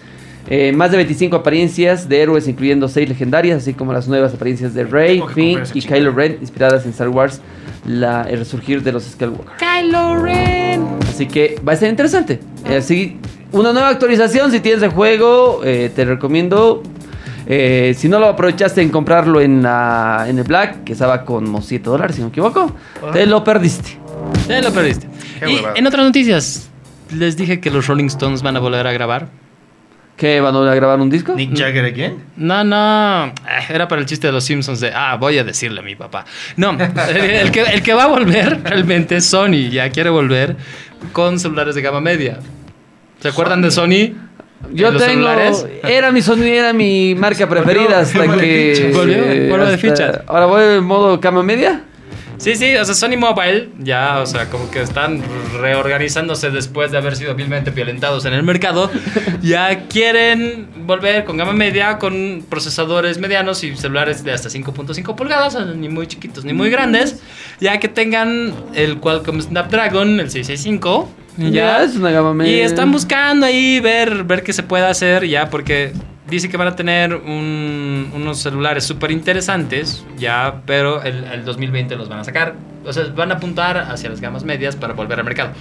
eh, 0.48 0.72
más 0.72 0.90
de 0.90 0.96
25 0.96 1.36
apariencias 1.36 2.08
de 2.08 2.22
héroes, 2.22 2.48
incluyendo 2.48 2.88
6 2.88 3.08
legendarias, 3.08 3.62
así 3.62 3.74
como 3.74 3.92
las 3.92 4.08
nuevas 4.08 4.34
apariencias 4.34 4.74
de 4.74 4.84
Rey, 4.84 5.22
Finn 5.34 5.60
y. 5.72 5.82
Kylo 5.82 6.12
Ren, 6.12 6.38
inspiradas 6.40 6.84
en 6.84 6.90
Star 6.90 7.08
Wars, 7.08 7.40
la, 7.86 8.22
el 8.22 8.38
resurgir 8.38 8.82
de 8.82 8.92
los 8.92 9.04
Skywalker. 9.04 9.52
Kylo 9.58 10.16
Ren. 10.16 10.84
Así 11.08 11.26
que 11.26 11.60
va 11.66 11.72
a 11.72 11.76
ser 11.76 11.90
interesante. 11.90 12.40
Eh, 12.68 12.76
Así, 12.76 13.18
una 13.52 13.72
nueva 13.72 13.88
actualización, 13.88 14.50
si 14.50 14.60
tienes 14.60 14.82
el 14.82 14.90
juego, 14.90 15.60
eh, 15.64 15.90
te 15.94 16.04
recomiendo. 16.04 16.82
Eh, 17.46 17.94
si 17.96 18.08
no 18.08 18.18
lo 18.20 18.26
aprovechaste 18.28 18.82
en 18.82 18.88
comprarlo 18.88 19.40
en, 19.40 19.62
la, 19.62 20.26
en 20.28 20.38
el 20.38 20.44
Black, 20.44 20.84
que 20.84 20.92
estaba 20.92 21.24
como 21.24 21.60
7 21.60 21.84
dólares, 21.88 22.16
si 22.16 22.22
no 22.22 22.28
me 22.28 22.30
equivoco, 22.30 22.72
te 23.12 23.26
lo 23.26 23.42
perdiste. 23.44 23.98
Ya 24.48 24.60
lo 24.60 24.72
perdiste. 24.72 25.08
Qué 25.40 25.50
Y 25.50 25.54
huevada. 25.56 25.74
en 25.76 25.86
otras 25.86 26.04
noticias, 26.04 26.68
les 27.14 27.36
dije 27.36 27.60
que 27.60 27.70
los 27.70 27.86
Rolling 27.86 28.06
Stones 28.06 28.42
van 28.42 28.56
a 28.56 28.60
volver 28.60 28.86
a 28.86 28.92
grabar. 28.92 29.28
¿Qué? 30.16 30.40
¿Van 30.40 30.54
a 30.54 30.74
grabar 30.74 31.00
un 31.00 31.08
disco? 31.10 31.34
Nick 31.34 31.56
Jagger 31.56 31.84
again. 31.86 32.18
No, 32.36 32.62
no. 32.62 33.26
eh, 33.26 33.32
Era 33.70 33.88
para 33.88 34.00
el 34.02 34.06
chiste 34.06 34.26
de 34.26 34.32
los 34.32 34.44
Simpsons 34.44 34.78
de, 34.80 34.92
ah, 34.94 35.16
voy 35.18 35.38
a 35.38 35.44
decirle 35.44 35.80
a 35.80 35.82
mi 35.82 35.96
papá. 35.96 36.24
No, 36.56 36.76
el 37.08 37.50
que, 37.50 37.62
el 37.62 37.82
que 37.82 37.94
va 37.94 38.04
a 38.04 38.08
volver 38.08 38.60
realmente 38.62 39.16
es 39.16 39.24
Sony. 39.26 39.70
Ya 39.70 39.88
quiere 39.90 40.10
volver 40.10 40.56
con 41.12 41.38
celulares 41.40 41.74
de 41.74 41.82
gama 41.82 42.00
media. 42.00 42.38
¿Se 43.20 43.28
acuerdan 43.28 43.62
de 43.62 43.70
Sony? 43.70 44.14
Yo 44.72 44.88
¿En 44.88 44.94
los 44.94 45.02
tengo. 45.02 45.12
celulares? 45.14 45.66
Era 45.82 46.12
mi 46.12 46.22
Sony, 46.22 46.42
era 46.44 46.72
mi 46.72 47.14
marca 47.16 47.48
preferida 47.48 48.00
hasta 48.00 48.22
que. 48.36 48.90
volvió 48.94 49.24
de 49.24 49.52
hasta- 49.64 49.78
fichas. 49.78 50.20
Ahora 50.28 50.46
voy 50.46 50.62
en 50.76 50.84
modo 50.84 51.18
cama 51.20 51.42
media. 51.42 51.82
Sí, 52.42 52.56
sí, 52.56 52.74
o 52.74 52.84
sea, 52.84 52.96
Sony 52.96 53.16
Mobile 53.16 53.68
ya, 53.78 54.18
o 54.18 54.26
sea, 54.26 54.50
como 54.50 54.68
que 54.68 54.82
están 54.82 55.22
reorganizándose 55.60 56.50
después 56.50 56.90
de 56.90 56.98
haber 56.98 57.14
sido 57.14 57.36
vilmente 57.36 57.70
violentados 57.70 58.24
en 58.24 58.34
el 58.34 58.42
mercado. 58.42 58.90
Ya 59.42 59.86
quieren 59.88 60.68
volver 60.86 61.24
con 61.24 61.36
gama 61.36 61.52
media, 61.52 61.98
con 61.98 62.44
procesadores 62.48 63.18
medianos 63.18 63.62
y 63.62 63.76
celulares 63.76 64.24
de 64.24 64.32
hasta 64.32 64.48
5.5 64.48 65.14
pulgadas, 65.14 65.56
ni 65.76 65.88
muy 65.88 66.06
chiquitos 66.08 66.44
ni 66.44 66.52
muy 66.52 66.70
grandes, 66.70 67.20
ya 67.60 67.78
que 67.78 67.88
tengan 67.88 68.52
el 68.74 68.98
Qualcomm 68.98 69.40
Snapdragon, 69.40 70.18
el 70.20 70.30
665. 70.30 71.08
Ya, 71.38 71.82
es 71.82 71.96
una 71.96 72.10
gama 72.10 72.34
media. 72.34 72.56
Y 72.56 72.60
están 72.60 72.90
buscando 72.90 73.46
ahí 73.46 73.78
ver, 73.80 74.24
ver 74.24 74.42
qué 74.42 74.52
se 74.52 74.62
puede 74.62 74.86
hacer 74.86 75.26
ya, 75.28 75.48
porque 75.48 75.92
dice 76.36 76.48
que 76.48 76.56
van 76.56 76.68
a 76.68 76.76
tener 76.76 77.14
un- 77.14 78.10
unos 78.14 78.38
celulares 78.38 78.84
súper 78.84 79.10
interesantes, 79.10 80.04
ya, 80.18 80.62
pero 80.66 81.02
el, 81.02 81.24
el 81.24 81.44
2020 81.44 81.96
los 81.96 82.08
van 82.08 82.18
a 82.20 82.24
sacar. 82.24 82.54
O 82.84 82.92
sea, 82.92 83.04
van 83.14 83.30
a 83.30 83.34
apuntar 83.36 83.76
hacia 83.78 84.10
las 84.10 84.20
gamas 84.20 84.42
medias 84.42 84.74
para 84.74 84.92
volver 84.94 85.16
al 85.20 85.24
mercado. 85.24 85.52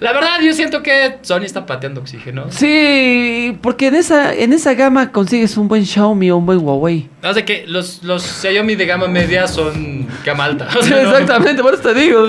La 0.00 0.14
verdad, 0.14 0.40
yo 0.42 0.54
siento 0.54 0.82
que 0.82 1.18
Sony 1.20 1.42
está 1.44 1.66
pateando 1.66 2.00
oxígeno. 2.00 2.46
Sí, 2.50 3.58
porque 3.60 3.88
en 3.88 3.96
esa, 3.96 4.32
en 4.34 4.54
esa 4.54 4.72
gama 4.72 5.12
consigues 5.12 5.58
un 5.58 5.68
buen 5.68 5.84
Xiaomi 5.84 6.30
o 6.30 6.38
un 6.38 6.46
buen 6.46 6.58
Huawei. 6.64 7.10
O 7.22 7.34
sea 7.34 7.44
que 7.44 7.64
los, 7.66 8.02
los 8.02 8.22
Xiaomi 8.22 8.76
de 8.76 8.86
gama 8.86 9.08
media 9.08 9.46
son 9.46 10.06
gama 10.24 10.44
alta. 10.44 10.68
O 10.78 10.82
sea, 10.82 10.96
no- 11.02 11.10
Exactamente, 11.10 11.62
por 11.62 11.74
eso 11.74 11.82
te 11.82 11.94
digo. 11.94 12.26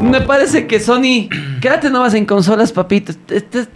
Me 0.00 0.20
parece 0.20 0.68
que 0.68 0.78
Sony, 0.78 1.28
quédate 1.60 1.90
nomás 1.90 2.14
en 2.14 2.26
consolas, 2.26 2.70
papito. 2.72 3.12
Este- 3.28 3.66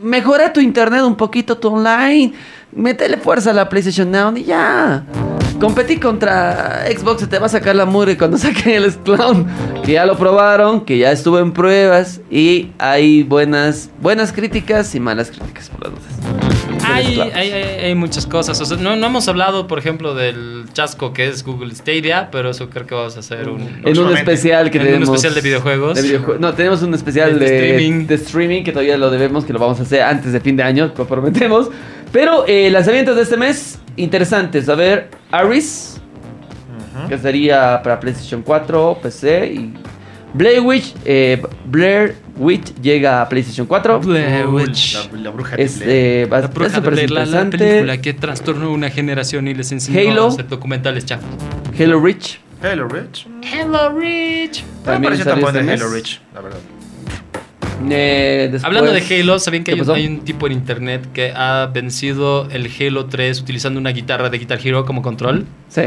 Mejora 0.00 0.52
tu 0.52 0.60
internet 0.60 1.02
un 1.02 1.16
poquito, 1.16 1.58
tu 1.58 1.68
online. 1.74 2.32
Métele 2.72 3.16
fuerza 3.16 3.50
a 3.50 3.54
la 3.54 3.68
PlayStation 3.68 4.10
Now 4.10 4.36
y 4.36 4.44
ya. 4.44 5.04
Competí 5.60 5.98
contra 5.98 6.86
Xbox, 6.86 7.22
se 7.22 7.26
te 7.26 7.38
va 7.38 7.46
a 7.46 7.48
sacar 7.48 7.74
la 7.74 7.84
mugre 7.84 8.16
cuando 8.16 8.38
saquen 8.38 8.82
el 8.84 8.94
Clown. 8.94 9.46
Que 9.84 9.92
ya 9.92 10.06
lo 10.06 10.16
probaron, 10.16 10.84
que 10.84 10.98
ya 10.98 11.10
estuvo 11.10 11.38
en 11.38 11.52
pruebas 11.52 12.20
y 12.30 12.70
hay 12.78 13.22
buenas, 13.22 13.90
buenas 14.00 14.32
críticas 14.32 14.94
y 14.94 15.00
malas 15.00 15.30
críticas 15.30 15.68
por 15.70 15.84
las 15.84 15.92
dudas. 15.92 16.67
Hay, 16.92 17.14
Cloud. 17.14 17.30
hay, 17.34 17.50
hay- 17.52 17.84
hay 17.86 17.94
muchas 17.94 18.26
cosas. 18.26 18.60
O 18.60 18.64
sea, 18.64 18.76
no, 18.76 18.96
no 18.96 19.06
hemos 19.06 19.28
hablado, 19.28 19.66
por 19.66 19.78
ejemplo, 19.78 20.14
del 20.14 20.64
chasco 20.72 21.12
que 21.12 21.28
es 21.28 21.44
Google 21.44 21.74
Stadia, 21.74 22.28
pero 22.30 22.50
eso 22.50 22.68
creo 22.70 22.86
que 22.86 22.94
vamos 22.94 23.16
a 23.16 23.20
hacer 23.20 23.48
un... 23.48 23.60
En 23.84 23.98
un 23.98 24.16
especial 24.16 24.70
que 24.70 24.78
En 24.78 24.96
un 24.96 25.02
especial 25.04 25.34
de 25.34 25.40
videojuegos. 25.40 26.00
de 26.00 26.18
videojue- 26.18 26.38
no, 26.38 26.54
tenemos 26.54 26.82
un 26.82 26.94
especial 26.94 27.38
De 27.38 27.46
de, 27.48 27.56
streaming. 27.74 28.06
de 28.06 28.14
streaming 28.16 28.64
que 28.64 28.72
todavía 28.72 28.96
lo 28.96 29.10
debemos, 29.10 29.44
que 29.44 29.52
lo 29.52 29.58
vamos 29.58 29.78
a 29.80 29.82
hacer 29.82 30.02
antes 30.02 30.32
de 30.32 30.40
fin 30.40 30.56
de 30.56 30.62
año, 30.62 30.92
lo 30.96 31.06
prometemos. 31.06 31.68
Pero 32.12 32.44
eh, 32.46 32.70
lanzamientos 32.70 33.16
de 33.16 33.22
este 33.22 33.36
mes, 33.36 33.78
interesantes. 33.96 34.68
A 34.68 34.74
ver, 34.74 35.10
Aris, 35.30 36.00
que 37.08 37.18
sería 37.18 37.80
para 37.82 38.00
PlayStation 38.00 38.42
4, 38.42 38.98
PC 39.02 39.46
y. 39.54 39.74
Blair 40.34 40.60
Witch, 40.60 40.94
eh, 41.06 41.40
Blair 41.64 42.14
Witch 42.38 42.74
llega 42.80 43.20
a 43.22 43.28
PlayStation 43.28 43.66
4. 43.66 44.00
Blair 44.00 44.46
Witch. 44.46 44.94
La, 45.12 45.18
la 45.20 45.30
bruja 45.30 45.56
de 45.56 45.62
Es, 45.62 45.76
Blair. 45.78 45.90
eh, 45.90 46.26
La 46.30 46.38
es 46.38 46.54
bruja 46.54 46.80
de 46.80 46.90
Blair, 46.90 47.10
la, 47.10 47.26
la 47.26 47.50
película 47.50 48.00
que 48.00 48.14
trastornó 48.14 48.70
una 48.72 48.90
generación 48.90 49.48
y 49.48 49.54
les 49.54 49.70
enseñó 49.72 50.10
Halo. 50.12 50.24
a 50.24 50.28
hacer 50.28 50.48
documentales 50.48 51.04
chafos. 51.04 51.28
Halo 51.78 52.00
Reach. 52.00 52.40
Hello 52.62 52.88
Rich. 52.88 53.26
Hello, 53.42 53.90
Rich. 53.98 54.62
No 54.64 54.68
me 54.78 54.82
También 54.84 55.02
pareció 55.12 55.24
tan 55.26 55.38
este 55.38 55.58
Hello 55.60 55.88
mes. 55.90 55.92
Rich, 55.92 56.20
la 56.34 56.40
verdad. 56.40 56.58
Eh, 57.90 58.48
después- 58.50 58.64
Hablando 58.64 58.90
de 58.92 59.00
Halo, 59.20 59.38
¿sabían 59.38 59.62
que 59.62 59.72
¿Qué 59.74 59.80
hay 59.80 59.86
un, 59.88 59.90
hay 59.94 60.06
un 60.08 60.20
tipo 60.24 60.46
en 60.48 60.52
internet 60.54 61.06
que 61.12 61.32
ha 61.34 61.70
vencido 61.72 62.48
el 62.50 62.68
Halo 62.80 63.06
3 63.06 63.40
utilizando 63.40 63.78
una 63.78 63.90
guitarra 63.90 64.28
de 64.30 64.38
Guitar 64.38 64.58
Hero 64.64 64.84
como 64.84 65.02
control? 65.02 65.46
Sí. 65.68 65.82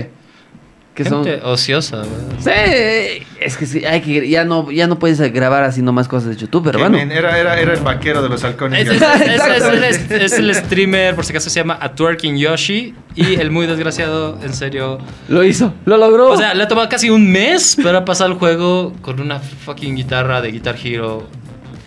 Que 0.93 1.05
son. 1.05 1.23
Gente 1.23 1.41
ociosa, 1.45 1.97
¿verdad? 1.97 2.09
Sí, 2.39 3.23
es 3.39 3.55
que 3.55 3.65
sí, 3.65 3.85
hay 3.85 4.01
que, 4.01 4.27
ya 4.27 4.43
no, 4.43 4.69
ya 4.71 4.87
no 4.87 4.99
puedes 4.99 5.19
grabar 5.31 5.63
así 5.63 5.81
nomás 5.81 6.09
cosas 6.09 6.29
de 6.31 6.35
YouTube, 6.35 6.63
pero 6.65 6.79
Que 6.79 6.87
bueno. 6.89 7.13
Era, 7.13 7.39
era, 7.39 7.57
era 7.59 7.73
el 7.73 7.79
vaquero 7.79 8.21
de 8.21 8.27
los 8.27 8.43
halcones. 8.43 8.87
Es, 8.89 9.01
es- 9.01 9.01
es- 9.01 10.11
es- 10.11 10.33
el 10.39 10.53
streamer, 10.53 11.15
por 11.15 11.23
si 11.23 11.31
acaso 11.31 11.49
se 11.49 11.59
llama 11.61 11.77
A 11.79 11.93
Twerking 11.95 12.37
Yoshi. 12.37 12.93
Y 13.15 13.35
el 13.39 13.51
muy 13.51 13.67
desgraciado, 13.67 14.37
en 14.43 14.53
serio. 14.53 14.97
Lo 15.29 15.43
hizo, 15.45 15.73
lo 15.85 15.95
logró. 15.97 16.29
O 16.29 16.37
sea, 16.37 16.53
le 16.53 16.63
ha 16.63 16.67
tomado 16.67 16.89
casi 16.89 17.09
un 17.09 17.31
mes 17.31 17.77
para 17.81 18.03
pasar 18.03 18.27
el 18.29 18.33
juego 18.35 18.93
con 19.01 19.19
una 19.21 19.39
fucking 19.39 19.95
guitarra 19.95 20.41
de 20.41 20.51
Guitar 20.51 20.75
Hero. 20.83 21.25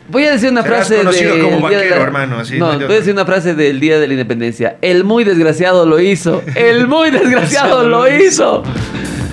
voy 0.09 0.25
a 0.25 0.33
decir 0.33 0.51
una 0.51 0.63
Serás 0.63 0.87
frase 0.87 0.97
conocido 0.99 1.39
como 1.41 1.69
de 1.69 1.77
vaquero, 1.77 1.95
hermano, 2.03 2.39
así, 2.41 2.59
no, 2.59 2.75
voy 2.79 2.85
a 2.85 2.89
decir 2.99 3.15
una 3.15 3.25
frase 3.25 3.55
del 3.55 3.81
Día 3.81 3.99
de 3.99 4.07
la 4.07 4.13
Independencia. 4.13 4.77
El 4.83 5.03
muy 5.05 5.25
desgraciado 5.25 5.87
lo 5.87 5.99
hizo. 5.99 6.43
El 6.55 6.87
muy 6.89 7.11
desgraciado 7.11 7.89
lo 7.89 8.07
hizo. 8.15 8.63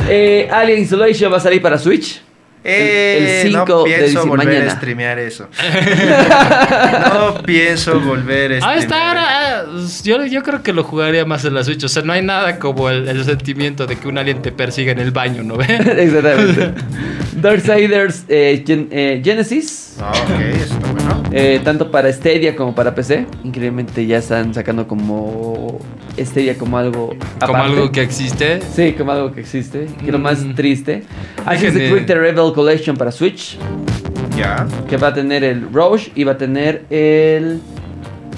Eh, 0.10 0.48
Alien 0.52 0.82
Isolation 0.82 1.32
va 1.32 1.38
a 1.38 1.40
salir 1.40 1.62
para 1.62 1.78
Switch. 1.78 2.22
Eh, 2.64 3.42
el 3.44 3.52
5 3.54 3.66
no 3.68 3.84
de 3.86 3.90
pienso 3.96 4.26
volver 4.28 4.70
a 4.70 4.76
streamear 4.76 5.18
eso. 5.18 5.48
no 7.10 7.42
pienso 7.44 8.00
volver 8.00 8.54
a 8.54 8.56
Ah, 8.58 8.60
streamear. 8.60 8.78
está 8.80 9.08
ahora. 9.10 9.24
ah, 9.26 9.64
Yo, 10.04 10.26
yo 10.28 10.44
creo 10.44 10.62
que 10.62 10.72
lo 10.72 10.84
jugaría 10.84 11.26
más 11.26 11.44
en 11.46 11.56
la 11.56 11.64
Switch. 11.64 11.84
O 11.84 11.90
sea, 11.90 12.04
no 12.04 12.14
hay 12.14 12.22
nada 12.22 12.60
como 12.60 12.90
el, 12.90 13.08
el 13.08 13.24
sentimiento 13.26 13.88
de 13.88 13.96
que 13.98 14.08
un 14.08 14.18
alien 14.20 14.44
te 14.44 14.52
persiga 14.52 14.92
en 14.92 15.00
el 15.00 15.10
baño, 15.12 15.42
¿no 15.44 15.58
ve? 15.58 15.66
Exactamente. 15.98 16.74
Darksiders 17.38 18.26
eh, 18.28 18.64
Gen- 18.66 18.90
eh, 18.92 19.22
Genesis. 19.24 19.96
Ah, 20.00 20.12
ok, 20.12 20.40
eso 20.40 20.64
está 20.76 20.78
bueno. 20.78 20.91
Eh, 21.32 21.60
tanto 21.64 21.92
para 21.92 22.12
Stadia 22.12 22.56
como 22.56 22.74
para 22.76 22.94
PC. 22.96 23.26
Increíblemente 23.44 24.06
ya 24.06 24.18
están 24.18 24.54
sacando 24.54 24.88
como 24.88 25.80
Stadia 26.18 26.58
como 26.58 26.78
algo 26.78 27.16
Como 27.46 27.56
algo 27.58 27.92
que 27.92 28.02
existe. 28.02 28.62
Sí, 28.62 28.94
como 28.94 29.12
algo 29.12 29.32
que 29.32 29.42
existe. 29.42 29.88
Que 30.04 30.12
lo 30.12 30.20
más 30.20 30.44
Mm. 30.44 30.54
triste. 30.56 31.04
Assassin's 31.46 31.74
Creed 31.92 32.06
The 32.06 32.16
Rebel 32.16 32.54
Collection 32.54 32.96
para 32.98 33.12
Switch. 33.12 33.58
Ya. 34.38 34.66
Que 34.90 34.98
va 34.98 35.08
a 35.10 35.14
tener 35.14 35.44
el 35.44 35.72
Roche 35.72 36.12
y 36.16 36.24
va 36.24 36.34
a 36.34 36.38
tener 36.38 36.86
el. 36.90 37.62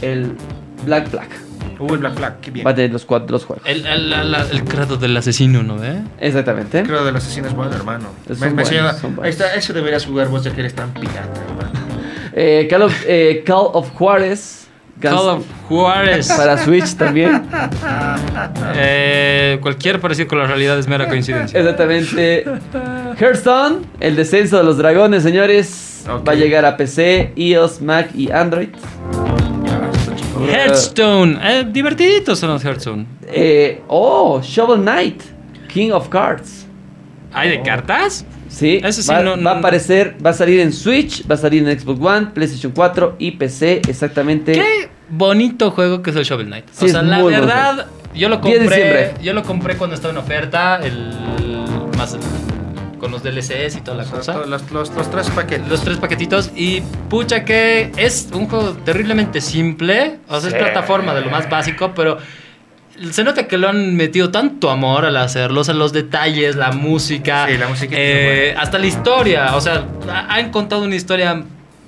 El 0.01 0.33
Black 0.85 1.09
Black. 1.11 1.29
Uh, 1.79 1.93
el 1.93 1.99
Black 1.99 2.15
Flag, 2.15 2.39
qué 2.39 2.51
bien. 2.51 2.65
Va 2.67 2.71
a 2.71 2.75
tener 2.75 2.91
los 2.91 3.03
cuatro 3.03 3.29
los 3.31 3.45
juegos. 3.45 3.65
El, 3.67 3.85
el, 3.85 4.13
el- 4.13 4.35
el 4.35 4.63
credo 4.63 4.95
del 4.97 5.17
asesino, 5.17 5.63
¿no 5.63 5.77
ve? 5.77 6.01
Exactamente. 6.19 6.83
Creo 6.83 7.03
del 7.03 7.15
asesino 7.15 7.47
es 7.47 7.53
bueno, 7.55 7.73
hermano. 7.75 8.09
Me- 8.29 8.35
buenos, 8.49 8.69
buenos. 9.01 9.19
Ahí 9.23 9.29
está, 9.31 9.53
eso 9.55 9.73
deberías 9.73 10.05
jugar 10.05 10.27
vos 10.29 10.43
ya 10.43 10.51
que 10.53 10.59
eres 10.61 10.75
tan 10.75 10.93
pirata, 10.93 11.41
hermano. 11.49 11.82
Eh, 12.35 12.67
Call, 12.69 12.81
of, 12.83 13.03
eh, 13.07 13.43
Call 13.45 13.67
of 13.73 13.91
Juárez. 13.91 14.67
Call 14.99 15.29
of 15.29 15.45
Juárez. 15.67 16.27
Para 16.29 16.57
Switch 16.57 16.95
también. 16.95 17.43
Eh, 18.75 19.59
cualquier 19.61 19.99
parecido 19.99 20.27
con 20.27 20.39
la 20.39 20.47
realidad 20.47 20.77
es 20.79 20.87
mera 20.87 21.07
coincidencia. 21.07 21.59
Exactamente. 21.59 22.45
Hearthstone, 23.19 23.85
el 23.99 24.15
descenso 24.15 24.57
de 24.57 24.63
los 24.63 24.77
dragones, 24.77 25.23
señores. 25.23 26.05
Va 26.07 26.33
a 26.33 26.35
llegar 26.35 26.65
a 26.65 26.75
PC, 26.75 27.31
iOS, 27.35 27.81
Mac 27.81 28.09
y 28.15 28.31
Android. 28.31 28.69
Hearthstone. 30.49 31.39
Eh, 31.41 31.65
divertiditos 31.71 32.39
son 32.39 32.49
los 32.49 32.63
Hearthstone. 32.63 33.05
Eh, 33.27 33.81
oh, 33.87 34.41
Shovel 34.41 34.81
Knight, 34.81 35.21
King 35.67 35.91
of 35.91 36.09
Cards. 36.09 36.65
¿Hay 37.31 37.49
de 37.49 37.61
cartas? 37.61 38.25
Sí, 38.53 38.79
Eso 38.83 39.01
sí, 39.01 39.09
va, 39.11 39.23
no- 39.23 39.41
va 39.41 39.53
a 39.53 39.57
aparecer, 39.59 40.15
va 40.23 40.29
a 40.29 40.33
salir 40.33 40.59
en 40.59 40.71
Switch, 40.73 41.27
va 41.29 41.35
a 41.35 41.37
salir 41.39 41.67
en 41.67 41.79
Xbox 41.79 41.99
One, 41.99 42.27
PlayStation 42.33 42.71
4 42.71 43.15
y 43.17 43.31
PC, 43.31 43.81
exactamente. 43.89 44.51
Qué 44.53 44.89
bonito 45.09 45.71
juego 45.71 46.03
que 46.03 46.11
es 46.11 46.15
el 46.15 46.23
Shovel 46.23 46.45
Knight. 46.47 46.65
Sí, 46.71 46.85
o 46.85 46.89
sea, 46.89 47.01
la 47.01 47.23
verdad, 47.23 47.87
yo 48.13 48.29
lo 48.29 48.37
10 48.37 48.53
de 48.53 48.59
compré. 48.59 48.77
diciembre. 48.77 49.23
Yo 49.23 49.33
lo 49.33 49.43
compré 49.43 49.75
cuando 49.75 49.95
estaba 49.95 50.11
en 50.11 50.17
oferta. 50.19 50.77
El, 50.83 51.13
más 51.97 52.15
con 52.99 53.11
los 53.11 53.21
DLCs 53.23 53.75
y 53.75 53.81
toda 53.81 53.97
la 53.97 54.03
O 54.03 54.05
sea, 54.05 54.17
cosa. 54.35 54.45
los, 54.45 54.71
los, 54.71 54.89
los 54.95 55.09
tres 55.11 55.29
paquetes. 55.31 55.67
Los 55.67 55.83
tres 55.83 55.97
paquetitos. 55.97 56.51
Y 56.55 56.81
pucha 57.09 57.43
que 57.43 57.91
es 57.97 58.29
un 58.33 58.47
juego 58.47 58.73
terriblemente 58.85 59.41
simple. 59.41 60.19
O 60.29 60.39
sea, 60.39 60.49
es 60.49 60.55
plataforma 60.55 61.13
de 61.13 61.21
lo 61.21 61.29
más 61.31 61.49
básico, 61.49 61.91
pero 61.95 62.17
se 63.11 63.23
nota 63.23 63.47
que 63.47 63.57
lo 63.57 63.69
han 63.69 63.95
metido 63.95 64.29
tanto 64.31 64.69
amor 64.69 65.05
al 65.05 65.17
hacerlo. 65.17 65.61
O 65.61 65.63
sea, 65.63 65.73
los 65.73 65.93
detalles, 65.93 66.55
la 66.55 66.71
música. 66.71 67.47
Sí, 67.49 67.57
la 67.57 67.67
musiquita 67.67 67.97
eh. 67.99 68.55
Hasta 68.57 68.77
la 68.79 68.87
historia. 68.87 69.55
O 69.55 69.61
sea, 69.61 69.85
ha- 70.09 70.35
han 70.35 70.51
contado 70.51 70.83
una 70.83 70.95
historia. 70.95 71.43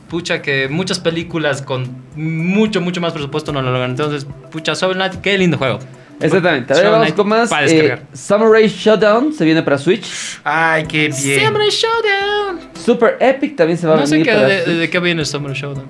Pucha, 0.10 0.42
que 0.42 0.68
muchas 0.70 1.00
películas 1.00 1.62
con 1.64 1.88
mucho, 2.16 2.80
mucho 2.80 3.02
más 3.02 3.12
presupuesto 3.12 3.52
no 3.52 3.62
lo 3.62 3.72
logran. 3.72 3.90
Entonces, 3.92 4.28
pucha, 4.52 4.74
Shovel 4.74 4.98
Knight, 4.98 5.16
qué 5.16 5.36
lindo 5.38 5.58
juego. 5.58 5.80
Exactamente. 6.22 6.74
A 6.74 6.78
ver, 6.78 6.92
vamos 6.92 7.12
con 7.14 7.28
más. 7.28 7.50
para 7.50 7.66
Eh, 7.66 7.70
descargar. 7.74 8.04
Samurai 8.14 8.68
Showdown 8.68 9.34
se 9.34 9.44
viene 9.44 9.64
para 9.64 9.78
Switch. 9.78 10.06
Ay, 10.44 10.86
qué 10.86 11.10
bien. 11.10 11.42
Samurai 11.44 11.70
Showdown. 11.70 12.60
Super 12.86 13.18
Epic 13.20 13.56
también 13.56 13.78
se 13.80 13.88
va 13.88 13.96
a 13.96 14.00
No 14.02 14.06
sé 14.08 14.14
venir 14.16 14.28
qué, 14.28 14.34
para 14.36 14.48
de, 14.48 14.64
Switch. 14.64 14.78
de 14.78 14.90
qué 14.92 15.00
viene 15.00 15.22
el 15.22 15.26
Samurai 15.28 15.56
Showdown. 15.58 15.88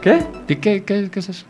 ¿Qué? 0.00 0.18
¿De 0.48 0.58
qué, 0.58 0.82
qué, 0.82 1.08
qué 1.12 1.20
es 1.20 1.28
eso? 1.28 1.44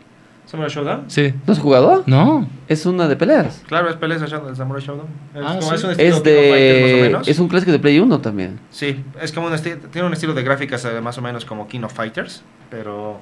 ¿Samurai 0.49 0.71
Showdown? 0.73 1.03
Sí. 1.07 1.33
¿No 1.45 1.53
has 1.53 1.59
jugado? 1.59 2.03
No. 2.07 2.47
Es 2.67 2.85
una 2.87 3.07
de 3.07 3.15
peleas. 3.15 3.63
Claro, 3.67 3.89
es 3.89 3.95
peleas 3.97 4.19
de 4.21 4.27
Samurai 4.55 4.83
Showdown. 4.83 5.07
Es, 5.35 5.41
Ah, 5.45 5.57
como- 5.59 5.61
sí. 5.61 5.75
es 5.75 5.83
un 5.83 5.91
estilo 5.91 6.09
Es 6.09 6.15
of 6.15 6.23
Fighters, 6.23 6.81
más 6.81 6.91
o 6.91 6.95
de. 6.95 7.01
menos. 7.03 7.27
Es 7.27 7.39
un 7.39 7.47
clásico 7.47 7.71
de 7.71 7.79
Play 7.79 7.99
1 7.99 8.19
también. 8.19 8.59
Sí, 8.71 9.03
es 9.21 9.31
como 9.31 9.47
un 9.47 9.53
estilo, 9.53 9.77
tiene 9.91 10.07
un 10.07 10.13
estilo 10.13 10.33
de 10.33 10.41
gráficas 10.43 10.83
eh, 10.85 11.01
más 11.01 11.17
o 11.17 11.21
menos 11.21 11.45
como 11.45 11.67
King 11.67 11.81
of 11.83 11.93
Fighters, 11.93 12.41
pero 12.71 13.19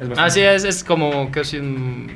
es 0.00 0.08
bastante- 0.08 0.20
Ah, 0.20 0.30
sí, 0.30 0.40
es, 0.40 0.64
es 0.64 0.82
como 0.82 1.30
casi 1.30 1.58
un... 1.58 2.08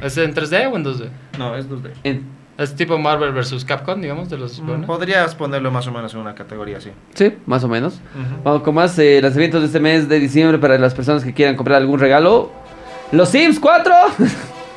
¿Es 0.00 0.16
en 0.16 0.32
3D 0.34 0.66
o 0.72 0.76
en 0.76 0.84
2D? 0.84 1.08
No, 1.38 1.56
es 1.56 1.68
2D. 1.68 1.90
En- 2.04 2.40
Es 2.58 2.76
tipo 2.76 2.98
Marvel 2.98 3.32
vs. 3.32 3.64
Capcom, 3.64 4.00
digamos, 4.00 4.28
de 4.28 4.36
los... 4.36 4.60
Mm. 4.60 4.82
Podrías 4.84 5.34
ponerlo 5.34 5.70
más 5.72 5.86
o 5.88 5.90
menos 5.92 6.12
en 6.14 6.20
una 6.20 6.34
categoría 6.34 6.76
así. 6.78 6.90
Sí, 7.14 7.32
más 7.46 7.64
o 7.64 7.68
menos. 7.68 7.98
Vamos 8.44 8.62
con 8.62 8.74
más 8.74 8.96
eh, 8.98 9.20
lanzamientos 9.22 9.62
de 9.62 9.66
este 9.68 9.80
mes 9.80 10.08
de 10.08 10.20
diciembre 10.20 10.58
para 10.58 10.76
las 10.78 10.94
personas 10.94 11.24
que 11.24 11.32
quieran 11.32 11.56
comprar 11.56 11.78
algún 11.80 11.98
regalo. 11.98 12.52
Los 13.12 13.28
Sims 13.30 13.58
4. 13.60 13.92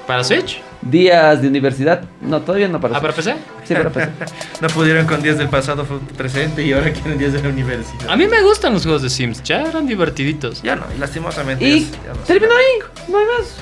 ¿Para 0.08 0.24
Switch? 0.24 0.62
Días 0.82 1.42
de 1.42 1.48
universidad. 1.48 2.04
No, 2.22 2.42
todavía 2.42 2.68
no 2.68 2.80
para 2.80 2.98
¿Ah, 2.98 3.02
para 3.02 3.14
PC? 3.14 3.36
Sí, 3.64 3.74
para 3.74 3.90
PC. 3.90 4.10
No 4.62 4.68
pudieron 4.68 5.08
con 5.08 5.22
días 5.24 5.38
del 5.38 5.50
pasado 5.50 5.84
fue 5.86 5.98
presente 6.16 6.64
y 6.64 6.74
ahora 6.74 6.92
quieren 6.94 7.18
días 7.18 7.34
de 7.34 7.42
la 7.42 7.50
universidad. 7.50 8.08
A 8.10 8.16
mí 8.16 8.28
me 8.28 8.42
gustan 8.44 8.74
los 8.74 8.84
juegos 8.84 9.02
de 9.02 9.10
Sims, 9.10 9.42
ya 9.44 9.62
eran 9.64 9.88
divertiditos. 9.88 10.62
Ya 10.62 10.76
no, 10.76 10.84
y 10.96 11.00
lastimosamente. 11.00 11.66
Y 11.68 11.86
ya- 11.86 11.92
ya 12.06 12.14
no 12.14 12.20
terminó 12.20 12.54
ahí. 12.54 13.12
No 13.12 13.18
hay 13.18 13.26
más. 13.26 13.56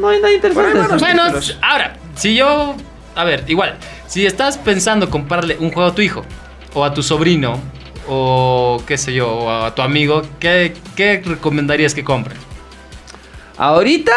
No 0.00 0.08
hay 0.08 0.20
nada 0.20 0.34
interesante. 0.34 0.96
Bueno, 0.98 1.22
ahora, 1.62 1.96
si 2.16 2.34
yo... 2.34 2.74
A 3.14 3.22
ver, 3.24 3.44
igual, 3.46 3.76
si 4.08 4.26
estás 4.26 4.58
pensando 4.58 5.08
comprarle 5.08 5.56
un 5.60 5.70
juego 5.70 5.90
a 5.90 5.94
tu 5.94 6.02
hijo, 6.02 6.24
o 6.74 6.84
a 6.84 6.92
tu 6.92 7.00
sobrino, 7.04 7.60
o 8.08 8.82
qué 8.86 8.98
sé 8.98 9.14
yo, 9.14 9.30
o 9.32 9.64
a 9.64 9.72
tu 9.74 9.82
amigo, 9.82 10.22
¿qué, 10.40 10.74
qué 10.96 11.22
recomendarías 11.24 11.94
que 11.94 12.02
compre? 12.02 12.34
Ahorita. 13.56 14.12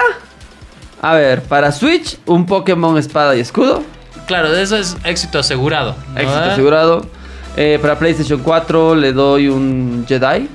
A 1.02 1.14
ver, 1.14 1.44
para 1.44 1.72
Switch, 1.72 2.18
un 2.26 2.46
Pokémon 2.46 2.98
Espada 2.98 3.36
y 3.36 3.40
Escudo. 3.40 3.84
Claro, 4.26 4.54
eso 4.56 4.78
es 4.78 4.98
éxito 5.04 5.40
asegurado. 5.40 5.96
¿no? 6.14 6.20
Éxito 6.20 6.40
asegurado. 6.40 7.06
Eh, 7.56 7.80
para 7.82 7.98
PlayStation 7.98 8.40
4 8.42 8.96
le 8.96 9.14
doy 9.14 9.48
un 9.48 10.06
Jedi. 10.08 10.50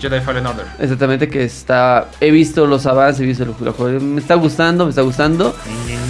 Jedi 0.00 0.20
Fallen 0.20 0.46
Order. 0.46 0.66
Exactamente, 0.80 1.28
que 1.28 1.44
está. 1.44 2.08
He 2.20 2.30
visto 2.32 2.66
los 2.66 2.86
avances, 2.86 3.20
he 3.20 3.26
visto 3.26 3.44
los 3.44 3.60
los 3.60 3.74
juegos. 3.76 4.02
Me 4.02 4.20
está 4.20 4.34
gustando, 4.34 4.84
me 4.84 4.90
está 4.90 5.02
gustando. 5.02 5.54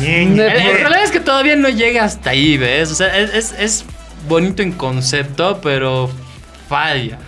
El, 0.02 0.38
el 0.40 0.78
problema 0.80 1.02
es 1.04 1.10
que 1.10 1.20
todavía 1.20 1.56
no 1.56 1.68
llega 1.68 2.04
hasta 2.04 2.30
ahí, 2.30 2.56
¿ves? 2.56 2.90
O 2.90 2.94
sea, 2.94 3.18
es, 3.18 3.34
es- 3.34 3.54
es 3.58 3.84
bonito 4.28 4.62
en 4.62 4.72
concepto, 4.72 5.58
pero 5.62 6.08
falla. 6.68 7.18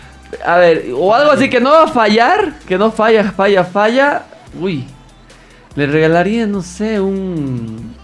A 0.44 0.56
ver, 0.58 0.86
o 0.94 1.14
algo 1.14 1.30
así 1.32 1.48
que 1.50 1.60
no 1.60 1.70
va 1.70 1.84
a 1.84 1.88
fallar. 1.88 2.52
Que 2.66 2.78
no 2.78 2.90
falla, 2.90 3.30
falla, 3.32 3.64
falla. 3.64 4.22
Uy. 4.58 4.86
Le 5.76 5.86
regalaría, 5.86 6.46
no 6.46 6.62
sé, 6.62 7.00
un. 7.00 7.94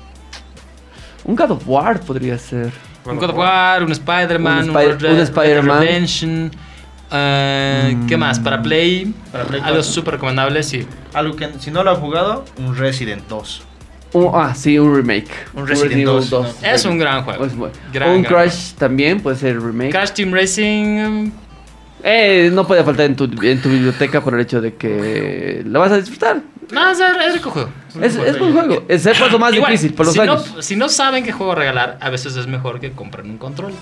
Un 1.24 1.36
God 1.36 1.50
of 1.52 1.62
War 1.66 2.00
podría 2.00 2.36
ser. 2.38 2.72
Un 3.04 3.16
God 3.16 3.30
of 3.30 3.36
War, 3.36 3.82
un 3.82 3.92
Spider-Man, 3.92 4.64
Un 4.64 4.70
un, 4.70 4.76
Spider- 4.76 4.98
Red- 5.00 5.10
un 5.10 5.16
Red 5.16 5.22
Spider-Man. 5.24 5.80
Redemption. 5.80 6.50
eh, 7.12 7.96
¿Qué 8.08 8.16
más? 8.16 8.38
Para 8.40 8.60
Play. 8.62 9.14
Para 9.32 9.44
Play 9.44 9.60
Algo 9.60 9.74
4. 9.78 9.82
súper 9.84 10.14
recomendable, 10.14 10.62
sí. 10.62 10.86
Algo 11.14 11.36
que 11.36 11.48
si 11.58 11.70
no 11.70 11.82
lo 11.82 11.90
han 11.90 11.96
jugado, 11.96 12.44
un 12.58 12.76
Resident 12.76 13.22
2. 13.28 13.62
Un- 14.12 14.30
ah, 14.34 14.52
sí, 14.56 14.76
un 14.78 14.94
remake. 14.94 15.30
Un 15.54 15.66
Resident 15.68 16.04
2, 16.04 16.30
¿no? 16.32 16.46
Es 16.62 16.84
un 16.84 16.98
gran 16.98 17.22
juego. 17.24 17.44
Es 17.44 17.54
bueno. 17.54 17.74
Gran, 17.92 18.10
un 18.10 18.22
gran 18.22 18.44
Crash 18.46 18.72
también 18.74 19.20
puede 19.20 19.36
ser 19.36 19.60
remake. 19.60 19.92
Crash 19.92 20.10
Team 20.10 20.32
Racing. 20.32 21.30
Eh, 22.02 22.50
no 22.52 22.66
puede 22.66 22.82
faltar 22.84 23.06
en 23.06 23.16
tu, 23.16 23.24
en 23.42 23.60
tu 23.60 23.68
biblioteca 23.68 24.20
por 24.22 24.34
el 24.34 24.40
hecho 24.40 24.60
de 24.60 24.74
que 24.74 25.62
la 25.66 25.78
vas 25.78 25.92
a 25.92 25.96
disfrutar. 25.98 26.40
No, 26.72 26.90
es, 26.90 26.98
es 27.00 27.34
rico 27.34 27.50
juego. 27.50 27.68
Es, 28.00 28.16
es 28.16 28.38
buen 28.38 28.52
juego. 28.52 28.82
Es 28.88 29.04
el 29.06 29.16
paso 29.18 29.38
más 29.38 29.52
Igual, 29.52 29.72
difícil 29.72 29.94
por 29.94 30.06
los 30.06 30.14
si 30.14 30.20
años. 30.20 30.52
No, 30.56 30.62
si 30.62 30.76
no 30.76 30.88
saben 30.88 31.24
qué 31.24 31.32
juego 31.32 31.54
regalar, 31.54 31.98
a 32.00 32.10
veces 32.10 32.36
es 32.36 32.46
mejor 32.46 32.80
que 32.80 32.92
compren 32.92 33.28
un 33.30 33.38
control. 33.38 33.72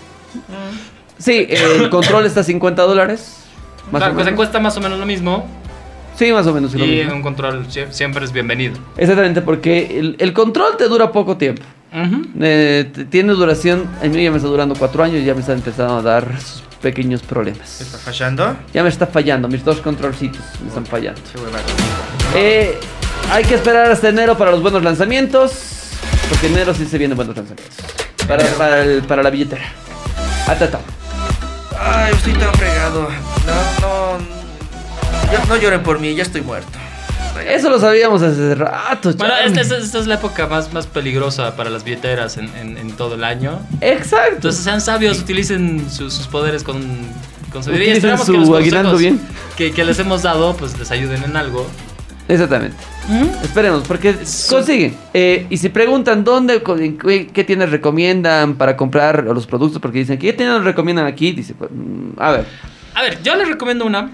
Sí, 1.19 1.47
el 1.49 1.91
control 1.91 2.27
está 2.27 2.41
a 2.41 2.45
50 2.45 2.83
dólares. 2.83 3.45
Más 3.91 4.01
Claro, 4.01 4.13
o 4.13 4.15
pues 4.17 4.27
menos. 4.27 4.37
cuesta 4.37 4.61
más 4.61 4.77
o 4.77 4.81
menos 4.81 4.99
lo 4.99 5.07
mismo. 5.07 5.47
Sí, 6.17 6.33
más 6.33 6.47
o 6.47 6.53
menos. 6.53 6.75
lo 6.75 6.85
Y 6.85 6.89
mismo. 6.89 7.15
un 7.15 7.23
control 7.23 7.67
sie- 7.69 7.91
siempre 7.91 8.25
es 8.25 8.33
bienvenido. 8.33 8.77
Exactamente, 8.97 9.41
porque 9.43 9.99
el, 9.99 10.17
el 10.19 10.33
control 10.33 10.77
te 10.77 10.89
dura 10.89 11.13
poco 11.13 11.37
tiempo. 11.37 11.63
Eh, 12.41 12.91
tiene 13.11 13.33
duración, 13.33 13.87
a 14.03 14.07
mí 14.07 14.23
ya 14.23 14.31
me 14.31 14.37
está 14.37 14.49
durando 14.49 14.75
4 14.79 15.05
años 15.05 15.23
y 15.23 15.25
ya 15.25 15.35
me 15.35 15.41
está 15.41 15.55
empezando 15.55 15.97
a 15.97 16.03
dar 16.03 16.39
sus 16.41 16.63
pequeños 16.81 17.23
problemas. 17.23 17.81
¿Está 17.81 17.99
fallando? 17.99 18.57
Ya 18.73 18.83
me 18.83 18.89
está 18.89 19.07
fallando, 19.07 19.49
mis 19.49 19.65
dos 19.65 19.81
controlcitos 19.81 20.41
me 20.63 20.69
están 20.69 20.87
fallando. 20.87 21.21
Eh, 22.35 22.79
hay 23.31 23.45
que 23.45 23.55
esperar 23.55 23.91
hasta 23.91 24.09
enero 24.09 24.37
para 24.39 24.51
los 24.51 24.63
buenos 24.63 24.83
lanzamientos. 24.83 25.53
Porque 26.29 26.47
enero 26.49 26.75
sí 26.75 26.85
se 26.87 26.99
vienen 26.99 27.17
buenos 27.17 27.37
lanzamientos. 27.37 27.75
Para, 28.27 28.45
para, 28.57 28.83
el- 28.83 29.03
para 29.03 29.23
la 29.23 29.31
billetera. 29.31 29.65
Atata. 30.47 30.81
Ay, 31.81 32.13
estoy 32.15 32.35
tan 32.35 32.53
fregado. 32.55 33.09
No, 33.47 34.19
no. 34.19 35.47
no 35.49 35.57
lloren 35.57 35.83
por 35.83 35.99
mí, 36.01 36.15
ya 36.15 36.23
estoy 36.23 36.43
muerto. 36.43 36.79
Eso 37.47 37.71
lo 37.71 37.79
sabíamos 37.81 38.23
hace 38.23 38.55
rato, 38.55 39.13
Bueno, 39.15 39.35
esta, 39.45 39.61
esta- 39.61 39.77
esta 39.79 39.99
es 39.99 40.07
la 40.07 40.15
época 40.15 40.47
más, 40.47 40.73
más 40.73 40.87
peligrosa 40.87 41.55
para 41.57 41.71
las 41.71 41.85
billeteras 41.85 42.37
en, 42.39 42.49
en- 42.57 42.77
en 42.79 42.93
todo 42.93 43.15
el 43.15 43.25
año. 43.25 43.61
Exacto. 43.81 44.35
Entonces 44.37 44.63
sean 44.65 44.81
sabios, 44.81 45.19
utilicen 45.21 45.91
su- 45.91 46.11
sus 46.11 46.27
poderes 46.27 46.63
con, 46.65 46.77
con 47.53 47.63
sabiduría. 47.63 47.95
Y 47.95 47.99
Utilicen 47.99 48.11
esperamos 48.11 48.27
su 48.27 48.33
que 48.33 48.39
los 48.39 48.49
aguinaldo 48.61 48.91
consejos 48.93 49.01
bien. 49.19 49.21
Que, 49.57 49.73
que 49.73 49.85
les 49.85 49.99
hemos 49.99 50.23
dado 50.23 50.57
pues 50.57 50.79
les 50.79 50.91
ayuden 50.91 51.23
en 51.25 51.37
algo. 51.37 51.67
Exactamente. 52.29 52.77
Esperemos, 53.43 53.85
porque 53.89 54.15
Sí. 54.25 54.51
consiguen. 54.55 54.95
Eh, 55.15 55.47
y 55.49 55.57
si 55.57 55.71
preguntan 55.71 56.25
dónde, 56.25 56.63
qué, 56.63 57.27
qué 57.33 57.45
tiendas 57.45 57.71
recomiendan 57.71 58.55
para 58.57 58.77
comprar 58.77 59.25
los 59.25 59.47
productos, 59.47 59.81
porque 59.81 60.01
dicen, 60.01 60.19
¿qué 60.19 60.35
tiendas 60.35 60.63
recomiendan 60.63 61.07
aquí? 61.07 61.33
Dice, 61.33 61.55
pues, 61.55 61.71
mm, 61.73 62.21
a 62.21 62.33
ver, 62.33 62.45
A 62.95 63.03
ver, 63.03 63.23
yo 63.23 63.35
les 63.37 63.49
recomiendo 63.49 63.87
una. 63.87 64.11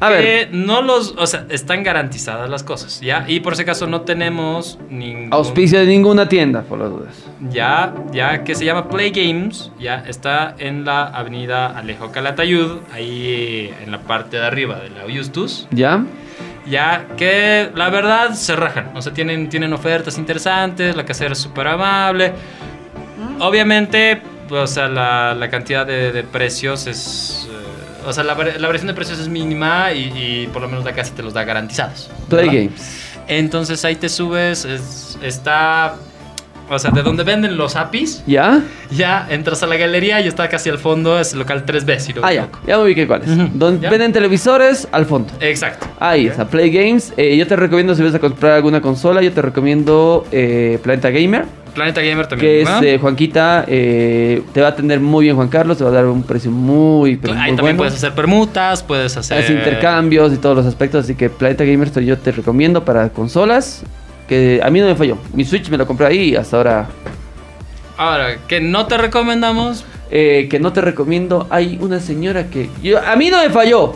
A 0.00 0.08
que 0.08 0.14
ver, 0.14 0.48
no 0.52 0.82
los, 0.82 1.14
o 1.16 1.26
sea, 1.26 1.46
están 1.48 1.82
garantizadas 1.82 2.48
las 2.50 2.62
cosas, 2.62 3.00
¿ya? 3.00 3.24
Y 3.28 3.40
por 3.40 3.56
si 3.56 3.62
acaso 3.62 3.86
no 3.86 4.02
tenemos 4.02 4.78
ningún... 4.90 5.32
auspicio 5.32 5.78
de 5.80 5.86
ninguna 5.86 6.28
tienda, 6.28 6.62
por 6.62 6.78
las 6.78 6.90
dudas. 6.90 7.24
Ya, 7.50 7.94
ya, 8.12 8.44
que 8.44 8.54
se 8.54 8.64
llama 8.64 8.88
Play 8.88 9.10
Games, 9.10 9.70
ya, 9.78 10.04
está 10.06 10.54
en 10.58 10.84
la 10.84 11.04
avenida 11.04 11.66
Alejo 11.76 12.10
Calatayud, 12.12 12.78
ahí 12.92 13.72
en 13.82 13.90
la 13.90 14.00
parte 14.00 14.36
de 14.36 14.46
arriba 14.46 14.80
de 14.80 14.90
la 14.90 15.02
Justus, 15.12 15.66
¿Ya? 15.70 16.04
ya, 16.66 17.06
que 17.16 17.70
la 17.74 17.88
verdad 17.90 18.34
se 18.34 18.56
rajan, 18.56 18.90
o 18.94 19.02
sea, 19.02 19.12
tienen, 19.12 19.48
tienen 19.48 19.72
ofertas 19.72 20.18
interesantes, 20.18 20.96
la 20.96 21.04
casera 21.04 21.32
es 21.32 21.38
súper 21.38 21.68
amable, 21.68 22.32
obviamente, 23.40 24.20
o 24.50 24.66
sea, 24.66 24.88
la, 24.88 25.34
la 25.34 25.48
cantidad 25.48 25.86
de, 25.86 26.12
de 26.12 26.22
precios 26.22 26.86
es... 26.86 27.48
eh, 27.50 27.65
o 28.06 28.12
sea, 28.12 28.24
la, 28.24 28.34
la 28.34 28.66
variación 28.66 28.86
de 28.86 28.94
precios 28.94 29.18
es 29.18 29.28
mínima 29.28 29.92
y, 29.92 30.12
y 30.44 30.46
por 30.52 30.62
lo 30.62 30.68
menos 30.68 30.84
la 30.84 30.94
casa 30.94 31.12
te 31.14 31.22
los 31.22 31.32
da 31.34 31.44
garantizados. 31.44 32.10
Play 32.28 32.48
¿verdad? 32.48 32.62
Games. 32.70 33.02
Entonces 33.28 33.84
ahí 33.84 33.96
te 33.96 34.08
subes, 34.08 34.64
es- 34.64 35.18
está... 35.22 35.96
O 36.68 36.78
sea, 36.78 36.90
de 36.90 37.02
donde 37.02 37.22
venden 37.22 37.56
los 37.56 37.76
APIs, 37.76 38.24
¿Ya? 38.26 38.60
ya 38.90 39.26
entras 39.30 39.62
a 39.62 39.66
la 39.66 39.76
galería 39.76 40.20
y 40.20 40.26
está 40.26 40.48
casi 40.48 40.68
al 40.68 40.78
fondo, 40.78 41.18
es 41.20 41.32
el 41.32 41.38
local 41.38 41.64
3B, 41.64 41.98
si 42.00 42.12
no 42.12 42.22
Ah, 42.24 42.32
ya, 42.32 42.48
ya 42.66 42.76
me 42.78 42.84
ubiqué 42.84 43.06
cuál 43.06 43.22
es. 43.22 43.28
Ujú, 43.28 43.48
Donde 43.54 43.82
¿ya? 43.82 43.90
venden 43.90 44.12
televisores, 44.12 44.88
al 44.90 45.06
fondo. 45.06 45.32
Exacto. 45.40 45.86
Ahí 46.00 46.26
está, 46.26 46.48
Play 46.48 46.70
Games. 46.70 47.12
Eh, 47.16 47.36
yo 47.36 47.46
te 47.46 47.54
recomiendo, 47.54 47.94
si 47.94 48.02
vas 48.02 48.14
a 48.14 48.18
comprar 48.18 48.52
alguna 48.52 48.80
consola, 48.80 49.22
yo 49.22 49.32
te 49.32 49.42
recomiendo 49.42 50.26
eh, 50.32 50.78
Planeta 50.82 51.10
Gamer. 51.10 51.44
Planeta 51.74 52.00
Gamer 52.00 52.26
también. 52.26 52.50
Que 52.50 52.62
es 52.62 52.64
¿verdad? 52.66 52.84
eh, 52.84 52.98
Juanquita, 52.98 53.64
eh, 53.68 54.42
te 54.54 54.60
va 54.62 54.68
a 54.68 54.70
atender 54.70 54.98
muy 54.98 55.26
bien 55.26 55.36
Juan 55.36 55.48
Carlos, 55.48 55.76
te 55.78 55.84
va 55.84 55.90
a 55.90 55.92
dar 55.92 56.06
un 56.06 56.22
precio 56.22 56.50
muy, 56.50 57.16
pero 57.16 57.34
Ahí 57.34 57.38
muy 57.50 57.56
también 57.58 57.62
bueno. 57.62 57.76
puedes 57.78 57.94
hacer 57.94 58.12
permutas, 58.14 58.82
puedes 58.82 59.16
hacer... 59.16 59.38
Hace 59.38 59.52
intercambios 59.52 60.32
y 60.32 60.38
todos 60.38 60.56
los 60.56 60.64
aspectos, 60.66 61.04
así 61.04 61.14
que 61.14 61.28
Planeta 61.28 61.64
Gamer 61.64 61.92
yo 62.02 62.16
te 62.18 62.32
recomiendo 62.32 62.84
para 62.84 63.10
consolas, 63.10 63.82
que 64.28 64.60
a 64.62 64.70
mí 64.70 64.80
no 64.80 64.86
me 64.86 64.94
falló. 64.94 65.18
Mi 65.32 65.44
Switch 65.44 65.68
me 65.68 65.76
lo 65.76 65.86
compré 65.86 66.06
ahí 66.06 66.30
y 66.30 66.36
hasta 66.36 66.56
ahora 66.56 66.88
Ahora, 67.98 68.36
que 68.46 68.60
no 68.60 68.86
te 68.86 68.98
recomendamos, 68.98 69.86
eh, 70.10 70.48
que 70.50 70.60
no 70.60 70.72
te 70.72 70.82
recomiendo. 70.82 71.46
Hay 71.48 71.78
una 71.80 71.98
señora 71.98 72.48
que 72.48 72.68
yo, 72.82 72.98
a 73.02 73.16
mí 73.16 73.30
no 73.30 73.42
me 73.42 73.50
falló. 73.50 73.94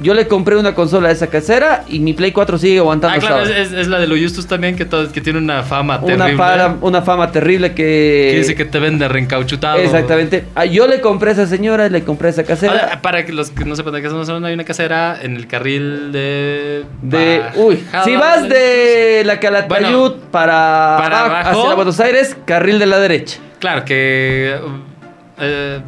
Yo 0.00 0.14
le 0.14 0.28
compré 0.28 0.56
una 0.56 0.74
consola 0.74 1.08
a 1.08 1.12
esa 1.12 1.26
casera 1.26 1.84
y 1.88 1.98
mi 2.00 2.12
Play 2.12 2.32
4 2.32 2.58
sigue 2.58 2.78
aguantando 2.78 3.16
Ah, 3.16 3.20
claro, 3.20 3.42
es, 3.44 3.72
la 3.88 3.98
de 3.98 4.06
los 4.06 4.18
Justus 4.20 4.46
también, 4.46 4.76
que, 4.76 4.84
todo- 4.84 5.10
que 5.10 5.20
tiene 5.20 5.38
una 5.38 5.62
fama 5.62 6.00
terrible. 6.00 6.24
una, 6.34 6.36
para- 6.36 6.76
una 6.80 7.02
fama 7.02 7.30
terrible 7.32 7.70
que... 7.74 8.28
Que 8.32 8.38
dice 8.38 8.54
que 8.54 8.64
te 8.64 8.78
vende 8.78 9.08
reencauchutado. 9.08 9.78
Exactamente. 9.78 10.44
Ah, 10.54 10.64
yo 10.64 10.86
le 10.86 11.00
compré 11.00 11.30
a 11.30 11.32
esa 11.34 11.46
señora 11.46 11.86
y 11.86 11.90
le 11.90 12.02
compré 12.04 12.28
a 12.28 12.30
esa 12.30 12.44
casera. 12.44 12.72
Ahora, 12.72 13.02
para 13.02 13.24
que 13.24 13.32
los 13.32 13.50
que 13.50 13.64
no 13.64 13.74
sepan 13.76 13.94
de 13.94 14.00
qué 14.00 14.06
estamos 14.06 14.28
hablando, 14.28 14.48
hay 14.48 14.54
una 14.54 14.64
casera 14.64 15.18
en 15.22 15.36
el 15.36 15.46
carril 15.46 16.12
de. 16.12 16.84
De, 17.02 17.38
bajada 17.40 17.52
uy, 17.64 17.84
si 18.04 18.16
vas 18.16 18.48
de 18.48 19.22
la 19.24 19.40
Calatayud 19.40 20.10
Bueno, 20.10 20.14
para, 20.30 20.96
para 21.00 21.20
abajo, 21.24 21.34
abajo. 21.36 21.60
hacia 21.62 21.74
Buenos 21.74 22.00
Aires, 22.00 22.36
carril 22.44 22.78
de 22.78 22.86
la 22.86 22.98
derecha. 22.98 23.38
Claro, 23.58 23.84
que. 23.84 24.56
eh, 25.40 25.80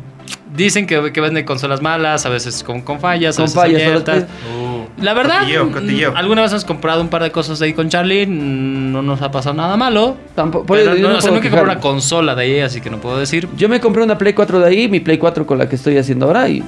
dicen 0.55 0.87
que, 0.87 1.13
que 1.13 1.21
venden 1.21 1.45
consolas 1.45 1.81
malas, 1.83 2.27
a 2.27 2.29
veces 2.29 2.63
con, 2.63 2.83
con 2.83 3.01
fallas, 3.01 3.39
a 3.39 3.43
veces 3.43 3.55
fallas, 3.55 3.83
abiertas. 3.83 4.25
Uh, 4.25 5.03
La 5.03 5.15
verdad, 5.15 5.41
Cotilleo, 5.41 5.71
cotilleo. 5.73 6.13
mm, 6.13 6.17
alguna 6.17 6.43
vez 6.43 6.51
hemos 6.53 6.65
comprado 6.65 7.01
un 7.01 7.09
par 7.09 7.23
de 7.23 7.31
cosas 7.31 7.61
ahí 7.63 7.73
con 7.73 7.89
Charlie, 7.89 8.27
no 8.27 9.03
nos 9.03 9.23
ha 9.23 9.31
pasado 9.31 9.55
nada 9.55 9.77
malo. 9.77 10.17
Tampoco, 10.35 10.67
Pero 10.67 10.95
no, 10.95 11.11
no 11.11 11.19
o 11.19 11.21
sea, 11.21 11.31
nunca 11.31 11.49
compré 11.49 11.63
una 11.63 11.81
consola 11.81 12.35
de 12.35 12.43
ahí, 12.43 12.61
así 12.61 12.81
que 12.81 12.91
no 12.91 13.01
puedo 13.01 13.19
decir. 13.19 13.49
Yo 13.57 13.69
me 13.69 13.81
compré 13.81 14.03
una 14.03 14.19
Play 14.19 14.33
4 14.33 14.61
de 14.61 14.67
ahí, 14.67 14.89
mi 14.89 15.01
Play 15.01 15.19
4 15.19 15.47
con 15.47 15.59
la 15.59 15.69
que 15.69 15.77
estoy 15.77 15.97
haciendo 15.99 16.27
ahora 16.27 16.49
y 16.49 16.63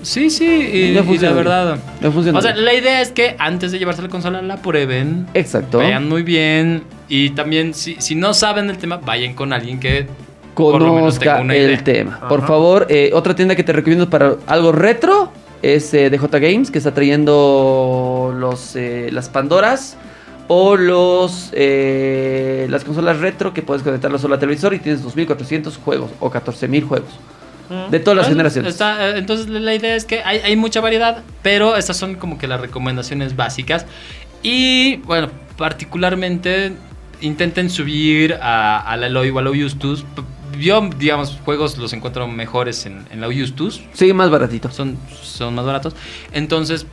Sí, 0.00 0.30
sí, 0.30 0.44
y, 0.46 0.92
Ya 0.94 1.00
y 1.00 1.04
funciona 1.04 1.30
la 1.30 1.36
verdad. 1.36 1.78
Funciona 2.12 2.38
O 2.38 2.42
sea, 2.42 2.54
la 2.54 2.72
idea 2.72 3.00
es 3.00 3.10
que 3.10 3.34
antes 3.38 3.72
de 3.72 3.80
llevarse 3.80 4.00
la 4.00 4.08
consola 4.08 4.40
la 4.42 4.58
prueben. 4.58 5.26
Exacto. 5.34 5.78
Vean 5.78 6.08
muy 6.08 6.22
bien. 6.22 6.84
Y 7.08 7.30
también, 7.30 7.74
si, 7.74 7.96
si 7.98 8.14
no 8.14 8.32
saben 8.32 8.70
el 8.70 8.78
tema, 8.78 8.98
vayan 8.98 9.34
con 9.34 9.52
alguien 9.52 9.80
que 9.80 10.06
conozca 10.64 11.40
el 11.40 11.52
idea. 11.52 11.84
tema. 11.84 12.20
Por 12.28 12.46
favor, 12.46 12.86
eh, 12.88 13.10
otra 13.14 13.34
tienda 13.34 13.54
que 13.56 13.62
te 13.64 13.72
recomiendo 13.72 14.08
para 14.10 14.36
algo 14.46 14.72
retro 14.72 15.30
es 15.62 15.92
eh, 15.94 16.10
DJ 16.10 16.28
Games, 16.40 16.70
que 16.70 16.78
está 16.78 16.92
trayendo 16.94 18.34
los, 18.36 18.76
eh, 18.76 19.08
las 19.12 19.28
Pandoras 19.28 19.96
o 20.50 20.76
los 20.76 21.50
eh, 21.52 22.66
las 22.70 22.82
consolas 22.84 23.18
retro 23.18 23.52
que 23.52 23.60
puedes 23.62 23.82
conectarlo 23.82 24.18
solo 24.18 24.34
al 24.34 24.40
televisor 24.40 24.72
y 24.72 24.78
tienes 24.78 25.02
2400 25.02 25.76
juegos 25.76 26.10
o 26.20 26.30
14000 26.30 26.84
juegos 26.84 27.10
de 27.90 28.00
todas 28.00 28.16
las 28.16 28.26
Bueno, 28.26 28.36
generaciones. 28.36 28.72
está, 28.72 29.18
entonces 29.18 29.46
la 29.48 29.74
idea 29.74 29.94
es 29.94 30.06
que 30.06 30.20
hay, 30.22 30.38
hay 30.38 30.56
mucha 30.56 30.80
variedad, 30.80 31.22
pero 31.42 31.76
estas 31.76 31.98
son 31.98 32.14
como 32.14 32.38
que 32.38 32.46
las 32.46 32.62
recomendaciones 32.62 33.36
básicas. 33.36 33.84
Y 34.42 34.96
bueno, 34.98 35.28
particularmente 35.58 36.72
intenten 37.20 37.68
subir 37.68 38.38
a, 38.40 38.78
a 38.80 38.96
la 38.96 39.08
Eloy 39.08 39.28
o 39.28 39.38
a 39.38 39.42
la 39.42 39.50
Justus. 39.50 40.06
Yo, 40.58 40.88
digamos, 40.98 41.38
juegos 41.44 41.78
los 41.78 41.92
encuentro 41.92 42.26
mejores 42.28 42.86
en, 42.86 43.06
en 43.10 43.20
la 43.20 43.28
Justus. 43.28 43.82
Sí, 43.92 44.12
más 44.12 44.30
baratito. 44.30 44.70
Son, 44.70 44.98
son 45.22 45.54
más 45.54 45.64
baratos. 45.64 45.94
Entonces, 46.32 46.86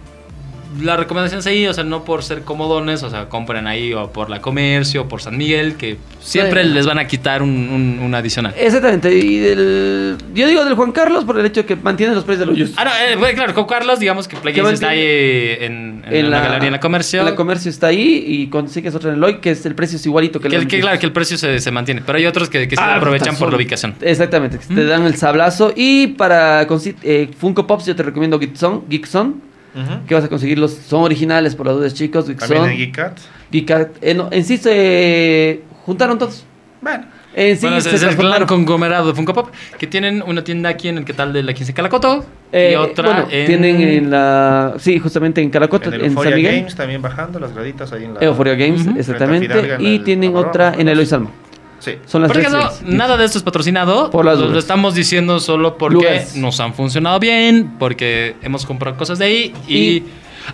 la 0.82 0.98
recomendación 0.98 1.40
es 1.40 1.48
ahí, 1.48 1.68
o 1.68 1.74
sea, 1.74 1.84
no 1.84 2.04
por 2.04 2.24
ser 2.24 2.42
comodones, 2.42 3.04
o 3.04 3.10
sea, 3.10 3.30
compren 3.30 3.68
ahí 3.68 3.94
o 3.94 4.12
por 4.12 4.30
la 4.30 4.42
comercio 4.42 5.04
o 5.04 5.08
por 5.08 5.22
San 5.22 5.38
Miguel, 5.38 5.76
que 5.76 5.98
siempre 6.20 6.64
Sí. 6.64 6.70
les 6.70 6.86
van 6.86 7.00
a 7.00 7.08
quitar 7.08 7.42
un, 7.42 7.50
un- 7.50 8.00
un 8.04 8.16
adicional. 8.16 8.54
Exactamente. 8.58 9.14
Y 9.16 9.38
del, 9.40 10.18
yo 10.34 10.48
digo 10.48 10.66
del 10.66 10.74
Juan 10.76 10.92
Carlos 10.92 11.24
por 11.26 11.40
el 11.40 11.46
hecho 11.46 11.62
de 11.62 11.66
que 11.68 11.76
mantiene 11.76 12.14
los 12.16 12.24
precios 12.24 12.48
de 12.48 12.56
los. 12.58 12.72
Ah, 12.78 12.86
no, 12.86 12.92
eh, 12.92 13.16
bueno, 13.16 13.36
claro, 13.36 13.54
con 13.54 13.66
Carlos, 13.66 14.00
digamos 14.00 14.28
que 14.28 14.36
Play 14.38 14.54
Que 14.54 14.62
Games 14.62 14.76
está 14.76 14.90
ahí 14.90 15.00
en, 15.02 16.04
en 16.10 16.30
la, 16.32 16.40
galería, 16.42 16.68
en 16.68 16.74
la 16.74 16.80
comercio. 16.80 17.20
En 17.20 17.26
la 17.26 17.36
comercio 17.36 17.70
está 17.70 17.88
ahí 17.88 18.24
y 18.28 18.48
consigues 18.48 18.94
otra 18.96 19.10
en 19.10 19.16
el 19.16 19.22
Loy, 19.22 19.40
que 19.40 19.52
es 19.52 19.66
el 19.66 19.76
precio 19.76 19.98
es 19.98 20.06
igualito 20.06 20.40
que, 20.40 20.50
que, 20.50 20.56
el 20.56 20.68
que 20.68 20.80
claro, 20.80 21.00
que 21.00 21.06
el 21.06 21.12
precio 21.12 21.38
se, 21.38 21.60
se 21.60 21.72
mantiene, 21.72 22.02
pero 22.06 22.18
hay 22.18 22.26
otros 22.26 22.50
que, 22.50 22.68
que 22.68 22.76
sí 22.76 22.82
Ah, 22.86 22.96
aprovechan 22.96 23.36
por 23.38 23.50
la 23.50 23.56
ubicación. 23.58 23.96
Exactamente, 24.02 24.58
que 24.60 24.74
te 24.74 24.86
dan 24.86 25.06
el 25.06 25.16
sablazo. 25.16 25.74
Y 25.76 26.08
para 26.08 26.68
eh, 27.04 27.30
Funko 27.38 27.66
Pops 27.68 27.86
yo 27.86 27.96
te 27.96 28.04
recomiendo 28.04 28.40
Geekson, 28.40 28.84
Geekson 28.90 29.42
ujú. 29.76 30.06
que 30.08 30.16
vas 30.16 30.24
a 30.24 30.28
conseguirlos. 30.30 30.72
Son 30.74 31.04
originales 31.04 31.56
por 31.56 31.66
las 31.68 31.76
dudas 31.76 31.94
chicos. 31.94 32.26
También 32.26 32.64
en 32.64 32.78
Geekson, 32.78 32.78
Geekat. 32.78 33.20
Geekat. 33.52 33.90
Eh, 34.02 34.14
no, 34.14 34.30
en 34.32 34.44
sí 34.46 34.58
se 34.58 35.62
juntaron 35.86 36.18
todos. 36.18 36.46
Bueno, 36.82 37.06
En 37.36 37.58
sí 37.58 37.66
Bueno, 37.66 37.82
se 37.82 37.90
es 37.90 37.94
el 37.96 38.00
gran 38.00 38.16
transformaron. 38.16 38.48
conglomerado 38.48 39.08
de 39.10 39.14
Funko 39.16 39.34
Pop, 39.34 39.50
que 39.78 39.88
tienen 39.88 40.24
una 40.26 40.44
tienda 40.44 40.70
aquí 40.70 40.88
en 40.88 41.00
el 41.00 41.06
que 41.06 41.14
tal 41.14 41.34
de 41.34 41.44
la 41.44 41.54
15 41.54 41.74
Calacoto 41.74 42.26
Eh, 42.52 42.72
y 42.74 42.76
otra 42.76 43.06
bueno, 43.06 43.28
en... 43.32 43.46
tienen 43.46 43.82
en 43.82 44.10
la... 44.12 44.76
Sí, 44.78 45.00
justamente 45.00 45.42
en 45.42 45.50
Calacoto, 45.50 45.90
en 45.90 45.96
en, 45.96 46.02
el 46.02 46.02
San 46.02 46.10
Euphoria 46.12 46.36
Miguel. 46.36 46.56
Games 46.58 46.76
también 46.76 47.02
bajando 47.02 47.40
las 47.40 47.54
graditas 47.54 47.92
ahí 47.92 48.06
en 48.06 48.14
la. 48.14 48.20
Euphoria 48.22 48.56
Games, 48.56 48.88
exactamente. 48.98 49.76
En 49.76 49.82
y 49.82 49.96
el 49.96 50.04
tienen 50.04 50.36
otra 50.36 50.74
en 50.78 50.86
¿no? 50.86 50.92
Eloy 50.92 51.06
Salmo. 51.06 51.32
Sí. 51.80 51.98
Son 52.06 52.22
las 52.22 52.32
Por 52.32 52.40
ejemplo, 52.40 52.70
nada 52.86 53.18
de 53.18 53.26
esto 53.26 53.38
es 53.38 53.44
patrocinado. 53.44 54.10
Por 54.10 54.26
las 54.26 54.40
lo, 54.40 54.58
estamos 54.58 54.96
diciendo 54.96 55.40
solo 55.40 55.78
porque 55.78 56.26
nos 56.36 56.60
han 56.60 56.74
funcionado 56.74 57.20
bien, 57.20 57.76
porque 57.78 58.36
hemos 58.42 58.66
comprado 58.66 58.98
cosas 58.98 59.20
de 59.20 59.26
ahí 59.26 59.54
y... 59.68 59.76
Y- 59.78 60.04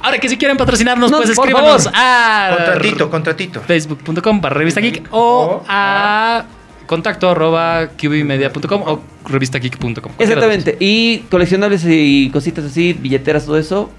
Ahora 0.01 0.19
que 0.19 0.29
si 0.29 0.37
quieren 0.37 0.55
patrocinarnos, 0.55 1.11
No, 1.11 1.17
pues 1.17 1.31
escríbanos 1.31 1.83
favor. 1.83 1.99
a... 2.01 2.53
Contratito, 2.55 3.09
contratito. 3.09 3.59
facebook.com 3.59 4.39
barra 4.39 4.57
revista 4.59 4.79
geek 4.79 5.05
o 5.11 5.19
O 5.19 5.65
a 5.67 6.45
contacto 6.87 7.29
arroba 7.29 7.89
qbmedia.com 7.97 8.83
o 8.85 9.01
revistageek.com. 9.25 10.13
Exactamente. 10.17 10.77
Y 10.79 11.19
coleccionables 11.29 11.83
y 11.85 12.29
cositas 12.31 12.65
así, 12.65 12.93
billeteras, 12.93 13.45
todo 13.45 13.57
eso. 13.57 13.89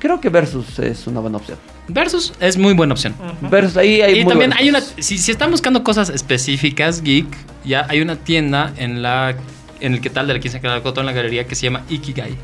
Creo 0.00 0.18
que 0.18 0.30
Versus 0.30 0.78
es 0.78 1.06
una 1.06 1.20
buena 1.20 1.36
opción. 1.36 1.58
Versus 1.86 2.32
es 2.40 2.56
muy 2.56 2.72
buena 2.72 2.94
opción. 2.94 3.14
Versus 3.42 3.76
ahí 3.76 4.00
hay 4.00 4.20
y 4.20 4.24
muy 4.24 4.32
también 4.32 4.54
hay 4.54 4.70
una, 4.70 4.80
si, 4.80 5.18
si 5.18 5.30
están 5.30 5.50
buscando 5.50 5.84
cosas 5.84 6.08
específicas, 6.08 7.02
geek, 7.02 7.26
ya 7.64 7.86
hay 7.88 8.00
una 8.00 8.16
tienda 8.16 8.72
en 8.78 9.02
la 9.02 9.36
en 9.80 9.94
el 9.94 10.00
que 10.00 10.10
tal 10.10 10.26
de 10.26 10.34
la 10.34 10.40
15 10.40 10.58
de 10.58 10.62
Calacoto 10.62 11.00
en 11.00 11.06
la 11.06 11.12
galería 11.12 11.46
que 11.46 11.54
se 11.54 11.64
llama 11.64 11.82
Ikigai. 11.88 12.36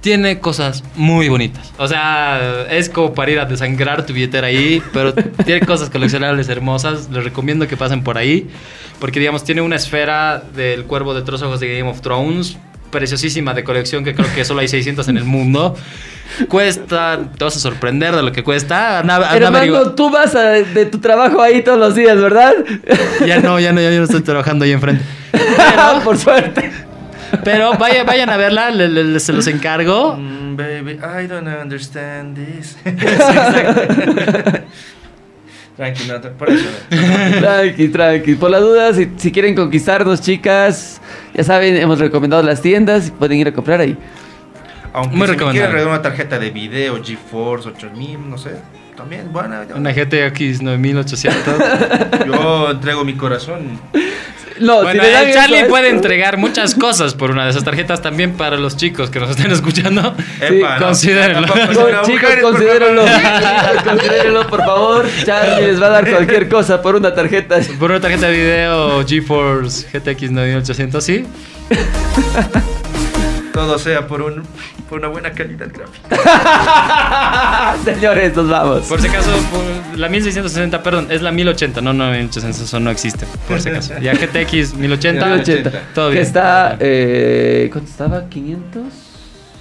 Tiene 0.00 0.38
cosas 0.38 0.84
muy 0.94 1.28
bonitas. 1.28 1.72
O 1.78 1.88
sea, 1.88 2.66
es 2.70 2.88
como 2.88 3.14
para 3.14 3.30
ir 3.30 3.40
a 3.40 3.44
desangrar 3.44 4.06
tu 4.06 4.12
billetera 4.12 4.46
ahí, 4.46 4.82
pero 4.92 5.14
tiene 5.14 5.66
cosas 5.66 5.90
coleccionables 5.90 6.48
hermosas. 6.48 7.08
Les 7.10 7.24
recomiendo 7.24 7.66
que 7.66 7.76
pasen 7.76 8.04
por 8.04 8.18
ahí, 8.18 8.48
porque 9.00 9.18
digamos, 9.18 9.42
tiene 9.42 9.62
una 9.62 9.76
esfera 9.76 10.42
del 10.54 10.84
cuervo 10.84 11.14
de 11.14 11.22
tres 11.22 11.42
ojos 11.42 11.58
de 11.60 11.78
Game 11.78 11.90
of 11.90 12.00
Thrones, 12.02 12.56
preciosísima 12.90 13.54
de 13.54 13.64
colección, 13.64 14.04
que 14.04 14.14
creo 14.14 14.26
que 14.34 14.44
solo 14.44 14.60
hay 14.60 14.68
600 14.68 15.08
en 15.08 15.16
el 15.16 15.24
mundo. 15.24 15.74
Cuesta, 16.48 17.20
te 17.38 17.44
vas 17.44 17.56
a 17.56 17.60
sorprender 17.60 18.14
de 18.16 18.22
lo 18.22 18.32
que 18.32 18.42
cuesta. 18.42 18.98
Anda- 19.00 19.16
anda 19.16 19.36
Hermano, 19.36 19.58
averigua- 19.58 19.94
tú 19.94 20.10
vas 20.10 20.34
a- 20.34 20.50
de 20.50 20.86
tu 20.86 20.98
trabajo 20.98 21.40
ahí 21.40 21.62
todos 21.62 21.78
los 21.78 21.94
días, 21.94 22.20
¿verdad? 22.20 22.52
Ya 23.26 23.40
no, 23.40 23.60
ya 23.60 23.72
no, 23.72 23.80
ya 23.80 23.90
no 23.90 24.04
estoy 24.04 24.22
trabajando 24.22 24.64
ahí 24.64 24.72
enfrente. 24.72 25.04
Por 26.04 26.18
suerte. 26.18 26.70
Pero 27.44 27.74
vaya, 27.74 28.04
vayan 28.04 28.30
a 28.30 28.36
verla, 28.36 28.70
le- 28.70 28.88
le- 28.88 29.04
le- 29.04 29.20
se 29.20 29.32
los 29.32 29.46
encargo. 29.48 30.16
Mm, 30.16 30.56
baby, 30.56 30.92
I 30.92 31.26
don't 31.26 31.48
understand 31.48 32.36
this. 32.36 32.76
Tranquilo, 35.76 36.18
no, 36.18 36.30
por 36.30 36.48
eso. 36.48 36.68
Tranqui, 36.88 37.88
tranqui. 37.88 38.34
Por 38.34 38.50
las 38.50 38.62
dudas, 38.62 38.96
si, 38.96 39.10
si 39.16 39.30
quieren 39.30 39.54
conquistarnos, 39.54 40.22
chicas, 40.22 41.00
ya 41.34 41.44
saben, 41.44 41.76
hemos 41.76 41.98
recomendado 41.98 42.42
las 42.42 42.62
tiendas 42.62 43.08
y 43.08 43.10
pueden 43.10 43.38
ir 43.38 43.48
a 43.48 43.52
comprar 43.52 43.80
ahí. 43.80 43.96
Aunque 44.94 45.16
Muy 45.16 45.28
si 45.28 45.36
quieren 45.36 45.70
regalar 45.70 45.88
una 45.88 46.02
tarjeta 46.02 46.38
de 46.38 46.50
video, 46.50 47.02
GeForce 47.04 47.68
8000, 47.68 48.30
no 48.30 48.38
sé. 48.38 48.52
También, 48.96 49.32
bueno. 49.32 49.62
yo- 49.68 49.76
Una 49.76 49.92
GTX 49.92 50.62
9800. 50.62 51.54
Yo 52.26 52.70
entrego 52.70 53.04
mi 53.04 53.14
corazón. 53.14 53.78
No, 54.58 54.82
bueno, 54.82 55.02
si 55.02 55.08
eso, 55.10 55.34
Charlie 55.34 55.64
puede 55.64 55.90
entregar 55.90 56.38
muchas 56.38 56.74
cosas 56.74 57.12
por 57.12 57.30
una 57.30 57.44
de 57.44 57.50
esas 57.50 57.62
tarjetas 57.62 58.00
también 58.00 58.32
para 58.38 58.56
los 58.56 58.74
chicos 58.78 59.10
que 59.10 59.20
nos 59.20 59.28
estén 59.30 59.50
escuchando. 59.52 60.00
No, 60.00 60.14
considérenlo. 60.80 61.46
tampoco 61.46 61.90
No, 61.90 62.02
chicos, 62.04 62.30
considérenlo. 62.40 63.06
favor. 63.06 63.84
considérenlo, 63.84 64.46
por 64.46 64.64
favor. 64.64 65.06
Charlie 65.26 65.66
les 65.66 65.82
va 65.82 65.86
a 65.88 65.90
dar 65.90 66.10
cualquier 66.10 66.48
cosa 66.48 66.80
por 66.80 66.96
una 66.96 67.14
tarjeta. 67.14 67.58
Por 67.78 67.90
una 67.90 68.00
tarjeta 68.00 68.28
de 68.28 68.32
video 68.32 69.06
GeForce 69.06 69.88
GTX 69.92 70.30
9800, 70.30 71.04
sí. 71.04 71.26
Todo 73.52 73.78
sea 73.78 74.06
por, 74.06 74.22
un, 74.22 74.42
por 74.88 74.98
una 74.98 75.08
buena 75.08 75.32
calidad 75.32 75.68
gráfica. 75.72 77.76
Señores, 77.84 78.34
nos 78.36 78.48
vamos. 78.48 78.86
Por 78.86 79.00
si 79.00 79.08
acaso, 79.08 79.30
por- 79.50 79.98
la 79.98 80.08
1660, 80.08 80.82
perdón, 80.82 81.08
es 81.10 81.22
la 81.22 81.32
1080, 81.32 81.80
no, 81.80 81.92
no, 81.92 82.10
1800, 82.10 82.60
eso 82.60 82.80
no 82.80 82.90
existe. 82.90 83.26
Por 83.48 83.60
si 83.60 83.68
acaso. 83.70 83.94
Ya 84.00 84.12
GTX 84.14 84.74
1080, 84.74 85.26
1080. 85.26 85.70
todo 85.94 86.08
Que 86.08 86.14
bien. 86.14 86.26
está, 86.26 86.76
eh, 86.80 87.68
¿cuánto 87.72 87.90
estaba? 87.90 88.28
¿500? 88.28 88.58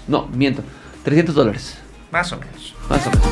No, 0.08 0.28
miento. 0.28 0.64
300 1.04 1.36
dólares. 1.36 1.78
Más 2.12 2.32
o 2.32 2.38
menos. 2.38 2.75
Más 2.90 3.06
o 3.08 3.10
menos. 3.10 3.26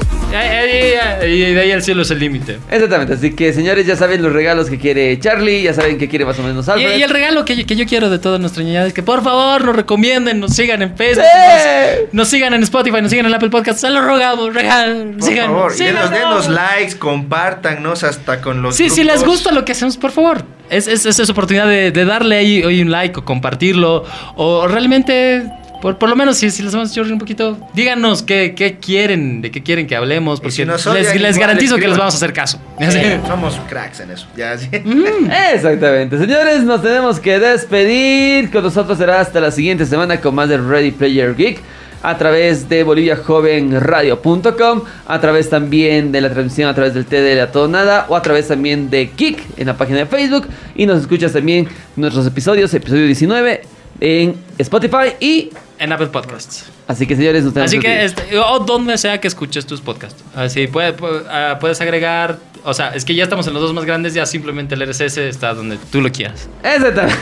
Y 1.24 1.54
de 1.54 1.60
ahí 1.62 1.72
al 1.72 1.84
cielo 1.84 2.02
es 2.02 2.10
el 2.10 2.18
límite. 2.18 2.58
Exactamente, 2.72 3.14
así 3.14 3.36
que 3.36 3.54
señores 3.54 3.86
ya 3.86 3.96
saben 3.96 4.24
los 4.24 4.34
regalos 4.34 4.68
que 4.68 4.80
quiere 4.80 5.20
Charlie, 5.20 5.62
ya 5.62 5.76
saben 5.76 6.00
que 6.00 6.10
quiere 6.10 6.26
más 6.26 6.40
o 6.40 6.42
menos 6.44 6.68
Y, 6.68 6.72
Alfred. 6.72 6.98
y 6.98 7.04
el 7.04 7.10
regalo 7.12 7.46
que 7.46 7.56
yo, 7.56 7.66
que 7.68 7.76
yo 7.76 7.86
quiero 7.86 8.10
de 8.10 8.18
toda 8.18 8.40
nuestra 8.40 8.64
ñañada 8.64 8.88
es 8.88 8.94
que 8.94 9.04
por 9.04 9.24
favor 9.24 9.64
nos 9.64 9.76
recomienden, 9.76 10.40
nos 10.40 10.56
sigan 10.56 10.82
en 10.82 10.98
Facebook, 10.98 11.24
¡Sí! 11.24 12.00
nos, 12.06 12.14
nos 12.14 12.28
sigan 12.30 12.54
en 12.56 12.64
Spotify, 12.64 13.00
nos 13.04 13.12
sigan 13.12 13.28
en 13.28 13.34
Apple 13.36 13.52
Podcast, 13.52 13.78
se 13.80 13.92
lo 13.92 14.02
rogamos, 14.02 14.56
regalo, 14.56 15.12
Por 15.12 15.22
sigan, 15.22 15.46
favor, 15.52 15.72
y 15.72 15.78
síganos. 15.78 16.10
denos, 16.10 16.48
denos 16.48 16.50
likes, 16.50 16.98
compártanos 16.98 18.04
hasta 18.04 18.42
con 18.42 18.64
los 18.64 18.76
Sí, 18.76 18.90
si 18.90 19.04
les 19.04 19.18
grupos. 19.22 19.36
gusta 19.36 19.52
lo 19.52 19.64
que 19.66 19.74
hacemos, 19.74 19.98
por 19.98 20.10
favor. 20.10 20.44
Es, 20.72 20.88
es, 20.88 21.06
es 21.06 21.30
oportunidad 21.30 21.68
de, 21.68 21.92
de 21.92 22.06
darle 22.06 22.38
ahí 22.38 22.64
hoy 22.64 22.82
un 22.82 22.90
like 22.90 23.20
o 23.20 23.24
compartirlo. 23.24 24.04
O 24.36 24.68
realmente 24.68 25.44
por, 25.84 25.98
por 25.98 26.08
lo 26.08 26.16
menos 26.16 26.38
si, 26.38 26.50
si 26.50 26.64
les 26.64 26.72
vamos 26.72 26.92
a 26.92 26.94
chorrear 26.94 27.12
un 27.12 27.20
poquito, 27.20 27.58
díganos 27.74 28.24
qué, 28.24 28.56
qué 28.56 28.78
quieren, 28.78 29.42
de 29.42 29.52
qué 29.52 29.62
quieren 29.62 29.86
que 29.86 29.98
hablemos, 29.98 30.40
porque 30.40 30.54
si 30.54 30.64
les, 30.64 30.86
les 31.20 31.38
garantizo 31.38 31.76
que 31.76 31.90
les 31.90 31.98
vamos 31.98 32.14
a 32.14 32.18
hacer 32.18 32.32
caso. 32.32 32.58
Eh, 32.80 33.20
somos 33.28 33.60
cracks 33.68 34.00
en 34.00 34.12
eso. 34.12 34.26
Ya, 34.38 34.58
sí. 34.58 34.70
Exactamente. 35.54 36.18
Señores, 36.18 36.64
nos 36.64 36.82
tenemos 36.82 37.20
que 37.20 37.38
despedir. 37.38 38.50
Con 38.50 38.64
nosotros 38.64 38.98
será 38.98 39.20
hasta 39.20 39.42
la 39.42 39.52
siguiente 39.52 39.86
semana 39.86 40.22
con 40.22 40.36
más 40.36 40.48
de 40.48 40.58
Ready 40.58 40.92
Player 40.92 41.36
Geek. 41.36 41.60
A 42.02 42.18
través 42.18 42.70
de 42.70 42.84
boliviajovenradio.com, 42.84 44.82
a 45.08 45.20
través 45.20 45.50
también 45.50 46.14
de 46.14 46.22
la 46.22 46.30
transmisión 46.30 46.70
a 46.70 46.74
través 46.74 46.94
del 46.94 47.06
TD 47.06 47.24
de 47.24 47.36
la 47.36 47.52
Todo 47.52 47.68
Nada 47.68 48.06
o 48.08 48.16
a 48.16 48.22
través 48.22 48.48
también 48.48 48.90
de 48.90 49.10
Geek 49.18 49.42
en 49.58 49.68
la 49.68 49.76
página 49.76 50.00
de 50.00 50.06
Facebook. 50.06 50.48
Y 50.76 50.86
nos 50.86 51.02
escuchas 51.02 51.34
también 51.34 51.68
nuestros 51.98 52.26
episodios, 52.26 52.74
episodio 52.74 53.06
19 53.06 53.73
en 54.06 54.36
Spotify 54.58 55.14
y... 55.22 55.50
En 55.80 55.92
Apple 55.94 56.08
Podcasts. 56.08 56.66
Así 56.88 57.08
que 57.08 57.16
señores, 57.16 57.44
nos 57.46 57.54
tenemos 57.54 57.72
Así 57.72 57.80
que, 57.80 58.04
este, 58.06 58.38
o 58.38 58.60
donde 58.60 58.98
sea 58.98 59.20
que 59.22 59.28
escuches 59.30 59.66
tus 59.66 59.80
podcasts. 59.82 60.22
Así 60.36 60.68
puede- 60.68 60.92
puede- 60.94 61.24
ah, 61.30 61.58
puedes 61.60 61.80
agregar, 61.82 62.38
o 62.66 62.74
sea, 62.74 62.90
es 62.90 63.06
que 63.06 63.16
ya 63.16 63.24
estamos 63.24 63.48
en 63.48 63.54
los 63.54 63.62
dos 63.64 63.74
más 63.74 63.86
grandes, 63.86 64.14
ya 64.14 64.26
simplemente 64.26 64.76
el 64.76 64.82
RSS 64.82 65.18
está 65.20 65.54
donde 65.54 65.78
tú 65.92 66.02
lo 66.02 66.12
quieras. 66.12 66.48
Exactamente. 66.64 67.16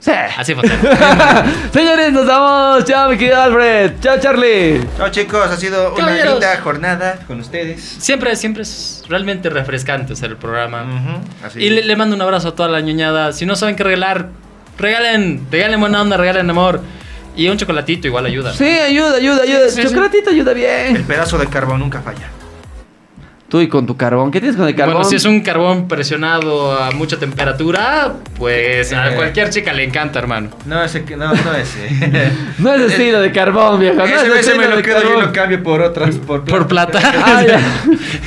Sí. 0.00 0.12
Así 0.12 0.54
fue. 0.54 0.68
Señores, 1.72 2.12
nos 2.12 2.26
vamos. 2.26 2.84
Chao, 2.84 3.10
mi 3.10 3.16
querido 3.16 3.40
Alfred. 3.40 3.92
Chao, 4.00 4.18
Charlie. 4.20 4.80
Chao 4.96 5.08
chicos, 5.10 5.46
ha 5.50 5.56
sido 5.56 5.88
una 5.88 5.96
Caballeros. 5.96 6.32
linda 6.34 6.60
jornada 6.62 7.18
con 7.26 7.40
ustedes. 7.40 7.80
siempre, 7.98 8.36
siempre 8.36 8.62
es 8.62 9.02
realmente 9.08 9.50
refrescante 9.50 10.12
hacer 10.12 10.30
el 10.30 10.36
programa. 10.36 11.20
Así. 11.44 11.60
Y 11.60 11.70
le, 11.70 11.82
le 11.84 11.96
mando 11.96 12.14
un 12.14 12.22
abrazo 12.22 12.48
a 12.48 12.54
toda 12.54 12.68
la 12.68 12.80
ñoñada. 12.80 13.32
Si 13.32 13.46
no 13.46 13.56
saben 13.56 13.74
qué 13.74 13.82
regalar, 13.82 14.28
regalen, 14.78 15.46
regalen 15.50 15.80
buena 15.80 16.02
onda, 16.02 16.16
regalen 16.16 16.48
amor. 16.50 16.80
Y 17.36 17.48
un 17.48 17.58
chocolatito 17.58 18.06
igual 18.06 18.24
ayuda. 18.26 18.54
Sí, 18.54 18.64
ayuda, 18.64 19.16
ayuda, 19.16 19.42
ayuda. 19.42 19.68
Sí, 19.68 19.76
sí, 19.76 19.82
sí. 19.82 19.88
Chocolatito 19.88 20.30
ayuda 20.30 20.52
El 20.52 20.56
bien. 20.56 21.04
pedazo 21.06 21.36
de 21.36 21.46
carbón 21.48 21.80
nunca 21.80 22.00
falla. 22.00 22.30
Tú 23.48 23.60
y 23.60 23.68
con 23.68 23.86
tu 23.86 23.96
carbón. 23.96 24.32
¿Qué 24.32 24.40
tienes 24.40 24.56
con 24.56 24.66
el 24.66 24.74
carbón? 24.74 24.94
Bueno, 24.96 25.08
si 25.08 25.16
es 25.16 25.24
un 25.24 25.40
carbón 25.40 25.86
presionado 25.86 26.72
a 26.82 26.90
mucha 26.90 27.16
temperatura, 27.18 28.14
pues 28.36 28.92
a 28.92 29.12
Eh. 29.12 29.14
cualquier 29.14 29.50
chica 29.50 29.72
le 29.72 29.84
encanta, 29.84 30.18
hermano. 30.18 30.48
No, 30.64 30.82
ese 30.82 31.04
no, 31.16 31.32
no 31.32 31.54
ese. 31.54 32.32
No 32.58 32.74
es 32.74 32.90
estilo 32.90 33.20
de 33.20 33.30
carbón, 33.30 33.78
viejo. 33.78 33.98
No 33.98 34.04
es 34.04 34.12
ese, 34.14 34.26
ese 34.26 34.38
estilo 34.40 34.56
me 34.56 34.66
lo 34.68 34.76
de 34.78 34.82
quedo 34.82 35.18
y 35.18 35.20
lo 35.20 35.32
cambio 35.32 35.62
por 35.62 35.80
otras. 35.80 36.16
Por, 36.16 36.44
Por 36.44 36.66
plata. 36.66 36.98
Ah. 37.04 37.44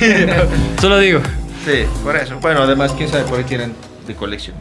Solo 0.80 0.98
digo. 0.98 1.20
Sí, 1.66 1.84
por 2.02 2.16
eso. 2.16 2.38
Bueno, 2.40 2.62
además, 2.62 2.94
quién 2.96 3.08
sabe 3.10 3.24
por 3.24 3.38
qué 3.38 3.44
tienen 3.44 3.74
de 4.10 4.16
colección. 4.16 4.56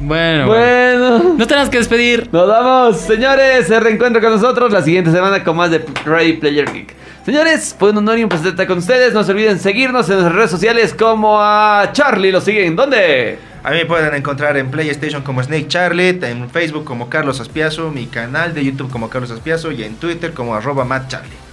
Bueno, 0.00 0.46
bueno. 0.46 1.18
Bueno. 1.18 1.34
No 1.36 1.46
tenemos 1.46 1.68
que 1.68 1.78
despedir. 1.78 2.28
Nos 2.32 2.48
vamos, 2.48 3.00
señores. 3.00 3.66
Se 3.66 3.78
reencuentra 3.80 4.20
con 4.22 4.30
nosotros 4.30 4.72
la 4.72 4.82
siguiente 4.82 5.10
semana 5.10 5.42
con 5.44 5.56
más 5.56 5.70
de 5.70 5.84
Ready 6.04 6.34
Player 6.34 6.72
Geek. 6.72 6.94
Señores, 7.24 7.74
fue 7.78 7.90
un 7.90 7.98
honor 7.98 8.18
y 8.18 8.22
un 8.22 8.28
placer 8.28 8.48
estar 8.48 8.66
con 8.66 8.78
ustedes. 8.78 9.12
No 9.12 9.22
se 9.24 9.32
olviden 9.32 9.58
seguirnos 9.58 10.08
en 10.08 10.16
nuestras 10.16 10.34
redes 10.34 10.50
sociales 10.50 10.94
como 10.94 11.38
a 11.40 11.90
Charlie. 11.92 12.32
¿Lo 12.32 12.40
siguen? 12.40 12.76
¿Dónde? 12.76 13.38
A 13.64 13.70
mí 13.70 13.78
me 13.78 13.86
pueden 13.86 14.14
encontrar 14.14 14.56
en 14.56 14.70
PlayStation 14.70 15.22
como 15.22 15.42
Snake 15.42 15.66
Charlie, 15.68 16.20
en 16.22 16.48
Facebook 16.48 16.84
como 16.84 17.10
Carlos 17.10 17.40
Aspiazo, 17.40 17.90
mi 17.90 18.06
canal 18.06 18.54
de 18.54 18.64
YouTube 18.64 18.90
como 18.90 19.10
Carlos 19.10 19.30
Aspiazo 19.30 19.72
y 19.72 19.82
en 19.82 19.96
Twitter 19.96 20.32
como 20.32 20.54
arroba 20.54 20.84
Matt 20.84 21.08
Charlie. 21.08 21.47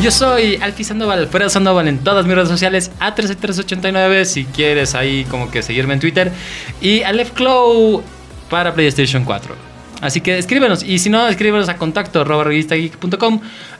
Yo 0.00 0.10
soy 0.10 0.56
Alfie 0.62 0.86
Sandoval, 0.86 1.26
fuera 1.26 1.50
Sandoval 1.50 1.86
en 1.86 1.98
todas 1.98 2.24
mis 2.24 2.34
redes 2.34 2.48
sociales, 2.48 2.90
A38389 3.00 4.24
si 4.24 4.46
quieres 4.46 4.94
ahí 4.94 5.24
como 5.24 5.50
que 5.50 5.60
seguirme 5.62 5.92
en 5.92 6.00
Twitter 6.00 6.32
y 6.80 7.02
Aleph 7.02 7.32
Clow 7.32 8.02
para 8.48 8.72
PlayStation 8.72 9.26
4. 9.26 9.54
Así 10.00 10.22
que 10.22 10.38
escríbenos 10.38 10.82
y 10.82 10.98
si 10.98 11.10
no, 11.10 11.28
escríbenos 11.28 11.68
a 11.68 11.76
contacto 11.76 12.24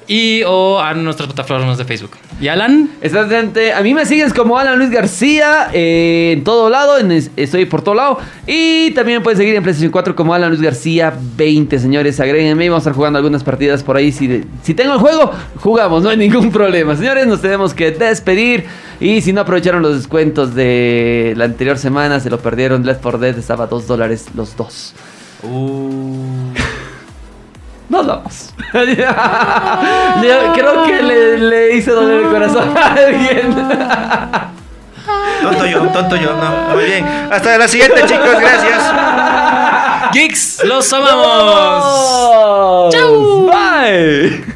y 0.06 0.42
o 0.44 0.80
a 0.80 0.94
nuestras 0.94 1.28
plataformas 1.28 1.78
de 1.78 1.84
Facebook. 1.84 2.10
¿Y 2.40 2.48
Alan? 2.48 2.90
Exactamente. 3.00 3.72
A 3.72 3.82
mí 3.82 3.94
me 3.94 4.06
sigues 4.06 4.32
como 4.32 4.58
Alan 4.58 4.78
Luis 4.78 4.90
García 4.90 5.68
eh, 5.72 6.32
en 6.36 6.44
todo 6.44 6.70
lado. 6.70 6.98
en 6.98 7.12
estoy 7.12 7.66
por 7.66 7.82
todo 7.82 7.94
lado. 7.94 8.18
Y 8.46 8.90
también 8.92 9.18
me 9.18 9.24
pueden 9.24 9.38
seguir 9.38 9.54
en 9.54 9.62
PlayStation 9.62 9.92
4 9.92 10.16
como 10.16 10.34
Alan 10.34 10.48
Luis 10.48 10.62
García 10.62 11.12
20, 11.36 11.78
señores. 11.78 12.18
Agréguenme. 12.18 12.68
Vamos 12.68 12.80
a 12.80 12.90
estar 12.90 12.94
jugando 12.94 13.18
algunas 13.18 13.44
partidas 13.44 13.82
por 13.82 13.96
ahí. 13.96 14.10
Si, 14.10 14.44
si 14.62 14.74
tengo 14.74 14.94
el 14.94 15.00
juego, 15.00 15.30
jugamos. 15.56 16.02
No 16.02 16.08
hay 16.08 16.16
ningún 16.16 16.50
problema. 16.52 16.96
Señores, 16.96 17.26
nos 17.26 17.40
tenemos 17.40 17.74
que 17.74 17.90
despedir. 17.90 18.64
Y 19.00 19.20
si 19.20 19.32
no 19.32 19.42
aprovecharon 19.42 19.82
los 19.82 19.96
descuentos 19.96 20.54
de 20.54 21.34
la 21.36 21.44
anterior 21.44 21.78
semana, 21.78 22.20
se 22.20 22.30
lo 22.30 22.38
perdieron. 22.38 22.84
Left 22.84 23.02
4 23.02 23.18
Dead 23.18 23.38
estaba 23.38 23.64
a 23.64 23.66
2 23.68 23.86
dólares 23.86 24.26
los 24.34 24.56
dos. 24.56 24.94
Nos 27.90 28.06
vamos. 28.06 28.54
Yo 28.72 30.52
creo 30.54 30.84
que 30.84 31.02
le, 31.02 31.38
le 31.38 31.74
hice 31.74 31.90
doler 31.90 32.22
el 32.22 32.30
corazón 32.30 32.72
a 32.78 32.92
alguien. 32.94 33.52
Tonto 35.42 35.66
yo, 35.66 35.80
tonto 35.88 36.14
yo, 36.16 36.36
no. 36.36 36.74
Muy 36.74 36.84
bien. 36.84 37.04
Hasta 37.32 37.58
la 37.58 37.66
siguiente, 37.66 38.02
chicos. 38.06 38.38
Gracias. 38.40 38.80
Geeks, 40.12 40.62
los 40.64 40.92
amamos. 40.92 42.94
¡Chao! 42.94 43.46
¡Bye! 43.46 44.44